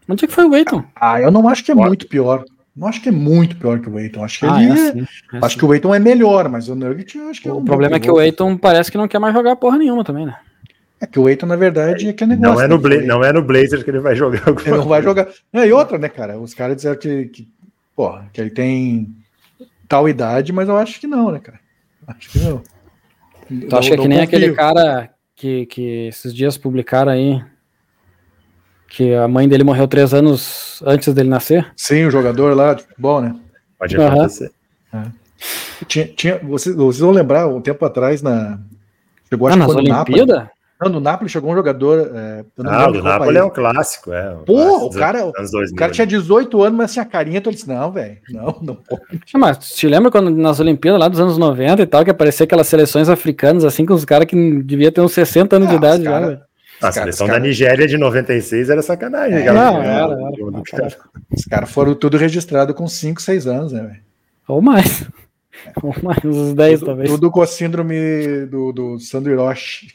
Onde 0.09 0.25
é 0.25 0.29
que 0.29 0.35
foi 0.35 0.45
o 0.45 0.55
Eiton? 0.55 0.85
Ah, 0.95 1.20
eu 1.20 1.31
não 1.31 1.49
acho 1.49 1.64
que 1.64 1.72
é 1.72 1.75
muito 1.75 2.07
pior. 2.07 2.45
Não 2.77 2.89
acho 2.89 3.01
que 3.01 3.09
é 3.09 3.12
muito 3.12 3.57
pior 3.57 3.79
que 3.79 3.89
o 3.89 3.99
Eiton. 3.99 4.25
Acho 4.25 4.41
que 4.41 4.47
ah, 4.47 4.61
ele 4.61 4.70
é 4.70 4.72
assim, 4.72 5.01
é 5.01 5.37
acho 5.37 5.47
assim. 5.47 5.59
que 5.59 5.64
o 5.64 5.72
Eiton 5.72 5.95
é 5.95 5.99
melhor, 6.01 6.49
mas 6.49 6.68
o 6.68 6.75
Nugget 6.75 7.18
acho 7.20 7.41
que 7.41 7.49
é 7.49 7.53
O 7.53 7.59
um 7.59 7.64
problema 7.64 7.97
é 7.97 8.01
que 8.01 8.11
o 8.11 8.20
Eiton 8.20 8.57
parece 8.57 8.91
que 8.91 8.99
não 8.99 9.07
quer 9.07 9.20
mais 9.20 9.33
jogar 9.33 9.55
porra 9.57 9.79
nenhuma 9.79 10.03
também, 10.03 10.27
né? 10.27 10.37
É 11.01 11.07
que 11.07 11.18
o 11.20 11.29
Eiton, 11.29 11.47
na 11.47 11.57
verdade, 11.57 12.09
é 12.09 12.12
que 12.12 12.25
é 12.25 12.27
negócio. 12.27 12.55
Não 12.55 12.61
é 12.61 12.66
no, 12.66 12.79
Bla 12.79 12.97
não 13.03 13.22
é 13.22 13.33
no 13.33 13.43
Blazers 13.43 13.83
que 13.83 13.91
ele 13.91 14.01
vai 14.01 14.16
jogar. 14.16 14.43
Ele 14.49 14.77
não 14.77 14.89
vai 14.89 15.03
jogar. 15.03 15.29
e 15.53 15.72
outra, 15.72 15.99
né, 15.99 16.09
cara? 16.09 16.39
Os 16.39 16.55
caras 16.55 16.77
disseram 16.77 16.97
que, 16.99 17.27
que, 17.27 17.49
porra, 17.95 18.29
que 18.33 18.41
ele 18.41 18.51
tem 18.51 19.14
tal 19.89 20.09
idade, 20.09 20.53
mas 20.53 20.68
eu 20.68 20.77
acho 20.77 20.99
que 20.99 21.07
não, 21.07 21.31
né, 21.31 21.39
cara? 21.39 21.61
Acho 22.09 22.31
que 22.31 22.39
não. 22.41 22.62
Tu 23.68 23.77
acha 23.77 23.89
que, 23.91 23.95
é 23.95 23.99
que 23.99 24.09
nem 24.09 24.20
aquele 24.20 24.53
cara 24.53 25.11
que, 25.37 25.66
que 25.66 26.09
esses 26.09 26.35
dias 26.35 26.57
publicaram 26.57 27.12
aí 27.12 27.41
que 28.95 29.12
a 29.14 29.26
mãe 29.26 29.49
dele 29.49 29.64
morreu 29.64 29.88
três 29.88 30.14
anos 30.14 30.82
antes 30.86 31.12
dele 31.12 31.28
nascer? 31.28 31.66
Sim, 31.76 32.05
o 32.05 32.11
jogador 32.11 32.55
lá 32.57 32.74
de 32.74 32.82
futebol, 32.84 33.20
né? 33.20 33.34
Pode 33.78 33.97
acontecer. 33.97 34.53
Uhum. 34.92 35.01
É. 35.01 35.84
Tinha, 35.86 36.07
tinha, 36.07 36.38
vocês, 36.38 36.74
vocês 36.74 37.01
vão 37.01 37.11
lembrar, 37.11 37.49
um 37.49 37.61
tempo 37.61 37.84
atrás, 37.84 38.22
na. 38.22 38.59
Chegou, 39.28 39.49
ah, 39.49 39.57
nas 39.57 39.68
Olimpíadas? 39.68 40.47
Não, 40.80 40.90
no 40.90 41.01
Napoli 41.01 41.30
chegou 41.30 41.51
um 41.51 41.55
jogador. 41.55 42.11
É, 42.14 42.45
ah, 42.64 42.88
o 42.88 43.03
Napoli 43.03 43.36
é 43.36 43.45
um 43.45 43.51
clássico, 43.51 44.12
é. 44.12 44.34
Um 44.34 44.45
Pô, 44.45 44.86
o 44.86 44.90
cara, 44.90 45.26
o 45.26 45.74
cara 45.76 45.92
tinha 45.92 46.07
18 46.07 46.62
anos, 46.62 46.78
mas 46.78 46.92
tinha 46.92 47.05
carinha, 47.05 47.38
então 47.38 47.51
eu 47.51 47.55
disse: 47.55 47.68
não, 47.68 47.90
velho, 47.90 48.18
não, 48.30 48.59
não 48.62 48.74
pode. 48.74 49.03
Mas 49.34 49.59
te 49.59 49.88
lembra 49.88 50.11
quando 50.11 50.30
nas 50.30 50.61
Olimpíadas 50.61 51.01
lá 51.01 51.09
dos 51.09 51.20
anos 51.20 51.38
90 51.38 51.82
e 51.82 51.86
tal, 51.86 52.05
que 52.05 52.11
aparecia 52.11 52.45
aquelas 52.45 52.68
seleções 52.68 53.09
africanas, 53.09 53.64
assim, 53.64 53.84
com 53.84 53.95
os 53.95 54.05
caras 54.05 54.26
que 54.26 54.62
devia 54.62 54.92
ter 54.92 55.01
uns 55.01 55.12
60 55.12 55.57
anos 55.57 55.68
ah, 55.68 55.70
de 55.70 55.76
idade 55.76 56.05
cara, 56.05 56.30
já, 56.30 56.42
velho. 56.91 57.01
A 57.01 57.03
seleção 57.05 57.26
cara, 57.26 57.39
da 57.39 57.47
Nigéria 57.47 57.87
de 57.87 57.97
96 57.97 58.70
era 58.70 58.82
sacanagem. 58.82 59.39
É, 59.39 59.53
não, 59.53 59.82
era, 59.82 60.14
era, 60.14 60.14
era. 60.72 60.97
Os 61.30 61.45
caras 61.45 61.70
foram 61.70 61.95
tudo 61.95 62.16
registrado 62.16 62.74
com 62.74 62.87
5, 62.87 63.20
6 63.20 63.47
anos, 63.47 63.72
né, 63.72 63.82
velho? 63.82 64.03
Ou 64.49 64.61
mais. 64.61 65.05
Ou 65.82 65.95
mais, 66.03 66.24
uns 66.24 66.55
10 66.55 66.80
tudo, 66.80 66.87
talvez. 66.87 67.11
Tudo 67.11 67.30
com 67.30 67.43
a 67.43 67.47
síndrome 67.47 68.47
do, 68.47 68.72
do 68.72 68.99
Sandro 68.99 69.32
Hiroshi. 69.32 69.95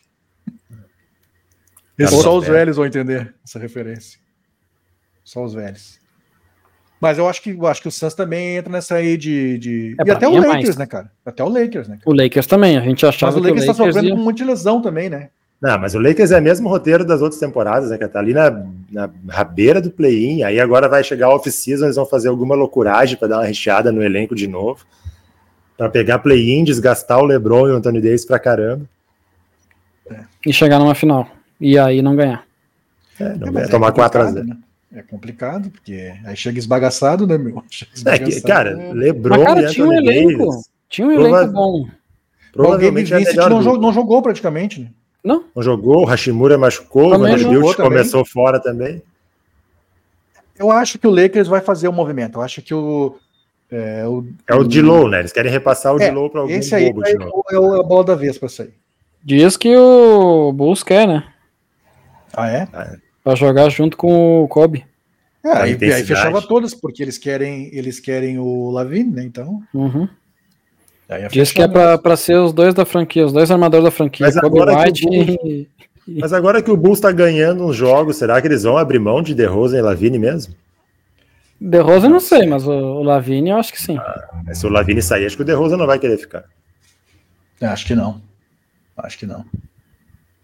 E 1.97 2.07
só 2.07 2.37
os 2.37 2.47
velhos 2.47 2.77
vão 2.77 2.85
entender 2.85 3.33
essa 3.45 3.59
referência. 3.59 4.19
Só 5.23 5.43
os 5.43 5.53
velhos. 5.53 5.99
Mas 6.99 7.17
eu 7.17 7.29
acho 7.29 7.41
que 7.41 7.51
eu 7.51 7.67
acho 7.67 7.81
que 7.81 7.87
o 7.87 7.91
Suns 7.91 8.13
também 8.13 8.57
entra 8.57 8.71
nessa 8.71 8.95
aí 8.95 9.15
de. 9.15 9.57
de... 9.57 9.95
É, 9.99 10.07
e 10.07 10.11
até 10.11 10.27
o 10.27 10.35
é 10.35 10.39
Lakers, 10.39 10.63
mais. 10.65 10.77
né, 10.77 10.85
cara? 10.85 11.11
Até 11.25 11.43
o 11.43 11.49
Lakers, 11.49 11.87
né? 11.87 11.97
Cara? 11.97 12.09
O 12.09 12.13
Lakers 12.13 12.45
também, 12.45 12.77
a 12.77 12.81
gente 12.81 13.05
achava 13.05 13.31
Mas 13.31 13.41
o 13.41 13.47
Lakers, 13.47 13.65
que 13.65 13.69
o 13.69 13.71
Lakers 13.71 13.77
tá 13.77 13.85
sofrendo 13.85 14.07
ia... 14.09 14.15
com 14.15 14.21
muita 14.21 14.45
lesão 14.45 14.81
também, 14.81 15.09
né? 15.09 15.29
Não, 15.61 15.77
mas 15.77 15.93
o 15.93 15.99
Lakers 15.99 16.31
é 16.31 16.39
o 16.39 16.41
mesmo 16.41 16.69
roteiro 16.69 17.03
das 17.03 17.21
outras 17.21 17.39
temporadas, 17.39 17.89
né? 17.89 17.97
Que 17.97 18.07
tá 18.07 18.19
ali 18.19 18.33
na, 18.33 18.65
na 18.89 19.09
rabeira 19.27 19.81
do 19.81 19.91
play-in, 19.91 20.41
aí 20.43 20.57
agora 20.59 20.87
vai 20.87 21.03
chegar 21.03 21.27
a 21.27 21.35
off-season, 21.35 21.85
eles 21.85 21.97
vão 21.97 22.05
fazer 22.05 22.29
alguma 22.29 22.55
loucuragem 22.55 23.17
para 23.17 23.27
dar 23.27 23.37
uma 23.39 23.45
recheada 23.45 23.91
no 23.91 24.01
elenco 24.01 24.33
de 24.33 24.47
novo, 24.47 24.85
para 25.77 25.89
pegar 25.89 26.19
play-in, 26.19 26.63
desgastar 26.63 27.19
o 27.19 27.25
LeBron 27.25 27.67
e 27.67 27.71
o 27.71 27.75
Anthony 27.75 27.99
Davis 27.99 28.23
pra 28.23 28.39
caramba. 28.39 28.85
E 30.45 30.53
chegar 30.53 30.79
numa 30.79 30.95
final. 30.95 31.29
E 31.59 31.77
aí 31.77 32.01
não 32.01 32.15
ganhar. 32.15 32.45
É, 33.19 33.35
não 33.35 33.49
é, 33.49 33.51
ganhar, 33.51 33.69
tomar 33.69 33.91
4 33.91 34.21
a 34.21 34.31
0 34.31 34.47
né? 34.47 34.57
É 34.95 35.03
complicado, 35.03 35.69
porque 35.69 36.13
aí 36.25 36.35
chega 36.37 36.57
esbagaçado, 36.57 37.27
né, 37.27 37.37
meu? 37.37 37.61
É 38.05 38.17
que, 38.17 38.41
cara, 38.41 38.81
é... 38.81 38.93
LeBron 38.93 39.37
Mas, 39.37 39.43
cara, 39.43 39.61
e 39.63 39.73
tinha 39.73 39.85
um 39.85 39.93
elenco, 39.93 40.45
Davis, 40.45 40.69
tinha 40.87 41.05
um 41.05 41.11
elenco 41.11 41.29
prova... 41.29 41.51
bom. 41.51 41.87
Provavelmente 42.53 43.07
o 43.07 43.11
Gabe 43.11 43.25
Vincent 43.25 43.49
não, 43.49 43.61
jogou, 43.61 43.81
não 43.81 43.93
jogou 43.93 44.21
praticamente, 44.21 44.81
né? 44.81 44.89
Não. 45.23 45.45
Não 45.55 45.63
jogou, 45.63 46.01
o 46.01 46.05
Hashimura 46.05 46.57
machucou, 46.57 47.11
também 47.11 47.33
o 47.33 47.37
Vanderbilt 47.37 47.75
começou 47.75 48.25
fora 48.25 48.59
também. 48.59 49.01
Eu 50.57 50.71
acho 50.71 50.99
que 50.99 51.07
o 51.07 51.11
Lakers 51.11 51.47
vai 51.47 51.61
fazer 51.61 51.87
o 51.87 51.91
um 51.91 51.95
movimento. 51.95 52.37
Eu 52.37 52.41
acho 52.41 52.61
que 52.61 52.73
o. 52.73 53.15
É 53.71 54.05
o, 54.07 54.25
é 54.47 54.55
o 54.55 54.63
Dilow, 54.63 55.07
né? 55.07 55.19
Eles 55.19 55.31
querem 55.31 55.51
repassar 55.51 55.93
o 55.93 56.01
é, 56.01 56.09
Dilow 56.09 56.29
para 56.29 56.41
algum 56.41 56.53
esse 56.53 56.73
aí 56.73 56.91
bobo 56.91 57.03
é, 57.05 57.11
é 57.11 57.79
a 57.79 57.83
bola 57.83 58.03
da 58.03 58.15
vez 58.15 58.37
para 58.37 58.49
sair. 58.49 58.73
Diz 59.23 59.55
que 59.55 59.75
o 59.75 60.51
Bulls 60.51 60.81
quer, 60.81 61.07
né? 61.07 61.23
Ah, 62.33 62.49
é? 62.49 62.67
Para 63.23 63.35
jogar 63.35 63.69
junto 63.69 63.95
com 63.95 64.43
o 64.43 64.47
Kobe. 64.47 64.85
É, 65.43 65.51
aí, 65.51 65.77
aí, 65.81 66.03
fechava 66.03 66.41
todas, 66.41 66.73
porque 66.73 67.01
eles 67.01 67.17
querem, 67.17 67.69
eles 67.73 67.99
querem 67.99 68.39
o 68.39 68.69
Lavine, 68.71 69.11
né? 69.11 69.23
Então. 69.23 69.61
Uhum. 69.73 70.07
Diz 71.31 71.51
que 71.51 71.61
é 71.61 71.67
para 71.67 72.15
ser 72.15 72.37
os 72.37 72.53
dois 72.53 72.73
da 72.73 72.85
franquia, 72.85 73.25
os 73.25 73.33
dois 73.33 73.49
armadores 73.49 73.83
da 73.83 73.91
franquia, 73.91 74.27
Mas 74.27 74.39
Kobe 74.39 74.59
White 74.59 75.07
e, 75.11 75.67
Mas 76.19 76.31
agora 76.33 76.61
que 76.61 76.69
o 76.69 76.77
Bulls 76.77 76.99
está 76.99 77.11
ganhando 77.11 77.65
uns 77.65 77.75
jogos, 77.75 78.17
será 78.17 78.39
que 78.39 78.47
eles 78.47 78.63
vão 78.63 78.77
abrir 78.77 78.99
mão 78.99 79.21
de 79.23 79.33
DeRozan 79.33 79.79
e 79.79 79.81
Lavine 79.81 80.19
mesmo? 80.19 80.53
DeRozan 81.59 82.09
não 82.09 82.19
sei, 82.19 82.45
mas 82.45 82.67
o, 82.67 82.71
o 82.71 83.03
Lavine 83.03 83.49
eu 83.49 83.57
acho 83.57 83.73
que 83.73 83.81
sim. 83.81 83.97
Ah, 83.97 84.53
se 84.53 84.65
o 84.65 84.69
Lavine 84.69 85.01
sair, 85.01 85.25
acho 85.25 85.35
que 85.35 85.41
o 85.41 85.45
DeRozan 85.45 85.77
não 85.77 85.87
vai 85.87 85.97
querer 85.97 86.17
ficar. 86.17 86.45
Acho 87.59 87.87
que 87.87 87.95
não. 87.95 88.21
Acho 88.95 89.17
que 89.17 89.25
não. 89.25 89.43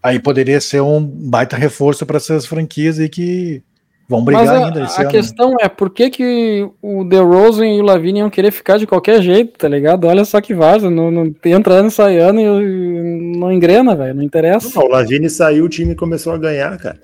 Aí 0.02 0.18
poderia 0.18 0.60
ser 0.60 0.80
um 0.80 1.00
baita 1.04 1.56
reforço 1.56 2.04
para 2.04 2.16
essas 2.16 2.44
franquias 2.44 2.98
aí 2.98 3.08
que 3.08 3.62
vão 4.08 4.24
brigar 4.24 4.46
Mas 4.46 4.50
a, 4.50 4.66
ainda. 4.66 4.84
a 4.84 5.00
ano. 5.00 5.10
questão 5.10 5.56
é 5.60 5.68
por 5.68 5.90
que, 5.90 6.10
que 6.10 6.68
o 6.80 7.04
DeRozan 7.04 7.66
e 7.66 7.80
o 7.80 7.84
Lavine 7.84 8.20
iam 8.20 8.30
querer 8.30 8.50
ficar 8.50 8.78
de 8.78 8.86
qualquer 8.86 9.20
jeito, 9.20 9.58
tá 9.58 9.68
ligado? 9.68 10.06
Olha 10.06 10.24
só 10.24 10.40
que 10.40 10.54
vaza, 10.54 10.88
não, 10.88 11.10
não 11.10 11.34
entra 11.44 11.74
ano, 11.74 11.90
sai 11.90 12.18
ano 12.18 12.40
e 12.40 13.36
não 13.36 13.52
engrena, 13.52 13.94
velho, 13.94 14.14
não 14.14 14.22
interessa. 14.22 14.70
Não, 14.78 14.86
o 14.86 14.90
Lavine 14.90 15.28
saiu, 15.28 15.64
o 15.64 15.68
time 15.68 15.94
começou 15.94 16.32
a 16.32 16.38
ganhar, 16.38 16.76
cara. 16.78 17.02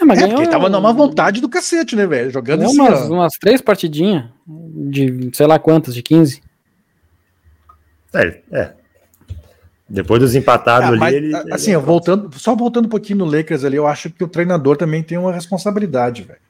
É, 0.00 0.04
mas 0.04 0.18
é, 0.18 0.22
ganhou, 0.22 0.36
porque 0.36 0.50
tava 0.50 0.70
numa 0.70 0.92
vontade 0.92 1.40
do 1.40 1.48
cacete, 1.48 1.94
né, 1.94 2.06
velho? 2.06 2.30
Jogando 2.30 2.64
assim, 2.64 2.80
umas, 2.80 3.08
umas 3.10 3.32
três 3.34 3.60
partidinhas 3.60 4.24
de 4.46 5.30
sei 5.34 5.46
lá 5.46 5.58
quantas, 5.58 5.94
de 5.94 6.02
15. 6.02 6.42
É, 8.14 8.40
é. 8.50 8.72
Depois 9.92 10.20
dos 10.20 10.34
empatados 10.34 10.98
ah, 10.98 11.04
ali, 11.04 11.16
ele, 11.16 11.52
Assim, 11.52 11.72
ele 11.72 11.82
voltando, 11.82 12.30
só 12.38 12.56
voltando 12.56 12.86
um 12.86 12.88
pouquinho 12.88 13.18
no 13.18 13.24
Lakers 13.26 13.62
ali, 13.62 13.76
eu 13.76 13.86
acho 13.86 14.08
que 14.08 14.24
o 14.24 14.28
treinador 14.28 14.74
também 14.74 15.02
tem 15.02 15.18
uma 15.18 15.30
responsabilidade, 15.30 16.22
velho. 16.22 16.40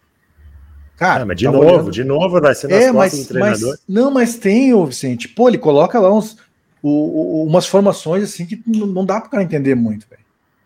Cara, 0.97 1.25
ah, 1.25 1.27
mas 1.27 1.37
de 1.37 1.47
novo, 1.47 1.59
olhando... 1.59 1.91
de 1.91 2.05
novo 2.05 2.41
vai 2.41 2.55
ser 2.55 2.69
nas 2.69 2.81
é, 2.81 2.93
mas, 2.93 3.19
do 3.19 3.27
treinador. 3.27 3.71
Mas, 3.71 3.81
não, 3.89 4.13
mas 4.13 4.37
tem, 4.37 4.73
ô 4.73 4.87
Vicente. 4.87 5.29
Pô, 5.29 5.49
ele 5.49 5.59
coloca 5.59 5.99
lá 5.99 6.15
uns, 6.15 6.37
o, 6.81 6.89
o, 6.89 7.45
umas 7.45 7.67
formações 7.67 8.23
assim 8.23 8.47
que 8.47 8.63
não 8.65 9.05
dá 9.05 9.21
pro 9.21 9.31
cara 9.31 9.43
entender 9.43 9.75
muito, 9.75 10.07
velho. 10.09 10.23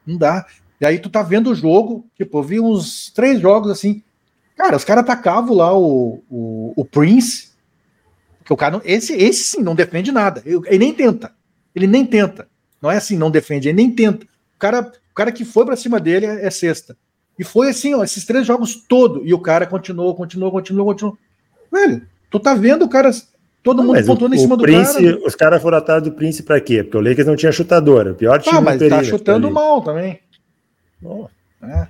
Não 0.06 0.18
dá. 0.18 0.44
E 0.78 0.84
aí 0.84 0.98
tu 0.98 1.08
tá 1.08 1.22
vendo 1.22 1.52
o 1.52 1.54
jogo, 1.54 2.04
tipo, 2.14 2.36
eu 2.36 2.42
vi 2.42 2.60
uns 2.60 3.10
três 3.10 3.40
jogos 3.40 3.70
assim. 3.70 4.02
Cara, 4.54 4.76
os 4.76 4.84
caras 4.84 5.02
atacavam 5.02 5.56
lá 5.56 5.74
o, 5.74 6.22
o, 6.28 6.74
o 6.76 6.84
Prince, 6.84 7.52
que 8.44 8.52
o 8.52 8.56
cara, 8.56 8.82
esse, 8.84 9.14
esse 9.14 9.44
sim, 9.44 9.62
não 9.62 9.74
defende 9.74 10.12
nada. 10.12 10.42
Ele 10.44 10.78
nem 10.78 10.92
tenta. 10.92 11.32
Ele 11.74 11.86
nem 11.86 12.04
tenta. 12.04 12.46
Não 12.80 12.90
é 12.90 12.96
assim, 12.96 13.16
não 13.16 13.30
defende, 13.30 13.68
ele 13.68 13.76
nem 13.76 13.90
tenta. 13.90 14.24
O 14.24 14.58
cara, 14.58 14.92
o 15.10 15.14
cara 15.14 15.32
que 15.32 15.44
foi 15.44 15.64
para 15.64 15.76
cima 15.76 15.98
dele 16.00 16.26
é, 16.26 16.46
é, 16.46 16.50
sexta. 16.50 16.96
E 17.38 17.44
foi 17.44 17.68
assim, 17.68 17.94
ó, 17.94 18.02
esses 18.02 18.24
três 18.24 18.46
jogos 18.46 18.74
todo. 18.74 19.22
E 19.24 19.34
o 19.34 19.38
cara 19.38 19.66
continuou, 19.66 20.14
continuou, 20.14 20.50
continuou, 20.50 20.86
continuou. 20.86 21.18
Velho, 21.70 22.02
tu 22.30 22.40
tá 22.40 22.54
vendo 22.54 22.84
o 22.84 22.88
cara. 22.88 23.10
Todo 23.62 23.82
não, 23.82 23.92
mundo 23.92 24.06
pontuando 24.06 24.34
em 24.34 24.38
cima 24.38 24.56
do 24.56 24.62
Prince, 24.62 25.02
cara. 25.02 25.26
Os 25.26 25.34
caras 25.34 25.60
foram 25.60 25.78
atrás 25.78 26.02
do 26.02 26.12
Prince 26.12 26.42
pra 26.42 26.60
quê? 26.60 26.84
Porque 26.84 26.96
o 26.96 27.00
Lakers 27.00 27.26
não 27.26 27.36
tinha 27.36 27.50
chutador. 27.50 28.06
O 28.08 28.14
pior 28.14 28.40
time 28.40 28.56
ah, 28.56 28.60
mas 28.60 28.80
tá 28.88 29.02
chutando 29.02 29.50
mal 29.50 29.82
também. 29.82 30.20
Oh, 31.02 31.26
é. 31.62 31.88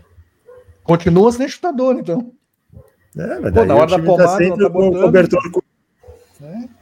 Continua 0.82 1.30
sem 1.32 1.48
chutador, 1.48 1.96
então. 1.96 2.32
É, 3.16 3.40
mas 3.40 3.52
Pô, 3.52 3.64
na 3.64 3.74
hora 3.74 3.90
da 3.90 3.98
tá 3.98 4.04
pomada, 4.04 4.28
tá 4.28 4.36
sempre 4.36 4.64
tá 4.64 4.70
com 4.70 4.88
o 4.88 5.00
cobertor. 5.00 5.40
É. 6.42 6.75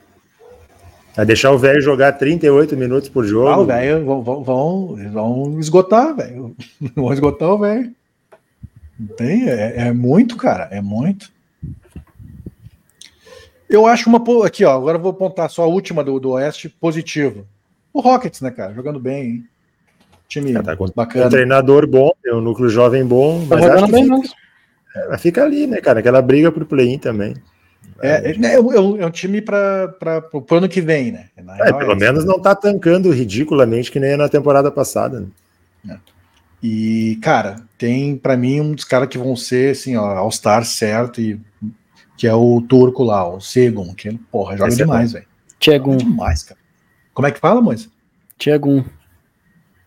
Vai 1.17 1.25
deixar 1.25 1.53
o 1.53 1.59
velho 1.59 1.81
jogar 1.81 2.13
38 2.13 2.77
minutos 2.77 3.09
por 3.09 3.25
jogo. 3.25 3.49
Ah, 3.49 3.59
o 3.59 3.65
velho 3.65 4.05
vão, 4.05 4.23
vão, 4.23 4.97
vão, 5.13 5.61
esgotar, 5.61 6.15
velho. 6.15 6.57
Vão 6.95 7.13
esgotar 7.13 7.51
o 7.51 7.59
velho. 7.59 7.93
Tem, 9.17 9.49
é, 9.49 9.89
é, 9.89 9.93
muito, 9.93 10.37
cara. 10.37 10.69
É 10.71 10.81
muito. 10.81 11.33
Eu 13.69 13.87
acho 13.87 14.09
uma. 14.09 14.23
Aqui, 14.45 14.65
ó. 14.65 14.77
Agora 14.77 14.99
eu 14.99 15.03
vou 15.03 15.11
apontar 15.11 15.49
só 15.51 15.63
a 15.63 15.67
última 15.67 16.03
do, 16.03 16.19
do 16.19 16.31
Oeste 16.31 16.69
positiva. 16.69 17.45
O 17.93 18.01
Rockets, 18.01 18.41
né, 18.41 18.51
cara? 18.51 18.75
Jogando 18.75 18.99
bem, 18.99 19.25
hein? 19.25 19.45
Time 20.29 20.53
tá 20.63 20.77
com 20.77 20.87
bacana. 20.95 21.27
Um 21.27 21.31
treinador 21.31 21.87
bom, 21.87 22.11
tem 22.23 22.35
um 22.35 22.41
núcleo 22.41 22.69
jovem 22.69 23.05
bom. 23.05 23.47
Tá 23.47 23.57
mas 23.57 23.65
acho 23.67 23.87
bem, 23.89 24.05
fica, 24.05 24.35
é, 24.97 25.19
fica 25.19 25.45
ali, 25.45 25.67
né, 25.67 25.81
cara? 25.81 26.01
Aquela 26.01 26.21
briga 26.21 26.51
pro 26.51 26.67
play-in 26.67 26.99
também. 26.99 27.35
É, 28.01 28.31
é, 28.31 28.33
é, 28.33 28.55
é, 28.55 29.07
um 29.07 29.11
time 29.11 29.41
para 29.41 29.95
o 30.33 30.55
ano 30.55 30.69
que 30.69 30.81
vem, 30.81 31.13
né? 31.13 31.29
É, 31.37 31.73
pelo 31.73 31.93
é 31.93 31.97
menos 31.97 32.25
não 32.25 32.41
tá 32.41 32.55
tancando 32.55 33.11
ridiculamente 33.11 33.91
que 33.91 34.01
nem 34.01 34.17
na 34.17 34.29
temporada 34.29 34.71
passada. 34.71 35.27
Né? 35.85 35.99
E, 36.63 37.19
cara, 37.23 37.57
tem 37.77 38.17
para 38.17 38.37
mim 38.37 38.61
um 38.61 38.73
dos 38.73 38.85
caras 38.85 39.09
que 39.09 39.19
vão 39.19 39.37
ser 39.37 39.73
assim, 39.73 39.97
ó, 39.97 40.07
All-Star 40.17 40.65
certo, 40.65 41.21
e, 41.21 41.39
que 42.17 42.27
é 42.27 42.35
o 42.35 42.61
turco 42.63 43.05
lá, 43.05 43.29
o 43.29 43.41
Segun, 43.41 43.95
que 43.95 44.13
porra, 44.31 44.57
joga 44.57 44.69
Esse 44.69 44.79
demais, 44.79 45.13
velho. 45.13 45.27
Tchegun. 45.61 45.97
Demais, 45.97 46.43
cara. 46.43 46.61
Como 47.13 47.29
é 47.29 47.31
que 47.31 47.39
fala, 47.39 47.61
Moisa? 47.61 47.89
Tchegun. 48.39 48.85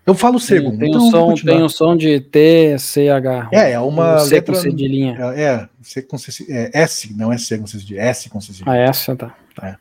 Eu 0.08 0.16
falo 0.16 0.40
segundo. 0.40 0.80
Tem, 0.80 0.88
então, 0.88 1.06
um 1.06 1.12
som, 1.12 1.34
tem 1.36 1.62
um 1.62 1.68
som 1.68 1.98
de 1.98 2.22
T, 2.22 2.80
C, 2.80 3.10
H. 3.10 3.50
É, 3.52 3.74
é 3.74 3.80
uma 3.82 4.20
C 4.20 4.36
letra. 4.36 4.56
Com 4.56 4.62
cedilhinha. 4.62 5.18
É, 5.36 5.44
é, 5.44 5.70
C 5.82 6.02
com 6.02 6.18
C, 6.18 6.46
é, 6.50 6.82
S, 6.82 7.14
não 7.14 7.34
é 7.34 7.38
C 7.38 7.58
com 7.58 7.68
cedilha, 7.68 8.02
S 8.04 8.30
com 8.30 8.40
cedilha. 8.40 8.72
Ah, 8.72 8.78
S, 8.78 9.14
tá. 9.18 9.36
tá. 9.54 9.68
É. 9.68 9.76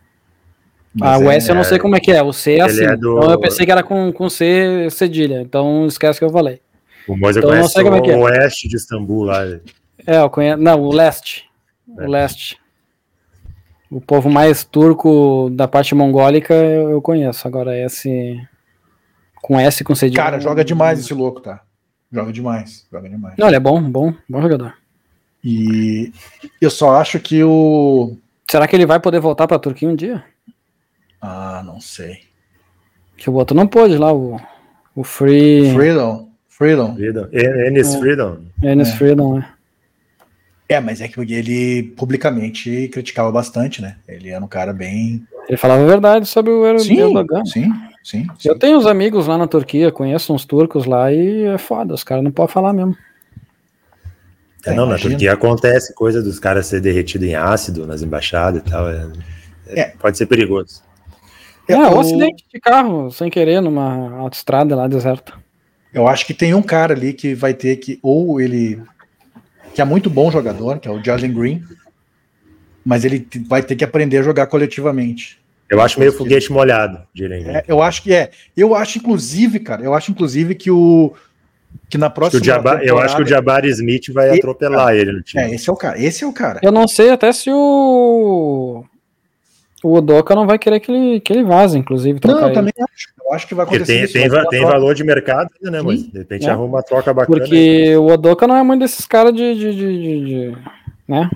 Ah, 1.01 1.19
o 1.19 1.31
S 1.31 1.49
eu 1.49 1.55
não 1.55 1.63
sei 1.63 1.79
como 1.79 1.95
é 1.95 2.01
que 2.01 2.11
é, 2.11 2.21
o 2.25 2.33
C 2.33 2.57
é 2.57 2.63
assim. 2.63 2.85
É 2.85 2.97
do... 2.97 3.19
Então 3.19 3.31
eu 3.31 3.39
pensei 3.39 3.65
que 3.65 3.71
era 3.71 3.85
com, 3.85 4.13
com 4.13 4.29
C 4.29 4.89
cedilha, 4.91 5.43
então 5.43 5.87
esquece 5.87 6.19
que 6.19 6.25
eu 6.25 6.31
falei. 6.31 6.61
O 7.07 7.17
Moisa 7.17 7.39
então, 7.39 7.51
conhece 7.51 7.81
o 7.81 7.95
é, 7.95 8.11
é 8.11 8.17
oeste 8.17 8.67
de 8.67 8.77
Istambul 8.77 9.25
lá. 9.25 9.45
É, 10.05 10.19
eu 10.19 10.29
conheço. 10.29 10.61
Não, 10.61 10.81
o 10.81 10.93
leste. 10.93 11.45
É. 11.99 12.05
O 12.05 12.11
leste. 12.11 12.59
O 13.89 14.01
povo 14.01 14.29
mais 14.29 14.65
turco 14.65 15.51
da 15.53 15.69
parte 15.69 15.95
mongólica 15.95 16.53
eu, 16.53 16.91
eu 16.91 17.01
conheço. 17.01 17.47
Agora 17.47 17.79
esse 17.79 18.41
com 19.47 19.61
S 19.61 19.85
com 19.85 19.95
C 19.95 20.11
Cara, 20.11 20.41
joga 20.41 20.65
demais 20.65 20.99
esse 20.99 21.15
louco, 21.15 21.41
tá? 21.41 21.63
Joga 22.11 22.33
demais, 22.33 22.85
joga 22.91 23.09
demais. 23.09 23.37
Não, 23.39 23.47
ele 23.47 23.55
é 23.55 23.61
bom, 23.61 23.81
bom, 23.81 24.13
bom 24.29 24.43
jogador. 24.43 24.75
E 25.45 26.13
eu 26.61 26.69
só 26.69 26.97
acho 26.97 27.21
que 27.21 27.45
o. 27.45 28.17
Será 28.51 28.67
que 28.67 28.75
ele 28.75 28.87
vai 28.87 28.99
poder 28.99 29.21
voltar 29.21 29.47
pra 29.47 29.61
Turquia 29.61 29.89
um 29.89 29.95
dia? 29.95 30.25
Ah, 31.21 31.63
não 31.65 31.81
sei. 31.81 32.23
Que 33.17 33.31
o 33.31 33.35
outro 33.35 33.57
não 33.57 33.69
pôde 33.69 33.97
lá, 33.97 34.13
o, 34.13 34.41
o 34.97 35.05
Free. 35.05 35.73
Freedom. 35.73 36.29
Freedom. 36.49 36.97
Freedom. 36.97 37.29
Ennis 37.33 37.95
é. 37.95 37.99
Freedom. 38.01 38.39
Ennis 38.61 38.89
é. 38.89 38.97
Freedom, 38.97 39.39
né? 39.39 39.49
É, 40.69 40.81
mas 40.81 41.01
é 41.01 41.07
que 41.07 41.21
ele 41.21 41.85
publicamente 41.97 42.89
criticava 42.89 43.31
bastante, 43.31 43.81
né? 43.81 43.97
Ele 44.09 44.31
era 44.31 44.45
um 44.45 44.49
cara 44.49 44.73
bem. 44.73 45.25
Ele 45.49 45.57
falava 45.57 45.85
a 45.85 45.87
verdade 45.87 46.27
sobre 46.27 46.51
o 46.51 46.67
Erdogan. 46.67 47.45
Sim, 47.45 47.63
sim. 47.63 47.73
Sim, 48.07 48.25
sim. 48.39 48.49
Eu 48.49 48.57
tenho 48.57 48.79
uns 48.79 48.87
amigos 48.87 49.27
lá 49.27 49.37
na 49.37 49.49
Turquia, 49.49 49.91
conheço 49.91 50.33
uns 50.33 50.45
turcos 50.45 50.87
lá 50.87 51.13
e 51.13 51.43
é 51.43 51.59
foda, 51.59 51.93
os 51.93 52.05
caras 52.05 52.23
não 52.23 52.31
podem 52.31 52.53
falar 52.53 52.73
mesmo. 52.73 52.97
É, 54.65 54.73
não, 54.73 54.87
na 54.87 54.97
Turquia 54.97 55.33
acontece 55.33 55.93
coisa 55.93 56.23
dos 56.23 56.39
caras 56.39 56.69
ser 56.69 56.81
derretido 56.81 57.25
em 57.25 57.35
ácido 57.35 57.85
nas 57.85 58.03
embaixadas 58.03 58.63
e 58.63 58.71
tal. 58.71 58.89
É, 58.89 59.11
é, 59.67 59.81
é. 59.81 59.85
Pode 59.99 60.17
ser 60.17 60.27
perigoso. 60.27 60.85
É, 61.67 61.73
é 61.73 61.79
o... 61.79 61.99
acidente 61.99 62.45
de 62.55 62.61
carro, 62.61 63.11
sem 63.11 63.29
querer, 63.29 63.61
numa 63.61 64.19
autoestrada 64.19 64.77
lá 64.77 64.87
deserta. 64.87 65.33
Eu 65.93 66.07
acho 66.07 66.25
que 66.27 66.35
tem 66.35 66.55
um 66.55 66.63
cara 66.63 66.95
ali 66.95 67.13
que 67.13 67.35
vai 67.35 67.55
ter 67.55 67.75
que, 67.75 67.99
ou 68.05 68.41
ele, 68.41 68.81
que 69.75 69.83
é 69.83 69.85
muito 69.85 70.09
bom 70.09 70.31
jogador, 70.31 70.79
que 70.79 70.87
é 70.87 70.93
o 70.93 71.03
Jalen 71.03 71.35
Green, 71.35 71.65
mas 72.85 73.05
ele 73.05 73.27
vai 73.49 73.65
ter 73.65 73.75
que 73.75 73.83
aprender 73.83 74.19
a 74.19 74.23
jogar 74.23 74.47
coletivamente. 74.47 75.45
Eu 75.69 75.81
acho 75.81 75.99
meio 75.99 76.13
foguete 76.13 76.51
molhado, 76.53 77.01
direito. 77.13 77.51
É, 77.51 77.65
eu 77.67 77.83
acho 77.83 78.03
que 78.03 78.13
é. 78.13 78.31
Eu 78.57 78.75
acho, 78.75 78.99
inclusive, 78.99 79.59
cara, 79.61 79.83
eu 79.83 79.95
acho, 79.95 80.11
inclusive, 80.11 80.55
que 80.55 80.71
o. 80.71 81.13
Que 81.89 81.99
na 81.99 82.09
próxima. 82.09 82.41
Que 82.41 82.89
eu 82.89 82.99
acho 82.99 83.17
que 83.17 83.23
o 83.23 83.27
Jabari 83.27 83.69
Smith 83.71 84.13
vai 84.13 84.31
ele, 84.31 84.39
atropelar 84.39 84.87
cara, 84.87 84.97
ele 84.97 85.13
no 85.13 85.23
time. 85.23 85.43
É, 85.43 85.55
esse 85.55 85.69
é 85.69 85.73
o 85.73 85.77
cara. 85.77 86.01
Esse 86.01 86.25
é 86.25 86.27
o 86.27 86.33
cara. 86.33 86.61
Eu 86.63 86.73
não 86.73 86.87
sei 86.87 87.11
até 87.11 87.33
se 87.33 87.51
o. 87.51 88.85
O 89.83 89.95
Odoka 89.95 90.35
não 90.35 90.47
vai 90.47 90.59
querer 90.59 90.81
que 90.81 90.91
ele, 90.91 91.21
que 91.21 91.33
ele 91.33 91.45
vaze, 91.45 91.79
inclusive. 91.79 92.19
Não, 92.25 92.49
eu 92.49 92.53
também 92.53 92.73
acho. 92.81 93.09
Eu 93.25 93.33
acho 93.33 93.47
que 93.47 93.55
vai 93.55 93.67
acontecer. 93.67 93.93
Tem, 93.93 94.05
isso, 94.05 94.13
tem, 94.35 94.49
tem 94.49 94.65
valor 94.65 94.95
de 94.95 95.05
mercado 95.05 95.51
ainda, 95.57 95.79
né? 95.79 95.83
Mas 95.83 96.05
de 96.05 96.19
repente 96.19 96.47
é. 96.47 96.51
arruma 96.51 96.77
uma 96.77 96.83
troca 96.83 97.13
bacana. 97.13 97.39
Porque 97.39 97.55
aí. 97.55 97.97
o 97.97 98.07
Odoka 98.07 98.47
não 98.47 98.57
é 98.57 98.63
muito 98.63 98.81
desses 98.81 99.05
caras 99.05 99.33
de, 99.33 99.55
de, 99.55 99.75
de, 99.75 100.25
de, 100.25 100.57
né? 101.07 101.29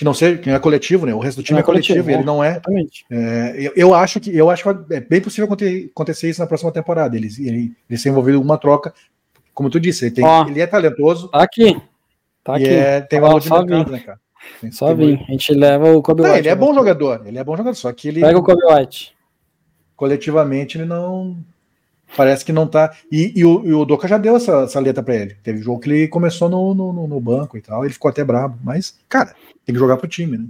Que 0.00 0.04
não 0.04 0.14
seja, 0.14 0.38
que 0.38 0.48
não 0.48 0.56
é 0.56 0.58
coletivo, 0.58 1.04
né? 1.04 1.12
O 1.12 1.18
resto 1.18 1.36
do 1.36 1.42
time 1.42 1.56
não 1.56 1.58
é, 1.58 1.60
é 1.60 1.66
coletivo, 1.66 2.02
coletivo 2.02 2.20
ele 2.20 2.24
não 2.24 2.42
é. 2.42 2.58
é 3.10 3.66
eu, 3.66 3.72
eu, 3.76 3.94
acho 3.94 4.18
que 4.18 4.34
eu 4.34 4.48
acho 4.48 4.62
que 4.62 4.94
é 4.94 4.98
bem 4.98 5.20
possível 5.20 5.46
acontecer 5.52 6.30
isso 6.30 6.40
na 6.40 6.46
próxima 6.46 6.72
temporada. 6.72 7.14
Ele, 7.14 7.28
ele, 7.38 7.72
ele 7.86 7.98
ser 7.98 8.08
envolvido 8.08 8.36
em 8.36 8.38
alguma 8.38 8.56
troca, 8.56 8.94
como 9.52 9.68
tu 9.68 9.78
disse, 9.78 10.06
ele, 10.06 10.14
tem, 10.14 10.24
Ó, 10.24 10.48
ele 10.48 10.58
é 10.58 10.66
talentoso. 10.66 11.28
Tá 11.28 11.42
aqui. 11.42 11.78
Tá 12.42 12.56
aqui. 12.56 12.66
É, 12.66 13.02
tem 13.02 13.20
valor 13.20 13.40
de 13.40 13.50
mercado, 13.50 13.84
vir. 13.84 13.90
né, 13.90 13.98
cara? 13.98 14.18
Tem, 14.58 14.72
só 14.72 14.94
vir. 14.94 15.22
A 15.28 15.32
gente 15.32 15.52
leva 15.52 15.92
o 15.92 16.00
Kobe 16.00 16.22
não, 16.22 16.30
White. 16.30 16.38
Ele 16.38 16.48
é 16.48 16.54
bom 16.54 16.72
jogador, 16.72 17.22
ele 17.26 17.38
é 17.38 17.44
bom 17.44 17.54
jogador, 17.54 17.76
só 17.76 17.92
que 17.92 18.08
ele. 18.08 18.22
Pega 18.22 18.38
o 18.38 18.42
Kobe 18.42 18.62
White. 18.72 19.14
Coletivamente 19.94 20.78
ele 20.78 20.86
não. 20.86 21.36
Parece 22.16 22.44
que 22.44 22.52
não 22.52 22.66
tá. 22.66 22.92
E, 23.10 23.32
e, 23.36 23.44
o, 23.44 23.64
e 23.64 23.72
o 23.72 23.84
Doca 23.84 24.08
já 24.08 24.18
deu 24.18 24.36
essa, 24.36 24.62
essa 24.62 24.80
letra 24.80 25.02
para 25.02 25.14
ele. 25.14 25.36
Teve 25.42 25.62
jogo 25.62 25.80
que 25.80 25.90
ele 25.90 26.08
começou 26.08 26.48
no, 26.48 26.74
no, 26.74 27.06
no, 27.06 27.20
banco 27.20 27.56
e 27.56 27.60
tal, 27.60 27.84
ele 27.84 27.94
ficou 27.94 28.08
até 28.08 28.24
brabo. 28.24 28.58
Mas, 28.62 28.98
cara, 29.08 29.34
tem 29.64 29.72
que 29.72 29.78
jogar 29.78 29.96
pro 29.96 30.08
time, 30.08 30.38
né? 30.38 30.44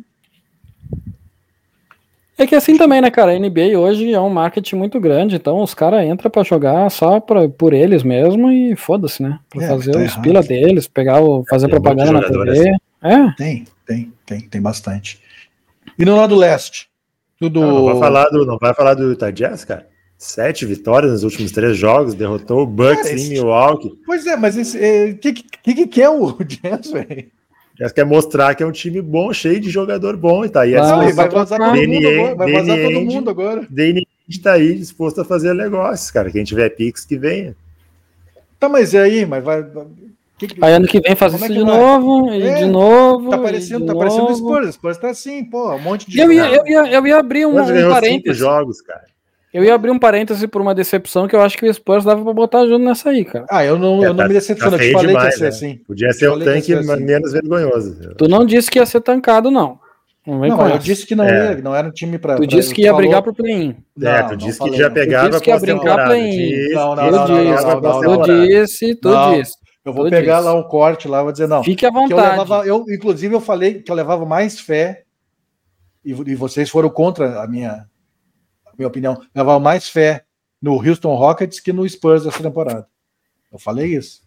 É 2.38 2.46
que 2.46 2.54
assim 2.54 2.78
também, 2.78 3.02
né, 3.02 3.10
cara? 3.10 3.32
A 3.32 3.38
NBA 3.38 3.78
hoje 3.78 4.14
é 4.14 4.20
um 4.20 4.30
marketing 4.30 4.76
muito 4.76 4.98
grande, 4.98 5.36
então 5.36 5.62
os 5.62 5.74
caras 5.74 6.02
entram 6.06 6.30
para 6.30 6.42
jogar 6.42 6.90
só 6.90 7.20
pra, 7.20 7.46
por 7.50 7.74
eles 7.74 8.02
mesmo 8.02 8.50
e 8.50 8.74
foda-se, 8.74 9.22
né? 9.22 9.38
Pra 9.50 9.62
é, 9.62 9.68
fazer 9.68 9.92
tá 9.92 9.98
os 9.98 10.04
errado. 10.04 10.22
pila 10.22 10.42
deles, 10.42 10.88
pegar 10.88 11.20
o, 11.20 11.44
fazer 11.44 11.66
tem 11.66 11.74
propaganda 11.74 12.12
na 12.12 12.22
TV. 12.22 12.50
Assim. 12.50 12.70
É. 13.02 13.32
Tem, 13.36 13.64
tem, 13.86 14.12
tem, 14.24 14.40
tem 14.40 14.62
bastante. 14.62 15.20
E 15.98 16.04
no 16.06 16.16
lado 16.16 16.34
leste? 16.34 16.88
Tudo... 17.38 17.60
Não, 17.60 17.74
não, 17.74 17.84
vai 17.84 17.98
falar 17.98 18.24
do, 18.30 18.46
não 18.46 18.58
vai 18.58 18.74
falar 18.74 18.94
do 18.94 19.10
Utah 19.10 19.30
Jazz, 19.30 19.66
cara? 19.66 19.89
Sete 20.22 20.66
vitórias 20.66 21.12
nos 21.12 21.24
últimos 21.24 21.50
três 21.50 21.78
jogos, 21.78 22.12
derrotou 22.12 22.60
o 22.60 22.66
Bucks 22.66 23.06
esse... 23.06 23.24
em 23.24 23.28
Milwaukee. 23.30 23.98
Pois 24.04 24.26
é, 24.26 24.36
mas 24.36 24.54
o 24.54 24.76
é, 24.76 25.14
que, 25.14 25.32
que, 25.32 25.86
que, 25.86 26.02
é 26.02 26.10
o 26.10 26.32
Jazz, 26.44 26.90
velho? 26.90 27.24
Jazz 27.74 27.90
quer 27.90 28.04
mostrar 28.04 28.54
que 28.54 28.62
é 28.62 28.66
um 28.66 28.70
time 28.70 29.00
bom, 29.00 29.32
cheio 29.32 29.58
de 29.58 29.70
jogador 29.70 30.18
bom 30.18 30.44
e 30.44 30.50
tá 30.50 30.60
aí. 30.60 30.76
Ah, 30.76 31.10
vai 31.10 31.26
vazar 31.26 31.58
todo 31.58 31.74
mundo 31.74 32.06
agora. 32.06 32.34
Vai 32.34 32.52
vazar 32.52 32.78
todo 32.82 33.00
mundo 33.00 33.30
agora. 33.30 33.66
Danny 33.70 34.06
está 34.28 34.52
aí 34.52 34.74
disposto 34.74 35.22
a 35.22 35.24
fazer 35.24 35.54
negócios, 35.54 36.10
cara. 36.10 36.30
Quem 36.30 36.44
tiver 36.44 36.68
Pix, 36.68 37.06
que 37.06 37.16
venha. 37.16 37.56
Tá, 38.58 38.68
mas 38.68 38.92
e 38.92 38.98
aí? 38.98 39.24
Mas 39.24 39.42
vai, 39.42 39.64
que, 40.36 40.48
aí 40.60 40.72
ano 40.74 40.86
que 40.86 41.00
vem 41.00 41.16
faz 41.16 41.32
isso 41.32 41.46
é 41.46 41.48
de 41.48 41.64
novo, 41.64 42.30
e 42.30 42.42
é, 42.42 42.54
de 42.56 42.66
novo. 42.66 43.30
Tá 43.30 43.38
parecendo, 43.38 43.86
tá 43.86 43.94
parecendo 43.94 44.26
o 44.26 44.36
Spurs. 44.36 44.68
O 44.68 44.72
Spurs 44.72 44.98
tá 44.98 45.08
assim, 45.08 45.42
pô, 45.44 45.74
um 45.74 45.78
monte 45.78 46.10
de. 46.10 46.20
Eu 46.20 46.30
ia, 46.30 46.46
eu 46.46 46.66
ia, 46.66 46.92
eu 46.92 47.06
ia 47.06 47.16
abrir 47.16 47.46
um, 47.46 47.58
um 47.58 47.90
parênteses. 47.90 48.36
jogos, 48.36 48.82
cara. 48.82 49.09
Eu 49.52 49.64
ia 49.64 49.74
abrir 49.74 49.90
um 49.90 49.98
parêntese 49.98 50.46
por 50.46 50.62
uma 50.62 50.74
decepção 50.74 51.26
que 51.26 51.34
eu 51.34 51.40
acho 51.40 51.58
que 51.58 51.68
o 51.68 51.74
Spurs 51.74 52.04
dava 52.04 52.22
pra 52.22 52.32
botar 52.32 52.66
junto 52.66 52.84
nessa 52.84 53.10
aí, 53.10 53.24
cara. 53.24 53.46
Ah, 53.50 53.64
eu 53.64 53.76
não, 53.76 54.02
é, 54.02 54.06
eu 54.06 54.10
não 54.10 54.18
tá, 54.18 54.28
me 54.28 54.34
decepciono, 54.34 54.76
tá 54.76 54.84
eu 54.84 54.88
te 54.88 54.92
falei 54.92 55.08
demais, 55.08 55.24
que 55.24 55.30
ia 55.30 55.36
ser 55.38 55.42
né? 55.42 55.48
assim. 55.48 55.80
Podia 55.84 56.12
ser 56.12 56.28
o 56.28 56.38
tanque 56.38 56.72
assim. 56.72 57.04
menos 57.04 57.32
vergonhoso. 57.32 58.14
Tu 58.16 58.28
não 58.28 58.46
disse 58.46 58.70
que 58.70 58.78
ia 58.78 58.86
ser 58.86 59.00
tancado, 59.00 59.50
não. 59.50 59.80
Não, 60.24 60.38
não 60.38 60.68
eu 60.68 60.78
disse 60.78 61.06
que 61.06 61.16
não, 61.16 61.24
é. 61.24 61.54
ia, 61.54 61.62
não 61.62 61.74
era 61.74 61.88
um 61.88 61.90
time 61.90 62.18
pra. 62.18 62.36
Tu 62.36 62.38
pra, 62.38 62.46
disse 62.46 62.72
que 62.72 62.82
ia 62.82 62.88
falou... 62.88 63.00
brigar 63.00 63.22
pro 63.22 63.34
play-in. 63.34 63.76
É, 64.00 64.22
tu 64.22 64.36
disse 64.36 64.60
que 64.60 64.76
já 64.76 64.90
pegava. 64.90 65.28
Tu 65.28 65.30
disse 65.30 65.42
que 65.42 65.50
ia 65.50 65.58
brincar 65.58 66.04
play-in. 66.06 66.72
Não, 66.74 66.94
não, 66.94 67.10
não. 67.10 68.22
Tu 68.22 68.32
disse, 68.36 68.94
tu 68.96 69.10
disse. 69.34 69.54
Eu 69.84 69.94
vou 69.94 70.08
pegar 70.10 70.40
lá 70.40 70.54
um 70.54 70.62
corte 70.62 71.08
lá, 71.08 71.22
vou 71.22 71.32
dizer, 71.32 71.48
não. 71.48 71.64
Fique 71.64 71.86
à 71.86 71.90
vontade. 71.90 72.68
Eu 72.68 72.84
inclusive, 72.88 73.34
eu 73.34 73.40
falei 73.40 73.82
que 73.82 73.90
eu 73.90 73.96
levava 73.96 74.26
mais 74.26 74.60
fé, 74.60 75.04
e, 76.04 76.10
e 76.12 76.34
vocês 76.34 76.68
foram 76.68 76.90
contra 76.90 77.42
a 77.42 77.48
minha, 77.48 77.86
minha 78.80 78.88
opinião, 78.88 79.14
eu 79.14 79.28
levava 79.34 79.60
mais 79.60 79.88
fé 79.88 80.24
no 80.60 80.74
Houston 80.74 81.14
Rockets 81.14 81.60
que 81.60 81.72
no 81.72 81.88
Spurs 81.88 82.26
essa 82.26 82.42
temporada. 82.42 82.86
Eu 83.52 83.58
falei 83.58 83.94
isso. 83.94 84.22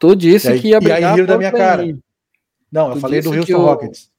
Tu 0.00 0.14
disse 0.14 0.48
aí, 0.48 0.60
que 0.60 0.68
ia 0.68 0.80
brigar 0.80 1.16
e 1.16 1.20
aí 1.20 1.26
da 1.26 1.36
minha 1.36 1.52
cara. 1.52 1.84
Não, 2.70 2.88
eu 2.88 2.94
tu 2.94 3.00
falei 3.00 3.20
do 3.20 3.32
Houston 3.32 3.56
o... 3.56 3.64
Rockets. 3.64 4.10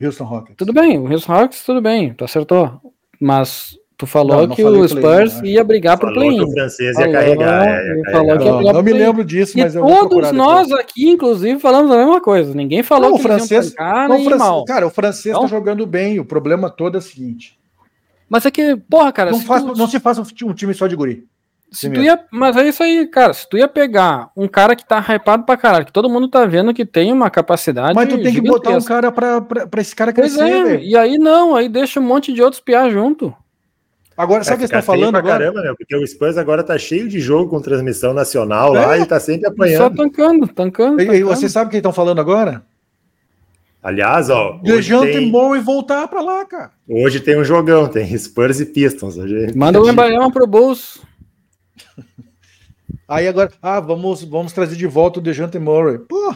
Houston 0.00 0.24
Rockets. 0.24 0.56
Tudo 0.56 0.72
bem, 0.72 0.98
o 0.98 1.10
Houston 1.10 1.32
Rockets, 1.32 1.64
tudo 1.64 1.80
bem, 1.80 2.12
tu 2.12 2.24
acertou. 2.24 2.80
Mas 3.20 3.78
Tu 4.02 4.06
falou 4.06 4.38
não, 4.38 4.46
não 4.48 4.56
que 4.56 4.64
o 4.64 4.88
Spurs 4.88 5.34
play, 5.34 5.52
ia 5.52 5.62
brigar 5.62 5.96
pro 5.96 6.12
play-in. 6.12 6.42
o 6.42 6.50
francês 6.50 6.98
ia 6.98 7.12
carregar. 7.12 7.68
É, 7.68 7.86
ia 7.86 8.62
ia 8.64 8.72
não, 8.72 8.82
me 8.82 8.92
lembro 8.92 9.24
disso, 9.24 9.56
mas 9.56 9.76
e 9.76 9.78
eu 9.78 10.08
todos 10.08 10.32
nós 10.32 10.72
aqui, 10.72 11.08
inclusive, 11.08 11.60
falamos 11.60 11.88
a 11.92 11.96
mesma 11.98 12.20
coisa. 12.20 12.52
Ninguém 12.52 12.82
falou 12.82 13.10
não, 13.10 13.16
que 13.16 13.20
o 13.20 13.22
francês, 13.22 13.72
não, 13.78 14.06
francês, 14.08 14.38
mal. 14.38 14.64
Cara, 14.64 14.88
o 14.88 14.90
francês 14.90 15.32
tá 15.32 15.38
então, 15.38 15.42
tá 15.42 15.46
jogando 15.46 15.86
bem. 15.86 16.18
O 16.18 16.24
problema 16.24 16.68
todo 16.68 16.96
é 16.96 16.98
o 16.98 17.00
seguinte. 17.00 17.56
Mas 18.32 18.46
é 18.46 18.50
que, 18.50 18.76
porra, 18.76 19.12
cara. 19.12 19.30
Não, 19.30 19.40
faz, 19.40 19.62
tu... 19.62 19.76
não 19.76 19.86
se 19.86 20.00
faz 20.00 20.18
um 20.18 20.54
time 20.54 20.72
só 20.72 20.86
de 20.86 20.96
guri. 20.96 21.26
Se 21.70 21.90
tu 21.90 22.00
ia, 22.00 22.18
mas 22.30 22.56
é 22.56 22.66
isso 22.66 22.82
aí, 22.82 23.06
cara. 23.06 23.34
Se 23.34 23.46
tu 23.46 23.58
ia 23.58 23.68
pegar 23.68 24.30
um 24.34 24.48
cara 24.48 24.74
que 24.74 24.86
tá 24.86 25.04
hypado 25.06 25.44
pra 25.44 25.54
caralho, 25.54 25.84
que 25.84 25.92
todo 25.92 26.08
mundo 26.08 26.28
tá 26.28 26.46
vendo 26.46 26.72
que 26.72 26.86
tem 26.86 27.12
uma 27.12 27.28
capacidade. 27.28 27.94
Mas 27.94 28.08
tu 28.08 28.22
tem 28.22 28.32
que 28.32 28.40
botar 28.40 28.70
um 28.70 28.80
cara 28.80 29.12
pra, 29.12 29.42
pra, 29.42 29.66
pra 29.66 29.80
esse 29.82 29.94
cara 29.94 30.14
crescer, 30.14 30.38
pois 30.38 30.70
é, 30.70 30.82
E 30.82 30.96
aí 30.96 31.18
não, 31.18 31.54
aí 31.54 31.68
deixa 31.68 32.00
um 32.00 32.02
monte 32.02 32.32
de 32.32 32.40
outros 32.40 32.60
piar 32.60 32.90
junto. 32.90 33.34
Agora, 34.16 34.44
sabe 34.44 34.56
o 34.56 34.60
que 34.60 34.66
você 34.68 34.76
está 34.76 34.82
falando 34.82 35.16
agora? 35.16 35.38
Caramba, 35.38 35.60
né? 35.60 35.74
Porque 35.76 35.94
o 35.94 36.06
Spurs 36.06 36.38
agora 36.38 36.62
tá 36.62 36.78
cheio 36.78 37.10
de 37.10 37.20
jogo 37.20 37.50
com 37.50 37.60
transmissão 37.60 38.14
nacional 38.14 38.74
é, 38.74 38.86
lá 38.86 38.98
e 38.98 39.04
tá 39.04 39.20
sempre 39.20 39.46
apanhando. 39.46 39.82
Só 39.82 39.90
tancando, 39.90 40.48
tancando. 40.48 41.02
E, 41.02 41.18
e 41.18 41.22
você 41.22 41.50
sabe 41.50 41.68
o 41.68 41.70
que 41.70 41.76
estão 41.76 41.92
falando 41.92 42.18
agora? 42.18 42.62
Aliás, 43.82 44.30
ó. 44.30 44.58
Dejante 44.62 45.12
tem... 45.12 45.28
e 45.28 45.60
voltar 45.60 46.06
para 46.06 46.20
lá, 46.20 46.44
cara. 46.44 46.70
Hoje 46.88 47.18
tem 47.18 47.38
um 47.38 47.44
jogão, 47.44 47.88
tem 47.88 48.16
Spurs 48.16 48.60
e 48.60 48.66
Pistons. 48.66 49.16
Hoje... 49.16 49.52
Manda 49.56 49.80
o 49.80 49.90
Embaião 49.90 50.30
pro 50.30 50.46
bolso. 50.46 51.02
Aí 53.08 53.26
agora, 53.26 53.50
ah, 53.60 53.80
vamos, 53.80 54.22
vamos 54.22 54.52
trazer 54.52 54.76
de 54.76 54.86
volta 54.86 55.18
o 55.18 55.22
Dejante 55.22 55.58
Murray. 55.58 55.98
Pô, 55.98 56.34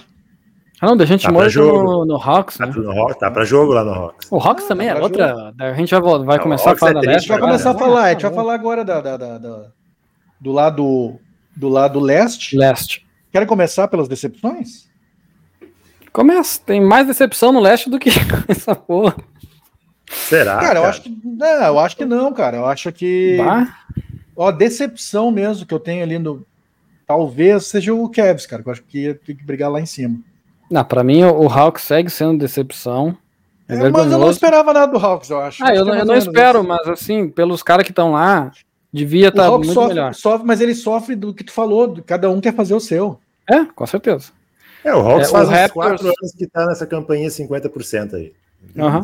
ah, 0.80 0.94
não, 0.94 1.02
a 1.02 1.06
gente 1.06 1.24
tá 1.24 1.32
mora 1.32 1.48
no, 1.48 2.04
no 2.04 2.16
Hawks, 2.16 2.58
tá 2.58 2.66
né? 2.66 2.72
No, 2.76 3.14
tá 3.14 3.30
pra 3.30 3.44
jogo 3.44 3.72
lá 3.72 3.82
no 3.82 3.92
Hawks. 3.92 4.28
O 4.30 4.36
Hawks 4.36 4.64
ah, 4.66 4.68
também 4.68 4.88
tá 4.88 4.98
é 4.98 5.00
outra. 5.00 5.28
Jogo. 5.28 5.54
A 5.58 5.72
gente 5.72 5.90
vai, 5.90 6.24
vai 6.24 6.38
começar 6.38 6.72
a 6.72 6.76
falar 6.76 6.90
é 6.90 6.94
da 6.94 7.00
leste. 7.00 7.14
A 7.14 7.18
gente 7.18 7.28
vai 7.28 7.38
começar 7.38 7.70
a 7.70 7.78
falar, 7.78 8.02
a 8.02 8.10
gente 8.10 8.22
vai 8.22 8.34
falar 8.34 8.54
agora 8.54 8.84
da, 8.84 9.00
da, 9.00 9.16
da, 9.16 9.38
da, 9.38 9.66
do 10.38 10.52
lado 10.52 11.18
do 11.56 11.68
lado 11.70 11.98
leste. 11.98 12.56
Leste. 12.56 13.06
Querem 13.32 13.48
começar 13.48 13.88
pelas 13.88 14.06
decepções? 14.06 14.85
Começa. 16.16 16.58
Tem 16.64 16.80
mais 16.80 17.06
decepção 17.06 17.52
no 17.52 17.60
leste 17.60 17.90
do 17.90 17.98
que 17.98 18.08
essa 18.48 18.74
porra. 18.74 19.14
Será? 20.10 20.54
Cara, 20.54 20.66
cara, 20.66 20.78
eu 20.78 20.84
acho 20.86 21.02
que. 21.02 21.20
Não, 21.22 21.46
eu 21.46 21.78
acho 21.78 21.94
que 21.94 22.04
não, 22.06 22.32
cara. 22.32 22.56
Eu 22.56 22.64
acho 22.64 22.90
que. 22.90 23.36
Bah. 23.36 23.68
Ó, 24.34 24.50
decepção 24.50 25.30
mesmo 25.30 25.66
que 25.66 25.74
eu 25.74 25.78
tenho 25.78 26.02
ali 26.02 26.18
no. 26.18 26.42
Talvez 27.06 27.66
seja 27.66 27.92
o 27.92 28.08
Kevs, 28.08 28.46
cara. 28.46 28.62
Que 28.62 28.68
eu 28.70 28.72
acho 28.72 28.82
que 28.84 29.14
tem 29.26 29.36
que 29.36 29.44
brigar 29.44 29.70
lá 29.70 29.78
em 29.78 29.84
cima. 29.84 30.18
Não, 30.70 30.82
pra 30.82 31.04
mim 31.04 31.22
o 31.22 31.46
Hawks 31.50 31.82
segue 31.82 32.08
sendo 32.08 32.38
decepção. 32.38 33.14
É, 33.68 33.74
é 33.74 33.90
mas 33.90 34.10
eu 34.10 34.18
não 34.18 34.30
esperava 34.30 34.72
nada 34.72 34.90
do 34.90 34.98
Hawks, 34.98 35.28
eu 35.28 35.38
acho. 35.38 35.62
Ah, 35.62 35.74
eu, 35.74 35.86
eu 35.86 36.04
não 36.06 36.16
espero, 36.16 36.60
isso. 36.60 36.68
mas 36.68 36.88
assim, 36.88 37.28
pelos 37.28 37.62
caras 37.62 37.84
que 37.84 37.92
estão 37.92 38.12
lá, 38.12 38.50
devia 38.90 39.28
estar 39.28 39.50
tá 39.50 39.58
muito 39.58 39.74
sofre, 39.74 39.88
melhor. 39.94 40.14
Sofre, 40.14 40.46
mas 40.46 40.62
ele 40.62 40.74
sofre 40.74 41.14
do 41.14 41.34
que 41.34 41.44
tu 41.44 41.52
falou, 41.52 42.02
cada 42.06 42.30
um 42.30 42.40
quer 42.40 42.54
fazer 42.54 42.74
o 42.74 42.80
seu. 42.80 43.20
É, 43.46 43.66
com 43.66 43.86
certeza. 43.86 44.32
É, 44.86 44.94
o 44.94 45.00
Hawks 45.00 45.28
é, 45.28 45.32
faz 45.32 45.48
o 45.48 45.50
uns 45.50 45.54
Raptors... 45.58 45.72
quatro 45.72 46.06
anos 46.06 46.32
que 46.38 46.46
tá 46.46 46.64
nessa 46.66 46.86
campanha 46.86 47.28
50% 47.28 48.14
aí. 48.14 48.32
Uhum. 48.76 49.02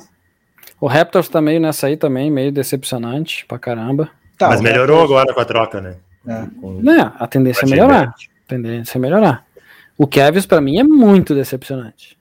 O 0.81 0.87
Raptors 0.87 1.29
tá 1.29 1.41
meio 1.41 1.61
nessa 1.61 1.89
aí 1.89 1.97
também, 1.97 2.31
meio 2.31 2.53
decepcionante 2.53 3.45
pra 3.47 3.59
caramba. 3.59 4.09
Tá, 4.39 4.49
mas 4.49 4.61
melhorou 4.61 5.01
Raptors... 5.01 5.21
agora 5.21 5.35
com 5.35 5.41
a 5.41 5.45
troca, 5.45 5.81
né? 5.81 5.97
É. 6.27 6.47
Com... 6.61 6.89
É, 6.89 7.13
a 7.19 7.27
tendência 7.27 7.67
é 7.67 7.69
melhorar. 7.69 8.09
A 8.09 8.15
tendência 8.49 8.97
é 8.97 9.01
melhorar. 9.01 9.45
O 9.99 10.07
Kevs, 10.07 10.47
para 10.47 10.61
mim, 10.61 10.79
é 10.79 10.85
muito 10.85 11.35
decepcionante. 11.35 12.17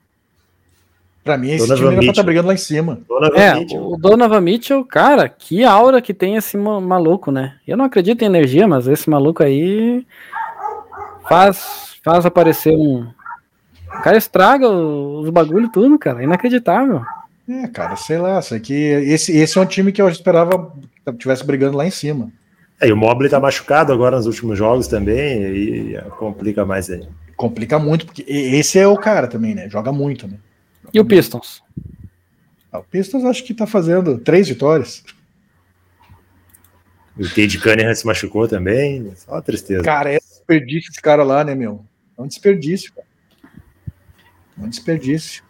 Pra 1.22 1.38
mim, 1.38 1.50
esse 1.50 1.68
Donovan 1.68 1.90
time 1.90 2.00
ainda 2.00 2.12
tá 2.14 2.22
brigando 2.24 2.48
lá 2.48 2.54
em 2.54 2.58
cima. 2.58 3.00
Donovan 3.08 3.38
é, 3.38 3.54
Mitchell. 3.54 3.92
o 3.92 3.96
Donovan 3.96 4.40
Mitchell, 4.40 4.84
cara, 4.84 5.28
que 5.28 5.62
aura 5.62 6.02
que 6.02 6.12
tem 6.12 6.34
esse 6.34 6.56
maluco, 6.56 7.30
né? 7.30 7.58
Eu 7.66 7.76
não 7.76 7.84
acredito 7.84 8.22
em 8.22 8.26
energia, 8.26 8.66
mas 8.66 8.88
esse 8.88 9.08
maluco 9.08 9.40
aí 9.40 10.04
faz, 11.28 11.96
faz 12.02 12.26
aparecer 12.26 12.74
um. 12.74 13.06
O 13.98 14.02
cara 14.02 14.16
estraga 14.16 14.68
os 14.68 15.28
bagulho 15.30 15.70
tudo, 15.70 15.98
cara. 15.98 16.22
Inacreditável. 16.22 17.02
É, 17.48 17.66
cara, 17.68 17.96
sei 17.96 18.18
lá, 18.18 18.38
isso 18.38 18.54
aqui, 18.54 18.74
esse, 18.74 19.36
esse 19.36 19.58
é 19.58 19.60
um 19.60 19.66
time 19.66 19.92
que 19.92 20.00
eu 20.00 20.08
esperava 20.08 20.72
que 21.04 21.12
tivesse 21.14 21.44
brigando 21.44 21.76
lá 21.76 21.86
em 21.86 21.90
cima. 21.90 22.30
É, 22.80 22.88
e 22.88 22.92
o 22.92 22.96
Mobley 22.96 23.30
tá 23.30 23.38
machucado 23.38 23.92
agora 23.92 24.16
nos 24.16 24.26
últimos 24.26 24.56
jogos 24.56 24.86
também, 24.86 25.42
e 25.42 26.00
complica 26.18 26.64
mais 26.64 26.88
aí 26.90 27.06
complica 27.42 27.76
muito, 27.76 28.06
porque 28.06 28.24
esse 28.28 28.78
é 28.78 28.86
o 28.86 28.96
cara 28.96 29.26
também, 29.26 29.52
né? 29.52 29.68
Joga 29.68 29.90
muito, 29.90 30.28
né? 30.28 30.38
Joga 30.84 30.90
e 30.94 31.00
o 31.00 31.04
Pistons? 31.04 31.60
Ah, 32.70 32.78
o 32.78 32.84
Pistons 32.84 33.24
acho 33.24 33.42
que 33.42 33.52
tá 33.52 33.66
fazendo 33.66 34.16
três 34.18 34.48
vitórias. 34.48 35.02
O 37.18 37.28
Cade 37.28 37.58
Cunningham 37.58 37.94
se 37.96 38.06
machucou 38.06 38.46
também. 38.46 39.12
Só 39.16 39.32
uma 39.32 39.42
tristeza. 39.42 39.82
Cara, 39.82 40.12
é 40.12 40.18
desperdício 40.18 40.90
esse 40.90 41.02
cara 41.02 41.24
lá, 41.24 41.42
né, 41.42 41.54
meu? 41.54 41.84
É 42.16 42.22
um 42.22 42.28
desperdício, 42.28 42.92
cara. 42.94 43.06
Um 44.58 44.68
desperdício. 44.68 45.42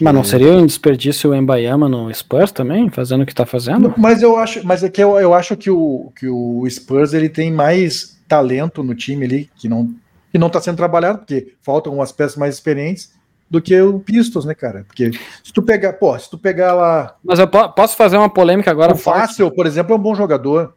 Mas 0.00 0.14
não 0.14 0.24
seria 0.24 0.52
um 0.52 0.64
desperdício 0.64 1.30
o 1.30 1.34
Embayama 1.34 1.88
no 1.88 2.12
Spurs 2.12 2.50
também, 2.50 2.88
fazendo 2.88 3.22
o 3.22 3.26
que 3.26 3.34
tá 3.34 3.44
fazendo? 3.44 3.92
Mas 3.98 4.22
eu 4.22 4.36
acho, 4.36 4.66
mas 4.66 4.82
é 4.82 4.88
que 4.88 5.02
eu, 5.02 5.18
eu 5.18 5.34
acho 5.34 5.56
que 5.56 5.70
o, 5.70 6.10
que 6.16 6.26
o 6.26 6.66
Spurs 6.70 7.12
ele 7.12 7.28
tem 7.28 7.52
mais 7.52 8.18
talento 8.26 8.82
no 8.82 8.94
time 8.94 9.26
ali, 9.26 9.50
que 9.56 9.68
não 9.68 9.94
que 10.32 10.38
não 10.38 10.46
está 10.46 10.60
sendo 10.60 10.76
trabalhado, 10.76 11.18
porque 11.18 11.54
faltam 11.60 11.92
umas 11.92 12.12
peças 12.12 12.36
mais 12.36 12.54
experientes 12.54 13.12
do 13.50 13.60
que 13.60 13.78
o 13.80 13.98
Pistos, 13.98 14.44
né, 14.44 14.54
cara? 14.54 14.84
Porque 14.86 15.10
se 15.42 15.52
tu 15.52 15.60
pegar, 15.60 15.94
pô, 15.94 16.16
se 16.16 16.30
tu 16.30 16.38
pegar 16.38 16.72
lá. 16.72 17.16
Mas 17.24 17.40
eu 17.40 17.48
posso 17.48 17.96
fazer 17.96 18.16
uma 18.16 18.30
polêmica 18.30 18.70
agora? 18.70 18.92
O 18.92 18.96
Fácil, 18.96 19.50
por 19.50 19.66
exemplo, 19.66 19.92
é 19.92 19.96
um 19.96 20.00
bom 20.00 20.14
jogador. 20.14 20.72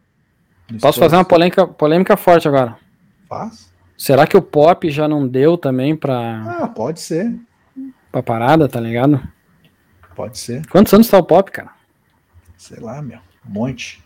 Posso 0.81 0.99
fazer 0.99 1.15
uma 1.15 1.25
polêmica, 1.25 1.67
polêmica 1.67 2.17
forte 2.17 2.47
agora? 2.47 2.75
Faz. 3.29 3.71
Será 3.97 4.27
que 4.27 4.37
o 4.37 4.41
Pop 4.41 4.89
já 4.89 5.07
não 5.07 5.27
deu 5.27 5.57
também 5.57 5.95
pra. 5.95 6.59
Ah, 6.61 6.67
pode 6.67 6.99
ser. 6.99 7.33
Pra 8.11 8.21
parada, 8.21 8.67
tá 8.67 8.79
ligado? 8.79 9.21
Pode 10.15 10.37
ser. 10.37 10.65
Quantos 10.67 10.93
anos 10.93 11.07
tá 11.07 11.17
o 11.17 11.23
Pop, 11.23 11.51
cara? 11.51 11.71
Sei 12.57 12.79
lá, 12.79 13.01
meu. 13.01 13.19
Um 13.47 13.53
monte. 13.53 14.03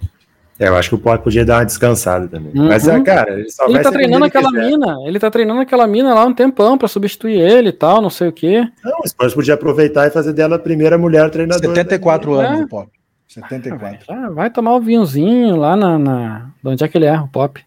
É, 0.60 0.68
eu 0.68 0.76
acho 0.76 0.90
que 0.90 0.96
o 0.96 1.00
Pop 1.00 1.24
podia 1.24 1.46
dar 1.46 1.60
uma 1.60 1.66
descansada 1.66 2.28
também. 2.28 2.52
Uhum. 2.56 2.68
Mas, 2.68 2.88
é, 2.88 3.00
cara, 3.02 3.34
ele 3.34 3.50
só 3.52 3.66
ele 3.68 3.80
tá 3.80 3.92
treinando 3.92 4.26
aquela 4.26 4.52
mina. 4.52 4.98
Ele 5.06 5.20
tá 5.20 5.30
treinando 5.30 5.62
aquela 5.62 5.86
mina 5.86 6.14
lá 6.14 6.26
um 6.26 6.34
tempão 6.34 6.78
para 6.78 6.88
substituir 6.88 7.40
ele 7.40 7.70
e 7.70 7.74
tal, 7.74 8.02
não 8.02 8.10
sei 8.10 8.30
o 8.30 8.34
quê. 8.34 8.68
Não, 8.84 9.00
o 9.04 9.08
Spurs 9.08 9.34
podia 9.34 9.54
aproveitar 9.54 10.08
e 10.08 10.12
fazer 10.12 10.34
dela 10.34 10.56
a 10.56 10.60
primeira 10.60 10.98
mulher 10.98 11.30
treinadora. 11.30 11.76
74 11.76 12.34
anos, 12.34 12.62
é. 12.62 12.64
o 12.64 12.68
Pop. 12.68 12.98
74. 13.28 14.06
Ah, 14.10 14.30
vai 14.30 14.50
tomar 14.50 14.74
o 14.74 14.78
um 14.78 14.82
vinhozinho 14.82 15.56
lá 15.56 15.76
na, 15.76 16.00
na. 16.00 16.50
De 16.64 16.70
onde 16.70 16.84
é 16.84 16.88
que 16.88 16.98
ele 16.98 17.06
é, 17.06 17.20
o 17.20 17.28
pop? 17.28 17.64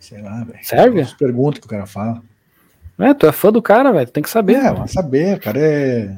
Sei 0.00 0.22
lá, 0.22 0.44
velho. 0.44 0.58
Serve? 0.62 1.06
Pergunta 1.18 1.60
que 1.60 1.66
o 1.66 1.70
cara 1.70 1.86
fala. 1.86 2.22
É, 2.98 3.14
tu 3.14 3.26
é 3.26 3.32
fã 3.32 3.52
do 3.52 3.62
cara, 3.62 3.92
velho. 3.92 4.10
Tem 4.10 4.22
que 4.22 4.30
saber. 4.30 4.56
É, 4.56 4.72
vai 4.72 4.88
saber, 4.88 5.36
o 5.36 5.40
cara 5.40 5.58
é. 5.58 6.16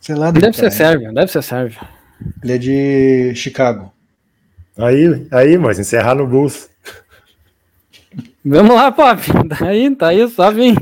Sei 0.00 0.14
lá. 0.14 0.30
Deve 0.30 0.52
ser 0.52 0.70
sérvio, 0.70 1.12
deve 1.12 1.30
ser 1.30 1.42
sérvio. 1.42 1.80
Ele 2.42 2.52
é 2.52 2.58
de 2.58 3.34
Chicago. 3.34 3.92
Aí, 4.76 5.26
aí, 5.30 5.58
mas 5.58 5.78
encerrar 5.78 6.14
no 6.14 6.26
Bulls. 6.26 6.70
Vamos 8.44 8.74
lá, 8.74 8.90
Pop. 8.90 9.20
Tá 9.48 9.66
aí, 9.66 9.94
tá 9.94 10.08
aí, 10.08 10.28
só 10.28 10.50
vim. 10.50 10.76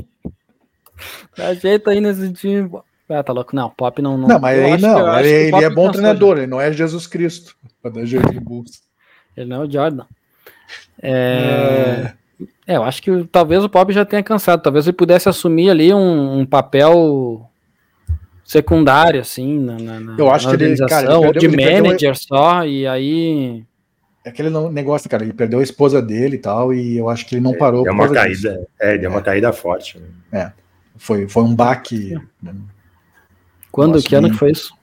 Dá 1.35 1.53
jeito 1.53 1.89
aí 1.89 1.99
nesse 1.99 2.31
time. 2.33 2.69
Ah, 3.09 3.23
tá 3.23 3.33
louco. 3.33 3.55
Não, 3.55 3.69
Pop 3.69 4.01
não. 4.01 4.17
Não, 4.17 4.27
não 4.27 4.39
mas 4.39 4.59
aí 4.59 4.79
não. 4.79 5.19
Ele, 5.19 5.29
ele 5.55 5.65
é 5.65 5.69
bom 5.69 5.91
treinador, 5.91 6.37
ele 6.37 6.47
não 6.47 6.61
é 6.61 6.71
Jesus 6.71 7.07
Cristo. 7.07 7.55
Pra 7.81 7.91
dar 7.91 8.05
jeito 8.05 8.31
no 8.31 8.41
Bulls. 8.41 8.83
Ele 9.35 9.49
não 9.49 9.63
é 9.63 9.67
o 9.67 9.71
Jordan. 9.71 10.05
É... 11.01 12.13
é... 12.67 12.75
eu 12.77 12.83
acho 12.83 13.01
que 13.01 13.23
talvez 13.31 13.63
o 13.63 13.69
Pop 13.69 13.91
já 13.91 14.05
tenha 14.05 14.23
cansado. 14.23 14.61
Talvez 14.61 14.85
ele 14.85 14.95
pudesse 14.95 15.29
assumir 15.29 15.69
ali 15.69 15.93
um, 15.93 16.39
um 16.39 16.45
papel 16.45 17.49
secundário, 18.43 19.21
assim, 19.21 19.59
na, 19.59 19.77
na 19.77 20.15
eu 20.17 20.31
acho 20.31 20.49
na 20.49 20.57
que 20.57 20.63
ele, 20.63 20.77
cara, 20.87 21.13
ele 21.13 21.21
perdeu, 21.21 21.41
de 21.41 21.47
manager 21.49 21.99
perdeu... 21.99 22.15
só, 22.15 22.65
e 22.65 22.87
aí 22.87 23.63
é 24.23 24.29
aquele 24.29 24.49
negócio, 24.69 25.09
cara, 25.09 25.23
ele 25.23 25.33
perdeu 25.33 25.59
a 25.59 25.63
esposa 25.63 26.01
dele 26.01 26.35
e 26.35 26.39
tal, 26.39 26.73
e 26.73 26.97
eu 26.97 27.09
acho 27.09 27.25
que 27.25 27.35
ele 27.35 27.41
não 27.41 27.53
é, 27.53 27.57
parou. 27.57 27.83
Deu 27.83 27.93
uma 27.93 28.09
caída, 28.09 28.53
disso. 28.53 28.67
é, 28.79 28.97
deu 28.97 29.09
uma 29.09 29.19
é. 29.19 29.23
caída 29.23 29.53
forte. 29.53 29.97
Né? 29.99 30.07
É, 30.31 30.51
foi, 30.97 31.27
foi 31.27 31.43
um 31.43 31.55
baque. 31.55 32.15
Né? 32.41 32.53
Quando, 33.71 33.93
Nossa, 33.93 34.07
que 34.07 34.15
ano 34.15 34.29
que 34.29 34.37
foi 34.37 34.51
isso? 34.51 34.73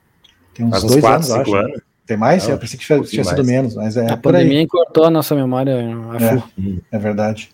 Tem 0.55 0.65
uns 0.65 0.83
dois 0.83 1.01
quatro, 1.01 1.33
anos, 1.33 1.49
acho. 1.49 1.55
Anos. 1.55 1.81
Tem 2.07 2.17
mais? 2.17 2.49
Eu 2.49 2.57
pensei 2.57 2.79
que 2.79 2.87
tinha, 2.87 3.03
tinha 3.03 3.25
sido 3.25 3.45
menos, 3.45 3.75
mas 3.75 3.97
é. 3.97 4.11
A 4.11 4.17
pandemia 4.17 4.61
aí. 4.61 4.67
cortou 4.67 5.05
a 5.05 5.11
nossa 5.11 5.35
memória. 5.35 5.73
É, 5.73 6.97
é, 6.97 6.99
verdade. 6.99 7.51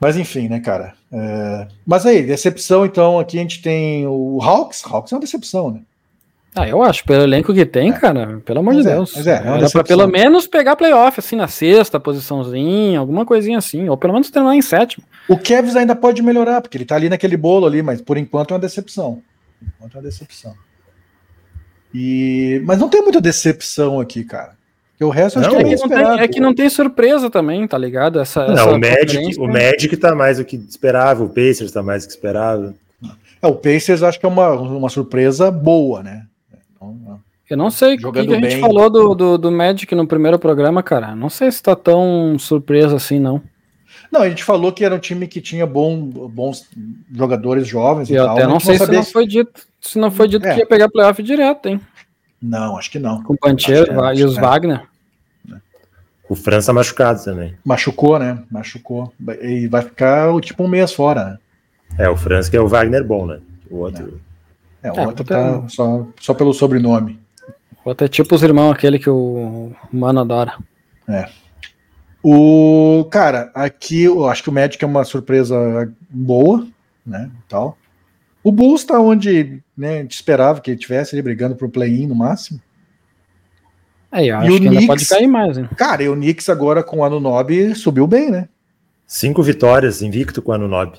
Mas 0.00 0.16
enfim, 0.16 0.48
né, 0.48 0.60
cara? 0.60 0.94
É... 1.12 1.66
Mas 1.84 2.06
aí, 2.06 2.22
decepção, 2.22 2.86
então, 2.86 3.18
aqui 3.18 3.36
a 3.38 3.42
gente 3.42 3.60
tem 3.60 4.06
o 4.06 4.38
Hawks. 4.40 4.82
Hawks 4.84 5.12
é 5.12 5.16
uma 5.16 5.20
decepção, 5.20 5.72
né? 5.72 5.80
Ah, 6.54 6.68
eu 6.68 6.84
acho, 6.84 7.04
pelo 7.04 7.24
elenco 7.24 7.52
que 7.52 7.66
tem, 7.66 7.90
é. 7.90 7.98
cara, 7.98 8.40
pelo 8.44 8.60
amor 8.60 8.74
mas 8.74 8.84
de 8.84 8.88
é, 8.88 8.94
Deus. 8.94 9.12
Mas 9.16 9.26
é, 9.26 9.32
é 9.32 9.48
Era 9.58 9.70
pra 9.70 9.82
pelo 9.82 10.06
menos 10.06 10.46
pegar 10.46 10.76
playoff, 10.76 11.18
assim, 11.18 11.34
na 11.34 11.48
sexta 11.48 11.98
posiçãozinha, 11.98 13.00
alguma 13.00 13.26
coisinha 13.26 13.58
assim, 13.58 13.88
ou 13.88 13.96
pelo 13.96 14.12
menos 14.12 14.30
terminar 14.30 14.54
em 14.54 14.62
sétimo. 14.62 15.04
O 15.28 15.36
Kevs 15.36 15.74
ainda 15.74 15.96
pode 15.96 16.22
melhorar, 16.22 16.60
porque 16.60 16.76
ele 16.78 16.84
tá 16.84 16.94
ali 16.94 17.08
naquele 17.08 17.36
bolo 17.36 17.66
ali, 17.66 17.82
mas 17.82 18.00
por 18.00 18.16
enquanto 18.16 18.52
é 18.52 18.54
uma 18.54 18.60
decepção. 18.60 19.20
Por 19.58 19.66
enquanto 19.66 19.94
é 19.94 19.96
uma 19.96 20.04
decepção. 20.04 20.54
E... 21.94 22.60
Mas 22.64 22.78
não 22.78 22.88
tem 22.88 23.02
muita 23.02 23.20
decepção 23.20 24.00
aqui, 24.00 24.24
cara. 24.24 24.52
Porque 24.90 25.04
o 25.04 25.10
resto 25.10 25.40
não, 25.40 25.48
acho 25.48 25.56
que 25.56 25.62
é, 25.62 25.76
que 25.76 25.88
tem, 25.88 26.20
é 26.20 26.28
que 26.28 26.40
não 26.40 26.54
tem 26.54 26.68
surpresa 26.68 27.28
também, 27.28 27.66
tá 27.66 27.76
ligado? 27.76 28.20
Essa, 28.20 28.46
não, 28.46 28.54
essa 28.54 28.70
o, 28.70 28.78
Magic, 28.78 29.40
o 29.40 29.46
Magic 29.46 29.96
tá 29.96 30.14
mais 30.14 30.38
do 30.38 30.44
que 30.44 30.56
esperava, 30.56 31.24
o 31.24 31.28
Pacers 31.28 31.72
tá 31.72 31.82
mais 31.82 32.04
do 32.04 32.06
que 32.08 32.12
esperava. 32.12 32.74
É, 33.42 33.46
o 33.46 33.54
Pacers 33.54 34.02
acho 34.02 34.18
que 34.18 34.26
é 34.26 34.28
uma, 34.28 34.52
uma 34.52 34.88
surpresa 34.88 35.50
boa, 35.50 36.02
né? 36.02 36.26
Então, 36.74 37.20
eu 37.50 37.56
não 37.56 37.70
sei 37.70 37.96
o 37.96 38.12
que, 38.12 38.18
a 38.20 38.22
gente 38.22 38.60
falou 38.60 38.88
do, 38.88 39.14
do, 39.14 39.38
do, 39.38 39.52
Magic 39.52 39.92
no 39.94 40.06
primeiro 40.06 40.38
programa, 40.38 40.82
cara. 40.82 41.14
Não 41.14 41.28
sei 41.28 41.50
se 41.50 41.62
tá 41.62 41.76
tão 41.76 42.36
surpresa 42.38 42.96
assim, 42.96 43.18
não. 43.18 43.42
Não, 44.14 44.22
a 44.22 44.28
gente 44.28 44.44
falou 44.44 44.70
que 44.70 44.84
era 44.84 44.94
um 44.94 44.98
time 45.00 45.26
que 45.26 45.40
tinha 45.40 45.66
bom, 45.66 46.00
bons 46.00 46.68
jogadores 47.12 47.66
jovens 47.66 48.08
e, 48.08 48.12
e 48.12 48.16
tal. 48.16 48.36
Até 48.36 48.46
não 48.46 48.60
sei 48.60 48.78
não 48.78 48.86
se 48.86 48.92
não 48.92 49.04
foi 49.04 49.26
dito, 49.26 49.66
se 49.80 49.98
não 49.98 50.08
foi 50.08 50.28
dito 50.28 50.46
é. 50.46 50.54
que 50.54 50.60
ia 50.60 50.66
pegar 50.66 50.88
playoff 50.88 51.20
direto, 51.20 51.66
hein? 51.66 51.80
Não, 52.40 52.78
acho 52.78 52.92
que 52.92 53.00
não. 53.00 53.24
Com 53.24 53.32
o 53.32 53.36
Pancheiro 53.36 54.04
é, 54.04 54.14
e 54.14 54.22
os 54.22 54.38
é. 54.38 54.40
Wagner. 54.40 54.82
O 56.28 56.36
França 56.36 56.72
machucado 56.72 57.24
também. 57.24 57.56
Machucou, 57.64 58.16
né? 58.20 58.40
Machucou. 58.48 59.12
E 59.42 59.66
vai 59.66 59.82
ficar 59.82 60.32
tipo 60.40 60.62
um 60.62 60.68
mês 60.68 60.92
fora, 60.92 61.24
né? 61.24 61.38
É, 61.98 62.08
o 62.08 62.16
França 62.16 62.48
que 62.48 62.56
é 62.56 62.60
o 62.60 62.68
Wagner 62.68 63.02
bom, 63.02 63.26
né? 63.26 63.40
O 63.68 63.78
outro. 63.78 64.20
É. 64.80 64.88
É, 64.88 64.92
o 64.92 64.96
é, 64.96 65.06
outro 65.08 65.24
tá 65.24 65.68
só, 65.68 66.06
só 66.20 66.32
pelo 66.34 66.54
sobrenome. 66.54 67.18
O 67.84 67.88
outro 67.88 68.04
é 68.04 68.08
tipo 68.08 68.32
os 68.32 68.44
irmãos, 68.44 68.70
aquele 68.70 69.00
que 69.00 69.10
o 69.10 69.72
Mano 69.92 70.20
adora. 70.20 70.54
É. 71.08 71.28
O 72.26 73.04
cara, 73.10 73.50
aqui 73.54 74.04
eu 74.04 74.26
acho 74.26 74.42
que 74.42 74.48
o 74.48 74.52
Magic 74.52 74.82
é 74.82 74.88
uma 74.88 75.04
surpresa 75.04 75.92
boa, 76.08 76.66
né? 77.04 77.30
Tal. 77.46 77.76
O 78.42 78.50
Bulls 78.50 78.82
tá 78.82 78.98
onde 78.98 79.62
né, 79.76 79.98
a 79.98 80.02
gente 80.02 80.12
esperava 80.12 80.58
que 80.62 80.70
ele 80.70 80.78
estivesse 80.78 81.20
brigando 81.20 81.54
pro 81.54 81.68
play-in 81.68 82.06
no 82.06 82.14
máximo. 82.14 82.58
É, 84.10 84.24
eu 84.24 84.38
acho 84.38 84.50
e 84.50 84.56
o 84.56 84.58
que 84.58 84.68
Knicks, 84.68 84.86
pode 84.86 85.06
cair 85.06 85.26
mais, 85.26 85.58
hein? 85.58 85.68
Cara, 85.76 86.02
e 86.02 86.08
o 86.08 86.14
Knicks 86.14 86.48
agora 86.48 86.82
com 86.82 87.00
o 87.00 87.04
Anunobi 87.04 87.74
subiu 87.74 88.06
bem, 88.06 88.30
né? 88.30 88.48
Cinco 89.06 89.42
vitórias, 89.42 90.00
invicto 90.00 90.40
com 90.40 90.52
o 90.52 90.54
Anunobi. 90.54 90.98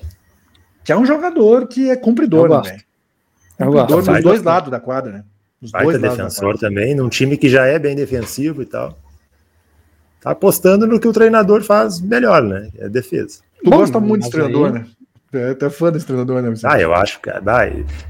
Que 0.84 0.92
é 0.92 0.96
um 0.96 1.04
jogador 1.04 1.66
que 1.66 1.90
é 1.90 1.96
cumpridor, 1.96 2.48
né? 2.62 2.78
Gosto. 3.58 3.96
Dos 3.96 4.22
dois 4.22 4.42
lados 4.44 4.70
da 4.70 4.78
quadra, 4.78 5.10
né? 5.10 5.24
Os 5.60 5.72
baita 5.72 5.98
defensor 5.98 6.56
também, 6.56 6.94
num 6.94 7.08
time 7.08 7.36
que 7.36 7.48
já 7.48 7.66
é 7.66 7.80
bem 7.80 7.96
defensivo 7.96 8.62
e 8.62 8.66
tal. 8.66 8.96
Tá 10.26 10.32
apostando 10.32 10.88
no 10.88 10.98
que 10.98 11.06
o 11.06 11.12
treinador 11.12 11.62
faz 11.62 12.00
melhor, 12.00 12.42
né? 12.42 12.68
É 12.80 12.88
defesa. 12.88 13.38
Tu 13.62 13.70
Bom, 13.70 13.76
gosta 13.76 14.00
muito 14.00 14.22
desse 14.22 14.32
treinador, 14.32 14.66
aí... 14.66 14.72
né? 14.72 14.86
É, 15.32 15.54
tu 15.54 15.66
é 15.66 15.70
fã 15.70 15.92
desse 15.92 16.04
treinador, 16.04 16.42
né? 16.42 16.52
Ah, 16.64 16.80
eu 16.80 16.92
acho, 16.92 17.20
cara. 17.20 17.40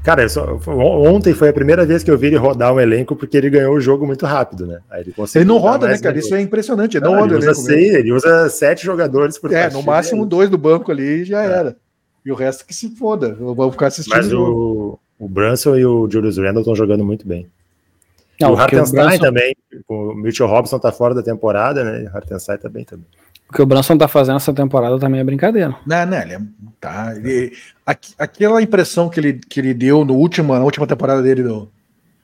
Cara, 0.03 0.23
eu 0.23 0.29
só, 0.29 0.59
ontem 0.65 1.35
foi 1.35 1.49
a 1.49 1.53
primeira 1.53 1.85
vez 1.85 2.01
que 2.01 2.09
eu 2.09 2.17
vi 2.17 2.27
ele 2.27 2.37
rodar 2.37 2.73
um 2.73 2.79
elenco 2.79 3.15
porque 3.15 3.37
ele 3.37 3.51
ganhou 3.51 3.75
o 3.75 3.79
jogo 3.79 4.07
muito 4.07 4.25
rápido, 4.25 4.65
né? 4.65 4.79
ele, 4.95 5.13
ele 5.35 5.45
não 5.45 5.59
roda, 5.59 5.87
né, 5.87 5.99
cara? 5.99 6.17
Isso 6.17 6.33
é 6.33 6.41
impressionante. 6.41 6.97
Ele 6.97 7.05
não, 7.05 7.13
não 7.13 7.19
roda 7.19 7.35
ele 7.35 7.47
usa, 7.47 7.53
seis, 7.53 7.93
ele 7.93 8.11
usa 8.11 8.49
sete 8.49 8.83
jogadores 8.83 9.37
por 9.37 9.53
É, 9.53 9.69
no 9.69 9.83
máximo 9.83 10.25
dois 10.25 10.49
do 10.49 10.57
banco 10.57 10.91
ali 10.91 11.21
e 11.21 11.23
já 11.23 11.43
é. 11.43 11.45
era. 11.45 11.77
E 12.25 12.31
o 12.31 12.35
resto 12.35 12.65
que 12.65 12.73
se 12.73 12.95
foda. 12.95 13.37
Eu 13.39 13.53
vou 13.53 13.71
ficar 13.71 13.87
assistindo. 13.87 14.15
Mas 14.15 14.33
o, 14.33 14.97
o 15.19 15.29
Brunson 15.29 15.75
e 15.75 15.85
o 15.85 16.09
Julius 16.09 16.39
Randle 16.39 16.61
estão 16.61 16.75
jogando 16.75 17.05
muito 17.05 17.27
bem. 17.27 17.47
Não, 18.39 18.53
o 18.53 18.57
Hartenstein 18.57 19.05
Brunson... 19.05 19.23
também, 19.23 19.55
o 19.87 20.13
Mitchell 20.13 20.47
Robson 20.47 20.79
tá 20.79 20.91
fora 20.91 21.15
da 21.15 21.23
temporada, 21.23 21.83
né? 21.83 22.09
O 22.11 22.15
Hartenstein 22.17 22.57
tá 22.57 22.69
bem 22.69 22.83
também. 22.83 23.05
O 23.49 23.53
que 23.53 23.61
o 23.61 23.65
Brunson 23.65 23.97
tá 23.97 24.07
fazendo 24.07 24.35
essa 24.35 24.53
temporada 24.53 24.99
também 24.99 25.21
é 25.21 25.23
brincadeira. 25.23 25.75
Não, 25.85 26.05
não, 26.05 26.21
ele 26.21 26.33
é, 26.33 26.39
tá. 26.79 27.15
Ele, 27.15 27.53
aquela 28.17 28.61
impressão 28.61 29.09
que 29.09 29.19
ele, 29.19 29.33
que 29.33 29.59
ele 29.59 29.73
deu 29.73 30.03
no 30.03 30.15
último, 30.15 30.53
na 30.53 30.63
última 30.63 30.85
temporada 30.85 31.21
dele 31.21 31.43
no, 31.43 31.71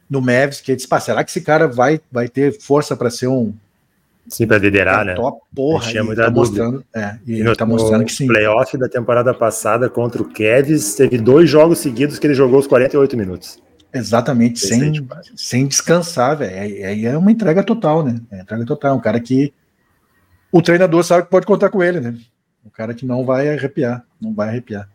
no 0.10 0.22
Mavs, 0.22 0.60
que 0.60 0.72
ele 0.72 0.76
disse, 0.76 0.90
será 1.02 1.24
que 1.24 1.32
esse 1.32 1.42
cara 1.42 1.68
vai, 1.68 2.00
vai 2.12 2.28
ter 2.28 2.60
força 2.60 2.96
para 2.96 3.10
ser 3.10 3.28
um, 3.28 3.54
Sim, 4.28 4.48
para 4.48 4.58
liderar, 4.58 5.04
né? 5.06 5.16
Top, 5.16 5.42
porra, 5.54 5.92
e 5.92 6.16
tá 6.16 6.32
mostrando, 6.32 6.84
é, 6.96 7.18
e, 7.28 7.40
e 7.40 7.44
no, 7.44 7.56
tá 7.56 7.66
mostrando 7.66 8.06
que 8.06 8.14
sim. 8.14 8.26
playoff 8.26 8.78
da 8.78 8.88
temporada 8.88 9.34
passada 9.34 9.90
contra 9.90 10.22
o 10.22 10.26
Kevs, 10.26 10.96
teve 10.96 11.18
dois 11.18 11.50
jogos 11.50 11.80
seguidos 11.80 12.18
que 12.18 12.28
ele 12.28 12.34
jogou 12.34 12.60
os 12.60 12.68
48 12.68 13.18
minutos. 13.18 13.62
Exatamente, 13.94 14.60
sem, 14.60 15.08
sem 15.36 15.68
descansar, 15.68 16.38
velho. 16.38 16.88
Aí 16.88 17.06
é 17.06 17.18
uma 17.18 17.32
entrega 17.32 17.64
total, 17.64 18.04
né? 18.04 18.20
É 18.32 18.42
entrega 18.42 18.66
total. 18.66 18.92
É 18.92 18.94
um 18.96 19.00
cara 19.00 19.20
que 19.20 19.54
o 20.52 20.62
treinador 20.62 21.04
sabe 21.04 21.24
que 21.24 21.30
pode 21.30 21.46
contar 21.46 21.70
com 21.70 21.84
ele, 21.84 22.00
né? 22.00 22.16
Um 22.66 22.70
cara 22.70 22.94
que 22.94 23.06
não 23.06 23.24
vai 23.24 23.50
arrepiar, 23.50 24.04
não 24.20 24.34
vai 24.34 24.50
arrepiar. 24.50 24.90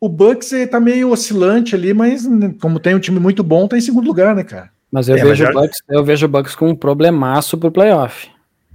O 0.00 0.08
Bucks 0.08 0.52
tá 0.70 0.78
meio 0.78 1.10
oscilante 1.10 1.74
ali, 1.74 1.92
mas 1.92 2.26
né, 2.26 2.54
como 2.60 2.78
tem 2.78 2.94
um 2.94 3.00
time 3.00 3.18
muito 3.18 3.42
bom, 3.42 3.66
tá 3.66 3.76
em 3.76 3.80
segundo 3.80 4.06
lugar, 4.06 4.34
né, 4.34 4.44
cara? 4.44 4.70
Mas 4.90 5.08
eu, 5.08 5.16
é, 5.16 5.22
vejo, 5.22 5.44
mas 5.44 5.52
já... 5.54 5.60
Bucks, 5.60 5.78
eu 5.88 6.04
vejo 6.04 6.26
o 6.26 6.28
Bucks 6.28 6.54
com 6.54 6.68
um 6.68 6.76
problemaço 6.76 7.58
pro 7.58 7.70
playoff. 7.70 8.30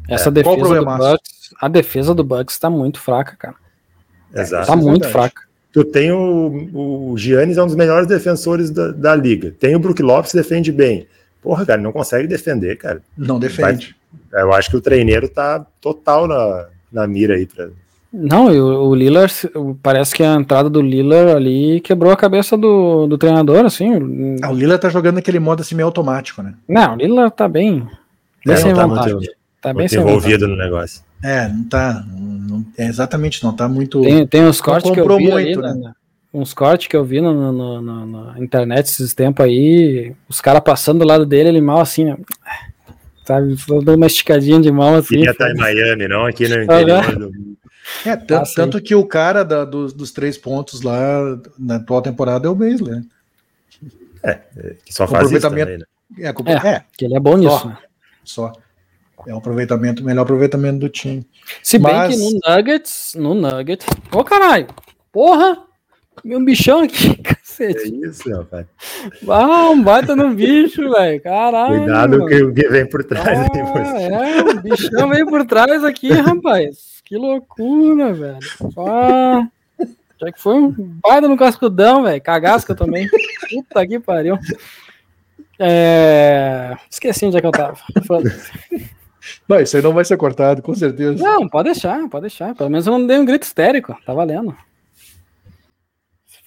Essa 0.08 0.30
é, 0.30 0.32
defesa 0.32 0.76
do 0.76 0.86
Bucks, 0.86 1.54
a 1.60 1.68
defesa 1.68 2.16
do 2.16 2.24
Bucks 2.24 2.60
tá 2.60 2.70
muito 2.70 2.99
fraca, 2.99 3.36
cara. 3.36 3.56
Exato. 4.34 4.68
Tá 4.68 4.76
muito 4.76 5.08
fraca. 5.10 5.43
Tu 5.72 5.84
tem 5.86 6.11
o, 6.11 7.11
o 7.11 7.17
Giannis 7.17 7.57
é 7.57 7.63
um 7.63 7.67
dos 7.67 7.76
melhores 7.76 8.07
defensores 8.07 8.69
da, 8.69 8.91
da 8.91 9.15
liga. 9.15 9.53
Tem 9.59 9.76
o 9.76 9.80
Brook 9.80 10.01
Lopes 10.01 10.34
defende 10.34 10.72
bem. 10.72 11.07
Porra, 11.41 11.65
cara, 11.65 11.82
não 11.82 11.91
consegue 11.91 12.28
defender, 12.28 12.78
cara. 12.78 13.01
Não 13.17 13.39
defende. 13.39 13.95
Mas, 14.32 14.41
eu 14.41 14.53
acho 14.53 14.69
que 14.69 14.78
o 14.78 14.82
treineiro 14.82 15.30
tá 15.30 15.65
total 15.80 16.28
na, 16.28 16.67
na 16.91 17.07
mira 17.07 17.36
aí 17.36 17.45
pra, 17.45 17.69
não, 18.13 18.47
o, 18.47 18.89
o 18.89 18.95
Lillard, 18.95 19.34
parece 19.82 20.13
que 20.13 20.22
a 20.22 20.36
entrada 20.36 20.69
do 20.69 20.82
Lillard 20.82 21.32
ali 21.32 21.80
quebrou 21.80 22.11
a 22.11 22.17
cabeça 22.17 22.57
do, 22.57 23.07
do 23.07 23.17
treinador, 23.17 23.65
assim. 23.65 24.36
Ah, 24.41 24.51
o 24.51 24.53
Lillard 24.53 24.82
tá 24.82 24.89
jogando 24.89 25.19
aquele 25.19 25.39
modo 25.39 25.61
assim 25.61 25.76
meio 25.76 25.86
automático, 25.86 26.43
né? 26.43 26.53
Não, 26.67 26.93
o 26.93 26.97
Lillard 26.97 27.34
tá 27.34 27.47
bem, 27.47 27.88
bem 28.45 28.53
é, 28.53 28.57
sem 28.57 28.74
tá 28.74 28.86
vontade. 28.86 29.13
Muito, 29.13 29.32
tá 29.61 29.74
bem 29.74 29.88
envolvido 29.89 30.45
no 30.45 30.57
negócio. 30.57 31.01
É, 31.24 31.47
não 31.47 31.63
tá, 31.63 32.03
não, 32.48 32.66
é 32.78 32.88
exatamente, 32.88 33.44
não 33.44 33.56
tá 33.56 33.68
muito... 33.68 34.02
Tem, 34.02 34.28
tem 34.28 34.46
uns 34.46 34.62
cortes 34.62 34.92
que 34.92 35.00
eu 35.00 35.18
vi 35.18 35.30
muito, 35.30 35.64
ali, 35.64 35.80
né? 35.80 35.94
uns 36.34 36.54
cortes 36.54 36.88
que 36.88 36.96
eu 36.96 37.04
vi 37.04 37.20
no, 37.20 37.34
no, 37.34 37.82
no, 37.82 38.06
na 38.06 38.39
internet 38.39 38.86
esses 38.86 39.14
tempos 39.14 39.46
aí, 39.46 40.14
os 40.30 40.39
caras 40.39 40.62
passando 40.64 41.00
do 41.00 41.06
lado 41.06 41.26
dele, 41.26 41.50
ele 41.50 41.62
mal 41.62 41.82
assim, 41.82 42.06
né? 42.06 42.18
sabe, 43.26 43.56
dando 43.68 43.96
uma 43.96 44.08
esticadinha 44.08 44.60
de 44.60 44.72
mão 44.72 44.96
assim. 44.96 45.16
Queria 45.16 45.32
estar 45.32 45.46
tá 45.46 45.52
em 45.52 45.56
Miami, 45.56 46.08
não 46.08 46.26
aqui 46.26 46.48
no 46.48 46.64
interior 46.64 47.16
do 47.18 47.52
é, 48.06 48.16
tanto, 48.16 48.34
ah, 48.34 48.54
tanto 48.56 48.82
que 48.82 48.96
o 48.96 49.06
cara 49.06 49.44
da, 49.44 49.66
dos, 49.66 49.92
dos, 49.94 50.12
três 50.12 50.38
pontos 50.38 50.82
lá 50.82 51.38
na 51.58 51.76
atual 51.76 52.02
temporada 52.02 52.48
é 52.48 52.50
o 52.50 52.56
Baszler. 52.56 53.04
É, 54.24 54.39
é, 54.56 54.76
que 54.86 54.94
só 54.94 55.08
faz 55.08 55.32
isso 55.32 55.42
também, 55.42 55.66
né? 55.66 55.86
É, 56.20 56.30
é, 56.30 56.68
é, 56.68 56.84
que 56.98 57.06
ele 57.06 57.16
é 57.16 57.20
bom 57.20 57.38
nisso, 57.38 57.60
só, 57.60 57.68
né? 57.68 57.78
Só. 58.24 58.54
É 59.28 59.34
o 59.34 59.38
aproveitamento, 59.38 60.03
melhor 60.03 60.24
aproveitamento 60.24 60.80
do 60.80 60.89
time. 60.89 61.26
Se 61.61 61.78
bem 61.78 61.93
Mas... 61.93 62.15
que 62.15 62.22
no 62.22 62.39
Nuggets, 62.47 63.13
no 63.15 63.34
Nuggets. 63.34 63.86
Ô, 64.13 64.19
oh, 64.19 64.24
caralho! 64.24 64.67
Porra! 65.11 65.57
Meu 66.24 66.43
bichão 66.43 66.82
aqui, 66.82 67.15
cacete. 67.24 67.93
É 68.03 68.07
isso, 68.07 68.30
rapaz. 68.30 68.67
Ah, 69.28 69.69
um 69.69 69.82
baita 69.82 70.15
no 70.15 70.34
bicho, 70.36 70.89
velho. 70.89 71.22
Caralho. 71.22 71.80
Cuidado 71.80 72.26
que 72.26 72.43
o 72.43 72.53
que 72.53 72.69
vem 72.69 72.88
por 72.88 73.03
trás. 73.03 73.28
Ah, 73.28 74.30
é, 74.30 74.41
o 74.41 74.61
bichão 74.61 75.09
veio 75.09 75.26
por 75.26 75.45
trás 75.45 75.84
aqui, 75.84 76.11
rapaz. 76.11 77.01
Que 77.05 77.17
loucura, 77.17 78.13
velho. 78.13 78.39
Ah, 78.78 79.47
já 80.19 80.32
que 80.32 80.39
foi 80.39 80.53
um 80.53 80.72
baita 81.03 81.28
no 81.28 81.38
cascudão, 81.38 82.03
velho. 82.03 82.22
Cagasca 82.22 82.76
também. 82.76 83.09
Puta 83.49 83.88
que 83.88 83.99
pariu. 83.99 84.38
É... 85.57 86.76
Esqueci 86.89 87.26
onde 87.26 87.38
é 87.38 87.41
que 87.41 87.47
eu 87.47 87.51
tava. 87.51 87.78
Não, 89.47 89.59
isso 89.59 89.78
aí 89.78 89.84
não 89.84 89.93
vai 89.93 90.03
ser 90.03 90.17
cortado, 90.17 90.61
com 90.61 90.74
certeza. 90.74 91.24
Não, 91.24 91.47
pode 91.47 91.72
deixar, 91.72 92.07
pode 92.09 92.22
deixar. 92.22 92.55
Pelo 92.55 92.69
menos 92.69 92.88
eu 92.88 92.97
não 92.97 93.05
dei 93.05 93.19
um 93.19 93.26
grito 93.26 93.43
histérico. 93.43 93.95
Tá 94.05 94.13
valendo 94.13 94.55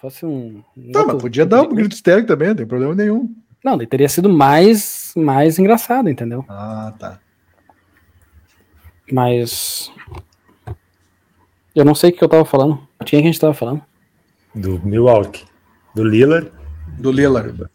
fosse 0.05 0.27
um. 0.27 0.63
Tá, 0.93 1.01
outro, 1.01 1.15
mas 1.15 1.23
podia 1.23 1.47
dar 1.47 1.63
um 1.63 1.75
grito 1.75 1.95
histérico 1.95 2.29
também, 2.29 2.49
não 2.49 2.57
tem 2.57 2.67
problema 2.67 2.95
nenhum. 2.95 3.35
Não, 3.65 3.75
ele 3.75 3.87
teria 3.87 4.09
sido 4.09 4.29
mais, 4.29 5.15
mais 5.17 5.59
engraçado, 5.59 6.11
entendeu? 6.11 6.45
Ah, 6.49 6.93
tá. 6.99 7.19
Mas. 9.11 9.91
Eu 11.75 11.85
não 11.85 11.95
sei 11.95 12.11
o 12.11 12.13
que 12.13 12.23
eu 12.23 12.29
tava 12.29 12.45
falando. 12.45 12.87
Tinha 13.05 13.21
que 13.23 13.29
a 13.29 13.33
gente 13.33 13.41
tava 13.41 13.55
falando. 13.55 13.83
Do 14.55 14.79
Milwaukee. 14.85 15.45
Do 15.95 16.05
Lillard. 16.05 16.53
Do 16.99 17.11
Lillard. 17.11 17.67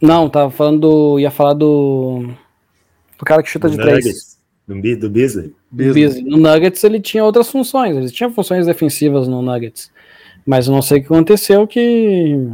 Não, 0.00 0.28
tava 0.28 0.50
falando 0.50 0.80
do. 0.80 1.18
ia 1.20 1.30
falar 1.30 1.54
do. 1.54 2.34
Do 3.20 3.24
cara 3.24 3.42
que 3.42 3.48
chuta 3.48 3.68
do 3.68 3.76
de 3.76 3.78
Nuggets. 3.78 4.02
três. 4.02 4.40
Do, 4.66 4.74
do 4.74 5.10
Beasley. 5.10 5.54
Beasley. 5.70 6.22
No 6.22 6.38
Nuggets 6.38 6.82
ele 6.82 6.98
tinha 7.00 7.22
outras 7.22 7.48
funções. 7.48 7.96
Ele 7.96 8.10
tinha 8.10 8.30
funções 8.30 8.66
defensivas 8.66 9.28
no 9.28 9.42
Nuggets. 9.42 9.92
Mas 10.46 10.66
eu 10.66 10.72
não 10.72 10.80
sei 10.80 10.98
o 10.98 11.00
que 11.02 11.06
aconteceu 11.06 11.66
que. 11.66 12.50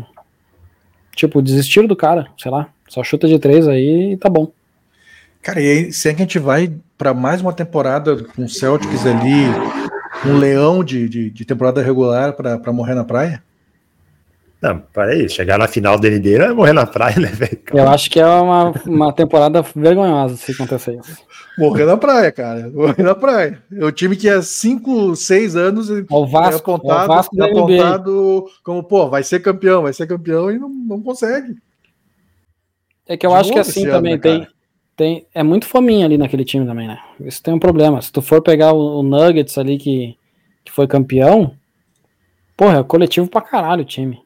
Tipo, 1.15 1.41
desistiram 1.41 1.87
do 1.87 1.97
cara, 1.97 2.27
sei 2.37 2.51
lá. 2.51 2.69
Só 2.89 3.03
chuta 3.03 3.27
de 3.29 3.39
três 3.39 3.67
aí 3.67 4.13
e 4.13 4.17
tá 4.17 4.29
bom. 4.29 4.53
Cara, 5.41 5.61
e 5.61 5.71
aí, 5.71 5.93
se 5.93 6.09
é 6.09 6.13
que 6.13 6.23
a 6.23 6.25
gente 6.25 6.39
vai 6.39 6.75
para 6.99 7.15
mais 7.15 7.41
uma 7.41 7.53
temporada 7.53 8.17
com 8.17 8.45
o 8.45 8.49
Celtics 8.49 9.07
ali, 9.07 9.45
um 10.29 10.37
leão 10.37 10.83
de, 10.83 11.09
de, 11.09 11.31
de 11.31 11.45
temporada 11.45 11.81
regular 11.81 12.33
para 12.33 12.73
morrer 12.73 12.95
na 12.95 13.05
praia? 13.05 13.43
Não, 14.61 14.81
peraí, 14.81 15.29
chegar 15.29 15.59
na 15.59 15.69
final 15.69 15.99
NBA 15.99 16.39
não 16.39 16.47
é 16.47 16.55
morrer 16.55 16.73
na 16.73 16.87
praia, 16.87 17.19
né, 17.19 17.29
velho? 17.29 17.61
Eu 17.73 17.89
acho 17.89 18.11
que 18.11 18.19
é 18.19 18.27
uma, 18.27 18.73
uma 18.87 19.13
temporada 19.13 19.63
vergonhosa 19.75 20.37
se 20.37 20.53
acontecer 20.53 20.99
isso. 20.99 21.19
Morrer 21.59 21.85
na 21.85 21.97
praia, 21.97 22.33
cara. 22.33 22.71
Morrer 22.71 23.03
na 23.03 23.15
praia. 23.15 23.63
É 23.71 23.85
o 23.85 23.93
time 23.93 24.17
que 24.17 24.29
há 24.29 24.41
5, 24.41 25.15
6 25.15 25.57
anos 25.57 25.91
o 25.91 26.27
Vasco, 26.27 26.71
é 26.71 26.75
apontado, 26.75 27.05
o 27.05 27.15
Vasco 27.15 27.43
é 27.43 27.51
apontado 27.51 28.47
como, 28.65 28.83
pô, 28.83 29.09
vai 29.09 29.23
ser 29.23 29.41
campeão, 29.41 29.83
vai 29.83 29.93
ser 29.93 30.07
campeão 30.07 30.51
e 30.51 30.59
não, 30.59 30.69
não 30.69 31.03
consegue. 31.03 31.55
É 33.07 33.17
que 33.17 33.27
eu 33.27 33.31
De 33.31 33.37
acho 33.37 33.53
que 33.53 33.59
assim 33.59 33.85
também 33.85 34.15
ano, 34.15 34.23
tem, 34.23 34.49
tem. 34.97 35.27
É 35.35 35.43
muito 35.43 35.67
fominha 35.67 36.07
ali 36.07 36.17
naquele 36.17 36.45
time 36.45 36.67
também, 36.67 36.89
né? 36.89 36.99
Isso 37.21 37.43
tem 37.43 37.55
um 37.55 37.59
problema. 37.59 38.01
Se 38.01 38.11
tu 38.11 38.23
for 38.23 38.43
pegar 38.43 38.73
o, 38.73 39.01
o 39.01 39.03
Nuggets 39.03 39.57
ali 39.59 39.79
que, 39.79 40.17
que 40.65 40.73
foi 40.73 40.87
campeão, 40.87 41.53
porra, 42.57 42.81
é 42.81 42.83
coletivo 42.83 43.29
pra 43.29 43.43
caralho 43.43 43.83
o 43.83 43.87
time. 43.87 44.26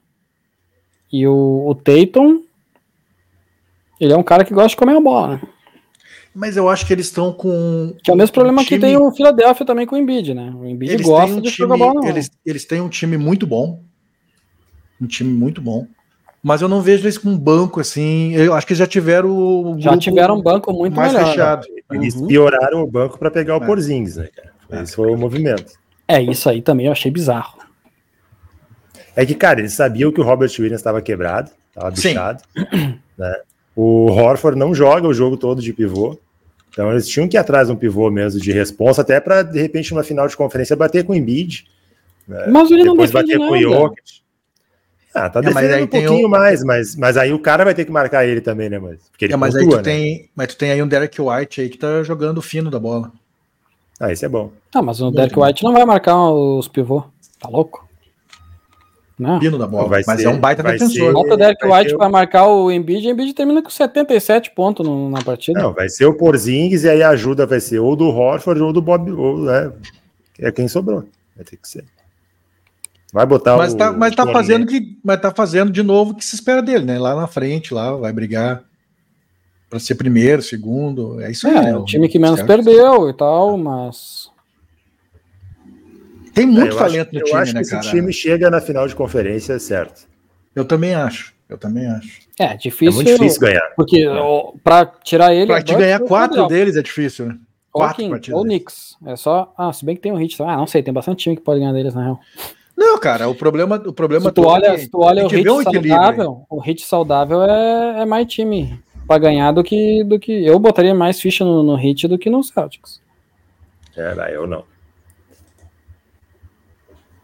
E 1.13 1.27
o, 1.27 1.67
o 1.69 1.75
Tatum, 1.75 2.43
ele 4.01 4.13
é 4.13 4.17
um 4.17 4.23
cara 4.23 4.45
que 4.45 4.55
gosta 4.55 4.71
de 4.71 4.77
comer 4.77 4.97
a 4.97 5.01
bola, 5.01 5.37
né? 5.37 5.41
Mas 6.35 6.57
eu 6.57 6.69
acho 6.69 6.87
que 6.87 6.93
eles 6.93 7.07
estão 7.07 7.33
com. 7.33 7.95
Que 8.03 8.11
é 8.11 8.15
o 8.15 8.17
mesmo 8.17 8.33
problema 8.33 8.63
time... 8.63 8.81
que 8.81 8.87
tem 8.87 8.97
o 8.97 9.11
Philadelphia 9.11 9.67
também 9.67 9.85
com 9.85 9.97
o 9.97 9.99
Embiid, 9.99 10.33
né? 10.33 10.53
O 10.57 10.65
Embiid 10.65 10.93
eles 10.93 11.07
gosta 11.07 11.37
um 11.37 11.41
de 11.41 11.51
time, 11.51 11.69
jogar 11.69 11.77
bola. 11.77 12.01
Não. 12.01 12.09
Eles, 12.09 12.31
eles 12.47 12.65
têm 12.65 12.81
um 12.81 12.89
time 12.89 13.17
muito 13.17 13.47
bom. 13.47 13.83
Um 15.01 15.07
time 15.07 15.33
muito 15.33 15.61
bom. 15.61 15.87
Mas 16.43 16.63
eu 16.63 16.69
não 16.69 16.81
vejo 16.81 17.05
eles 17.05 17.19
com 17.19 17.31
um 17.31 17.39
banco 17.39 17.81
assim. 17.81 18.33
Eu 18.35 18.55
acho 18.55 18.67
que 18.67 18.75
já 18.75 18.87
tiveram. 18.87 19.77
já 19.79 19.97
tiveram 19.99 20.37
um 20.37 20.43
banco 20.43 20.73
muito 20.73 20.95
mais 20.95 21.13
melhor, 21.13 21.29
fechado. 21.29 21.67
Né? 21.69 21.99
Eles 21.99 22.15
uhum. 22.15 22.29
pioraram 22.29 22.83
o 22.83 22.87
banco 22.87 23.19
para 23.19 23.31
pegar 23.31 23.59
o 23.59 23.63
é. 23.63 23.67
Porzingis, 23.67 24.17
né, 24.17 24.29
cara? 24.29 24.83
Esse 24.83 24.95
foi 24.95 25.11
o 25.11 25.19
movimento. 25.19 25.73
É, 26.07 26.23
isso 26.23 26.49
aí 26.49 26.63
também 26.63 26.87
eu 26.87 26.93
achei 26.93 27.11
bizarro. 27.11 27.59
É 29.15 29.27
que, 29.27 29.35
cara, 29.35 29.61
eles 29.61 29.73
sabiam 29.73 30.13
que 30.13 30.21
o 30.21 30.25
Robert 30.25 30.51
Williams 30.59 30.81
estava 30.81 31.03
quebrado, 31.03 31.51
estava 31.69 31.91
bichado. 31.91 32.43
Né? 33.19 33.37
O 33.77 34.07
Horford 34.11 34.59
não 34.59 34.75
joga 34.75 35.07
o 35.07 35.15
jogo 35.15 35.37
todo 35.37 35.61
de 35.61 35.73
pivô. 35.73 36.19
Então 36.71 36.91
eles 36.91 37.09
tinham 37.09 37.29
que 37.29 37.37
ir 37.37 37.39
atrás 37.39 37.69
de 37.69 37.75
um 37.75 37.77
pivô 37.77 38.11
mesmo 38.11 38.41
de 38.41 38.53
responsa, 38.53 39.03
até 39.03 39.21
para, 39.21 39.43
de 39.43 39.61
repente, 39.61 39.93
numa 39.93 40.05
final 40.05 40.27
de 40.27 40.37
conferência, 40.37 40.77
bater 40.77 41.05
com 41.05 41.13
o 41.13 41.17
Embiid. 41.17 41.67
Né? 42.27 42.47
Mas 42.49 42.71
ele 42.71 42.85
Depois 42.85 43.11
não 43.11 43.21
bater 43.21 43.39
nada. 43.39 43.51
com 43.51 43.57
o 43.57 43.61
Jokic. 43.61 44.21
Ah, 45.13 45.29
tá 45.29 45.41
é, 45.41 45.43
defendendo 45.43 45.85
um 45.85 45.89
pouquinho 45.89 46.27
o... 46.27 46.31
mais, 46.31 46.63
mas, 46.63 46.95
mas 46.95 47.17
aí 47.17 47.33
o 47.33 47.39
cara 47.41 47.65
vai 47.65 47.75
ter 47.75 47.85
que 47.85 47.91
marcar 47.91 48.25
ele 48.25 48.41
também, 48.41 48.71
né? 48.71 48.79
Mas, 48.79 49.09
porque 49.11 49.25
ele 49.25 49.35
é, 49.35 49.37
mas, 49.37 49.53
pontua, 49.53 49.65
aí 49.65 49.71
tu 49.71 49.77
né? 49.77 49.83
tem, 49.83 50.31
mas 50.37 50.47
tu 50.49 50.57
tem 50.57 50.71
aí 50.71 50.83
um 50.83 50.87
Derek 50.87 51.21
White 51.21 51.61
aí 51.61 51.69
que 51.69 51.79
tá 51.79 52.03
jogando 52.05 52.41
fino 52.41 52.71
da 52.71 52.79
bola. 52.79 53.11
Ah, 53.99 54.13
esse 54.13 54.25
é 54.25 54.29
bom. 54.29 54.53
Ah, 54.73 54.81
mas 54.81 55.01
o 55.01 55.11
Derek 55.11 55.39
White 55.39 55.65
não 55.65 55.73
vai 55.73 55.85
marcar 55.85 56.17
os 56.17 56.69
pivô. 56.69 57.05
Tá 57.41 57.49
louco? 57.49 57.90
Não. 59.21 59.39
Pino 59.39 59.59
da 59.59 59.67
bola. 59.67 59.87
Vai 59.87 60.03
mas 60.07 60.23
ser, 60.23 60.27
é 60.27 60.31
um 60.31 60.39
baita 60.39 60.63
defensor. 60.63 61.13
Bota 61.13 61.35
o 61.35 61.37
Derek 61.37 61.67
White 61.67 61.95
para 61.95 62.09
marcar 62.09 62.47
o 62.47 62.73
Embiid, 62.73 63.07
o 63.07 63.11
Embiid 63.11 63.35
termina 63.35 63.63
com 63.63 63.69
77 63.69 64.53
pontos 64.53 64.87
no, 64.87 65.11
na 65.11 65.21
partida. 65.21 65.61
Não, 65.61 65.75
vai 65.75 65.91
ser 65.91 66.07
o 66.07 66.15
Porzingis 66.15 66.85
e 66.85 66.89
aí 66.89 67.03
a 67.03 67.11
ajuda 67.11 67.45
vai 67.45 67.61
ser 67.61 67.81
ou 67.81 67.95
do 67.95 68.07
Horford 68.09 68.63
ou 68.63 68.73
do 68.73 68.81
Bob, 68.81 69.13
ou, 69.13 69.41
né, 69.41 69.73
é 70.39 70.51
quem 70.51 70.67
sobrou. 70.69 71.05
Vai 71.37 71.45
ter 71.45 71.59
que 71.59 71.69
ser. 71.69 71.85
Vai 73.13 73.27
botar 73.27 73.59
mas 73.59 73.75
o, 73.75 73.77
tá, 73.77 73.93
mas 73.93 74.15
tá 74.15 74.27
fazendo 74.27 74.67
que 74.67 74.97
mas 75.05 75.21
tá 75.21 75.31
fazendo 75.31 75.71
de 75.71 75.83
novo 75.83 76.13
o 76.13 76.15
que 76.15 76.25
se 76.25 76.35
espera 76.35 76.63
dele, 76.63 76.87
né? 76.87 76.99
Lá 76.99 77.15
na 77.15 77.27
frente, 77.27 77.75
lá 77.75 77.95
vai 77.97 78.13
brigar 78.13 78.63
para 79.69 79.79
ser 79.79 79.97
primeiro, 79.97 80.41
segundo, 80.41 81.21
é 81.21 81.31
isso 81.31 81.47
é, 81.47 81.59
aí. 81.59 81.67
É, 81.67 81.77
o 81.77 81.85
time 81.85 82.09
que 82.09 82.19
menos 82.19 82.43
perdeu 82.43 83.11
e 83.11 83.13
tal, 83.13 83.59
mas 83.59 84.30
tem 86.35 86.47
muito 86.47 86.77
é, 86.77 86.79
talento 86.79 87.09
acho, 87.09 87.19
no 87.19 87.25
time, 87.25 87.31
eu 87.31 87.39
acho 87.39 87.55
né, 87.55 87.63
que 87.63 87.71
cara? 87.71 87.81
Esse 87.83 87.91
time 87.91 88.13
chega 88.13 88.51
na 88.51 88.61
final 88.61 88.87
de 88.87 88.95
conferência, 88.95 89.59
certo. 89.59 90.09
Eu 90.55 90.65
também 90.65 90.95
acho. 90.95 91.33
Eu 91.49 91.59
também 91.59 91.87
acho. 91.87 92.21
É, 92.39 92.57
difícil. 92.57 92.93
É 92.93 92.95
muito 92.95 93.13
difícil 93.13 93.41
ganhar. 93.41 93.73
Porque 93.77 94.07
para 94.63 94.87
tirar 94.87 95.35
ele. 95.35 95.49
Para 95.49 95.63
te 95.63 95.75
ganhar 95.75 95.99
quatro 96.01 96.47
deles 96.47 96.77
é 96.77 96.83
difícil, 96.83 97.27
né? 97.27 97.37
Quatro 97.73 98.05
ou, 98.05 98.19
King, 98.19 98.35
ou 98.35 98.43
Knicks. 98.43 98.97
É 99.07 99.17
só. 99.17 99.53
Ah, 99.57 99.73
se 99.73 99.85
bem 99.85 99.95
que 99.95 100.03
tem 100.03 100.13
um 100.13 100.17
hit. 100.17 100.41
Ah, 100.43 100.57
não 100.57 100.67
sei, 100.67 100.83
tem 100.83 100.93
bastante 100.93 101.23
time 101.23 101.37
que 101.37 101.43
pode 101.43 101.61
ganhar 101.61 101.73
deles, 101.73 101.95
na 101.95 102.03
real. 102.03 102.21
Não, 102.77 102.99
cara, 102.99 103.29
o 103.29 103.35
problema, 103.35 103.77
o 103.77 103.93
problema 103.93 104.29
se 104.29 104.33
tu 104.33 104.43
olha, 104.43 104.69
é 104.69 104.79
se 104.79 104.89
tu 104.89 105.01
olha 105.01 105.25
o 105.25 105.29
hit 105.29 105.49
um 105.49 105.63
saudável, 105.63 106.47
o 106.49 106.61
hit 106.61 106.83
saudável 106.83 107.43
é, 107.43 108.03
é 108.03 108.07
mais 108.07 108.27
time 108.27 108.81
para 109.07 109.19
ganhar 109.19 109.53
do 109.53 109.63
que 109.63 110.03
do 110.05 110.19
que 110.19 110.47
eu 110.47 110.59
botaria 110.59 110.95
mais 110.95 111.21
ficha 111.21 111.45
no, 111.45 111.63
no 111.63 111.75
hit 111.75 112.09
do 112.09 112.19
que 112.19 112.31
no 112.31 112.43
Celtics. 112.43 113.01
É, 113.97 114.35
eu 114.35 114.47
não. 114.47 114.65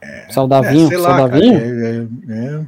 É, 0.06 0.26
saudavinho, 0.30 0.92
é, 0.92 0.98
saudavinho. 0.98 1.58
É, 1.58 2.32
é, 2.32 2.60
é, 2.60 2.66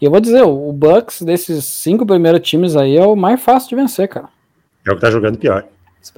e 0.00 0.04
eu 0.04 0.10
vou 0.10 0.20
dizer, 0.20 0.42
o 0.42 0.72
Bucks 0.72 1.22
desses 1.22 1.64
cinco 1.64 2.04
primeiros 2.04 2.46
times 2.46 2.76
aí 2.76 2.96
é 2.96 3.06
o 3.06 3.16
mais 3.16 3.40
fácil 3.40 3.70
de 3.70 3.76
vencer, 3.76 4.08
cara. 4.08 4.28
É 4.86 4.90
o 4.90 4.96
que 4.96 5.00
tá 5.00 5.10
jogando 5.10 5.38
pior. 5.38 5.64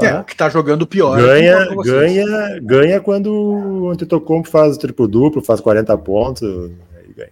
É, 0.00 0.18
o 0.18 0.24
que 0.24 0.36
tá 0.36 0.48
jogando 0.48 0.86
pior. 0.86 1.16
Ganha, 1.16 1.68
ganha, 1.84 2.60
ganha 2.60 3.00
quando 3.00 3.32
o 3.32 3.90
Antetokounmpo 3.90 4.48
faz 4.48 4.76
triplo 4.76 5.06
duplo, 5.06 5.40
faz 5.40 5.60
40 5.60 5.96
pontos, 5.98 6.42
aí 6.42 7.12
ganha. 7.14 7.30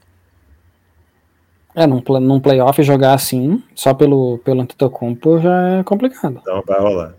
É, 1.74 1.86
num, 1.86 2.00
num 2.20 2.38
playoff 2.38 2.80
jogar 2.84 3.14
assim, 3.14 3.60
só 3.74 3.92
pelo, 3.92 4.38
pelo 4.38 4.60
Antetokounmpo 4.60 5.40
já 5.40 5.80
é 5.80 5.82
complicado. 5.82 6.40
Não 6.46 6.62
vai 6.64 6.80
rolar. 6.80 7.14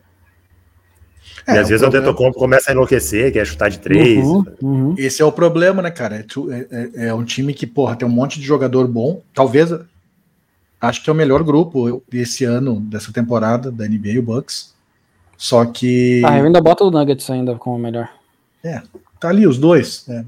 É, 1.48 1.56
e 1.56 1.58
às 1.60 1.70
vezes 1.70 1.84
o 1.84 1.88
Antetokounmpo 1.88 2.40
começa 2.40 2.72
a 2.72 2.74
enlouquecer, 2.74 3.32
quer 3.32 3.46
chutar 3.46 3.70
de 3.70 3.78
três. 3.80 4.26
Uhum, 4.26 4.46
uhum. 4.62 4.96
Esse 4.98 5.22
é 5.22 5.26
o 5.26 5.32
problema, 5.32 5.82
né, 5.82 5.92
cara? 5.92 6.18
É, 6.18 6.26
é, 6.72 7.08
é, 7.08 7.14
um 7.14 7.24
time 7.24 7.54
que, 7.54 7.68
porra, 7.68 7.96
tem 7.96 8.08
um 8.08 8.12
monte 8.12 8.40
de 8.40 8.46
jogador 8.46 8.88
bom. 8.88 9.22
Talvez, 9.34 9.72
acho 10.82 11.04
que 11.04 11.10
é 11.10 11.14
o 11.14 11.16
melhor 11.16 11.44
grupo 11.44 12.02
desse 12.10 12.44
ano, 12.46 12.80
dessa 12.80 13.14
temporada 13.14 13.72
da 13.72 13.88
NBA, 13.88 14.20
o 14.20 14.24
Bucks. 14.24 14.74
Só 15.38 15.66
que... 15.66 16.24
Ah, 16.26 16.40
eu 16.40 16.46
ainda 16.46 16.62
boto 16.62 16.86
o 16.86 16.92
Nuggets 16.92 17.30
ainda 17.30 17.56
como 17.56 17.76
o 17.76 17.80
melhor. 17.80 18.10
É, 18.64 18.82
tá 19.20 19.30
ali 19.30 19.46
os 19.46 19.60
dois, 19.60 20.06
né? 20.08 20.26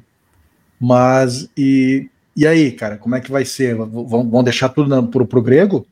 Mas, 0.80 1.50
e, 1.58 2.08
e 2.36 2.46
aí, 2.46 2.72
cara, 2.72 2.98
como 2.98 3.16
é 3.16 3.22
que 3.22 3.32
vai 3.32 3.44
ser? 3.44 3.74
Vão, 3.76 4.30
vão 4.30 4.44
deixar 4.44 4.70
tudo 4.70 4.88
na, 4.88 5.02
pro, 5.02 5.26
pro 5.26 5.42
grego? 5.42 5.88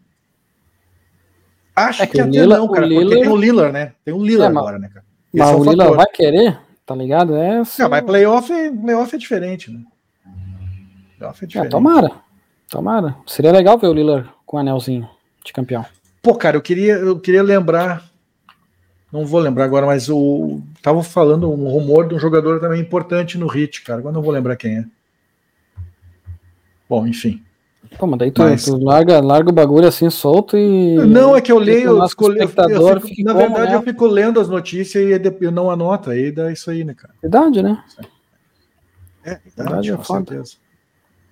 Acho 1.76 2.04
é 2.04 2.06
que, 2.06 2.14
que 2.14 2.22
até 2.22 2.30
Lila, 2.30 2.58
não, 2.58 2.68
cara, 2.68 2.88
porque 2.88 3.10
tem 3.10 3.28
o 3.28 3.36
Lillard, 3.36 3.74
né? 3.74 3.94
Tem 4.06 4.14
o 4.14 4.24
Lillard 4.24 4.56
é, 4.56 4.60
agora, 4.60 4.78
né, 4.78 4.90
cara? 4.94 5.06
Mas 5.36 5.50
é 5.50 5.56
o 5.56 5.64
Lila 5.64 5.96
vai 5.96 6.06
querer, 6.08 6.60
tá 6.86 6.96
ligado? 6.96 7.36
É 7.36 7.64
só... 7.64 7.84
Não, 7.84 7.90
mas 7.90 8.04
playoff, 8.04 8.52
playoff 8.72 9.16
é 9.16 9.20
diferente, 9.20 9.72
né? 9.72 9.82
Playoff 11.18 11.44
é, 11.44 11.46
é 11.46 11.48
diferente. 11.48 11.68
É, 11.68 11.70
tomara. 11.70 12.12
Tomara. 12.70 13.16
Seria 13.26 13.52
legal 13.52 13.78
ver 13.78 13.88
o 13.88 13.94
Lillard 13.94 14.30
com 14.46 14.58
o 14.58 14.60
anelzinho 14.60 15.08
de 15.44 15.54
campeão. 15.54 15.86
Pô, 16.22 16.36
cara, 16.36 16.58
eu 16.58 16.62
queria, 16.62 16.94
eu 16.94 17.20
queria 17.20 17.44
lembrar. 17.44 18.04
Não 19.12 19.26
vou 19.26 19.40
lembrar 19.40 19.66
agora, 19.66 19.86
mas 19.86 20.10
o. 20.10 20.60
Tava 20.82 21.04
falando 21.04 21.50
um 21.50 21.70
rumor 21.70 22.08
de 22.08 22.16
um 22.16 22.20
jogador 22.20 22.60
também 22.60 22.82
importante 22.82 23.38
no 23.38 23.48
Hit, 23.48 23.84
cara. 23.84 24.00
Agora 24.00 24.14
não 24.14 24.24
vou 24.24 24.34
lembrar 24.34 24.56
quem 24.56 24.80
é. 24.80 24.86
Bom, 26.90 27.06
enfim. 27.06 27.45
Pô, 27.98 28.08
mas 28.08 28.20
daí 28.20 28.32
tu, 28.32 28.42
mas... 28.42 28.66
tu 28.66 28.78
larga, 28.78 29.20
larga 29.22 29.50
o 29.50 29.54
bagulho 29.54 29.88
assim 29.88 30.10
solto 30.10 30.58
e. 30.58 30.96
Não, 30.96 31.36
é 31.36 31.42
que 31.42 31.52
eu 31.52 31.60
leio. 31.60 31.90
Eu, 31.90 31.98
eu, 31.98 32.04
eu 32.04 33.02
fico, 33.02 33.24
na 33.24 33.34
verdade, 33.34 33.72
né? 33.72 33.76
eu 33.76 33.82
fico 33.82 34.06
lendo 34.06 34.40
as 34.40 34.50
notícias 34.50 35.04
e 35.04 35.22
eu 35.42 35.52
não 35.52 35.70
anoto. 35.70 36.10
Aí 36.10 36.32
dá 36.32 36.52
isso 36.52 36.70
aí, 36.70 36.84
né, 36.84 36.94
cara? 36.94 37.14
Verdade, 37.22 37.62
né? 37.62 37.84
É, 39.24 39.40
verdade, 39.56 39.92
é 39.92 39.96
com 39.96 40.04
certeza. 40.04 40.54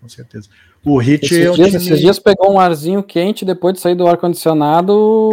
Com 0.02 0.10
certeza. 0.10 0.50
O 0.86 0.98
Hit 0.98 1.24
esses, 1.24 1.46
é 1.46 1.50
um 1.50 1.54
dias, 1.54 1.70
time... 1.70 1.78
esses 1.78 2.00
dias 2.00 2.20
pegou 2.20 2.52
um 2.52 2.60
arzinho 2.60 3.02
quente 3.02 3.46
depois 3.46 3.74
de 3.74 3.80
sair 3.80 3.96
do 3.96 4.06
ar-condicionado. 4.06 4.94
O 4.94 5.32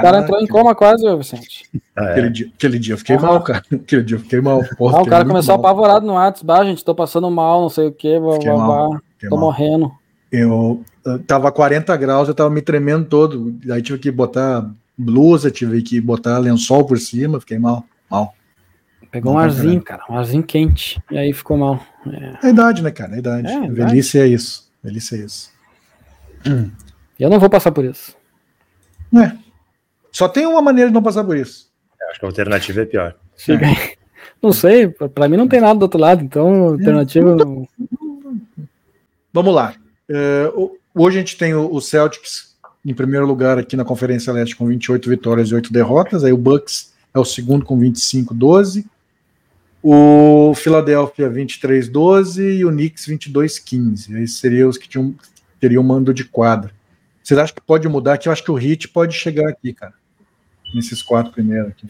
cara 0.00 0.20
entrou 0.20 0.40
em 0.40 0.46
coma 0.46 0.74
quase, 0.74 1.04
Vicente. 1.16 1.68
É. 1.94 2.12
aquele, 2.12 2.30
dia, 2.30 2.50
aquele 2.54 2.78
dia 2.78 2.94
eu 2.94 2.98
fiquei 2.98 3.18
mal, 3.18 3.42
cara. 3.42 3.62
Aquele 3.70 4.02
dia 4.02 4.16
eu 4.16 4.20
fiquei 4.20 4.40
mal. 4.40 4.64
Porra, 4.78 4.96
ah, 4.96 5.02
o 5.02 5.06
cara 5.06 5.26
começou 5.26 5.58
mal. 5.58 5.60
apavorado 5.60 6.06
no 6.06 6.14
WhatsApp. 6.14 6.50
Ah, 6.50 6.64
gente, 6.64 6.82
tô 6.82 6.94
passando 6.94 7.30
mal, 7.30 7.60
não 7.60 7.68
sei 7.68 7.88
o 7.88 7.92
que. 7.92 8.18
Blá, 8.18 8.38
blá, 8.38 8.54
blá. 8.54 9.00
Tô 9.28 9.36
mal. 9.36 9.40
morrendo. 9.40 9.92
Eu, 10.32 10.82
eu 11.04 11.18
tava 11.18 11.52
40 11.52 11.94
graus, 11.98 12.26
eu 12.26 12.34
tava 12.34 12.48
me 12.48 12.62
tremendo 12.62 13.04
todo. 13.04 13.54
Aí 13.70 13.82
tive 13.82 13.98
que 13.98 14.10
botar 14.10 14.68
blusa, 14.96 15.50
tive 15.50 15.82
que 15.82 16.00
botar 16.00 16.38
lençol 16.38 16.86
por 16.86 16.98
cima, 16.98 17.38
fiquei 17.38 17.58
mal, 17.58 17.84
mal. 18.10 18.34
Pegou 19.10 19.34
um 19.34 19.38
arzinho, 19.38 19.82
cara, 19.82 20.02
um 20.08 20.16
arzinho 20.16 20.42
quente. 20.42 20.98
E 21.10 21.18
aí 21.18 21.34
ficou 21.34 21.58
mal. 21.58 21.84
É, 22.06 22.46
é 22.46 22.46
a 22.46 22.50
idade, 22.50 22.82
né, 22.82 22.90
cara? 22.90 23.12
É 23.12 23.16
a 23.16 23.18
idade. 23.18 23.52
É, 23.52 23.68
Velhice 23.68 24.18
é 24.18 24.26
isso. 24.26 24.72
Velhice 24.82 25.16
é 25.16 25.18
isso. 25.18 25.50
Hum. 26.46 26.70
Eu 27.20 27.28
não 27.28 27.38
vou 27.38 27.50
passar 27.50 27.70
por 27.70 27.84
isso. 27.84 28.16
É. 29.14 29.32
Só 30.10 30.28
tem 30.28 30.46
uma 30.46 30.62
maneira 30.62 30.88
de 30.88 30.94
não 30.94 31.02
passar 31.02 31.24
por 31.24 31.36
isso. 31.36 31.70
Eu 32.00 32.08
acho 32.08 32.18
que 32.18 32.24
a 32.24 32.28
alternativa 32.28 32.80
é 32.80 32.86
pior. 32.86 33.14
É. 33.48 34.02
Não 34.42 34.52
sei, 34.52 34.88
para 34.88 35.28
mim 35.28 35.36
não 35.36 35.46
tem 35.46 35.60
nada 35.60 35.78
do 35.78 35.82
outro 35.82 36.00
lado, 36.00 36.20
então 36.20 36.64
alternativa. 36.70 37.36
Vamos 39.32 39.54
lá. 39.54 39.72
Uh, 40.12 40.78
hoje 40.94 41.16
a 41.16 41.20
gente 41.20 41.38
tem 41.38 41.54
o, 41.54 41.80
Celtics 41.80 42.54
em 42.84 42.92
primeiro 42.92 43.26
lugar 43.26 43.58
aqui 43.58 43.76
na 43.76 43.84
Conferência 43.84 44.30
Leste 44.30 44.54
com 44.54 44.66
28 44.66 45.08
vitórias 45.08 45.48
e 45.48 45.54
8 45.54 45.72
derrotas. 45.72 46.22
Aí 46.22 46.32
o 46.32 46.36
Bucks 46.36 46.92
é 47.14 47.18
o 47.18 47.24
segundo 47.24 47.64
com 47.64 47.78
25, 47.78 48.34
12. 48.34 48.84
O 49.82 50.54
Philadelphia 50.54 51.30
23-12 51.30 52.58
e 52.58 52.64
o 52.64 52.70
Knicks 52.70 53.06
22-15. 53.06 54.22
Esses 54.22 54.36
seriam 54.36 54.68
os 54.68 54.76
que 54.76 54.88
tinham, 54.88 55.14
teriam 55.58 55.82
mando 55.82 56.12
de 56.12 56.24
quadra. 56.24 56.70
Vocês 57.22 57.38
acham 57.38 57.54
que 57.54 57.62
pode 57.62 57.88
mudar 57.88 58.14
aqui? 58.14 58.28
Eu 58.28 58.32
acho 58.32 58.44
que 58.44 58.50
o 58.50 58.54
Hit 58.54 58.88
pode 58.88 59.14
chegar 59.14 59.48
aqui, 59.48 59.72
cara. 59.72 59.94
Nesses 60.74 61.02
quatro 61.02 61.32
primeiros 61.32 61.70
aqui. 61.70 61.86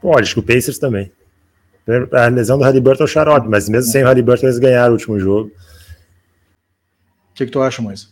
Pode, 0.00 0.22
acho 0.22 0.34
que 0.34 0.40
o 0.40 0.42
Pacers 0.42 0.78
também. 0.78 1.10
A 2.12 2.26
lesão 2.28 2.58
do 2.58 2.64
Halliburton 2.64 3.04
é 3.04 3.06
o 3.06 3.08
xarope, 3.08 3.48
mas 3.48 3.68
mesmo 3.68 3.90
sem 3.90 4.02
o 4.02 4.06
Halliburton 4.06 4.46
eles 4.46 4.58
ganharam 4.58 4.90
o 4.90 4.96
último 4.96 5.18
jogo. 5.18 5.50
O 7.36 7.38
que, 7.38 7.44
que 7.44 7.52
tu 7.52 7.60
acha, 7.60 7.82
Moisa? 7.82 8.06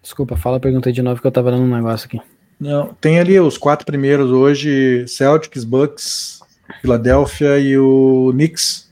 Desculpa, 0.00 0.36
fala, 0.36 0.60
perguntei 0.60 0.92
de 0.92 1.02
novo 1.02 1.20
que 1.20 1.26
eu 1.26 1.32
tava 1.32 1.50
dando 1.50 1.64
um 1.64 1.74
negócio 1.74 2.06
aqui. 2.06 2.20
Não, 2.58 2.94
tem 3.00 3.18
ali 3.18 3.40
os 3.40 3.58
quatro 3.58 3.84
primeiros 3.84 4.30
hoje: 4.30 5.04
Celtics, 5.08 5.64
Bucks, 5.64 6.40
Filadélfia 6.80 7.58
e 7.58 7.76
o 7.76 8.30
Knicks. 8.32 8.88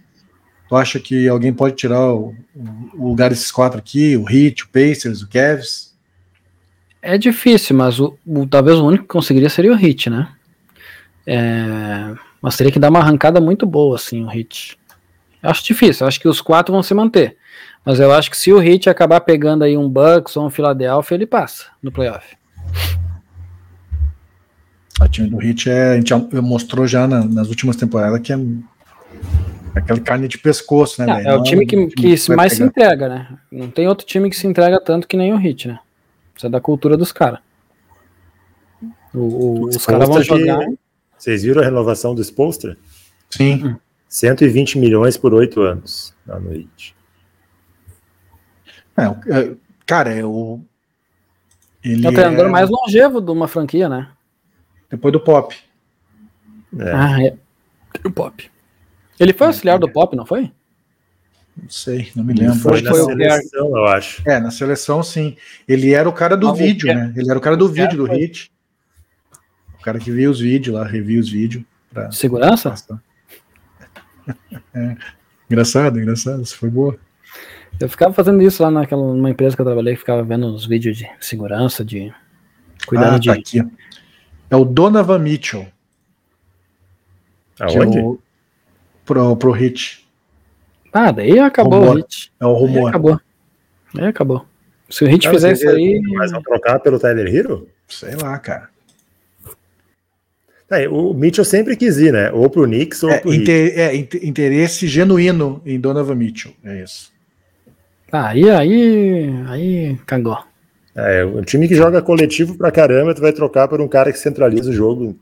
Tu 0.68 0.74
acha 0.74 0.98
que 0.98 1.28
alguém 1.28 1.52
pode 1.52 1.76
tirar 1.76 2.12
o, 2.12 2.34
o, 2.92 3.08
lugar 3.08 3.30
desses 3.30 3.52
quatro 3.52 3.78
aqui? 3.78 4.16
O 4.16 4.28
Heat, 4.28 4.64
o 4.64 4.68
Pacers, 4.68 5.22
o 5.22 5.28
Cavs? 5.28 5.96
É 7.00 7.16
difícil, 7.16 7.76
mas 7.76 8.00
o, 8.00 8.18
o, 8.26 8.48
talvez 8.48 8.78
o 8.78 8.84
único 8.84 9.04
que 9.04 9.10
conseguiria 9.10 9.48
seria 9.48 9.72
o 9.72 9.78
Heat, 9.78 10.10
né? 10.10 10.28
É, 11.24 12.16
mas 12.42 12.56
teria 12.56 12.72
que 12.72 12.80
dar 12.80 12.90
uma 12.90 12.98
arrancada 12.98 13.40
muito 13.40 13.64
boa, 13.64 13.94
assim, 13.94 14.24
o 14.24 14.32
Heat. 14.32 14.76
Eu 15.40 15.50
acho 15.50 15.64
difícil, 15.64 16.02
eu 16.02 16.08
acho 16.08 16.18
que 16.18 16.26
os 16.26 16.40
quatro 16.40 16.72
vão 16.72 16.82
se 16.82 16.92
manter. 16.94 17.36
Mas 17.84 17.98
eu 17.98 18.12
acho 18.12 18.30
que 18.30 18.36
se 18.36 18.52
o 18.52 18.62
Heat 18.62 18.88
acabar 18.90 19.20
pegando 19.20 19.64
aí 19.64 19.76
um 19.76 19.88
Bucks 19.88 20.36
ou 20.36 20.46
um 20.46 20.50
Philadelphia, 20.50 21.14
ele 21.14 21.26
passa 21.26 21.66
no 21.82 21.90
playoff. 21.90 22.36
A 25.00 25.08
time 25.08 25.30
do 25.30 25.38
Hit 25.38 25.70
é, 25.70 25.92
a 25.92 25.96
gente 25.96 26.12
mostrou 26.42 26.86
já 26.86 27.08
na, 27.08 27.24
nas 27.24 27.48
últimas 27.48 27.74
temporadas 27.74 28.20
que 28.20 28.34
é 28.34 28.38
aquela 29.74 29.98
carne 29.98 30.28
de 30.28 30.36
pescoço, 30.36 31.02
né? 31.02 31.22
é 31.24 31.34
o 31.34 31.42
time 31.42 31.64
que, 31.64 31.86
que, 31.86 32.16
que 32.16 32.32
mais 32.32 32.52
pegar. 32.52 32.54
se 32.54 32.62
entrega, 32.62 33.08
né? 33.08 33.38
Não 33.50 33.70
tem 33.70 33.88
outro 33.88 34.06
time 34.06 34.28
que 34.28 34.36
se 34.36 34.46
entrega 34.46 34.78
tanto 34.78 35.08
que 35.08 35.16
nem 35.16 35.32
o 35.32 35.36
Hit, 35.36 35.68
né? 35.68 35.78
Isso 36.36 36.46
é 36.46 36.50
da 36.50 36.60
cultura 36.60 36.98
dos 36.98 37.12
caras. 37.12 37.40
os 39.14 39.86
caras 39.86 40.06
vão 40.06 40.22
jogar. 40.22 40.66
Vocês 41.16 41.42
viram 41.42 41.62
a 41.62 41.64
renovação 41.64 42.14
do 42.14 42.22
Spolstra? 42.22 42.76
Sim. 43.30 43.76
120 44.06 44.78
milhões 44.78 45.16
por 45.16 45.32
oito 45.32 45.62
anos 45.62 46.14
na 46.26 46.38
noite. 46.38 46.94
É, 46.94 46.99
é, 48.96 49.54
cara, 49.86 50.12
é 50.12 50.24
o. 50.24 50.60
Ele 51.82 52.06
é 52.06 52.10
o 52.10 52.12
treinador 52.12 52.46
é... 52.46 52.50
mais 52.50 52.68
longevo 52.68 53.20
de 53.20 53.30
uma 53.30 53.48
franquia, 53.48 53.88
né? 53.88 54.08
Depois 54.90 55.12
do 55.12 55.20
Pop. 55.20 55.56
É. 56.78 56.92
Ah, 56.92 57.22
é. 57.22 57.36
O 58.04 58.10
Pop. 58.10 58.50
Ele 59.18 59.32
foi 59.32 59.46
auxiliar 59.48 59.78
do 59.78 59.90
Pop, 59.90 60.14
não 60.16 60.26
foi? 60.26 60.52
Não 61.56 61.68
sei, 61.68 62.10
não 62.14 62.24
me 62.24 62.32
lembro. 62.32 62.54
Foi, 62.56 62.80
na 62.80 62.90
foi 62.90 63.04
seleção, 63.04 63.76
eu 63.76 63.86
acho. 63.86 64.22
É, 64.28 64.40
na 64.40 64.50
seleção, 64.50 65.02
sim. 65.02 65.36
Ele 65.68 65.92
era 65.92 66.08
o 66.08 66.12
cara 66.12 66.36
do 66.36 66.48
ah, 66.48 66.52
vídeo, 66.52 66.86
né? 66.94 67.12
Ele 67.16 67.28
era 67.28 67.38
o 67.38 67.42
cara 67.42 67.56
do 67.56 67.68
vídeo 67.68 67.98
do 67.98 68.04
Hit. 68.04 68.50
O 69.78 69.82
cara 69.82 69.98
que 69.98 70.10
via 70.10 70.30
os 70.30 70.40
vídeos 70.40 70.74
lá, 70.74 70.84
revia 70.84 71.20
os 71.20 71.30
vídeos. 71.30 71.64
Pra... 71.90 72.10
Segurança? 72.10 72.74
é. 74.74 74.96
Engraçado, 75.50 75.98
engraçado. 75.98 76.42
Isso 76.42 76.56
foi 76.56 76.70
boa. 76.70 76.98
Eu 77.80 77.88
ficava 77.88 78.12
fazendo 78.12 78.42
isso 78.42 78.62
lá 78.62 78.70
naquela 78.70 79.02
numa 79.02 79.30
empresa 79.30 79.56
que 79.56 79.62
eu 79.62 79.66
trabalhei, 79.66 79.96
ficava 79.96 80.22
vendo 80.22 80.46
os 80.54 80.66
vídeos 80.66 80.98
de 80.98 81.10
segurança, 81.18 81.82
de 81.82 82.12
cuidado 82.86 83.14
ah, 83.14 83.18
de. 83.18 83.28
Tá 83.28 83.34
aqui. 83.34 83.62
É 84.50 84.56
o 84.56 84.66
Donovan 84.66 85.18
Mitchell. 85.18 85.66
Aonde? 87.58 87.98
É 87.98 88.02
o, 88.02 88.18
pro, 89.04 89.34
pro 89.36 89.52
hit. 89.52 90.06
Ah, 90.92 91.10
daí 91.10 91.38
acabou 91.38 91.80
rumor. 91.80 91.94
o 91.94 91.96
hit. 91.96 92.32
É 92.38 92.46
o 92.46 92.52
rumor. 92.52 92.82
Aí 92.82 92.88
acabou. 92.88 93.20
Aí 93.96 94.06
acabou. 94.06 94.46
Se 94.90 95.04
o 95.04 95.08
hit 95.08 95.22
cara, 95.22 95.34
fizer 95.34 95.52
isso 95.52 95.68
aí. 95.68 96.00
Mas 96.02 96.32
vão 96.32 96.42
trocar 96.42 96.80
pelo 96.80 96.98
Tyler 96.98 97.34
Hero? 97.34 97.66
Sei 97.88 98.14
lá, 98.16 98.38
cara. 98.38 98.68
É, 100.70 100.88
o 100.88 101.14
Mitchell 101.14 101.44
sempre 101.44 101.76
quis 101.76 101.96
ir, 101.96 102.12
né? 102.12 102.30
Ou 102.30 102.48
pro 102.48 102.64
Knicks 102.64 103.02
ou 103.02 103.10
é, 103.10 103.18
pro 103.18 103.34
inter, 103.34 103.72
É, 103.76 103.96
interesse 103.96 104.86
genuíno 104.86 105.62
em 105.64 105.80
Donovan 105.80 106.14
Mitchell. 106.14 106.52
É 106.62 106.82
isso. 106.82 107.10
Ah, 108.12 108.28
aí, 108.28 108.50
aí, 108.50 109.44
aí 109.46 109.98
cagou. 110.06 110.38
É, 110.94 111.24
um 111.24 111.42
time 111.42 111.68
que 111.68 111.74
joga 111.74 112.02
coletivo 112.02 112.56
pra 112.56 112.72
caramba, 112.72 113.14
tu 113.14 113.20
vai 113.20 113.32
trocar 113.32 113.68
por 113.68 113.80
um 113.80 113.88
cara 113.88 114.12
que 114.12 114.18
centraliza 114.18 114.70
o 114.70 114.72
jogo. 114.72 115.16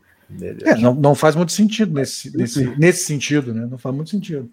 É, 0.65 0.77
não, 0.77 0.95
não 0.95 1.15
faz 1.15 1.37
muito 1.37 1.53
sentido 1.53 1.95
nesse, 1.95 2.37
nesse, 2.37 2.65
nesse 2.79 3.05
sentido, 3.05 3.55
né? 3.55 3.67
Não 3.71 3.79
faz 3.79 3.95
muito 3.95 4.11
sentido. 4.11 4.51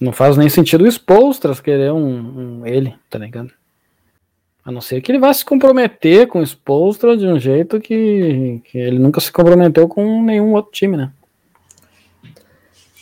Não 0.00 0.12
faz 0.12 0.36
nem 0.36 0.48
sentido 0.48 0.84
o 0.84 0.88
Spolstras 0.90 1.60
querer 1.60 1.92
um, 1.92 2.60
um, 2.60 2.66
ele, 2.66 2.94
tá 3.08 3.18
ligado? 3.18 3.50
A 4.64 4.72
não 4.72 4.80
ser 4.80 5.00
que 5.00 5.12
ele 5.12 5.18
vá 5.18 5.32
se 5.32 5.44
comprometer 5.44 6.26
com 6.26 6.40
o 6.40 6.46
Spolstra 6.46 7.16
de 7.16 7.26
um 7.26 7.38
jeito 7.38 7.80
que, 7.80 8.60
que 8.64 8.78
ele 8.78 8.98
nunca 8.98 9.20
se 9.20 9.30
comprometeu 9.30 9.86
com 9.86 10.22
nenhum 10.22 10.52
outro 10.52 10.72
time, 10.72 10.96
né? 10.96 11.12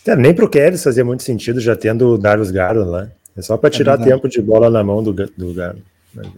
É, 0.07 0.17
nem 0.17 0.35
pro 0.35 0.51
Kevin 0.51 0.77
fazia 0.77 1.05
muito 1.05 1.23
sentido 1.23 1.61
já 1.61 1.77
tendo 1.77 2.09
o 2.09 2.19
Darius 2.19 2.51
Garland 2.51 2.91
lá. 2.91 3.09
É 3.37 3.43
só 3.43 3.57
para 3.57 3.69
é 3.69 3.71
tirar 3.71 4.01
é 4.01 4.05
tempo 4.05 4.29
de 4.29 4.41
bola 4.41 4.69
na 4.69 4.85
mão 4.85 5.03
do, 5.03 5.13
do 5.13 5.55
Garland. 5.55 5.85
Mas, 6.15 6.29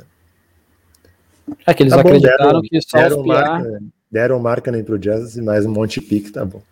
é 1.67 1.75
que 1.75 1.83
eles 1.83 1.93
tá 1.93 2.03
bom, 2.03 2.09
acreditaram 2.09 2.47
deram, 2.47 2.63
que 2.63 2.81
só 2.81 2.99
deram, 2.99 3.25
marca, 3.25 3.83
deram 4.11 4.41
marca 4.41 4.73
nem 4.73 4.85
pro 4.85 4.99
Jazz 4.99 5.37
e 5.37 5.43
mais 5.43 5.67
um 5.67 5.73
monte 5.73 6.01
de 6.01 6.07
pique, 6.07 6.31
tá 6.31 6.45
bom. 6.45 6.63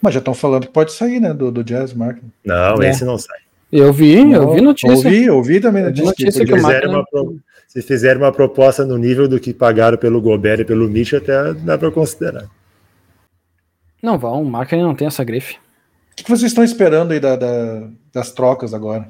Mas 0.00 0.14
já 0.14 0.18
estão 0.18 0.34
falando 0.34 0.66
que 0.66 0.72
pode 0.72 0.92
sair, 0.92 1.20
né, 1.20 1.32
do, 1.34 1.50
do 1.50 1.62
Jazz 1.62 1.92
marca. 1.92 2.22
Não, 2.44 2.82
é. 2.82 2.90
esse 2.90 3.04
não 3.04 3.18
sai. 3.18 3.38
Eu 3.70 3.92
vi, 3.92 4.24
não, 4.24 4.42
eu 4.42 4.54
vi 4.54 4.60
notícia. 4.60 4.94
Ouvi, 4.94 5.30
ouvi 5.30 5.60
também 5.60 5.82
notícia. 5.82 6.06
notícia 6.06 6.44
que, 6.44 6.52
que 6.52 6.58
fizeram 6.58 6.90
uma 6.90 7.04
pro... 7.04 7.38
Se 7.66 7.82
fizerem 7.82 8.22
uma 8.22 8.32
proposta 8.32 8.86
no 8.86 8.96
nível 8.96 9.28
do 9.28 9.38
que 9.38 9.52
pagaram 9.52 9.98
pelo 9.98 10.22
Gobert 10.22 10.60
e 10.60 10.64
pelo 10.64 10.88
Mitchell, 10.88 11.18
até 11.18 11.52
dá 11.52 11.76
para 11.76 11.90
considerar. 11.90 12.48
Não 14.02 14.18
vão, 14.18 14.42
o 14.42 14.44
Markkinen 14.46 14.86
não 14.86 14.94
tem 14.94 15.06
essa 15.06 15.22
grife. 15.22 15.56
O 16.12 16.24
que 16.24 16.30
vocês 16.30 16.50
estão 16.50 16.64
esperando 16.64 17.12
aí 17.12 17.20
da, 17.20 17.36
da, 17.36 17.88
das 18.12 18.32
trocas 18.32 18.72
agora? 18.72 19.08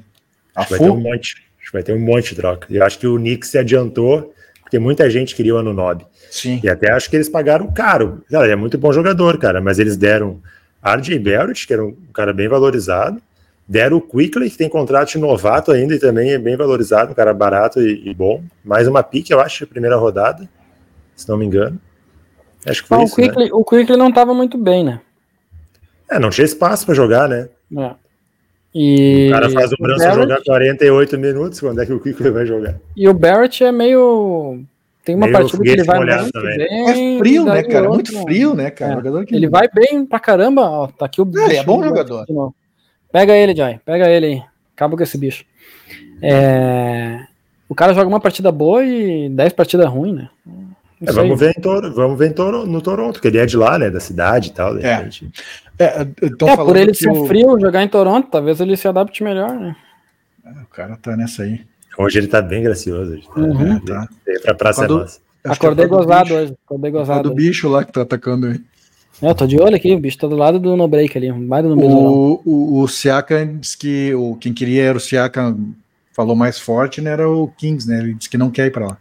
A 0.61 0.69
vai 0.69 0.79
ter 0.79 0.89
um 0.89 0.99
monte. 0.99 1.35
Acho 1.59 1.65
que 1.65 1.73
vai 1.73 1.83
ter 1.83 1.93
um 1.93 1.99
monte 1.99 2.29
de 2.29 2.35
troca. 2.35 2.67
Eu 2.69 2.83
acho 2.83 2.99
que 2.99 3.07
o 3.07 3.17
Knicks 3.17 3.49
se 3.49 3.57
adiantou 3.57 4.33
porque 4.61 4.77
muita 4.77 5.09
gente 5.09 5.35
queria 5.35 5.55
o 5.55 5.57
Anunobi. 5.57 6.05
Sim. 6.29 6.59
E 6.63 6.69
até 6.69 6.91
acho 6.91 7.09
que 7.09 7.15
eles 7.15 7.27
pagaram 7.27 7.71
caro. 7.71 8.23
Cara, 8.29 8.45
ele 8.45 8.53
é 8.53 8.55
muito 8.55 8.77
bom 8.77 8.93
jogador, 8.93 9.37
cara, 9.39 9.59
mas 9.59 9.79
eles 9.79 9.97
deram 9.97 10.39
RJ 10.83 11.17
Barrett, 11.19 11.65
que 11.65 11.73
era 11.73 11.83
um 11.83 11.95
cara 12.13 12.31
bem 12.31 12.47
valorizado, 12.47 13.19
Deram 13.69 13.97
o 13.97 14.01
Quickly, 14.01 14.49
que 14.49 14.57
tem 14.57 14.67
contrato 14.67 15.11
de 15.11 15.19
novato 15.19 15.71
ainda 15.71 15.93
e 15.93 15.99
também 15.99 16.31
é 16.31 16.39
bem 16.39 16.57
valorizado, 16.57 17.11
um 17.11 17.13
cara 17.13 17.31
barato 17.35 17.79
e, 17.79 18.09
e 18.09 18.15
bom. 18.15 18.43
Mais 18.65 18.87
uma 18.87 19.03
pique, 19.03 19.31
eu 19.31 19.39
acho, 19.39 19.67
primeira 19.67 19.95
rodada, 19.95 20.49
se 21.15 21.29
não 21.29 21.37
me 21.37 21.45
engano. 21.45 21.79
Acho 22.65 22.81
que 22.81 22.87
foi 22.87 22.97
ah, 22.97 23.03
isso, 23.03 23.13
o, 23.13 23.15
Quickly, 23.15 23.45
né? 23.45 23.51
o 23.53 23.63
Quickly 23.63 23.95
não 23.95 24.09
estava 24.09 24.33
muito 24.33 24.57
bem, 24.57 24.83
né? 24.83 24.99
É, 26.09 26.17
não 26.17 26.31
tinha 26.31 26.45
espaço 26.45 26.83
para 26.83 26.95
jogar, 26.95 27.29
né? 27.29 27.47
É. 27.77 27.95
E 28.73 29.27
o 29.29 29.31
cara 29.31 29.49
faz 29.49 29.71
o 29.71 29.77
Branson 29.79 30.03
Barrett... 30.03 30.21
jogar 30.21 30.43
48 30.43 31.17
minutos, 31.17 31.59
quando 31.59 31.81
é 31.81 31.85
que 31.85 31.93
o 31.93 31.99
Quickly 31.99 32.29
vai 32.29 32.45
jogar? 32.45 32.75
E 32.95 33.07
o 33.09 33.13
Barrett 33.13 33.63
é 33.63 33.71
meio 33.71 34.63
tem 35.09 35.15
uma 35.15 35.25
meio 35.25 35.39
partida 35.39 35.63
que 35.63 35.69
ele 35.69 35.83
vai 35.83 35.99
muito 35.99 36.41
bem. 36.41 36.61
É 36.61 37.17
frio, 37.17 37.45
né, 37.45 37.63
cara? 37.63 37.89
Muito 37.89 38.21
frio, 38.21 38.53
né, 38.53 38.69
cara? 38.69 39.01
É. 39.21 39.25
Que... 39.25 39.35
Ele 39.35 39.47
vai 39.47 39.67
bem 39.67 40.05
pra 40.05 40.19
caramba. 40.19 40.61
Ó, 40.61 40.87
tá 40.87 41.05
aqui 41.05 41.19
o 41.19 41.27
é, 41.49 41.55
é 41.55 41.63
bom 41.63 41.83
jogador. 41.83 42.25
Pega 43.11 43.35
ele, 43.35 43.55
Jai. 43.55 43.79
Pega 43.83 44.07
ele 44.07 44.25
aí. 44.25 44.43
Acaba 44.75 44.95
com 44.95 45.01
esse 45.01 45.17
bicho. 45.17 45.43
É... 46.21 47.21
O 47.67 47.73
cara 47.73 47.93
joga 47.93 48.07
uma 48.07 48.19
partida 48.19 48.51
boa 48.51 48.85
e 48.85 49.29
10 49.29 49.53
partidas 49.53 49.87
ruins, 49.87 50.15
né? 50.15 50.29
É, 51.01 51.11
vamos 51.11 51.39
ver, 51.39 51.55
em 51.57 51.61
Toro, 51.61 51.93
vamos 51.93 52.19
ver 52.19 52.29
em 52.29 52.33
Toro, 52.33 52.65
no 52.67 52.81
Toronto, 52.81 53.21
que 53.21 53.27
ele 53.29 53.37
é 53.37 53.45
de 53.45 53.55
lá, 53.55 53.79
né? 53.79 53.89
Da 53.89 53.99
cidade 53.99 54.49
e 54.49 54.51
tal. 54.51 54.77
É. 54.77 55.09
É, 55.79 56.01
é 56.01 56.55
por 56.57 56.75
ele 56.75 56.93
ser 56.93 57.09
o... 57.09 57.25
frio, 57.25 57.57
jogar 57.57 57.81
em 57.81 57.87
Toronto, 57.87 58.27
talvez 58.29 58.59
ele 58.59 58.75
se 58.75 58.85
adapte 58.85 59.23
melhor, 59.23 59.51
né? 59.53 59.75
É, 60.45 60.49
o 60.49 60.65
cara 60.65 60.97
tá 60.97 61.15
nessa 61.15 61.43
aí. 61.43 61.61
Hoje 61.97 62.19
ele 62.19 62.27
tá 62.27 62.41
bem 62.41 62.61
gracioso. 62.63 63.13
Hoje 63.13 63.27
tá, 63.33 63.39
uhum. 63.39 63.73
né? 63.73 63.81
tá. 63.85 64.07
Pra 64.41 64.53
praça 64.53 64.81
Quando, 64.81 64.99
nossa. 64.99 65.21
Acordei 65.43 65.87
gozado 65.87 66.33
hoje. 66.33 66.53
Acordei 66.65 66.91
gozado. 66.91 67.29
do 67.29 67.35
bicho 67.35 67.69
lá 67.69 67.85
que 67.85 67.93
tá 67.93 68.01
atacando 68.01 68.47
aí. 68.47 68.59
Eu 69.21 69.35
tô 69.35 69.47
de 69.47 69.57
olho 69.57 69.75
aqui, 69.75 69.93
o 69.93 69.99
bicho 69.99 70.17
tá 70.17 70.27
do 70.27 70.35
lado 70.35 70.59
do 70.59 70.75
no 70.77 70.87
break 70.87 71.17
ali, 71.17 71.31
mais 71.31 71.63
do 71.63 71.77
o, 71.77 72.41
o, 72.45 72.81
o 72.81 72.87
Siakam 72.87 73.57
disse 73.57 73.77
que 73.77 74.13
o, 74.13 74.35
quem 74.35 74.53
queria 74.53 74.83
era 74.83 74.97
o 74.97 75.01
Siakam, 75.01 75.73
falou 76.13 76.37
mais 76.37 76.57
forte, 76.57 77.01
né, 77.01 77.11
era 77.11 77.29
o 77.29 77.49
Kings, 77.49 77.85
né? 77.85 77.99
Ele 77.99 78.13
disse 78.13 78.29
que 78.29 78.37
não 78.37 78.49
quer 78.49 78.67
ir 78.67 78.71
pra 78.71 78.87
lá. 78.87 78.97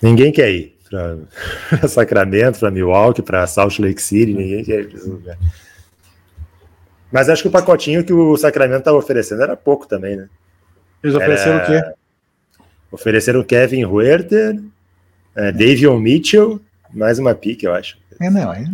Ninguém 0.00 0.32
quer 0.32 0.50
ir 0.50 0.79
para 0.90 1.86
Sacramento, 1.88 2.58
para 2.58 2.70
Milwaukee, 2.70 3.22
para 3.22 3.46
Salt 3.46 3.78
Lake 3.78 4.02
City, 4.02 4.34
ninguém 4.34 4.64
quer 4.64 4.80
ir 4.80 4.88
para 4.88 4.98
esse 4.98 5.08
lugar. 5.08 5.38
Mas 7.12 7.28
acho 7.28 7.42
que 7.42 7.48
o 7.48 7.52
pacotinho 7.52 8.04
que 8.04 8.12
o 8.12 8.36
Sacramento 8.36 8.80
estava 8.80 8.96
oferecendo 8.96 9.42
era 9.42 9.56
pouco 9.56 9.86
também, 9.86 10.16
né? 10.16 10.28
Eles 11.02 11.16
ofereceram 11.16 11.58
era... 11.60 11.64
o 11.64 11.66
quê? 11.66 11.94
Ofereceram 12.92 13.44
Kevin 13.44 13.84
Huerter, 13.84 14.60
é, 15.34 15.52
Davion 15.52 15.98
Mitchell, 15.98 16.60
mais 16.92 17.18
uma 17.18 17.34
pique, 17.34 17.66
eu 17.66 17.72
acho. 17.72 17.96
É, 18.20 18.28
não, 18.28 18.50
aí, 18.50 18.66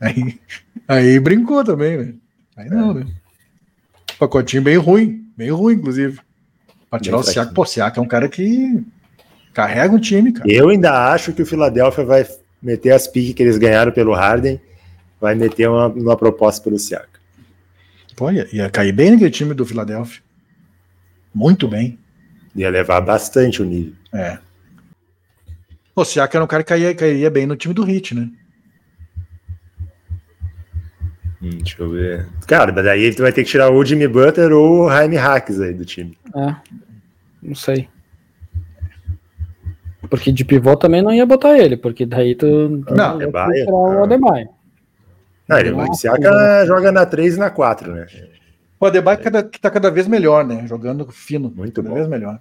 aí, 0.00 0.40
aí 0.86 1.20
brincou 1.20 1.64
também, 1.64 1.98
né? 1.98 2.14
Aí 2.56 2.68
não, 2.68 2.92
é. 2.92 2.94
né? 2.94 3.06
Pacotinho 4.18 4.62
bem 4.62 4.76
ruim, 4.76 5.26
bem 5.36 5.50
ruim, 5.50 5.74
inclusive. 5.74 6.20
Pra 6.88 7.00
tirar 7.00 7.18
bem 7.18 7.26
o 7.26 7.30
Siak, 7.30 7.52
pô, 7.52 7.64
Siak 7.64 7.98
é 7.98 8.02
um 8.02 8.06
cara 8.06 8.28
que 8.28 8.84
carrega 9.54 9.94
um 9.94 10.00
time, 10.00 10.32
cara. 10.32 10.50
Eu 10.50 10.68
ainda 10.68 11.12
acho 11.12 11.32
que 11.32 11.42
o 11.42 11.46
Philadelphia 11.46 12.04
vai 12.04 12.26
meter 12.60 12.90
as 12.90 13.06
piques 13.06 13.34
que 13.34 13.42
eles 13.42 13.56
ganharam 13.56 13.92
pelo 13.92 14.12
Harden, 14.12 14.60
vai 15.20 15.34
meter 15.34 15.68
uma, 15.68 15.86
uma 15.86 16.16
proposta 16.16 16.62
pelo 16.62 16.78
Siak. 16.78 17.06
Pô, 18.16 18.30
ia, 18.30 18.46
ia 18.52 18.68
cair 18.68 18.92
bem 18.92 19.12
naquele 19.12 19.30
time 19.30 19.54
do 19.54 19.64
Philadelphia. 19.64 20.22
Muito 21.34 21.66
bem. 21.66 21.98
Ia 22.54 22.70
levar 22.70 23.00
bastante 23.00 23.62
o 23.62 23.64
nível. 23.64 23.94
É. 24.12 24.38
O 25.96 26.04
Siaka 26.04 26.36
era 26.36 26.44
um 26.44 26.48
cara 26.48 26.62
que 26.62 26.68
caía, 26.68 26.94
cairia 26.94 27.30
bem 27.30 27.46
no 27.46 27.56
time 27.56 27.74
do 27.74 27.84
Hit, 27.84 28.14
né? 28.14 28.28
Hum, 31.42 31.50
deixa 31.58 31.82
eu 31.82 31.90
ver. 31.90 32.26
Cara, 32.46 32.72
daí 32.72 33.14
tu 33.14 33.22
vai 33.22 33.32
ter 33.32 33.44
que 33.44 33.50
tirar 33.50 33.70
o 33.70 33.84
Jimmy 33.84 34.08
Butler 34.08 34.52
ou 34.52 34.86
o 34.86 34.90
Jaime 34.90 35.16
Hacks 35.16 35.60
aí 35.60 35.74
do 35.74 35.84
time. 35.84 36.16
É. 36.34 36.56
Não 37.42 37.54
sei. 37.54 37.88
Porque 40.08 40.32
de 40.32 40.44
pivô 40.44 40.76
também 40.76 41.02
não 41.02 41.12
ia 41.12 41.26
botar 41.26 41.58
ele, 41.58 41.76
porque 41.76 42.04
daí 42.04 42.34
tu. 42.34 42.84
Não, 42.90 43.20
ia 43.20 43.28
tirar 43.28 43.72
o 43.72 44.04
Adebayo. 44.04 44.48
Não, 45.48 45.58
ele, 45.58 45.72
o 45.72 45.94
Siaka 45.94 46.64
joga 46.66 46.90
na 46.90 47.04
3 47.04 47.36
e 47.36 47.38
na 47.38 47.50
4, 47.50 47.92
né? 47.92 48.06
O 48.80 48.86
Adebayo 48.86 49.18
cada, 49.18 49.42
que 49.42 49.60
tá 49.60 49.70
cada 49.70 49.90
vez 49.90 50.08
melhor, 50.08 50.44
né? 50.44 50.66
Jogando 50.66 51.06
fino. 51.10 51.52
Muito 51.54 51.82
cada 51.82 51.88
bom. 51.88 51.94
vez 51.94 52.08
melhor. 52.08 52.38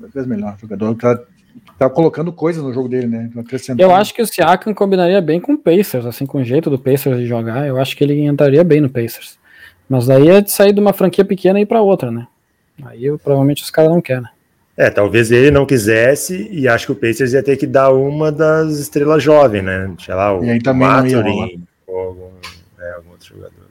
Cada 0.00 0.12
vez 0.12 0.26
melhor. 0.26 0.54
O 0.56 0.60
jogador 0.60 0.94
tá, 0.96 1.20
tá 1.78 1.90
colocando 1.90 2.32
coisas 2.32 2.62
no 2.62 2.72
jogo 2.72 2.88
dele, 2.88 3.06
né? 3.06 3.30
Eu 3.78 3.94
acho 3.94 4.14
que 4.14 4.22
o 4.22 4.26
Siakam 4.26 4.74
combinaria 4.74 5.20
bem 5.20 5.40
com 5.40 5.52
o 5.52 5.58
Pacers, 5.58 6.06
assim, 6.06 6.26
com 6.26 6.38
o 6.38 6.44
jeito 6.44 6.68
do 6.68 6.78
Pacers 6.78 7.18
de 7.18 7.26
jogar. 7.26 7.66
Eu 7.66 7.80
acho 7.80 7.96
que 7.96 8.02
ele 8.02 8.20
entraria 8.24 8.64
bem 8.64 8.80
no 8.80 8.90
Pacers. 8.90 9.38
Mas 9.88 10.06
daí 10.06 10.28
é 10.28 10.40
de 10.40 10.50
sair 10.50 10.72
de 10.72 10.80
uma 10.80 10.92
franquia 10.92 11.24
pequena 11.24 11.58
e 11.58 11.62
ir 11.62 11.66
para 11.66 11.82
outra, 11.82 12.10
né? 12.10 12.26
Aí 12.84 13.04
eu, 13.04 13.18
provavelmente 13.18 13.62
os 13.62 13.70
caras 13.70 13.90
não 13.90 14.00
querem. 14.00 14.24
É, 14.76 14.88
talvez 14.88 15.30
ele 15.30 15.50
não 15.50 15.66
quisesse 15.66 16.48
e 16.50 16.66
acho 16.66 16.86
que 16.86 16.92
o 16.92 16.96
Pacers 16.96 17.34
ia 17.34 17.42
ter 17.42 17.56
que 17.56 17.66
dar 17.66 17.90
uma 17.92 18.32
das 18.32 18.78
estrelas 18.78 19.22
jovens, 19.22 19.62
né? 19.62 19.94
Sei 20.02 20.14
lá, 20.14 20.36
o, 20.36 20.42
e 20.42 20.50
aí 20.50 20.62
também 20.62 20.88
Maturin, 20.88 21.64
ou 21.86 21.98
algum, 21.98 22.30
é, 22.78 22.92
algum 22.94 23.10
outro 23.10 23.28
jogador. 23.28 23.66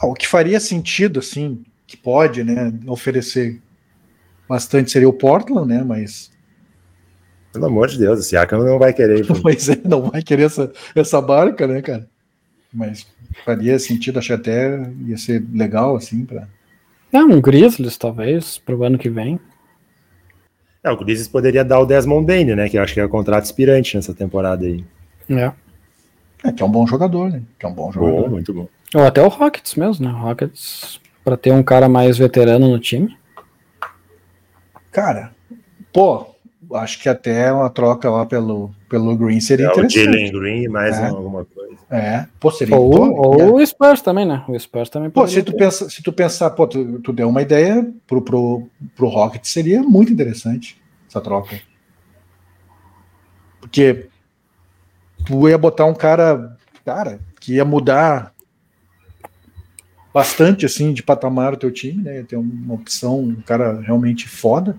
Ah, 0.00 0.06
o 0.06 0.14
que 0.14 0.28
faria 0.28 0.60
sentido, 0.60 1.18
assim, 1.18 1.64
que 1.84 1.96
pode, 1.96 2.44
né, 2.44 2.72
oferecer 2.86 3.60
bastante 4.48 4.90
seria 4.90 5.08
o 5.08 5.12
Portland, 5.12 5.66
né, 5.66 5.82
mas... 5.82 6.30
Pelo 7.52 7.66
amor 7.66 7.88
de 7.88 7.98
Deus, 7.98 8.20
o 8.20 8.22
Siakam 8.22 8.62
não 8.62 8.78
vai 8.78 8.92
querer. 8.92 9.26
pois 9.42 9.68
é, 9.68 9.80
não 9.84 10.10
vai 10.10 10.22
querer 10.22 10.44
essa, 10.44 10.70
essa 10.94 11.20
barca, 11.20 11.66
né, 11.66 11.82
cara? 11.82 12.06
Mas 12.72 13.06
faria 13.44 13.78
sentido, 13.78 14.18
acho 14.18 14.28
que 14.28 14.34
até 14.34 14.92
ia 15.06 15.16
ser 15.16 15.44
legal, 15.52 15.96
assim, 15.96 16.24
para 16.24 16.46
É, 17.12 17.18
um 17.18 17.40
Grizzlies, 17.40 17.96
talvez, 17.96 18.58
pro 18.58 18.84
ano 18.84 18.98
que 18.98 19.10
vem. 19.10 19.40
É, 20.88 20.92
o 20.92 20.96
Grizzlies 20.96 21.28
poderia 21.28 21.64
dar 21.64 21.80
o 21.80 21.86
Desmond 21.86 22.26
Bain, 22.26 22.44
né, 22.44 22.68
que 22.68 22.78
eu 22.78 22.82
acho 22.82 22.94
que 22.94 23.00
é 23.00 23.04
o 23.04 23.08
contrato 23.08 23.44
inspirante 23.44 23.94
nessa 23.94 24.14
temporada 24.14 24.64
aí. 24.64 24.82
É. 25.28 25.52
É, 26.44 26.52
que 26.52 26.62
é 26.62 26.66
um 26.66 26.70
bom 26.70 26.86
jogador, 26.86 27.30
né? 27.30 27.42
Que 27.58 27.66
é 27.66 27.68
um 27.68 27.74
bom 27.74 27.92
jogador. 27.92 28.22
Bom, 28.22 28.28
muito 28.30 28.54
bom. 28.54 28.68
Ou 28.94 29.04
até 29.04 29.20
o 29.20 29.28
Rockets 29.28 29.74
mesmo, 29.74 30.06
né? 30.06 30.12
Rockets, 30.12 31.00
para 31.22 31.36
ter 31.36 31.52
um 31.52 31.62
cara 31.62 31.88
mais 31.88 32.16
veterano 32.16 32.68
no 32.68 32.78
time. 32.78 33.16
Cara, 34.90 35.32
pô, 35.92 36.34
acho 36.74 37.00
que 37.00 37.08
até 37.08 37.52
uma 37.52 37.70
troca 37.70 38.10
lá 38.10 38.26
pelo, 38.26 38.70
pelo 38.88 39.16
Green 39.16 39.40
seria 39.40 39.66
é, 39.66 39.70
interessante. 39.70 40.00
O 40.00 40.04
Jalen 40.04 40.32
Green, 40.32 40.68
mais 40.68 40.98
é. 40.98 41.06
alguma 41.06 41.44
coisa. 41.44 41.78
É, 41.90 42.26
pô, 42.38 42.50
seria 42.50 42.76
Ou, 42.76 43.12
ou 43.16 43.40
é. 43.40 43.62
o 43.62 43.66
Spurs 43.66 44.02
também, 44.02 44.26
né? 44.26 44.44
O 44.46 44.58
Spurs 44.58 44.90
também 44.90 45.08
Pô, 45.08 45.26
se 45.26 45.42
tu, 45.42 45.56
pensa, 45.56 45.88
se 45.88 46.02
tu 46.02 46.12
pensar, 46.12 46.50
pô, 46.50 46.66
tu, 46.66 47.00
tu 47.00 47.12
deu 47.12 47.28
uma 47.28 47.40
ideia 47.40 47.90
pro, 48.06 48.20
pro, 48.20 48.68
pro 48.94 49.08
Rockets, 49.08 49.50
seria 49.50 49.82
muito 49.82 50.12
interessante 50.12 50.78
essa 51.08 51.20
troca. 51.20 51.58
Porque 53.60 54.06
tu 55.24 55.48
ia 55.48 55.56
botar 55.56 55.86
um 55.86 55.94
cara, 55.94 56.56
cara, 56.84 57.20
que 57.40 57.54
ia 57.54 57.64
mudar 57.64 58.34
bastante 60.12 60.66
assim 60.66 60.92
de 60.92 61.02
patamar 61.02 61.54
o 61.54 61.56
teu 61.56 61.70
time, 61.70 62.02
né? 62.02 62.16
Ia 62.16 62.24
ter 62.24 62.36
uma 62.36 62.74
opção, 62.74 63.20
um 63.20 63.40
cara 63.42 63.80
realmente 63.80 64.28
foda. 64.28 64.78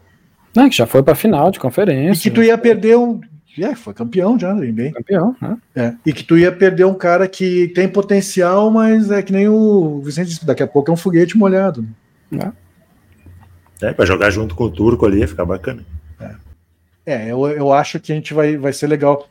Não, 0.55 0.69
que 0.69 0.75
já 0.75 0.85
foi 0.85 1.03
para 1.03 1.15
final 1.15 1.51
de 1.51 1.59
conferência. 1.59 2.19
E 2.19 2.23
que 2.23 2.31
tu 2.31 2.43
ia 2.43 2.57
perder 2.57 2.97
um. 2.97 3.19
É, 3.57 3.75
foi 3.75 3.93
campeão 3.93 4.39
já, 4.39 4.53
bem. 4.53 4.91
Campeão, 4.91 5.35
né? 5.41 5.57
É, 5.75 5.93
e 6.05 6.13
que 6.13 6.23
tu 6.23 6.37
ia 6.37 6.51
perder 6.51 6.85
um 6.85 6.93
cara 6.93 7.27
que 7.27 7.67
tem 7.69 7.89
potencial, 7.89 8.71
mas 8.71 9.11
é 9.11 9.21
que 9.21 9.33
nem 9.33 9.49
o 9.49 10.01
Vicente 10.01 10.29
disse, 10.29 10.45
daqui 10.45 10.63
a 10.63 10.67
pouco 10.67 10.89
é 10.89 10.93
um 10.93 10.97
foguete 10.97 11.37
molhado. 11.37 11.85
Né? 12.31 12.53
É, 13.81 13.87
é 13.87 13.93
para 13.93 14.05
jogar 14.05 14.29
junto 14.29 14.55
com 14.55 14.65
o 14.65 14.71
Turco 14.71 15.05
ali, 15.05 15.19
ia 15.19 15.27
ficar 15.27 15.45
bacana. 15.45 15.83
É, 16.19 16.35
é 17.05 17.31
eu, 17.31 17.47
eu 17.47 17.73
acho 17.73 17.99
que 17.99 18.11
a 18.11 18.15
gente 18.15 18.33
vai, 18.33 18.55
vai 18.55 18.71
ser 18.71 18.87
legal. 18.87 19.27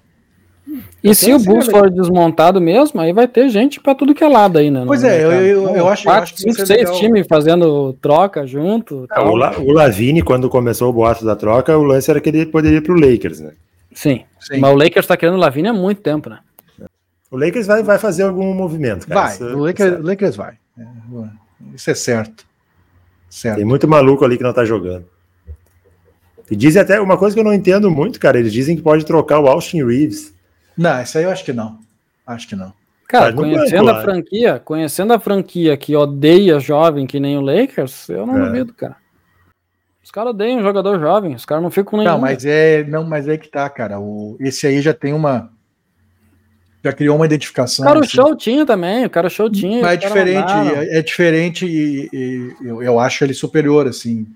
E 1.02 1.14
se 1.14 1.32
o 1.32 1.38
Bulls 1.38 1.66
for 1.66 1.90
desmontado 1.90 2.60
mesmo, 2.60 3.00
aí 3.00 3.12
vai 3.12 3.28
ter 3.28 3.48
gente 3.48 3.80
para 3.80 3.94
tudo 3.94 4.14
que 4.14 4.24
é 4.24 4.28
lado 4.28 4.58
aí, 4.58 4.70
né? 4.70 4.82
Pois 4.86 5.04
é, 5.04 5.24
eu, 5.24 5.32
eu, 5.32 5.76
eu, 5.76 5.88
acho, 5.88 6.04
Quatro, 6.04 6.20
eu 6.20 6.22
acho 6.22 6.36
cinco, 6.36 6.66
seis 6.66 6.90
times 6.98 7.26
fazendo 7.28 7.92
troca 7.94 8.46
junto. 8.46 9.06
É, 9.10 9.20
o, 9.20 9.36
La, 9.36 9.58
o 9.58 9.72
Lavine, 9.72 10.22
quando 10.22 10.48
começou 10.48 10.90
o 10.90 10.92
boato 10.92 11.24
da 11.24 11.36
troca, 11.36 11.76
o 11.76 11.82
lance 11.82 12.10
era 12.10 12.20
que 12.20 12.28
ele 12.28 12.46
poderia 12.46 12.78
ir 12.78 12.82
pro 12.82 12.98
Lakers, 12.98 13.40
né? 13.40 13.52
Sim, 13.92 14.24
Sim. 14.40 14.58
mas 14.58 14.72
o 14.72 14.76
Lakers 14.76 15.06
tá 15.06 15.16
querendo 15.16 15.36
o 15.36 15.40
Lavine 15.40 15.68
há 15.68 15.72
muito 15.72 16.00
tempo, 16.00 16.28
né? 16.28 16.38
O 17.30 17.36
Lakers 17.36 17.66
vai, 17.66 17.82
vai 17.82 17.98
fazer 17.98 18.22
algum 18.22 18.54
movimento, 18.54 19.06
cara. 19.06 19.20
Vai, 19.20 19.34
Isso, 19.34 19.44
o 19.44 19.64
Lakers, 19.64 20.02
Lakers 20.02 20.36
vai. 20.36 20.54
É, 20.78 20.84
isso 21.74 21.90
é 21.90 21.94
certo. 21.94 22.46
certo. 23.28 23.56
Tem 23.56 23.64
muito 23.64 23.86
maluco 23.86 24.24
ali 24.24 24.36
que 24.36 24.42
não 24.42 24.52
tá 24.52 24.64
jogando. 24.64 25.04
E 26.50 26.56
dizem 26.56 26.80
até 26.80 27.00
uma 27.00 27.18
coisa 27.18 27.34
que 27.34 27.40
eu 27.40 27.44
não 27.44 27.52
entendo 27.52 27.90
muito, 27.90 28.18
cara. 28.18 28.38
Eles 28.38 28.52
dizem 28.52 28.76
que 28.76 28.82
pode 28.82 29.04
trocar 29.04 29.38
o 29.40 29.46
Austin 29.46 29.84
Reeves. 29.84 30.32
Não, 30.78 31.02
isso 31.02 31.18
aí 31.18 31.24
eu 31.24 31.30
acho 31.30 31.44
que 31.44 31.52
não. 31.52 31.80
Acho 32.26 32.48
que 32.48 32.56
não. 32.56 32.72
Cara, 33.08 33.32
conhecendo 33.32 33.90
a 33.90 34.02
franquia, 34.02 34.58
conhecendo 34.64 35.12
a 35.12 35.18
franquia 35.18 35.76
que 35.76 35.96
odeia 35.96 36.60
jovem 36.60 37.06
que 37.06 37.18
nem 37.18 37.38
o 37.38 37.40
Lakers, 37.40 38.08
eu 38.10 38.26
não 38.26 38.38
é. 38.38 38.46
duvido, 38.46 38.74
cara. 38.74 38.96
Os 40.04 40.10
caras 40.10 40.30
odeiam 40.30 40.62
jogador 40.62 41.00
jovem, 41.00 41.34
os 41.34 41.44
caras 41.44 41.62
não 41.62 41.70
ficam 41.70 41.98
nem. 41.98 42.06
Não, 42.06 42.18
mas 42.18 42.44
é, 42.44 42.84
não, 42.84 43.04
mas 43.04 43.26
é 43.26 43.36
que 43.36 43.48
tá, 43.48 43.68
cara. 43.68 43.98
O, 43.98 44.36
esse 44.40 44.66
aí 44.66 44.80
já 44.80 44.94
tem 44.94 45.12
uma 45.12 45.50
já 46.84 46.92
criou 46.92 47.16
uma 47.16 47.26
identificação. 47.26 47.84
O 47.84 47.88
cara 47.88 48.00
assim. 48.00 48.08
show 48.10 48.36
tinha 48.36 48.64
também, 48.64 49.04
o 49.04 49.10
cara 49.10 49.28
show 49.28 49.50
tinha. 49.50 49.82
Mas 49.82 49.92
é 49.92 49.96
diferente, 49.96 50.52
é, 50.52 50.98
é, 50.98 51.02
diferente 51.02 51.66
e, 51.66 52.08
e 52.12 52.54
eu, 52.62 52.82
eu, 52.82 52.98
acho 52.98 53.24
ele 53.24 53.34
superior, 53.34 53.86
assim, 53.86 54.26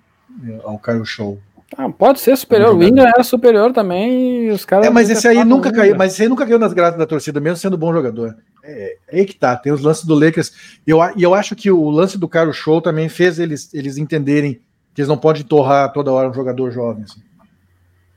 ao 0.65 0.79
Caio 0.79 1.05
Show. 1.05 1.39
Ah, 1.77 1.89
pode 1.89 2.21
ser 2.21 2.37
superior. 2.37 2.77
O 2.77 2.83
Ingram 2.83 3.07
era 3.07 3.25
superior 3.25 3.73
também. 3.73 4.51
os 4.51 4.65
caras 4.65 4.87
é, 4.87 4.91
mas 4.91 5.09
esse 5.09 5.27
aí 5.27 5.45
nunca 5.45 5.73
caiu. 5.73 5.97
Mas 5.97 6.13
esse 6.13 6.23
aí 6.23 6.29
nunca 6.29 6.45
caiu 6.45 6.59
nas 6.59 6.73
graças 6.73 6.99
da 6.99 7.07
torcida, 7.07 7.41
mesmo 7.41 7.57
sendo 7.57 7.79
bom 7.79 7.93
jogador. 7.93 8.37
É, 8.63 8.97
é 9.09 9.21
aí 9.21 9.25
que 9.25 9.35
tá. 9.35 9.57
Tem 9.57 9.73
os 9.73 9.81
lances 9.81 10.05
do 10.05 10.15
Lakers. 10.15 10.53
Eu, 10.87 10.99
e 11.17 11.23
eu 11.23 11.35
acho 11.35 11.57
que 11.57 11.71
o 11.71 11.91
lance 11.91 12.19
do 12.19 12.29
Caio 12.29 12.53
Show 12.53 12.81
também 12.81 13.09
fez 13.09 13.39
eles, 13.39 13.73
eles 13.73 13.97
entenderem 13.97 14.61
que 14.95 15.01
eles 15.01 15.09
não 15.09 15.17
podem 15.17 15.43
torrar 15.43 15.93
toda 15.93 16.13
hora 16.13 16.29
um 16.29 16.35
jogador 16.35 16.71
jovem. 16.71 17.05
Assim. 17.05 17.23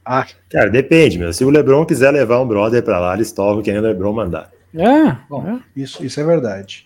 Ah. 0.06 0.26
Cara, 0.50 0.70
depende, 0.70 1.18
meu. 1.18 1.32
Se 1.32 1.46
o 1.46 1.50
Lebron 1.50 1.86
quiser 1.86 2.12
levar 2.12 2.42
um 2.42 2.48
brother 2.48 2.84
pra 2.84 3.00
lá, 3.00 3.14
eles 3.14 3.32
torram 3.32 3.62
quem 3.62 3.78
o 3.78 3.82
Lebron 3.82 4.14
mandar. 4.14 4.52
É, 4.74 5.16
Bom, 5.30 5.48
é. 5.48 5.60
Isso, 5.76 6.06
isso 6.06 6.20
é 6.20 6.24
verdade. 6.24 6.86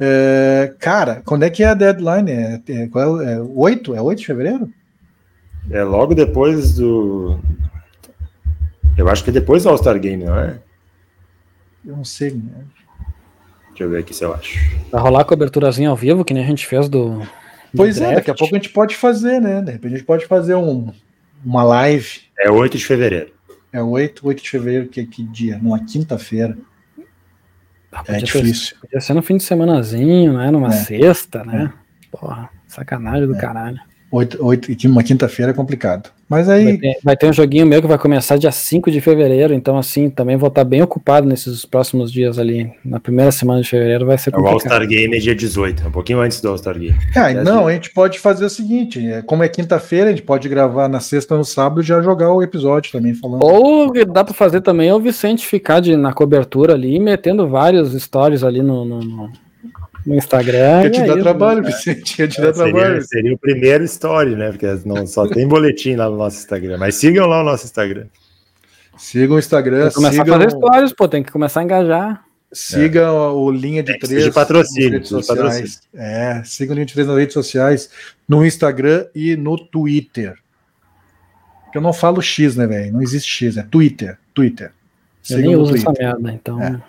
É, 0.00 0.74
cara, 0.78 1.22
quando 1.24 1.44
é 1.44 1.50
que 1.50 1.62
é 1.62 1.66
a 1.66 1.74
deadline? 1.74 2.30
É, 2.30 2.60
é, 2.68 2.86
qual 2.88 3.20
é, 3.20 3.34
é 3.34 3.40
8? 3.40 3.94
É 3.94 4.00
8 4.00 4.18
de 4.18 4.26
fevereiro? 4.26 4.70
É 5.70 5.82
logo 5.82 6.14
depois 6.14 6.74
do. 6.74 7.38
Eu 8.96 9.08
acho 9.08 9.24
que 9.24 9.30
é 9.30 9.32
depois 9.32 9.64
do 9.64 9.68
All-Star 9.68 9.98
Game, 9.98 10.24
não 10.24 10.38
é? 10.38 10.58
Eu 11.84 11.96
não 11.96 12.04
sei. 12.04 12.30
Né? 12.30 12.64
Deixa 13.68 13.84
eu 13.84 13.90
ver 13.90 13.98
aqui 13.98 14.14
se 14.14 14.24
eu 14.24 14.32
acho. 14.32 14.58
Vai 14.90 15.00
rolar 15.00 15.24
coberturazinha 15.24 15.90
ao 15.90 15.96
vivo, 15.96 16.24
que 16.24 16.32
nem 16.32 16.42
a 16.42 16.46
gente 16.46 16.66
fez 16.66 16.88
do. 16.88 17.22
Pois 17.76 17.96
do 17.96 18.04
é, 18.04 18.14
daqui 18.14 18.30
a 18.30 18.34
pouco 18.34 18.54
a 18.54 18.58
gente 18.58 18.70
pode 18.70 18.96
fazer, 18.96 19.40
né? 19.40 19.60
De 19.60 19.72
repente 19.72 19.94
a 19.94 19.96
gente 19.98 20.06
pode 20.06 20.24
fazer 20.26 20.54
um, 20.54 20.92
uma 21.44 21.62
live. 21.62 22.20
É 22.38 22.50
8 22.50 22.78
de 22.78 22.86
fevereiro. 22.86 23.32
É 23.72 23.82
8, 23.82 24.26
8 24.26 24.42
de 24.42 24.50
fevereiro, 24.50 24.88
que, 24.88 25.04
que 25.04 25.22
dia? 25.22 25.58
Numa 25.58 25.84
quinta-feira. 25.84 26.56
Ah, 27.92 28.02
é 28.08 28.18
difícil. 28.18 28.54
Ser, 28.54 28.74
podia 28.80 29.00
ser 29.00 29.14
no 29.14 29.22
fim 29.22 29.36
de 29.36 29.42
semanazinho, 29.42 30.32
né? 30.32 30.50
Numa 30.50 30.68
é. 30.68 30.72
sexta, 30.72 31.44
né? 31.44 31.72
É. 31.72 32.08
Porra, 32.10 32.48
sacanagem 32.66 33.26
do 33.26 33.34
é. 33.34 33.38
caralho. 33.38 33.80
Oito, 34.10 34.38
oito, 34.44 34.88
uma 34.88 35.02
quinta-feira 35.02 35.50
é 35.50 35.54
complicado. 35.54 36.10
Mas 36.28 36.48
aí. 36.48 36.64
Vai 36.64 36.76
ter, 36.76 36.98
vai 37.02 37.16
ter, 37.16 37.26
um 37.28 37.32
joguinho 37.32 37.66
meu 37.66 37.80
que 37.80 37.88
vai 37.88 37.98
começar 37.98 38.36
dia 38.36 38.52
5 38.52 38.90
de 38.90 39.00
fevereiro, 39.00 39.52
então, 39.52 39.76
assim, 39.76 40.08
também 40.08 40.36
vou 40.36 40.48
estar 40.48 40.64
bem 40.64 40.80
ocupado 40.80 41.26
nesses 41.26 41.64
próximos 41.64 42.12
dias 42.12 42.38
ali. 42.38 42.70
Na 42.84 43.00
primeira 43.00 43.32
semana 43.32 43.62
de 43.62 43.68
fevereiro 43.68 44.06
vai 44.06 44.16
ser 44.16 44.30
complicado. 44.30 44.52
O 44.52 44.54
All-Star 44.54 44.86
Game 44.86 45.16
é 45.16 45.18
dia 45.20 45.34
18, 45.34 45.88
um 45.88 45.90
pouquinho 45.90 46.20
antes 46.20 46.40
do 46.40 46.48
All-Star 46.48 46.78
Game. 46.78 46.96
Ah, 47.16 47.32
não, 47.32 47.66
a 47.66 47.72
gente 47.72 47.90
pode 47.90 48.18
fazer 48.18 48.44
o 48.44 48.50
seguinte: 48.50 49.04
é, 49.04 49.22
como 49.22 49.42
é 49.42 49.48
quinta-feira, 49.48 50.06
a 50.06 50.10
gente 50.10 50.22
pode 50.22 50.48
gravar 50.48 50.88
na 50.88 51.00
sexta 51.00 51.34
ou 51.34 51.38
no 51.38 51.44
sábado 51.44 51.80
e 51.80 51.84
já 51.84 52.00
jogar 52.00 52.32
o 52.32 52.42
episódio 52.42 52.92
também 52.92 53.14
falando. 53.14 53.42
Ou 53.42 53.92
dá 54.06 54.22
para 54.22 54.34
fazer 54.34 54.60
também 54.60 54.88
é 54.88 54.94
o 54.94 55.00
Vicente 55.00 55.46
ficar 55.46 55.80
de, 55.80 55.96
na 55.96 56.12
cobertura 56.12 56.74
ali, 56.74 56.98
metendo 57.00 57.48
vários 57.48 57.92
stories 58.00 58.44
ali 58.44 58.62
no, 58.62 58.84
no, 58.84 59.00
no 59.00 59.45
no 60.06 60.14
Instagram. 60.14 60.82
Quer 60.82 60.90
te 60.90 61.00
é 61.00 61.06
dar 61.06 61.18
trabalho, 61.18 61.62
né? 61.62 61.70
Vicente. 61.70 62.16
Quer 62.16 62.28
te 62.28 62.40
dar 62.40 62.54
seria, 62.54 62.72
trabalho. 62.72 63.02
Seria 63.02 63.34
o 63.34 63.38
primeiro 63.38 63.84
story, 63.84 64.36
né? 64.36 64.50
Porque 64.50 64.66
não, 64.84 65.06
só 65.06 65.26
tem 65.26 65.46
boletim 65.46 65.96
lá 65.96 66.08
no 66.08 66.16
nosso 66.16 66.38
Instagram. 66.38 66.78
Mas 66.78 66.94
sigam 66.94 67.26
lá 67.26 67.40
o 67.40 67.44
nosso 67.44 67.64
Instagram. 67.64 68.06
Sigam 68.96 69.36
o 69.36 69.38
Instagram. 69.38 69.84
Tem 69.84 69.92
começar 69.92 70.24
sigam... 70.24 70.34
a 70.36 70.38
fazer 70.38 70.50
stories, 70.56 70.92
pô, 70.92 71.08
tem 71.08 71.22
que 71.22 71.32
começar 71.32 71.60
a 71.60 71.64
engajar. 71.64 72.24
Siga 72.52 73.00
é. 73.00 73.10
o 73.10 73.50
Linha 73.50 73.82
de 73.82 73.98
Três. 73.98 74.24
De 74.24 74.30
patrocínio, 74.30 75.00
de 75.00 75.26
patrocínio. 75.26 75.70
É, 75.94 76.42
siga 76.44 76.72
o 76.72 76.74
Linha 76.74 76.86
de 76.86 76.94
Três 76.94 77.08
nas 77.08 77.18
redes 77.18 77.34
sociais, 77.34 77.90
no 78.28 78.46
Instagram 78.46 79.06
e 79.14 79.36
no 79.36 79.58
Twitter. 79.58 80.36
Eu 81.74 81.80
não 81.80 81.92
falo 81.92 82.22
X, 82.22 82.56
né, 82.56 82.66
velho? 82.66 82.92
Não 82.92 83.02
existe 83.02 83.28
X, 83.28 83.56
é 83.56 83.62
Twitter. 83.62 84.16
Twitter. 84.32 84.72
Eu 85.28 85.38
nem 85.38 85.56
uso 85.56 85.72
Twitter. 85.72 85.92
essa 85.92 86.02
merda, 86.02 86.32
então. 86.32 86.62
É. 86.62 86.80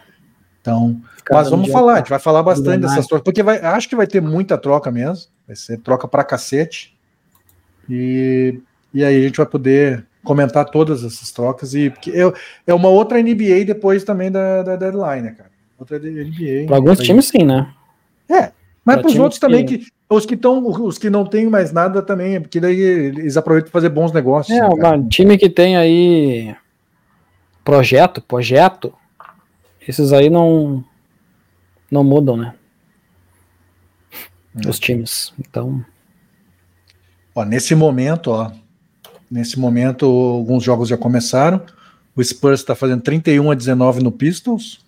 Então, 0.61 1.01
mas 1.29 1.49
vamos 1.49 1.71
falar, 1.71 1.93
a 1.93 1.97
gente 1.97 2.09
vai 2.09 2.19
falar 2.19 2.43
bastante 2.43 2.81
dessas 2.81 3.07
trocas, 3.07 3.23
porque 3.23 3.43
vai, 3.43 3.59
acho 3.59 3.89
que 3.89 3.95
vai 3.95 4.07
ter 4.07 4.21
muita 4.21 4.57
troca 4.57 4.91
mesmo. 4.91 5.25
Vai 5.45 5.55
ser 5.55 5.77
troca 5.79 6.07
pra 6.07 6.23
cacete. 6.23 6.97
E, 7.89 8.59
e 8.93 9.03
aí 9.03 9.17
a 9.17 9.27
gente 9.27 9.37
vai 9.37 9.45
poder 9.45 10.05
comentar 10.23 10.65
todas 10.65 11.03
essas 11.03 11.31
trocas. 11.31 11.73
E 11.73 11.93
é, 12.07 12.33
é 12.67 12.73
uma 12.73 12.89
outra 12.89 13.21
NBA 13.21 13.65
depois 13.65 14.03
também 14.03 14.31
da, 14.31 14.61
da 14.63 14.75
deadline, 14.75 15.21
né, 15.21 15.35
cara? 15.37 15.51
Outra 15.79 15.97
NBA. 15.97 16.65
Para 16.67 16.75
alguns 16.75 16.99
times, 16.99 17.27
sim, 17.27 17.43
né? 17.43 17.71
É. 18.29 18.51
Mas 18.83 18.97
para 19.01 19.07
os 19.07 19.15
outros 19.17 19.39
também, 19.39 19.65
que, 19.65 19.85
os 20.09 20.25
que 20.25 20.35
estão, 20.35 20.65
os 20.65 20.97
que 20.97 21.09
não 21.09 21.25
têm 21.25 21.47
mais 21.47 21.73
nada 21.73 22.01
também, 22.01 22.39
porque 22.39 22.59
daí 22.59 22.79
eles 22.79 23.35
aproveitam 23.35 23.69
para 23.69 23.81
fazer 23.81 23.89
bons 23.89 24.13
negócios. 24.13 24.57
É, 24.57 24.61
né, 24.61 24.89
um 24.91 25.07
time 25.07 25.37
que 25.37 25.49
tem 25.49 25.75
aí 25.75 26.55
projeto, 27.65 28.21
projeto, 28.21 28.93
esses 29.85 30.13
aí 30.13 30.29
não 30.29 30.85
não 31.91 32.03
mudam, 32.03 32.37
né? 32.37 32.53
É. 34.65 34.69
Os 34.69 34.79
times. 34.79 35.33
Então. 35.39 35.83
Ó, 37.35 37.45
nesse 37.45 37.75
momento, 37.75 38.31
ó, 38.31 38.51
nesse 39.29 39.59
momento, 39.59 40.05
alguns 40.05 40.63
jogos 40.63 40.89
já 40.89 40.97
começaram. 40.97 41.61
O 42.15 42.23
Spurs 42.23 42.61
está 42.61 42.73
fazendo 42.73 43.01
31 43.01 43.51
a 43.51 43.55
19 43.55 44.03
no 44.03 44.11
Pistols. 44.11 44.83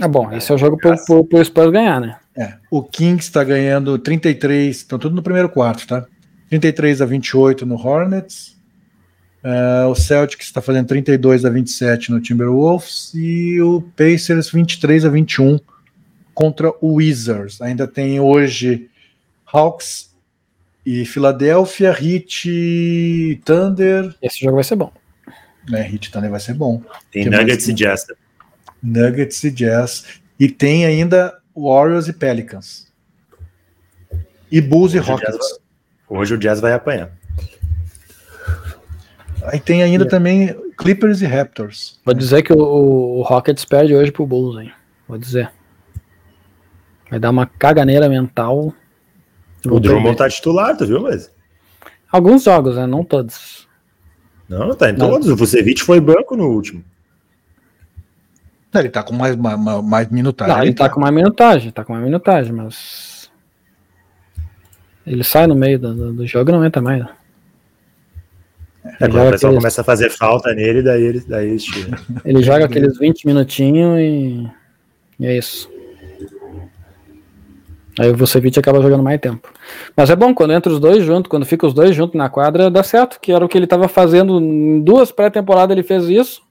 Ah, 0.00 0.08
bom, 0.08 0.32
esse 0.32 0.50
é 0.50 0.54
o 0.54 0.58
jogo 0.58 0.78
para 0.78 0.94
o 0.94 1.44
Spurs 1.44 1.70
ganhar, 1.70 2.00
né? 2.00 2.16
É. 2.36 2.54
O 2.70 2.82
Kings 2.82 3.26
está 3.26 3.44
ganhando 3.44 3.98
33, 3.98 4.76
estão 4.76 4.98
tudo 4.98 5.14
no 5.14 5.22
primeiro 5.22 5.48
quarto, 5.48 5.86
tá? 5.86 6.06
33 6.48 7.02
a 7.02 7.06
28 7.06 7.66
no 7.66 7.74
Hornets. 7.74 8.56
Uh, 9.42 9.88
o 9.88 9.94
Celtics 9.94 10.46
está 10.46 10.62
fazendo 10.62 10.86
32 10.86 11.44
a 11.44 11.50
27 11.50 12.12
no 12.12 12.20
Timberwolves 12.20 13.10
e 13.12 13.60
o 13.60 13.82
Pacers 13.96 14.50
23 14.50 15.04
a 15.04 15.08
21 15.08 15.58
contra 16.34 16.72
o 16.80 16.94
Wizards. 16.94 17.60
Ainda 17.60 17.86
tem 17.86 18.20
hoje 18.20 18.88
Hawks 19.46 20.12
e 20.84 21.04
Filadélfia, 21.04 21.90
Heat 21.90 23.40
Thunder. 23.44 24.14
Esse 24.20 24.40
jogo 24.40 24.56
vai 24.56 24.64
ser 24.64 24.76
bom. 24.76 24.92
É, 25.72 25.82
Heat 25.82 26.10
Thunder 26.10 26.30
vai 26.30 26.40
ser 26.40 26.54
bom. 26.54 26.82
Tem 27.10 27.26
Nuggets 27.26 27.68
e 27.68 27.72
Jazz. 27.72 28.06
Nuggets 28.82 29.44
e 29.44 29.50
Jazz. 29.50 30.20
E 30.38 30.48
tem 30.48 30.84
ainda 30.84 31.38
Warriors 31.54 32.08
e 32.08 32.12
Pelicans. 32.12 32.90
E 34.50 34.60
Bulls 34.60 34.92
hoje 34.92 34.98
e 34.98 35.00
Rockets. 35.00 35.50
Vai... 36.08 36.18
Hoje 36.20 36.34
o 36.34 36.38
Jazz 36.38 36.60
vai 36.60 36.72
apanhar. 36.72 37.12
Aí 39.44 39.58
tem 39.58 39.82
ainda 39.82 40.06
também 40.06 40.54
Clippers 40.76 41.20
e 41.20 41.26
Raptors. 41.26 42.00
Vou 42.04 42.14
dizer 42.14 42.42
que 42.42 42.52
o, 42.52 42.58
o 42.58 43.22
Rockets 43.22 43.64
perde 43.64 43.94
hoje 43.94 44.12
pro 44.12 44.26
Bulls, 44.26 44.60
hein? 44.60 44.72
Vou 45.08 45.18
dizer. 45.18 45.50
Vai 47.12 47.20
dar 47.20 47.28
uma 47.28 47.44
caganeira 47.44 48.08
mental. 48.08 48.72
O 49.66 49.78
Drummond 49.78 50.16
tá 50.16 50.30
titular, 50.30 50.74
tu 50.74 50.86
viu, 50.86 51.02
mas? 51.02 51.30
Alguns 52.10 52.44
jogos, 52.44 52.76
né? 52.76 52.86
Não 52.86 53.04
todos. 53.04 53.68
Não, 54.48 54.74
tá 54.74 54.88
em 54.88 54.94
Não. 54.94 55.10
todos. 55.10 55.28
O 55.28 55.36
Vucevic 55.36 55.82
foi 55.82 56.00
banco 56.00 56.34
no 56.34 56.48
último. 56.48 56.82
Ele 58.74 58.88
tá 58.88 59.02
com 59.02 59.12
mais, 59.12 59.36
mais, 59.36 59.60
mais 59.84 60.08
minutagem. 60.08 60.56
Não, 60.56 60.62
ele 60.62 60.72
tá, 60.72 60.88
tá 60.88 60.94
com 60.94 61.00
mais 61.00 61.14
minutagem, 61.14 61.70
tá 61.70 61.84
com 61.84 61.92
mais 61.92 62.02
minutagem, 62.02 62.50
mas. 62.50 63.30
Ele 65.06 65.22
sai 65.22 65.46
no 65.46 65.54
meio 65.54 65.78
do, 65.78 66.14
do 66.14 66.26
jogo 66.26 66.48
e 66.48 66.52
não 66.54 66.64
entra 66.64 66.80
mais. 66.80 67.00
Né? 67.00 67.10
É, 68.84 69.06
quando 69.06 69.10
o 69.10 69.30
pessoal 69.32 69.50
aqueles... 69.50 69.56
começa 69.56 69.80
a 69.82 69.84
fazer 69.84 70.08
falta 70.08 70.54
nele, 70.54 70.80
daí 70.80 71.02
ele, 71.02 71.20
daí 71.28 71.48
ele 71.50 71.58
tira. 71.58 71.98
Ele 72.24 72.42
joga 72.42 72.64
aqueles 72.64 72.96
20 72.96 73.26
minutinhos 73.26 73.98
e... 74.00 74.50
e 75.20 75.26
é 75.26 75.36
isso. 75.36 75.70
Aí 77.98 78.10
o 78.10 78.16
Vucevic 78.16 78.58
acaba 78.58 78.80
jogando 78.80 79.02
mais 79.02 79.20
tempo. 79.20 79.48
Mas 79.96 80.08
é 80.08 80.16
bom, 80.16 80.34
quando 80.34 80.52
entra 80.52 80.72
os 80.72 80.80
dois 80.80 81.04
juntos, 81.04 81.28
quando 81.28 81.44
fica 81.44 81.66
os 81.66 81.74
dois 81.74 81.94
juntos 81.94 82.16
na 82.16 82.28
quadra, 82.28 82.70
dá 82.70 82.82
certo, 82.82 83.20
que 83.20 83.30
era 83.32 83.44
o 83.44 83.48
que 83.48 83.58
ele 83.58 83.64
estava 83.64 83.86
fazendo 83.86 84.40
em 84.40 84.80
duas 84.80 85.12
pré-temporadas, 85.12 85.76
ele 85.76 85.82
fez 85.82 86.04
isso, 86.04 86.42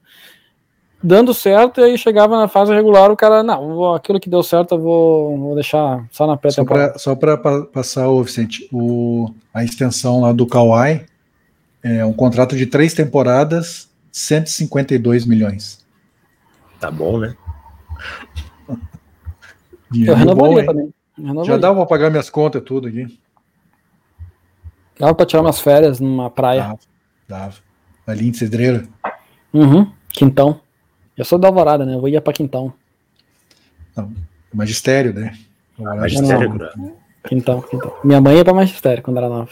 dando 1.02 1.34
certo, 1.34 1.80
e 1.80 1.84
aí 1.84 1.98
chegava 1.98 2.36
na 2.36 2.46
fase 2.46 2.72
regular, 2.72 3.10
o 3.10 3.16
cara, 3.16 3.42
não, 3.42 3.92
aquilo 3.92 4.20
que 4.20 4.30
deu 4.30 4.42
certo 4.42 4.76
eu 4.76 4.80
vou, 4.80 5.36
vou 5.36 5.54
deixar 5.56 6.06
só 6.12 6.28
na 6.28 6.36
pré-temporada. 6.36 6.96
Só 6.98 7.16
para 7.16 7.36
passar, 7.36 8.08
o 8.08 8.22
Vicente, 8.22 8.68
o, 8.72 9.28
a 9.52 9.64
extensão 9.64 10.20
lá 10.20 10.32
do 10.32 10.46
Kawhi, 10.46 11.06
é 11.82 12.04
um 12.04 12.12
contrato 12.12 12.56
de 12.56 12.66
três 12.66 12.94
temporadas, 12.94 13.90
152 14.12 15.26
milhões. 15.26 15.84
Tá 16.78 16.88
bom, 16.88 17.18
né? 17.18 17.34
Eu 19.92 20.14
renovaria 20.14 20.62
bom, 20.62 20.66
também. 20.66 20.94
Já 21.44 21.56
dava 21.56 21.76
pra 21.76 21.86
pagar 21.86 22.10
minhas 22.10 22.28
contas 22.30 22.62
tudo 22.62 22.88
aqui. 22.88 23.18
Dava 24.98 25.14
pra 25.14 25.26
tirar 25.26 25.42
umas 25.42 25.60
férias 25.60 26.00
numa 26.00 26.30
praia. 26.30 26.62
Dava, 26.62 26.78
dava. 27.28 27.54
Ali 28.06 28.28
em 28.28 28.32
Cedreira. 28.32 28.86
Uhum, 29.52 29.90
Quintão. 30.08 30.60
Eu 31.16 31.24
sou 31.24 31.38
da 31.38 31.48
Alvorada, 31.48 31.84
né? 31.84 31.94
Eu 31.94 32.08
ia 32.08 32.20
pra 32.20 32.32
Quintão. 32.32 32.72
Não, 33.96 34.12
magistério, 34.52 35.12
né? 35.12 35.36
Ah, 35.78 35.96
magistério, 35.96 36.54
não, 36.54 36.96
Quintão, 37.26 37.62
Quintão. 37.62 37.94
Minha 38.02 38.20
mãe 38.20 38.36
ia 38.36 38.44
pra 38.44 38.54
magistério 38.54 39.02
quando 39.02 39.18
era 39.18 39.28
nova. 39.28 39.50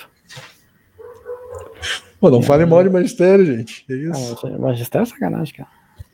Pô, 2.21 2.31
não 2.31 2.43
fale 2.43 2.67
mal 2.67 2.83
de 2.83 2.91
magistério, 2.91 3.47
gente. 3.47 3.85
É 3.89 3.95
isso. 3.95 4.47
Ah, 4.47 4.59
magistério 4.59 5.05
é 5.05 5.07
sacanagem, 5.07 5.55
cara. 5.55 5.69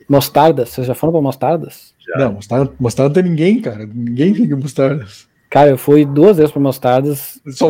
Mostardas, 0.07 0.69
vocês 0.69 0.87
já 0.87 0.95
foram 0.95 1.11
pra 1.11 1.21
Mostardas? 1.21 1.93
Já. 1.99 2.17
Não, 2.17 2.33
mostarda, 2.33 2.73
mostarda 2.79 3.09
não 3.09 3.13
tem 3.13 3.23
ninguém, 3.23 3.61
cara. 3.61 3.85
Ninguém 3.85 4.33
fica 4.33 4.53
em 4.53 4.57
Mostardas. 4.57 5.27
Cara, 5.49 5.69
eu 5.69 5.77
fui 5.77 6.05
duas 6.05 6.37
vezes 6.37 6.51
pra 6.51 6.61
Mostardas. 6.61 7.39
Só, 7.51 7.69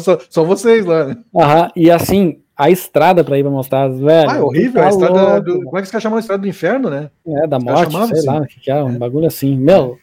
só, 0.00 0.18
só 0.30 0.44
vocês 0.44 0.86
lá, 0.86 1.06
né? 1.06 1.16
Aham, 1.34 1.70
e 1.76 1.90
assim, 1.90 2.40
a 2.56 2.70
estrada 2.70 3.22
pra 3.22 3.38
ir 3.38 3.42
pra 3.42 3.52
Mostardas, 3.52 4.00
velho. 4.00 4.30
Ah, 4.30 4.36
é 4.36 4.40
horrível, 4.40 4.82
a 4.82 4.88
estrada 4.88 5.40
do, 5.40 5.62
Como 5.62 5.78
é 5.78 5.80
que 5.80 5.86
os 5.86 5.90
caras 5.90 6.02
chamam 6.02 6.16
a 6.16 6.20
estrada 6.20 6.42
do 6.42 6.48
inferno, 6.48 6.90
né? 6.90 7.10
É, 7.26 7.46
da 7.46 7.58
morte, 7.58 7.92
sei 7.92 8.02
assim. 8.02 8.26
lá, 8.26 8.46
que, 8.46 8.60
que 8.60 8.70
é, 8.70 8.82
um 8.82 8.94
é. 8.94 8.98
bagulho 8.98 9.26
assim. 9.26 9.56
Meu, 9.56 9.98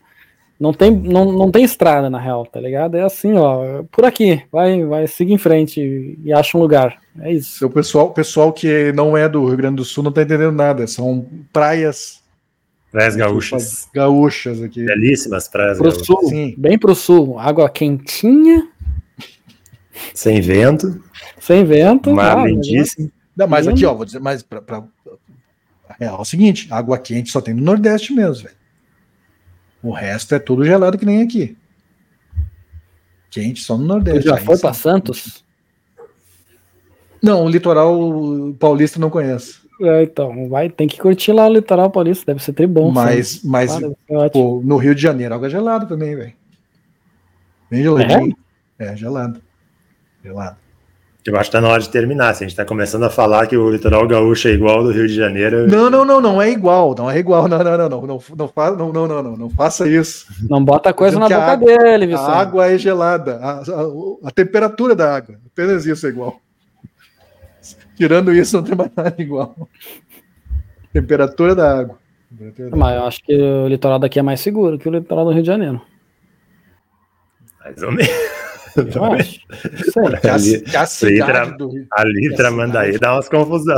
não 0.59 0.71
tem, 0.71 0.89
não, 0.89 1.31
não 1.31 1.51
tem 1.51 1.65
estrada 1.65 2.09
na 2.09 2.17
real, 2.17 2.45
tá 2.45 2.61
ligado? 2.61 2.95
É 2.95 3.01
assim, 3.01 3.33
ó, 3.33 3.83
por 3.91 4.05
aqui, 4.05 4.41
vai, 4.51 4.85
vai, 4.85 5.05
siga 5.05 5.33
em 5.33 5.37
frente 5.37 6.17
e 6.23 6.31
acha 6.31 6.57
um 6.57 6.61
lugar. 6.61 6.97
É 7.19 7.33
isso. 7.33 7.65
O 7.65 7.69
pessoal, 7.69 8.11
pessoal 8.11 8.53
que 8.53 8.93
não 8.93 9.17
é 9.17 9.27
do 9.27 9.45
Rio 9.45 9.57
Grande 9.57 9.77
do 9.77 9.85
Sul 9.85 10.03
não 10.03 10.11
tá 10.11 10.21
entendendo 10.21 10.53
nada. 10.53 10.87
São 10.87 11.25
praias. 11.51 12.23
Praias 12.95 13.13
gaúchas. 13.17 13.89
Gaúchas 13.93 14.61
aqui. 14.61 14.85
Belíssimas 14.85 15.49
praias 15.49 15.77
pro 15.77 15.89
gaúchas. 15.89 16.05
sul, 16.07 16.29
Sim. 16.29 16.55
bem 16.57 16.79
pro 16.79 16.95
sul. 16.95 17.37
Água 17.37 17.69
quentinha. 17.69 18.69
Sem 20.13 20.39
vento. 20.39 21.03
Sem 21.37 21.65
vento. 21.65 22.13
Mar 22.13 22.37
ah, 22.37 22.47
lindíssimo. 22.47 23.11
Não, 23.35 23.49
mas 23.49 23.67
aqui, 23.67 23.85
ó, 23.85 23.93
vou 23.93 24.05
dizer, 24.05 24.19
mas 24.19 24.43
pra, 24.43 24.61
pra, 24.61 24.85
real 25.99 26.19
é 26.19 26.21
o 26.21 26.23
seguinte: 26.23 26.69
água 26.71 26.97
quente 26.97 27.31
só 27.31 27.41
tem 27.41 27.53
no 27.53 27.63
Nordeste 27.63 28.13
mesmo, 28.13 28.45
velho. 28.45 28.55
O 29.83 29.91
resto 29.91 30.33
é 30.33 30.39
tudo 30.39 30.63
gelado 30.63 30.97
que 30.97 31.05
nem 31.05 31.21
aqui. 31.21 31.57
Quente 33.29 33.59
só 33.59 33.77
no 33.77 33.83
Nordeste. 33.83 34.21
Tu 34.21 34.29
já 34.29 34.37
foi 34.37 34.57
para 34.57 34.71
Santos? 34.71 35.43
Não, 37.21 37.43
o 37.43 37.49
litoral 37.49 37.93
paulista 38.57 39.01
não 39.01 39.09
conheço. 39.09 39.64
É, 39.81 40.03
então, 40.03 40.47
vai, 40.47 40.69
tem 40.69 40.87
que 40.87 40.99
curtir 40.99 41.31
lá 41.31 41.47
o 41.47 41.53
litoral 41.53 41.89
paulista, 41.89 42.25
deve 42.27 42.43
ser 42.43 42.53
tribom. 42.53 42.91
Mas, 42.91 43.43
mas 43.43 43.75
ah, 43.75 44.29
pô, 44.31 44.61
no 44.63 44.77
Rio 44.77 44.95
de 44.95 45.01
Janeiro, 45.01 45.35
água 45.35 45.49
gelada 45.49 45.85
também, 45.85 46.15
velho. 46.15 46.33
Bem 47.69 47.83
geladinho. 47.83 48.35
É? 48.79 48.85
é, 48.87 48.95
gelado. 48.95 49.41
Gelado. 50.23 50.57
Eu 51.25 51.35
acho 51.37 51.49
que 51.49 51.57
tá 51.57 51.61
na 51.61 51.69
hora 51.69 51.81
de 51.81 51.89
terminar. 51.89 52.35
Se 52.35 52.43
a 52.43 52.47
gente 52.47 52.55
tá 52.55 52.63
começando 52.63 53.03
a 53.03 53.09
falar 53.09 53.47
que 53.47 53.57
o 53.57 53.71
litoral 53.71 54.07
gaúcho 54.07 54.47
é 54.47 54.51
igual 54.51 54.77
ao 54.77 54.83
do 54.83 54.91
Rio 54.91 55.07
de 55.07 55.15
Janeiro. 55.15 55.67
Não, 55.67 55.89
não, 55.89 56.05
não, 56.05 56.21
não 56.21 56.39
é 56.39 56.51
igual. 56.51 56.93
Não 56.95 57.09
é 57.09 57.17
igual. 57.17 57.47
Não, 57.47 57.57
não, 57.57 57.77
não, 57.77 57.89
não. 57.89 58.01
Não, 58.05 58.21
não, 58.35 58.75
não, 58.77 58.93
não, 58.93 59.07
não, 59.07 59.23
não, 59.23 59.37
não 59.37 59.49
faça 59.49 59.87
isso. 59.89 60.27
Não 60.47 60.63
bota 60.63 60.93
coisa 60.93 61.17
na 61.17 61.27
boca 61.27 61.41
água, 61.41 61.77
dele, 61.77 62.05
Vicente. 62.05 62.29
A 62.29 62.35
água 62.35 62.67
é 62.67 62.77
gelada. 62.77 63.39
A, 63.41 63.53
a, 63.53 64.27
a, 64.27 64.31
temperatura 64.31 64.95
da 64.95 65.15
água. 65.15 65.35
Apenas 65.47 65.87
isso 65.87 66.05
é 66.05 66.09
igual. 66.09 66.39
Tirando 67.95 68.33
isso, 68.33 68.57
não 68.57 68.63
tem 68.63 68.75
mais 68.75 68.91
nada 68.95 69.15
igual. 69.17 69.55
Temperatura 70.93 71.55
da 71.55 71.79
água. 71.79 71.97
Temperatura 72.29 72.69
da 72.69 72.77
Mas 72.77 72.95
eu 72.95 73.03
acho 73.05 73.23
que 73.23 73.35
o 73.35 73.67
litoral 73.67 73.99
daqui 73.99 74.19
é 74.19 74.21
mais 74.21 74.39
seguro 74.39 74.77
que 74.77 74.87
o 74.87 74.91
litoral 74.91 75.25
do 75.25 75.31
Rio 75.31 75.41
de 75.41 75.47
Janeiro. 75.47 75.81
Mais 77.63 77.81
ou 77.81 77.91
menos. 77.91 78.11
Eu 78.75 79.03
acho. 79.13 79.41
ali, 80.29 80.63
a, 80.75 82.01
ali 82.01 82.35
Tramandaí 82.35 82.99
dá 82.99 83.13
umas 83.13 83.29
confusão. 83.29 83.77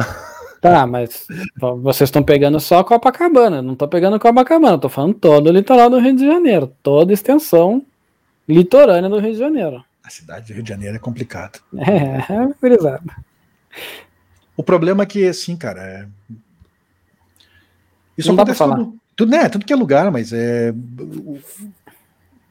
Tá, 0.59 0.87
mas 0.87 1.27
vocês 1.59 2.07
estão 2.07 2.23
pegando 2.23 2.59
só 2.59 2.83
Copacabana, 2.83 3.61
não 3.61 3.73
estou 3.73 3.87
pegando 3.87 4.19
Copacabana, 4.19 4.75
estou 4.75 4.89
falando 4.89 5.13
todo 5.13 5.47
o 5.47 5.51
litoral 5.51 5.89
do 5.89 5.99
Rio 5.99 6.15
de 6.15 6.25
Janeiro, 6.25 6.73
toda 6.81 7.11
a 7.11 7.13
extensão 7.13 7.85
litorânea 8.49 9.09
do 9.09 9.19
Rio 9.19 9.33
de 9.33 9.39
Janeiro. 9.39 9.83
A 10.03 10.09
cidade 10.09 10.47
do 10.47 10.55
Rio 10.55 10.63
de 10.63 10.69
Janeiro 10.69 10.95
é 10.95 10.99
complicada. 10.99 11.59
É, 11.77 12.33
é 12.33 12.49
brisado. 12.59 13.11
O 14.55 14.63
problema 14.63 15.03
é 15.03 15.05
que, 15.05 15.25
assim, 15.27 15.55
cara, 15.55 15.81
é... 15.81 16.07
isso 18.17 18.27
não 18.29 18.35
acontece 18.35 18.63
tudo, 18.63 18.95
tudo, 19.15 19.31
né, 19.31 19.49
tudo 19.49 19.65
que 19.65 19.73
é 19.73 19.75
lugar, 19.75 20.11
mas 20.11 20.33
é 20.33 20.73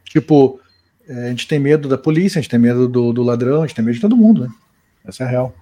tipo, 0.09 0.61
é, 1.09 1.27
a 1.27 1.29
gente 1.29 1.47
tem 1.47 1.59
medo 1.59 1.89
da 1.89 1.99
polícia, 1.99 2.39
a 2.39 2.43
gente 2.43 2.51
tem 2.51 2.59
medo 2.59 2.89
do, 2.89 3.13
do 3.13 3.23
ladrão, 3.23 3.63
a 3.63 3.67
gente 3.67 3.77
tem 3.77 3.85
medo 3.85 3.95
de 3.95 4.01
todo 4.01 4.17
mundo, 4.17 4.43
né? 4.43 4.51
Essa 5.05 5.25
é 5.25 5.27
a 5.27 5.31
real. 5.31 5.55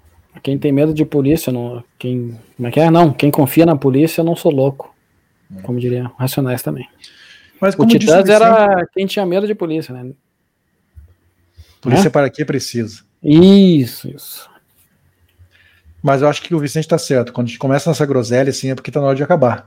Quem 0.43 0.59
tem 0.59 0.73
medo 0.73 0.93
de 0.93 1.05
polícia, 1.05 1.53
não, 1.53 1.85
quem, 1.99 2.39
como 2.57 2.69
é 2.69 2.71
que 2.71 2.81
é? 2.81 2.91
Não, 2.91 3.13
quem 3.13 3.31
confia 3.31 3.67
na 3.67 3.77
polícia, 3.77 4.21
eu 4.21 4.25
não 4.25 4.35
sou 4.35 4.53
louco. 4.53 4.95
É. 5.57 5.63
Como 5.63 5.79
diria 5.79 6.11
Racionais 6.19 6.63
também. 6.63 6.89
Mas 7.61 7.75
o 7.79 7.87
Titãs 7.87 8.29
era 8.29 8.87
quem 8.93 9.07
tinha 9.07 9.25
medo 9.25 9.47
de 9.47 9.55
polícia, 9.55 9.95
né? 9.95 10.13
Polícia 11.81 12.09
é? 12.09 12.11
para 12.11 12.29
que 12.31 12.45
precisa. 12.45 13.03
Isso, 13.23 14.09
isso. 14.09 14.51
Mas 16.05 16.21
eu 16.21 16.29
acho 16.29 16.43
que 16.43 16.55
o 16.55 16.59
Vicente 16.59 16.85
está 16.85 16.99
certo. 16.99 17.33
Quando 17.33 17.47
a 17.47 17.49
gente 17.49 17.59
começa 17.59 17.89
nessa 17.89 18.05
groselha, 18.05 18.51
assim, 18.51 18.71
é 18.71 18.75
porque 18.75 18.91
está 18.91 19.01
na 19.01 19.07
hora 19.07 19.17
de 19.17 19.23
acabar. 19.23 19.67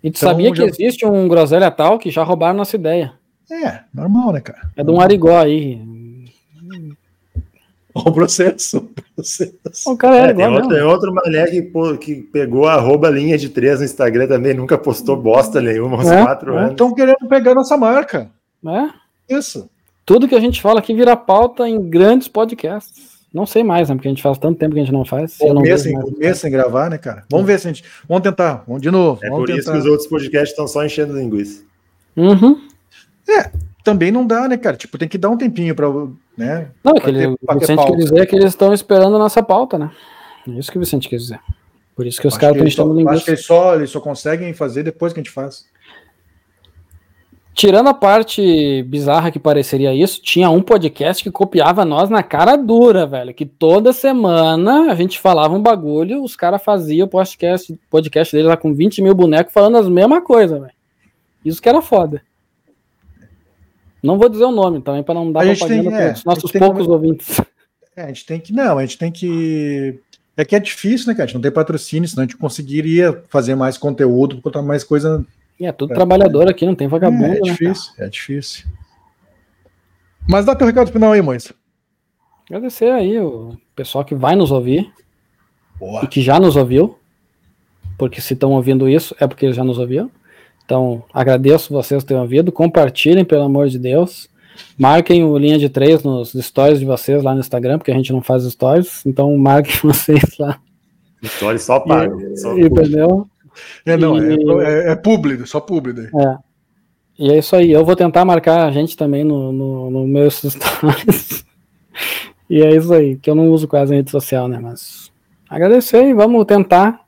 E 0.00 0.08
tu 0.08 0.18
então, 0.18 0.28
sabia 0.28 0.52
que 0.52 0.58
já... 0.58 0.64
existe 0.64 1.04
um 1.04 1.26
groselha 1.26 1.68
tal 1.72 1.98
que 1.98 2.08
já 2.08 2.22
roubaram 2.22 2.56
nossa 2.56 2.76
ideia? 2.76 3.14
É, 3.50 3.80
normal, 3.92 4.32
né, 4.32 4.40
cara? 4.40 4.70
É 4.76 4.84
de 4.84 4.90
um 4.92 5.00
arigó 5.00 5.36
aí. 5.36 5.82
O 7.92 8.12
processo. 8.14 8.78
O, 8.78 9.14
processo. 9.16 9.90
o 9.90 9.96
cara 9.96 10.18
é, 10.18 10.30
é 10.30 10.34
tem, 10.34 10.46
outro, 10.46 10.68
tem 10.68 10.82
outro 10.82 11.12
mané 11.12 11.46
que, 11.46 11.62
que 11.98 12.14
pegou 12.32 12.68
a 12.68 12.74
arroba 12.74 13.10
linha 13.10 13.36
de 13.36 13.48
três 13.48 13.80
no 13.80 13.84
Instagram 13.84 14.28
também, 14.28 14.54
nunca 14.54 14.78
postou 14.78 15.16
bosta 15.16 15.60
nenhuma 15.60 15.96
uns 15.96 16.08
é, 16.08 16.22
quatro 16.22 16.54
é. 16.54 16.58
anos. 16.58 16.70
Estão 16.70 16.94
querendo 16.94 17.26
pegar 17.28 17.56
nossa 17.56 17.76
marca. 17.76 18.30
É? 18.64 19.34
Isso. 19.36 19.68
Tudo 20.06 20.28
que 20.28 20.36
a 20.36 20.40
gente 20.40 20.62
fala 20.62 20.78
aqui 20.78 20.94
vira 20.94 21.16
pauta 21.16 21.68
em 21.68 21.90
grandes 21.90 22.28
podcasts. 22.28 23.19
Não 23.32 23.46
sei 23.46 23.62
mais, 23.62 23.88
né? 23.88 23.94
Porque 23.94 24.08
a 24.08 24.10
gente 24.10 24.22
faz 24.22 24.38
tanto 24.38 24.58
tempo 24.58 24.74
que 24.74 24.80
a 24.80 24.84
gente 24.84 24.92
não 24.92 25.04
faz. 25.04 25.38
Um 25.40 25.60
mês 25.60 26.38
sem 26.38 26.50
gravar, 26.50 26.90
né, 26.90 26.98
cara? 26.98 27.24
Vamos 27.30 27.46
ver 27.46 27.60
se 27.60 27.68
a 27.68 27.72
gente. 27.72 27.84
Vamos 28.08 28.22
tentar. 28.24 28.64
Vamos 28.66 28.82
de 28.82 28.90
novo. 28.90 29.20
É 29.22 29.28
vamos 29.28 29.42
por 29.42 29.46
tentar. 29.46 29.60
isso 29.60 29.72
que 29.72 29.78
os 29.78 29.86
outros 29.86 30.08
podcasts 30.08 30.50
estão 30.50 30.66
só 30.66 30.84
enchendo 30.84 31.16
linguiça. 31.16 31.62
Uhum. 32.16 32.60
É, 33.28 33.50
também 33.84 34.10
não 34.10 34.26
dá, 34.26 34.48
né, 34.48 34.56
cara? 34.56 34.76
Tipo, 34.76 34.98
tem 34.98 35.08
que 35.08 35.16
dar 35.16 35.30
um 35.30 35.36
tempinho 35.36 35.74
para, 35.74 35.88
né? 36.36 36.68
Não, 36.82 36.96
é 36.96 37.00
que 37.00 37.08
ele, 37.08 37.26
o 37.26 37.58
Vicente 37.58 37.86
quer 37.86 37.96
dizer 37.96 38.26
que 38.26 38.36
eles 38.36 38.48
estão 38.50 38.74
esperando 38.74 39.14
a 39.14 39.18
nossa 39.18 39.42
pauta, 39.42 39.78
né? 39.78 39.90
É 40.48 40.50
isso 40.52 40.72
que 40.72 40.78
o 40.78 40.80
Vicente 40.80 41.08
quer 41.08 41.16
dizer. 41.16 41.40
Por 41.94 42.06
isso 42.06 42.20
que 42.20 42.26
os 42.26 42.36
caras 42.36 42.56
estão 42.56 42.66
enchendo 42.66 42.94
linguiça. 42.94 43.14
Acho 43.14 43.24
que 43.24 43.30
eles 43.30 43.44
só, 43.44 43.74
eles 43.76 43.90
só 43.90 44.00
conseguem 44.00 44.52
fazer 44.54 44.82
depois 44.82 45.12
que 45.12 45.20
a 45.20 45.22
gente 45.22 45.32
faz. 45.32 45.66
Tirando 47.52 47.88
a 47.88 47.94
parte 47.94 48.82
bizarra 48.84 49.30
que 49.30 49.38
pareceria 49.38 49.92
isso, 49.92 50.22
tinha 50.22 50.48
um 50.48 50.62
podcast 50.62 51.22
que 51.22 51.30
copiava 51.30 51.84
nós 51.84 52.08
na 52.08 52.22
cara 52.22 52.56
dura, 52.56 53.06
velho. 53.06 53.34
Que 53.34 53.44
toda 53.44 53.92
semana 53.92 54.90
a 54.90 54.94
gente 54.94 55.18
falava 55.18 55.54
um 55.54 55.62
bagulho, 55.62 56.22
os 56.22 56.36
caras 56.36 56.62
faziam 56.62 57.06
o 57.06 57.10
podcast, 57.10 57.78
podcast 57.90 58.34
deles 58.34 58.48
lá 58.48 58.56
com 58.56 58.72
20 58.72 59.02
mil 59.02 59.14
bonecos 59.14 59.52
falando 59.52 59.76
as 59.76 59.88
mesmas 59.88 60.24
coisas, 60.24 60.60
velho. 60.60 60.72
Isso 61.44 61.60
que 61.60 61.68
era 61.68 61.82
foda. 61.82 62.22
Não 64.02 64.18
vou 64.18 64.28
dizer 64.28 64.44
o 64.44 64.52
nome 64.52 64.80
também, 64.80 65.02
para 65.02 65.14
não 65.14 65.30
dar 65.30 65.46
a 65.46 65.56
propaganda 65.56 65.90
para 65.90 66.00
é, 66.00 66.12
os 66.12 66.24
nossos 66.24 66.52
poucos 66.52 66.86
que... 66.86 66.92
ouvintes. 66.92 67.40
É, 67.96 68.04
a 68.04 68.06
gente 68.06 68.24
tem 68.24 68.38
que. 68.38 68.52
Não, 68.52 68.78
a 68.78 68.82
gente 68.82 68.96
tem 68.96 69.10
que. 69.10 69.98
É 70.36 70.44
que 70.44 70.54
é 70.54 70.60
difícil, 70.60 71.08
né, 71.08 71.12
cara? 71.12 71.24
A 71.24 71.26
gente 71.26 71.34
não 71.34 71.42
tem 71.42 71.50
patrocínio, 71.50 72.08
senão 72.08 72.22
a 72.22 72.24
gente 72.24 72.36
conseguiria 72.36 73.24
fazer 73.28 73.56
mais 73.56 73.76
conteúdo, 73.76 74.40
botar 74.40 74.62
mais 74.62 74.84
coisa. 74.84 75.26
É, 75.60 75.72
tudo 75.72 75.92
é, 75.92 75.94
trabalhador 75.94 76.48
aqui, 76.48 76.64
não 76.64 76.74
tem 76.74 76.88
vagabundo. 76.88 77.24
É, 77.24 77.38
é 77.38 77.40
difícil, 77.40 77.92
né, 77.98 78.06
é 78.06 78.08
difícil. 78.08 78.66
Mas 80.28 80.46
dá 80.46 80.54
teu 80.54 80.66
recado 80.66 80.90
final 80.90 81.12
aí, 81.12 81.20
Moisa. 81.20 81.54
Agradecer 82.48 82.90
aí 82.90 83.18
o 83.20 83.56
pessoal 83.76 84.04
que 84.04 84.14
vai 84.14 84.34
nos 84.34 84.50
ouvir 84.50 84.90
Boa. 85.78 86.04
e 86.04 86.06
que 86.06 86.20
já 86.20 86.40
nos 86.40 86.56
ouviu. 86.56 86.98
Porque 87.98 88.20
se 88.20 88.32
estão 88.32 88.52
ouvindo 88.52 88.88
isso, 88.88 89.14
é 89.20 89.26
porque 89.26 89.44
eles 89.44 89.56
já 89.56 89.62
nos 89.62 89.78
ouviram. 89.78 90.10
Então, 90.64 91.02
agradeço 91.12 91.72
vocês 91.72 92.02
terem 92.02 92.22
ouvido. 92.22 92.50
Compartilhem, 92.50 93.24
pelo 93.24 93.42
amor 93.42 93.68
de 93.68 93.78
Deus. 93.78 94.28
Marquem 94.78 95.24
o 95.24 95.36
linha 95.36 95.58
de 95.58 95.68
três 95.68 96.02
nos 96.02 96.32
stories 96.32 96.78
de 96.78 96.86
vocês 96.86 97.22
lá 97.22 97.34
no 97.34 97.40
Instagram, 97.40 97.78
porque 97.78 97.90
a 97.90 97.94
gente 97.94 98.12
não 98.12 98.22
faz 98.22 98.44
stories. 98.44 99.04
Então, 99.04 99.36
marquem 99.36 99.74
vocês 99.82 100.22
lá. 100.38 100.58
Stories 101.24 101.62
só 101.62 101.80
paga. 101.80 102.14
Entendeu? 102.56 103.28
É, 103.84 103.96
não, 103.96 104.16
e, 104.16 104.64
é, 104.64 104.88
é, 104.88 104.92
é 104.92 104.96
público, 104.96 105.46
só 105.46 105.60
público. 105.60 106.00
É. 106.00 106.38
E 107.18 107.30
é 107.30 107.38
isso 107.38 107.54
aí. 107.54 107.70
Eu 107.70 107.84
vou 107.84 107.94
tentar 107.94 108.24
marcar 108.24 108.66
a 108.66 108.70
gente 108.70 108.96
também 108.96 109.24
no, 109.24 109.52
no, 109.52 109.90
no 109.90 110.06
meus 110.06 110.40
stories. 110.42 111.44
e 112.48 112.62
é 112.62 112.74
isso 112.74 112.92
aí, 112.94 113.16
que 113.16 113.28
eu 113.28 113.34
não 113.34 113.50
uso 113.50 113.68
quase 113.68 113.92
a 113.92 113.96
rede 113.96 114.10
social, 114.10 114.48
né? 114.48 114.58
Mas 114.58 115.12
agradecer 115.48 116.02
e 116.04 116.14
vamos 116.14 116.44
tentar 116.46 117.00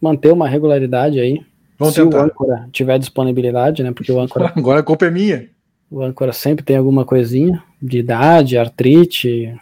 manter 0.00 0.32
uma 0.32 0.48
regularidade 0.48 1.18
aí. 1.18 1.40
Vamos 1.78 1.94
se 1.94 2.02
tentar. 2.02 2.18
o 2.18 2.24
âncora 2.24 2.68
tiver 2.72 2.98
disponibilidade, 2.98 3.82
né? 3.82 3.92
Porque 3.92 4.12
o 4.12 4.20
âncora. 4.20 4.52
Agora 4.56 4.80
a 4.80 4.82
culpa 4.82 5.06
é 5.06 5.10
minha. 5.10 5.48
O 5.90 6.02
âncora 6.02 6.34
sempre 6.34 6.62
tem 6.62 6.76
alguma 6.76 7.04
coisinha 7.04 7.62
de 7.80 8.00
idade, 8.00 8.58
artrite, 8.58 9.58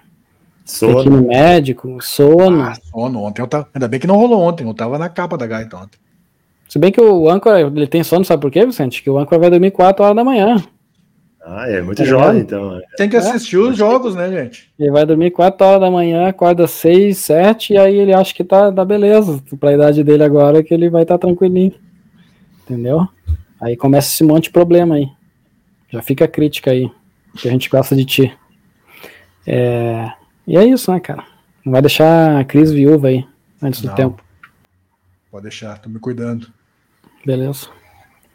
sono 0.65 1.23
médico, 1.29 1.99
sono. 2.03 2.63
Ah, 2.63 2.75
sono. 2.91 3.23
Ontem 3.23 3.41
eu 3.41 3.47
tava. 3.47 3.69
Ainda 3.73 3.87
bem 3.87 4.01
que 4.01 4.07
não 4.07 4.17
rolou 4.17 4.41
ontem, 4.41 4.67
eu 4.67 4.75
tava 4.75 4.99
na 4.99 5.09
capa 5.09 5.39
da 5.39 5.47
gaita 5.47 5.77
ontem. 5.77 5.99
Se 6.69 6.79
bem 6.79 6.91
que 6.91 7.01
o 7.01 7.31
âncora, 7.31 7.61
ele 7.61 7.87
tem 7.87 8.03
sono, 8.03 8.25
sabe 8.25 8.43
por 8.43 8.51
quê, 8.51 8.67
Vicente? 8.67 9.03
Que 9.03 9.11
o 9.11 9.19
âncora 9.19 9.41
vai 9.41 9.51
dormir 9.51 9.71
4 9.71 10.05
horas 10.05 10.17
da 10.17 10.25
manhã. 10.25 10.57
Ah, 11.49 11.69
é 11.69 11.81
muito 11.81 11.99
tá 11.99 12.05
jovem, 12.05 12.41
então. 12.41 12.73
Né? 12.73 12.83
Tem 12.97 13.09
que 13.09 13.17
assistir 13.17 13.55
é. 13.55 13.61
os 13.61 13.77
jogos, 13.77 14.17
né, 14.17 14.29
gente? 14.31 14.73
Ele 14.77 14.91
vai 14.91 15.07
dormir 15.07 15.31
4 15.31 15.65
horas 15.65 15.81
da 15.81 15.91
manhã, 15.91 16.27
acorda 16.27 16.67
6, 16.67 17.17
7, 17.17 17.75
e 17.75 17.79
aí 17.79 17.95
ele 17.95 18.13
acha 18.13 18.35
que 18.35 18.43
tá, 18.43 18.73
tá 18.73 18.85
beleza. 18.85 19.41
Pra 19.61 19.73
idade 19.73 20.03
dele 20.03 20.25
agora, 20.25 20.63
que 20.63 20.75
ele 20.75 20.91
vai 20.91 21.03
estar 21.03 21.17
tá 21.17 21.27
tranquilinho. 21.27 21.73
Entendeu? 22.65 23.07
Aí 23.61 23.77
começa 23.77 24.13
esse 24.13 24.25
monte 24.25 24.45
de 24.45 24.51
problema 24.51 24.97
aí. 24.97 25.07
Já 25.89 26.03
fica 26.03 26.25
a 26.25 26.29
crítica 26.29 26.73
aí, 26.73 26.91
que 27.37 27.49
a 27.49 27.53
gente 27.53 27.71
gosta 27.71 27.95
de 27.95 28.05
ti. 28.05 28.37
É... 29.47 30.11
E 30.49 30.57
é 30.57 30.65
isso, 30.65 30.91
né, 30.91 30.99
cara? 30.99 31.23
Não 31.65 31.73
vai 31.73 31.81
deixar 31.81 32.41
a 32.41 32.45
Cris 32.45 32.73
viúva 32.73 33.09
aí, 33.09 33.25
antes 33.63 33.83
Não. 33.83 33.93
do 33.93 33.97
tempo. 33.97 34.25
Pode 35.31 35.43
deixar, 35.43 35.79
tô 35.79 35.89
me 35.89 35.99
cuidando. 35.99 36.56
Beleza. 37.27 37.67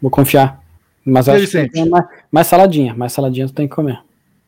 Vou 0.02 0.12
confiar. 0.12 0.62
Mas 1.06 1.30
acho 1.30 1.48
que 1.48 1.86
mais, 1.90 2.06
mais 2.30 2.48
saladinha, 2.48 2.94
mais 2.94 3.14
saladinha 3.14 3.48
tu 3.48 3.54
tem 3.54 3.68
que 3.68 3.74
comer. 3.74 4.00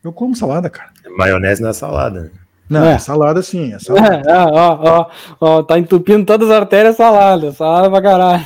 Eu 0.02 0.12
como 0.12 0.36
salada, 0.36 0.68
cara. 0.68 0.92
Maionese 1.16 1.62
na 1.62 1.70
é 1.70 1.72
salada. 1.72 2.30
Não, 2.68 2.84
é. 2.84 2.98
salada 2.98 3.42
sim, 3.42 3.72
é 3.72 3.78
salada. 3.80 4.22
É, 4.30 4.36
ó, 4.36 4.78
ó, 4.82 5.10
ó, 5.40 5.62
tá 5.62 5.78
entupindo 5.78 6.26
todas 6.26 6.50
as 6.50 6.56
artérias 6.56 6.96
salada, 6.96 7.52
salada 7.52 7.90
pra 7.90 8.02
caralho. 8.02 8.44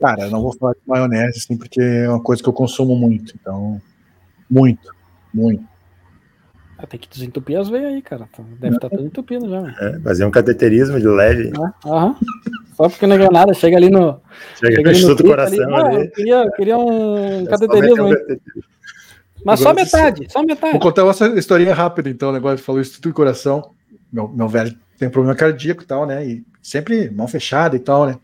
Cara, 0.00 0.22
eu 0.22 0.30
não 0.30 0.40
vou 0.40 0.56
falar 0.56 0.74
de 0.74 0.80
maionese, 0.86 1.38
assim, 1.38 1.56
porque 1.56 1.80
é 1.80 2.08
uma 2.08 2.22
coisa 2.22 2.40
que 2.40 2.48
eu 2.48 2.52
consumo 2.52 2.94
muito, 2.94 3.34
então, 3.34 3.82
muito, 4.48 4.94
muito. 5.34 5.64
Ah, 6.78 6.86
tem 6.86 7.00
que 7.00 7.08
desentupir 7.08 7.58
as 7.58 7.68
veias 7.68 7.92
aí, 7.92 8.00
cara. 8.00 8.28
Tá, 8.34 8.42
deve 8.60 8.76
estar 8.76 8.88
tá 8.88 8.96
tudo 8.96 9.08
entupido 9.08 9.48
já. 9.48 9.74
É, 9.80 9.98
fazer 10.00 10.24
um 10.24 10.30
cateterismo 10.30 11.00
de 11.00 11.08
leve. 11.08 11.48
É, 11.48 11.88
aham. 11.88 12.16
Só 12.76 12.88
porque 12.88 13.06
não 13.06 13.16
ganhou 13.16 13.32
nada, 13.32 13.52
chega 13.52 13.76
ali 13.76 13.90
no. 13.90 14.20
Chega, 14.54 14.76
chega 14.76 14.90
ali 14.90 15.04
no 15.04 15.16
coração 15.16 15.76
ali. 15.76 15.96
ali. 15.96 16.06
Ah, 16.06 16.10
queria, 16.14 16.50
queria 16.52 16.78
um 16.78 17.44
cateterismo 17.46 18.04
aí. 18.06 18.40
Mas 19.44 19.60
só 19.60 19.74
metade, 19.74 20.30
só 20.30 20.42
metade. 20.42 20.72
Vou 20.72 20.80
contar 20.80 21.04
uma 21.04 21.38
historinha 21.38 21.74
rápida, 21.74 22.08
então, 22.08 22.30
o 22.30 22.32
negócio 22.32 22.64
falou 22.64 22.80
isso 22.80 23.00
tudo 23.00 23.12
coração. 23.12 23.72
Meu, 24.12 24.28
meu 24.28 24.48
velho 24.48 24.76
tem 24.98 25.10
problema 25.10 25.34
cardíaco 25.34 25.82
e 25.82 25.86
tal, 25.86 26.06
né? 26.06 26.24
E 26.26 26.44
sempre 26.62 27.10
mão 27.10 27.26
fechada 27.26 27.74
e 27.74 27.80
tal, 27.80 28.06
né? 28.06 28.16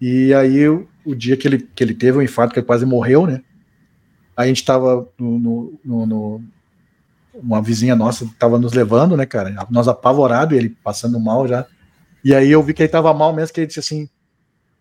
E 0.00 0.32
aí, 0.34 0.68
o, 0.68 0.86
o 1.04 1.14
dia 1.14 1.36
que 1.36 1.48
ele, 1.48 1.58
que 1.74 1.82
ele 1.82 1.94
teve 1.94 2.18
um 2.18 2.22
infarto, 2.22 2.52
que 2.52 2.60
ele 2.60 2.66
quase 2.66 2.84
morreu, 2.84 3.26
né? 3.26 3.42
a 4.38 4.46
gente 4.46 4.64
tava 4.64 5.08
no, 5.18 5.36
no, 5.36 5.80
no, 5.84 6.06
no 6.06 6.44
uma 7.42 7.62
vizinha 7.62 7.96
nossa 7.96 8.26
tava 8.38 8.58
nos 8.58 8.72
levando, 8.72 9.16
né, 9.16 9.26
cara? 9.26 9.54
Nós 9.70 9.88
apavorado, 9.88 10.54
ele 10.54 10.70
passando 10.82 11.18
mal 11.20 11.46
já. 11.46 11.66
E 12.24 12.34
aí 12.34 12.50
eu 12.50 12.62
vi 12.62 12.74
que 12.74 12.82
ele 12.82 12.88
tava 12.88 13.12
mal 13.14 13.32
mesmo, 13.32 13.54
que 13.54 13.60
ele 13.60 13.66
disse 13.66 13.80
assim: 13.80 14.08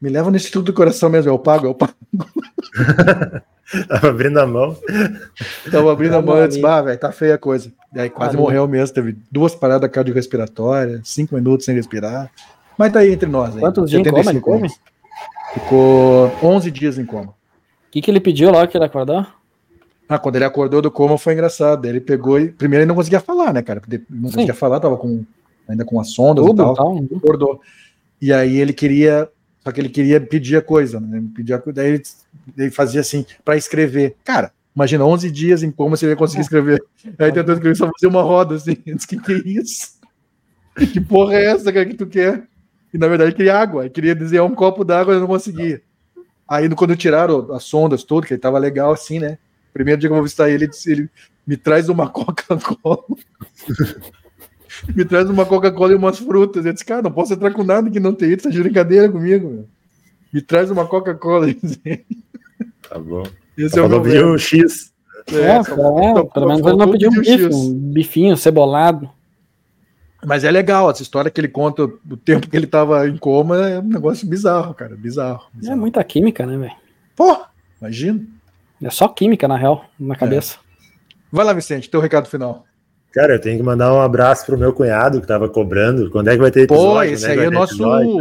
me 0.02 0.10
leva 0.10 0.30
no 0.30 0.38
Instituto 0.38 0.68
do 0.68 0.74
Coração 0.74 1.10
mesmo, 1.10 1.32
eu 1.32 1.40
pago, 1.40 1.68
eu 1.68 1.76
pago. 1.76 1.94
Tava 3.90 4.10
abrindo 4.10 4.40
a 4.40 4.48
mão. 4.48 4.78
Tava 5.70 5.92
abrindo 5.92 6.16
a 6.16 6.22
mão, 6.22 6.48
disse, 6.48 6.66
ah, 6.66 6.82
velho, 6.82 6.98
tá 6.98 7.12
feia 7.12 7.36
a 7.36 7.38
coisa. 7.38 7.70
E 7.94 8.00
aí 8.00 8.10
quase 8.10 8.38
morreu 8.38 8.66
mesmo, 8.66 8.94
teve 8.96 9.18
duas 9.30 9.54
paradas 9.54 9.90
cardiorrespiratórias, 9.92 11.02
cinco 11.04 11.36
minutos 11.36 11.66
sem 11.66 11.76
respirar. 11.76 12.32
Mas 12.78 12.94
tá 12.94 13.00
aí 13.00 13.12
entre 13.12 13.28
nós. 13.28 13.56
Aí, 13.56 13.60
Quantos 13.60 13.90
dias 13.90 14.06
em 14.06 14.10
coma 14.10 14.32
ele 14.32 14.40
come? 14.40 14.70
Ficou 15.54 16.32
11 16.42 16.72
dias 16.72 16.98
em 16.98 17.06
coma. 17.06 17.30
O 17.30 17.92
que, 17.92 18.02
que 18.02 18.10
ele 18.10 18.22
pediu 18.22 18.52
lá 18.52 18.66
que 18.68 18.78
ele 18.78 18.86
acordou? 18.86 19.26
Ah, 20.10 20.18
quando 20.18 20.38
ele 20.38 20.46
acordou 20.46 20.82
do 20.82 20.90
coma 20.90 21.18
foi 21.18 21.34
engraçado. 21.34 21.86
Ele 21.86 22.00
pegou 22.00 22.40
e. 22.40 22.50
Primeiro 22.50 22.84
ele 22.84 22.90
não 22.90 22.96
conseguia 22.96 23.20
falar, 23.20 23.54
né, 23.54 23.62
cara? 23.62 23.82
Não 24.10 24.30
conseguia 24.30 24.54
Sim. 24.54 24.60
falar, 24.60 24.80
tava 24.80 24.98
com, 24.98 25.26
ainda 25.68 25.84
com 25.84 26.00
as 26.00 26.12
sondas 26.12 26.46
Tudo, 26.46 26.62
e 26.62 26.66
tal. 26.66 26.74
tal. 26.76 27.06
Acordou. 27.18 27.62
E 28.22 28.32
aí 28.32 28.58
ele 28.58 28.74
queria 28.74 29.30
só 29.68 29.72
que 29.74 29.82
ele 29.82 29.90
queria 29.90 30.22
pedir 30.22 30.56
a 30.56 30.62
coisa, 30.62 30.98
né? 30.98 31.22
Pedir 31.36 31.54
a, 31.54 31.62
daí 31.74 31.90
ele, 31.90 32.04
ele 32.58 32.72
fazia 32.72 33.02
assim, 33.02 33.26
para 33.44 33.58
escrever. 33.58 34.16
Cara, 34.24 34.54
imagina 34.74 35.04
11 35.04 35.30
dias 35.30 35.62
em 35.62 35.70
coma 35.70 35.98
se 35.98 36.06
ele 36.06 36.14
ia 36.14 36.16
conseguir 36.16 36.44
escrever. 36.44 36.82
Aí 37.20 37.34
tentou 37.34 37.54
escrever 37.54 37.76
só 37.76 37.92
fazer 37.92 38.08
uma 38.08 38.22
roda 38.22 38.56
assim. 38.56 38.78
Eu 38.88 38.96
disse, 38.96 39.06
que 39.06 39.18
que 39.18 39.34
é 39.34 39.42
isso? 39.46 39.98
Que 40.94 41.02
porra 41.02 41.34
é 41.34 41.48
essa, 41.48 41.74
cara, 41.74 41.86
que 41.86 41.96
tu 41.96 42.08
quer? 42.08 42.48
E 42.94 42.98
na 42.98 43.10
verdade 43.10 43.36
queria 43.36 43.58
água, 43.58 43.84
ele 43.84 43.90
queria 43.90 44.16
desenhar 44.16 44.46
um 44.46 44.56
copo 44.56 44.86
d'água 44.86 45.16
e 45.16 45.20
não 45.20 45.28
conseguia. 45.28 45.82
Aí 46.48 46.70
quando 46.70 46.96
tiraram 46.96 47.54
as 47.54 47.66
sondas 47.66 48.06
tudo, 48.06 48.26
que 48.26 48.34
ele 48.34 48.40
tava 48.40 48.58
legal 48.58 48.94
assim, 48.94 49.20
né? 49.20 49.38
Primeiro 49.78 50.02
dia 50.02 50.10
que 50.10 50.12
eu 50.12 50.16
vou 50.16 50.24
visitar 50.24 50.50
ele, 50.50 50.64
ele, 50.64 50.72
disse, 50.72 50.92
ele 50.92 51.08
me 51.46 51.56
traz 51.56 51.88
uma 51.88 52.10
Coca-Cola 52.10 53.04
me 54.96 55.06
traz 55.06 55.30
uma 55.30 55.46
Coca-Cola 55.46 55.92
e 55.92 55.96
umas 55.96 56.18
frutas. 56.18 56.66
Eu 56.66 56.74
disse, 56.74 56.84
cara, 56.84 57.04
não 57.04 57.12
posso 57.12 57.34
entrar 57.34 57.54
com 57.54 57.64
nada 57.64 57.88
que 57.90 58.00
não 58.00 58.14
tem 58.14 58.30
isso, 58.30 58.44
tá 58.44 58.50
de 58.50 58.60
brincadeira 58.60 59.08
comigo. 59.08 59.48
Meu. 59.48 59.68
Me 60.34 60.42
traz 60.42 60.72
uma 60.72 60.86
Coca-Cola. 60.86 61.48
Tá 62.90 62.98
bom. 62.98 63.24
Esse 63.58 63.78
é 63.78 63.82
o 63.82 64.02
meu 64.02 64.38
X. 64.38 64.94
É, 65.30 65.36
é, 65.36 65.58
é 65.58 65.64
pelo 65.64 66.48
menos 66.48 66.66
ele 66.66 66.78
não 66.78 66.90
pediu 66.90 67.10
um 67.12 67.20
bife, 67.20 67.50
um 67.54 67.74
bifinho 67.74 68.38
cebolado. 68.38 69.10
Mas 70.26 70.46
é 70.46 70.50
legal, 70.50 70.90
essa 70.90 71.02
história 71.02 71.30
que 71.30 71.42
ele 71.42 71.50
conta 71.50 71.86
do 72.02 72.16
tempo 72.16 72.50
que 72.50 72.56
ele 72.56 72.66
tava 72.66 73.06
em 73.10 73.18
coma 73.18 73.58
é 73.68 73.80
um 73.80 73.90
negócio 73.90 74.26
bizarro, 74.26 74.74
cara, 74.74 74.96
bizarro. 74.96 75.48
É 75.54 75.58
bizarro. 75.58 75.78
É 75.78 75.80
muita 75.80 76.02
química, 76.02 76.46
né, 76.46 76.58
velho? 76.58 76.76
Pô, 77.14 77.38
imagina. 77.82 78.26
É 78.82 78.90
só 78.90 79.08
química, 79.08 79.48
na 79.48 79.58
real, 79.58 79.86
na 80.00 80.14
é. 80.14 80.18
cabeça. 80.18 80.56
É. 80.56 80.68
Vai 81.32 81.46
lá, 81.46 81.54
Vicente, 81.54 81.90
teu 81.90 82.00
recado 82.00 82.28
final. 82.28 82.66
Cara, 83.14 83.34
eu 83.34 83.42
tenho 83.42 83.58
que 83.58 83.64
mandar 83.64 83.94
um 83.94 84.02
abraço 84.02 84.46
pro 84.46 84.58
meu 84.58 84.72
cunhado 84.74 85.20
que 85.20 85.28
tava 85.28 85.50
cobrando. 85.50 86.12
Quando 86.12 86.30
é 86.30 86.34
que 86.34 86.42
vai 86.42 86.52
ter 86.52 86.62
episódio? 86.62 86.94
Pô, 86.94 87.04
esse 87.04 87.26
é 87.26 87.32
aí 87.32 87.40
é 87.40 87.48
o 87.48 87.52
nosso 87.52 87.74
episódio? 87.74 88.18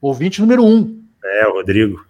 ouvinte 0.00 0.40
número 0.40 0.64
um. 0.64 1.00
É, 1.24 1.46
o 1.48 1.54
Rodrigo. 1.54 2.04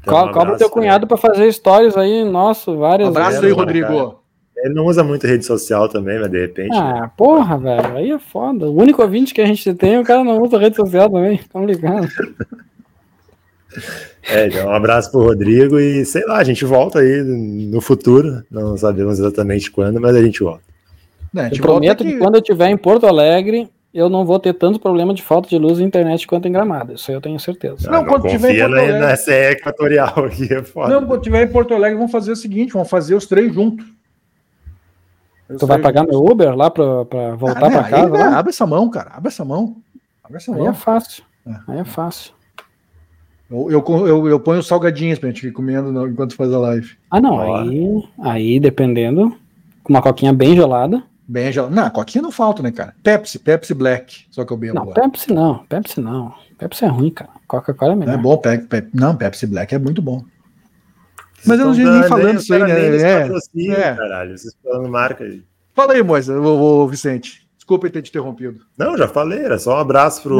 Então, 0.00 0.26
um 0.26 0.32
Cobra 0.32 0.56
teu 0.56 0.70
cunhado 0.70 1.06
para 1.06 1.16
fazer 1.16 1.52
stories 1.52 1.96
aí, 1.96 2.24
nossa, 2.24 2.72
várias. 2.72 3.08
Um 3.08 3.10
abraço 3.10 3.44
aí, 3.44 3.52
Rodrigo. 3.52 4.22
Ele 4.56 4.74
não 4.74 4.86
usa 4.86 5.04
muito 5.04 5.26
rede 5.26 5.44
social 5.44 5.88
também, 5.88 6.18
mas 6.18 6.30
de 6.30 6.40
repente. 6.40 6.76
Ah, 6.76 7.02
né? 7.02 7.10
porra, 7.16 7.56
velho. 7.58 7.96
Aí 7.96 8.10
é 8.10 8.18
foda. 8.18 8.66
O 8.66 8.76
único 8.80 9.02
ouvinte 9.02 9.32
que 9.32 9.40
a 9.40 9.46
gente 9.46 9.72
tem, 9.74 9.98
o 9.98 10.04
cara 10.04 10.24
não 10.24 10.40
usa 10.42 10.58
rede 10.58 10.74
social 10.74 11.08
também. 11.08 11.38
Tamo 11.52 11.66
ligando. 11.66 12.08
É, 14.30 14.46
então 14.46 14.68
um 14.68 14.74
abraço 14.74 15.10
pro 15.10 15.22
Rodrigo 15.22 15.80
e 15.80 16.04
sei 16.04 16.22
lá, 16.26 16.36
a 16.36 16.44
gente 16.44 16.62
volta 16.62 16.98
aí 16.98 17.22
no 17.22 17.80
futuro. 17.80 18.44
Não 18.50 18.76
sabemos 18.76 19.18
exatamente 19.18 19.70
quando, 19.70 19.98
mas 19.98 20.14
a 20.14 20.22
gente 20.22 20.42
volta. 20.42 20.62
Né, 21.32 21.48
eu 21.50 21.62
prometo 21.62 22.04
que... 22.04 22.12
que 22.12 22.18
quando 22.18 22.34
eu 22.34 22.40
estiver 22.40 22.68
em 22.68 22.76
Porto 22.76 23.06
Alegre, 23.06 23.70
eu 23.92 24.08
não 24.08 24.24
vou 24.24 24.38
ter 24.38 24.52
tanto 24.52 24.78
problema 24.78 25.14
de 25.14 25.22
falta 25.22 25.48
de 25.48 25.58
luz 25.58 25.78
e 25.78 25.82
internet 25.82 26.26
quanto 26.26 26.46
em 26.46 26.52
Gramado. 26.52 26.92
Isso 26.92 27.10
aí 27.10 27.16
eu 27.16 27.20
tenho 27.20 27.38
certeza. 27.40 27.90
Não, 27.90 28.02
não 28.02 28.06
quando 28.06 28.28
tiver 28.28 28.54
em 28.54 28.58
Porto 28.58 28.74
Alegre... 28.74 28.98
na 28.98 29.16
CE 29.16 29.32
equatorial 29.32 30.24
aqui, 30.26 30.52
é 30.52 30.62
foda. 30.62 30.94
Não, 30.94 31.06
quando 31.06 31.22
tiver 31.22 31.44
em 31.44 31.48
Porto 31.50 31.74
Alegre, 31.74 31.96
vamos 31.96 32.12
fazer 32.12 32.32
o 32.32 32.36
seguinte: 32.36 32.72
vamos 32.72 32.90
fazer 32.90 33.14
os 33.14 33.26
três 33.26 33.52
juntos. 33.52 33.86
tu 35.58 35.66
vai 35.66 35.78
pagar 35.78 36.02
juntos. 36.02 36.20
meu 36.20 36.30
Uber 36.30 36.54
lá 36.54 36.70
para 36.70 36.84
voltar 37.34 37.66
ah, 37.66 37.70
para 37.70 37.84
casa? 37.84 38.14
Aí, 38.14 38.34
abre 38.34 38.50
essa 38.50 38.66
mão, 38.66 38.90
cara. 38.90 39.12
Abre 39.14 39.28
essa 39.28 39.44
mão. 39.44 39.76
Abre 40.22 40.36
essa 40.36 40.54
aí 40.54 40.66
é 40.66 40.74
fácil. 40.74 41.24
É. 41.46 41.72
Aí 41.72 41.78
é 41.78 41.84
fácil. 41.84 42.37
Eu, 43.50 43.70
eu, 43.70 44.06
eu, 44.06 44.28
eu 44.28 44.40
ponho 44.40 44.62
salgadinhos 44.62 45.18
pra 45.18 45.30
gente 45.30 45.46
ir 45.46 45.52
comendo 45.52 46.06
enquanto 46.06 46.36
faz 46.36 46.52
a 46.52 46.58
live. 46.58 46.96
Ah, 47.10 47.20
não. 47.20 47.40
Aí, 47.40 48.08
aí, 48.20 48.60
dependendo, 48.60 49.34
com 49.82 49.92
uma 49.92 50.02
coquinha 50.02 50.32
bem 50.32 50.54
gelada. 50.54 51.02
Bem 51.26 51.50
gelado. 51.50 51.74
Não, 51.74 51.88
coquinha 51.88 52.20
não 52.20 52.30
falta, 52.30 52.62
né, 52.62 52.70
cara? 52.70 52.94
Pepsi, 53.02 53.38
Pepsi 53.38 53.72
Black, 53.72 54.26
só 54.30 54.44
que 54.44 54.52
eu 54.52 54.56
bebo 54.56 54.74
Não, 54.74 54.82
agora. 54.82 55.00
Pepsi 55.00 55.32
não, 55.32 55.64
Pepsi 55.66 56.00
não. 56.00 56.34
Pepsi 56.58 56.84
é 56.84 56.88
ruim, 56.88 57.10
cara. 57.10 57.30
Coca-Cola 57.46 57.92
é 57.92 57.96
melhor. 57.96 58.12
Não 58.12 58.18
é 58.20 58.22
bom, 58.22 58.36
pe, 58.36 58.58
pe, 58.58 58.88
não, 58.92 59.16
Pepsi 59.16 59.46
Black 59.46 59.74
é 59.74 59.78
muito 59.78 60.02
bom. 60.02 60.22
Mas 61.46 61.58
eu 61.58 61.66
não 61.66 61.74
nem 61.74 62.08
falando 62.08 62.40
isso 62.40 62.52
aí, 62.52 62.62
né? 62.62 62.96
É, 62.96 63.28
é. 63.70 63.94
Caralho, 63.94 64.36
vocês 64.36 64.54
falando 64.62 64.88
marca 64.88 65.24
aí. 65.24 65.42
Fala 65.74 65.92
aí, 65.94 66.02
Moisa, 66.02 66.38
o, 66.38 66.82
o 66.82 66.88
Vicente. 66.88 67.47
Desculpa 67.68 67.90
ter 67.90 68.00
te 68.00 68.08
interrompido. 68.08 68.60
Não, 68.78 68.96
já 68.96 69.06
falei, 69.06 69.40
era 69.40 69.58
só 69.58 69.76
um 69.76 69.78
abraço 69.78 70.22
pro 70.22 70.38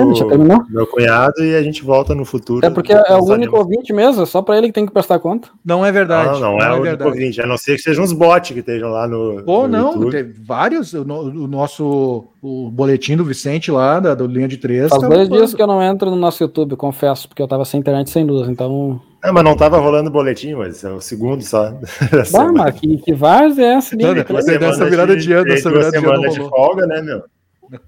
meu 0.71 0.87
cunhado 0.87 1.45
e 1.45 1.55
a 1.55 1.63
gente 1.63 1.85
volta 1.85 2.15
no 2.15 2.25
futuro. 2.25 2.65
É 2.65 2.71
porque 2.71 2.91
é 2.91 3.17
o 3.17 3.25
único 3.25 3.55
ouvinte 3.55 3.93
mesmo, 3.93 4.23
é 4.23 4.27
só 4.27 4.41
para 4.41 4.57
ele 4.57 4.69
que 4.69 4.73
tem 4.73 4.87
que 4.87 4.93
prestar 4.95 5.19
conta. 5.19 5.51
Não 5.63 5.85
é 5.85 5.93
verdade. 5.93 6.41
Não, 6.41 6.41
não, 6.41 6.57
não 6.57 6.65
é, 6.65 6.69
é, 6.69 6.73
o 6.73 6.81
único 6.81 7.05
ouvinte, 7.05 7.43
a 7.43 7.47
não 7.47 7.59
ser 7.59 7.77
que 7.77 7.83
sejam 7.83 8.03
uns 8.03 8.15
bots 8.15 8.53
que 8.53 8.61
estejam 8.61 8.89
lá 8.89 9.07
no. 9.07 9.43
Pô, 9.43 9.69
no 9.69 9.69
não, 9.69 9.93
YouTube. 9.93 10.11
tem 10.11 10.33
vários. 10.43 10.95
O, 10.95 11.03
o, 11.03 11.47
nosso 11.47 12.29
o 12.41 12.71
boletim 12.71 13.17
do 13.17 13.25
Vicente 13.25 13.71
lá, 13.71 13.99
da, 13.99 14.15
do 14.15 14.27
Linha 14.27 14.49
de 14.49 14.57
Três. 14.57 14.89
Faz 14.89 15.03
tá 15.03 15.09
dois 15.09 15.29
dias 15.29 15.55
que 15.55 15.61
eu 15.61 15.67
não 15.67 15.83
entro 15.83 16.11
no 16.11 16.17
nosso 16.17 16.43
YouTube, 16.43 16.77
confesso, 16.77 17.29
porque 17.29 17.43
eu 17.43 17.49
tava 17.49 17.65
sem 17.65 17.81
internet 17.81 18.11
sem 18.11 18.25
luz, 18.25 18.49
então. 18.49 19.01
É, 19.23 19.33
mas 19.33 19.45
não 19.45 19.57
tava 19.57 19.79
rolando 19.79 20.11
boletim, 20.11 20.55
mas 20.55 20.85
é 20.85 20.91
o 20.91 21.01
segundo 21.01 21.43
só. 21.43 21.73
Bah, 22.33 22.53
mas 22.53 22.79
que, 22.79 22.97
que 22.99 23.13
vaz 23.13 23.59
é 23.59 23.75
essa? 23.75 23.97
Não, 23.97 24.15
dessa 24.15 24.89
virada 24.89 25.17
de 25.17 25.33
ano, 25.33 25.53
essa 25.53 25.71
virada 25.71 25.99
de 25.99 26.07
ano. 26.07 26.31
de 26.31 26.49
folga, 26.49 26.87
né, 26.87 27.03
meu? 27.03 27.25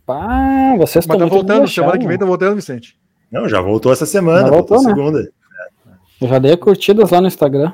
Pá, 0.05 0.77
vocês 0.77 1.05
estão 1.05 1.19
tá 1.19 1.27
voltando, 1.27 1.69
semana 1.69 1.99
que 1.99 2.07
vem 2.07 2.19
tá 2.19 2.27
voltando, 2.27 2.57
Vicente. 2.57 2.99
Não, 3.31 3.49
já 3.49 3.61
voltou 3.61 3.93
essa 3.93 4.05
semana, 4.05 4.43
já 4.43 4.51
voltou, 4.51 4.83
né? 4.83 4.89
segunda. 4.89 5.31
Eu 6.21 6.29
já 6.29 6.39
dei 6.39 6.57
curtidas 6.57 7.11
lá 7.11 7.21
no 7.21 7.29
Instagram. 7.29 7.73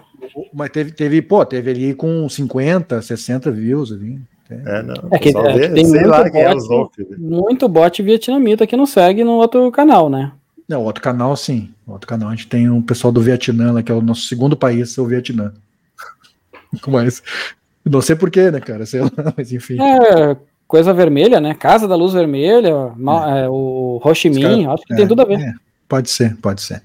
Mas 0.52 0.70
teve, 0.70 0.92
teve, 0.92 1.22
pô, 1.22 1.44
teve 1.44 1.70
ali 1.70 1.94
com 1.94 2.28
50, 2.28 3.02
60 3.02 3.50
views 3.50 3.90
ali. 3.90 4.20
É, 4.50 4.82
não. 4.82 4.94
É 5.10 5.18
que, 5.18 5.30
é 5.30 5.68
tem 5.68 5.86
muito, 5.86 6.06
lá 6.08 6.22
bot, 6.22 7.00
é 7.00 7.04
né? 7.04 7.16
muito 7.18 7.68
bot 7.68 8.02
vietnamita 8.02 8.66
que 8.66 8.76
não 8.76 8.86
segue 8.86 9.24
no 9.24 9.32
outro 9.32 9.70
canal, 9.72 10.08
né? 10.08 10.32
Não, 10.68 10.82
outro 10.82 11.02
canal 11.02 11.36
sim. 11.36 11.70
Outro 11.86 12.06
canal 12.06 12.28
a 12.28 12.34
gente 12.34 12.48
tem 12.48 12.68
um 12.68 12.82
pessoal 12.82 13.12
do 13.12 13.20
Vietnã 13.20 13.72
lá, 13.72 13.82
que 13.82 13.90
é 13.90 13.94
o 13.94 14.02
nosso 14.02 14.22
segundo 14.22 14.56
país, 14.56 14.96
é 14.96 15.00
o 15.00 15.06
Vietnã. 15.06 15.52
Mas 16.86 17.22
não 17.84 18.02
sei 18.02 18.16
porquê, 18.16 18.50
né, 18.50 18.60
cara? 18.60 18.84
Sei 18.84 19.00
lá, 19.00 19.10
mas 19.36 19.52
enfim. 19.52 19.78
É, 19.80 20.36
coisa 20.66 20.92
vermelha, 20.92 21.40
né? 21.40 21.54
Casa 21.54 21.86
da 21.86 21.94
Luz 21.94 22.12
Vermelha, 22.12 22.68
é. 22.68 23.42
É, 23.44 23.48
o 23.48 24.00
Ho 24.02 24.14
Chi 24.14 24.28
Minh, 24.28 24.66
acho 24.66 24.82
que 24.84 24.94
tem 24.94 25.04
é, 25.04 25.08
tudo 25.08 25.22
a 25.22 25.24
ver. 25.24 25.40
É, 25.40 25.54
pode 25.88 26.10
ser, 26.10 26.36
pode 26.38 26.62
ser. 26.62 26.82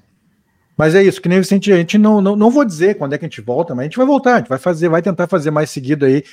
Mas 0.76 0.94
é 0.94 1.02
isso, 1.02 1.20
que 1.20 1.28
nem 1.28 1.38
o 1.38 1.42
Vicente, 1.42 1.72
a 1.72 1.76
gente 1.76 1.98
não, 1.98 2.20
não, 2.20 2.34
não 2.34 2.50
vou 2.50 2.64
dizer 2.64 2.96
quando 2.96 3.12
é 3.12 3.18
que 3.18 3.24
a 3.24 3.28
gente 3.28 3.40
volta, 3.40 3.74
mas 3.74 3.82
a 3.82 3.84
gente 3.84 3.96
vai 3.96 4.06
voltar, 4.06 4.34
a 4.34 4.38
gente 4.38 4.48
vai 4.48 4.58
fazer, 4.58 4.88
vai 4.88 5.02
tentar 5.02 5.26
fazer 5.26 5.50
mais 5.50 5.70
seguido 5.70 6.06
aí. 6.06 6.24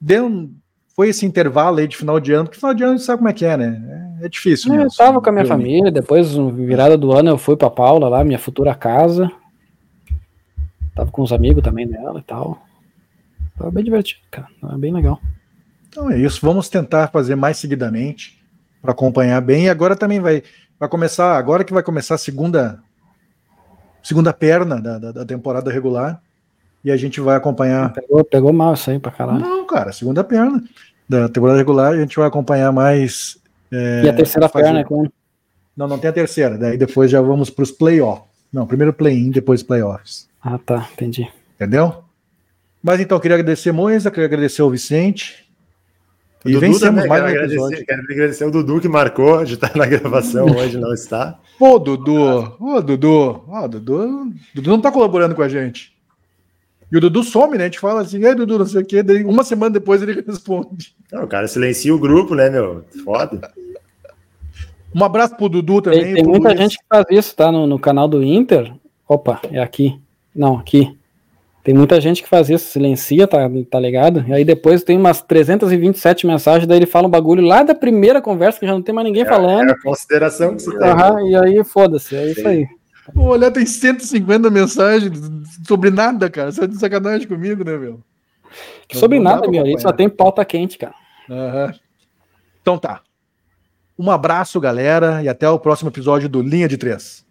Deu, 0.00 0.50
foi 0.96 1.10
esse 1.10 1.26
intervalo 1.26 1.76
aí 1.76 1.86
de 1.86 1.94
final 1.94 2.18
de 2.18 2.32
ano, 2.32 2.44
porque 2.44 2.58
final 2.58 2.72
de 2.72 2.82
ano 2.82 2.94
a 2.94 2.96
gente 2.96 3.04
sabe 3.04 3.18
como 3.18 3.28
é 3.28 3.32
que 3.34 3.44
é, 3.44 3.54
né? 3.54 4.16
É, 4.22 4.24
é 4.24 4.28
difícil. 4.30 4.72
É, 4.72 4.82
eu 4.82 4.88
tava 4.88 5.20
com 5.20 5.28
a 5.28 5.32
minha 5.32 5.44
eu, 5.44 5.48
família, 5.48 5.92
depois, 5.92 6.32
virada 6.34 6.96
do 6.96 7.12
ano, 7.12 7.28
eu 7.28 7.36
fui 7.36 7.54
pra 7.54 7.68
Paula 7.68 8.08
lá, 8.08 8.24
minha 8.24 8.38
futura 8.38 8.74
casa. 8.74 9.30
Tava 10.94 11.10
com 11.10 11.20
os 11.20 11.34
amigos 11.34 11.62
também 11.62 11.86
dela 11.86 12.18
e 12.18 12.22
tal. 12.22 12.66
Tava 13.58 13.70
bem 13.70 13.84
divertido, 13.84 14.22
cara. 14.30 14.48
Tava 14.58 14.78
bem 14.78 14.90
legal. 14.90 15.20
Então 15.86 16.10
é 16.10 16.18
isso, 16.18 16.40
vamos 16.40 16.70
tentar 16.70 17.08
fazer 17.08 17.36
mais 17.36 17.58
seguidamente 17.58 18.42
para 18.80 18.92
acompanhar 18.92 19.40
bem. 19.42 19.66
E 19.66 19.68
agora 19.68 19.94
também 19.94 20.18
vai, 20.18 20.42
vai 20.80 20.88
começar, 20.88 21.36
agora 21.36 21.62
que 21.62 21.74
vai 21.74 21.82
começar 21.82 22.14
a 22.14 22.18
segunda 22.18 22.82
segunda 24.02 24.32
perna 24.32 24.80
da, 24.80 24.98
da, 24.98 25.12
da 25.12 25.24
temporada 25.26 25.70
regular 25.70 26.22
e 26.86 26.92
a 26.92 26.96
gente 26.96 27.20
vai 27.20 27.34
acompanhar. 27.34 27.92
Pegou, 27.92 28.24
pegou 28.24 28.52
mal 28.52 28.74
isso 28.74 28.88
aí 28.88 28.98
pra 29.00 29.10
caralho. 29.10 29.40
Não, 29.40 29.66
cara, 29.66 29.90
segunda 29.90 30.22
perna 30.22 30.62
da 31.08 31.28
temporada 31.28 31.58
regular 31.58 31.92
a 31.92 31.96
gente 31.96 32.16
vai 32.16 32.28
acompanhar 32.28 32.70
mais. 32.70 33.36
É, 33.72 34.02
e 34.04 34.08
a 34.08 34.12
terceira 34.12 34.48
fazer... 34.48 34.66
perna 34.66 34.80
é 34.80 34.84
como? 34.84 35.12
Não, 35.76 35.88
não 35.88 35.98
tem 35.98 36.10
a 36.10 36.12
terceira. 36.12 36.56
Daí 36.56 36.78
depois 36.78 37.10
já 37.10 37.20
vamos 37.20 37.50
para 37.50 37.64
os 37.64 37.72
playoffs. 37.72 38.24
Não, 38.52 38.68
primeiro 38.68 38.92
play-in, 38.92 39.32
depois 39.32 39.64
playoffs. 39.64 40.28
Ah, 40.40 40.60
tá, 40.64 40.88
entendi. 40.92 41.28
Entendeu? 41.56 42.04
Mas 42.80 43.00
então, 43.00 43.18
queria 43.18 43.34
agradecer 43.34 43.72
Moisa, 43.72 44.08
queria 44.08 44.26
agradecer 44.26 44.62
o 44.62 44.70
Vicente. 44.70 45.44
E 46.44 46.52
Dudu 46.52 46.60
vencemos 46.60 46.80
também, 46.80 47.08
mais 47.08 47.24
quero 47.24 47.34
um 47.34 47.44
agradecer, 47.44 47.84
quero 47.84 48.02
agradecer 48.02 48.44
o 48.44 48.50
Dudu 48.52 48.80
que 48.80 48.88
marcou 48.88 49.44
de 49.44 49.54
estar 49.54 49.74
na 49.74 49.86
gravação 49.86 50.46
hoje, 50.54 50.78
não 50.78 50.94
está. 50.94 51.36
Pô, 51.58 51.80
Dudu, 51.80 52.56
ô 52.60 52.80
Dudu, 52.80 53.42
ó, 53.48 53.66
Dudu, 53.66 54.32
Dudu 54.54 54.70
não 54.70 54.76
está 54.76 54.92
colaborando 54.92 55.34
com 55.34 55.42
a 55.42 55.48
gente. 55.48 55.95
E 56.90 56.96
o 56.96 57.00
Dudu 57.00 57.22
some, 57.24 57.58
né? 57.58 57.64
A 57.64 57.66
gente 57.66 57.80
fala 57.80 58.02
assim, 58.02 58.24
ei, 58.24 58.34
Dudu, 58.34 58.58
não 58.58 58.66
sei 58.66 58.82
o 58.82 58.86
quê. 58.86 59.02
Daí, 59.02 59.24
uma 59.24 59.42
semana 59.42 59.72
depois 59.72 60.02
ele 60.02 60.22
responde. 60.26 60.94
Não, 61.12 61.24
o 61.24 61.28
cara 61.28 61.48
silencia 61.48 61.94
o 61.94 61.98
grupo, 61.98 62.34
né, 62.34 62.48
meu? 62.48 62.84
Foda. 63.04 63.50
Um 64.94 65.04
abraço 65.04 65.36
pro 65.36 65.48
Dudu 65.48 65.82
também. 65.82 66.04
Tem, 66.04 66.14
tem 66.14 66.24
muita 66.24 66.48
Luiz. 66.48 66.60
gente 66.60 66.78
que 66.78 66.84
faz 66.88 67.04
isso, 67.10 67.34
tá? 67.34 67.50
No, 67.50 67.66
no 67.66 67.78
canal 67.78 68.08
do 68.08 68.22
Inter. 68.22 68.72
Opa, 69.08 69.40
é 69.50 69.60
aqui. 69.60 70.00
Não, 70.34 70.56
aqui. 70.56 70.96
Tem 71.66 71.74
muita 71.74 72.00
gente 72.00 72.22
que 72.22 72.28
faz 72.28 72.48
isso, 72.48 72.70
silencia, 72.70 73.26
tá, 73.26 73.38
tá 73.68 73.80
ligado? 73.80 74.24
E 74.28 74.32
aí 74.32 74.44
depois 74.44 74.84
tem 74.84 74.96
umas 74.96 75.20
327 75.20 76.24
mensagens, 76.24 76.64
daí 76.64 76.78
ele 76.78 76.86
fala 76.86 77.08
um 77.08 77.10
bagulho 77.10 77.42
lá 77.42 77.64
da 77.64 77.74
primeira 77.74 78.22
conversa 78.22 78.60
que 78.60 78.66
já 78.66 78.72
não 78.72 78.80
tem 78.80 78.94
mais 78.94 79.04
ninguém 79.04 79.24
é, 79.24 79.26
falando. 79.26 79.70
É 79.70 79.72
a 79.72 79.82
consideração 79.82 80.54
que 80.54 80.62
você 80.62 80.70
uhum, 80.70 81.16
tem. 81.16 81.30
E 81.32 81.36
aí, 81.36 81.64
foda-se, 81.64 82.14
é 82.14 82.26
Sim. 82.26 82.30
isso 82.30 82.46
aí. 82.46 82.68
Olha, 83.14 83.50
tem 83.50 83.66
150 83.66 84.50
mensagens 84.50 85.20
sobre 85.66 85.90
nada, 85.90 86.30
cara. 86.30 86.50
Você 86.50 86.64
é 86.64 86.66
de 86.66 86.76
sacanagem 86.76 87.28
comigo, 87.28 87.64
né, 87.64 87.76
meu? 87.76 88.00
Sobre 88.92 89.18
nada, 89.20 89.48
meu. 89.48 89.64
Aí 89.64 89.78
só 89.78 89.92
tem 89.92 90.08
pauta 90.08 90.44
quente, 90.44 90.78
cara. 90.78 90.94
Uhum. 91.28 91.72
Então 92.62 92.78
tá. 92.78 93.02
Um 93.98 94.10
abraço, 94.10 94.60
galera, 94.60 95.22
e 95.22 95.28
até 95.28 95.48
o 95.48 95.58
próximo 95.58 95.90
episódio 95.90 96.28
do 96.28 96.42
Linha 96.42 96.68
de 96.68 96.76
Três. 96.76 97.25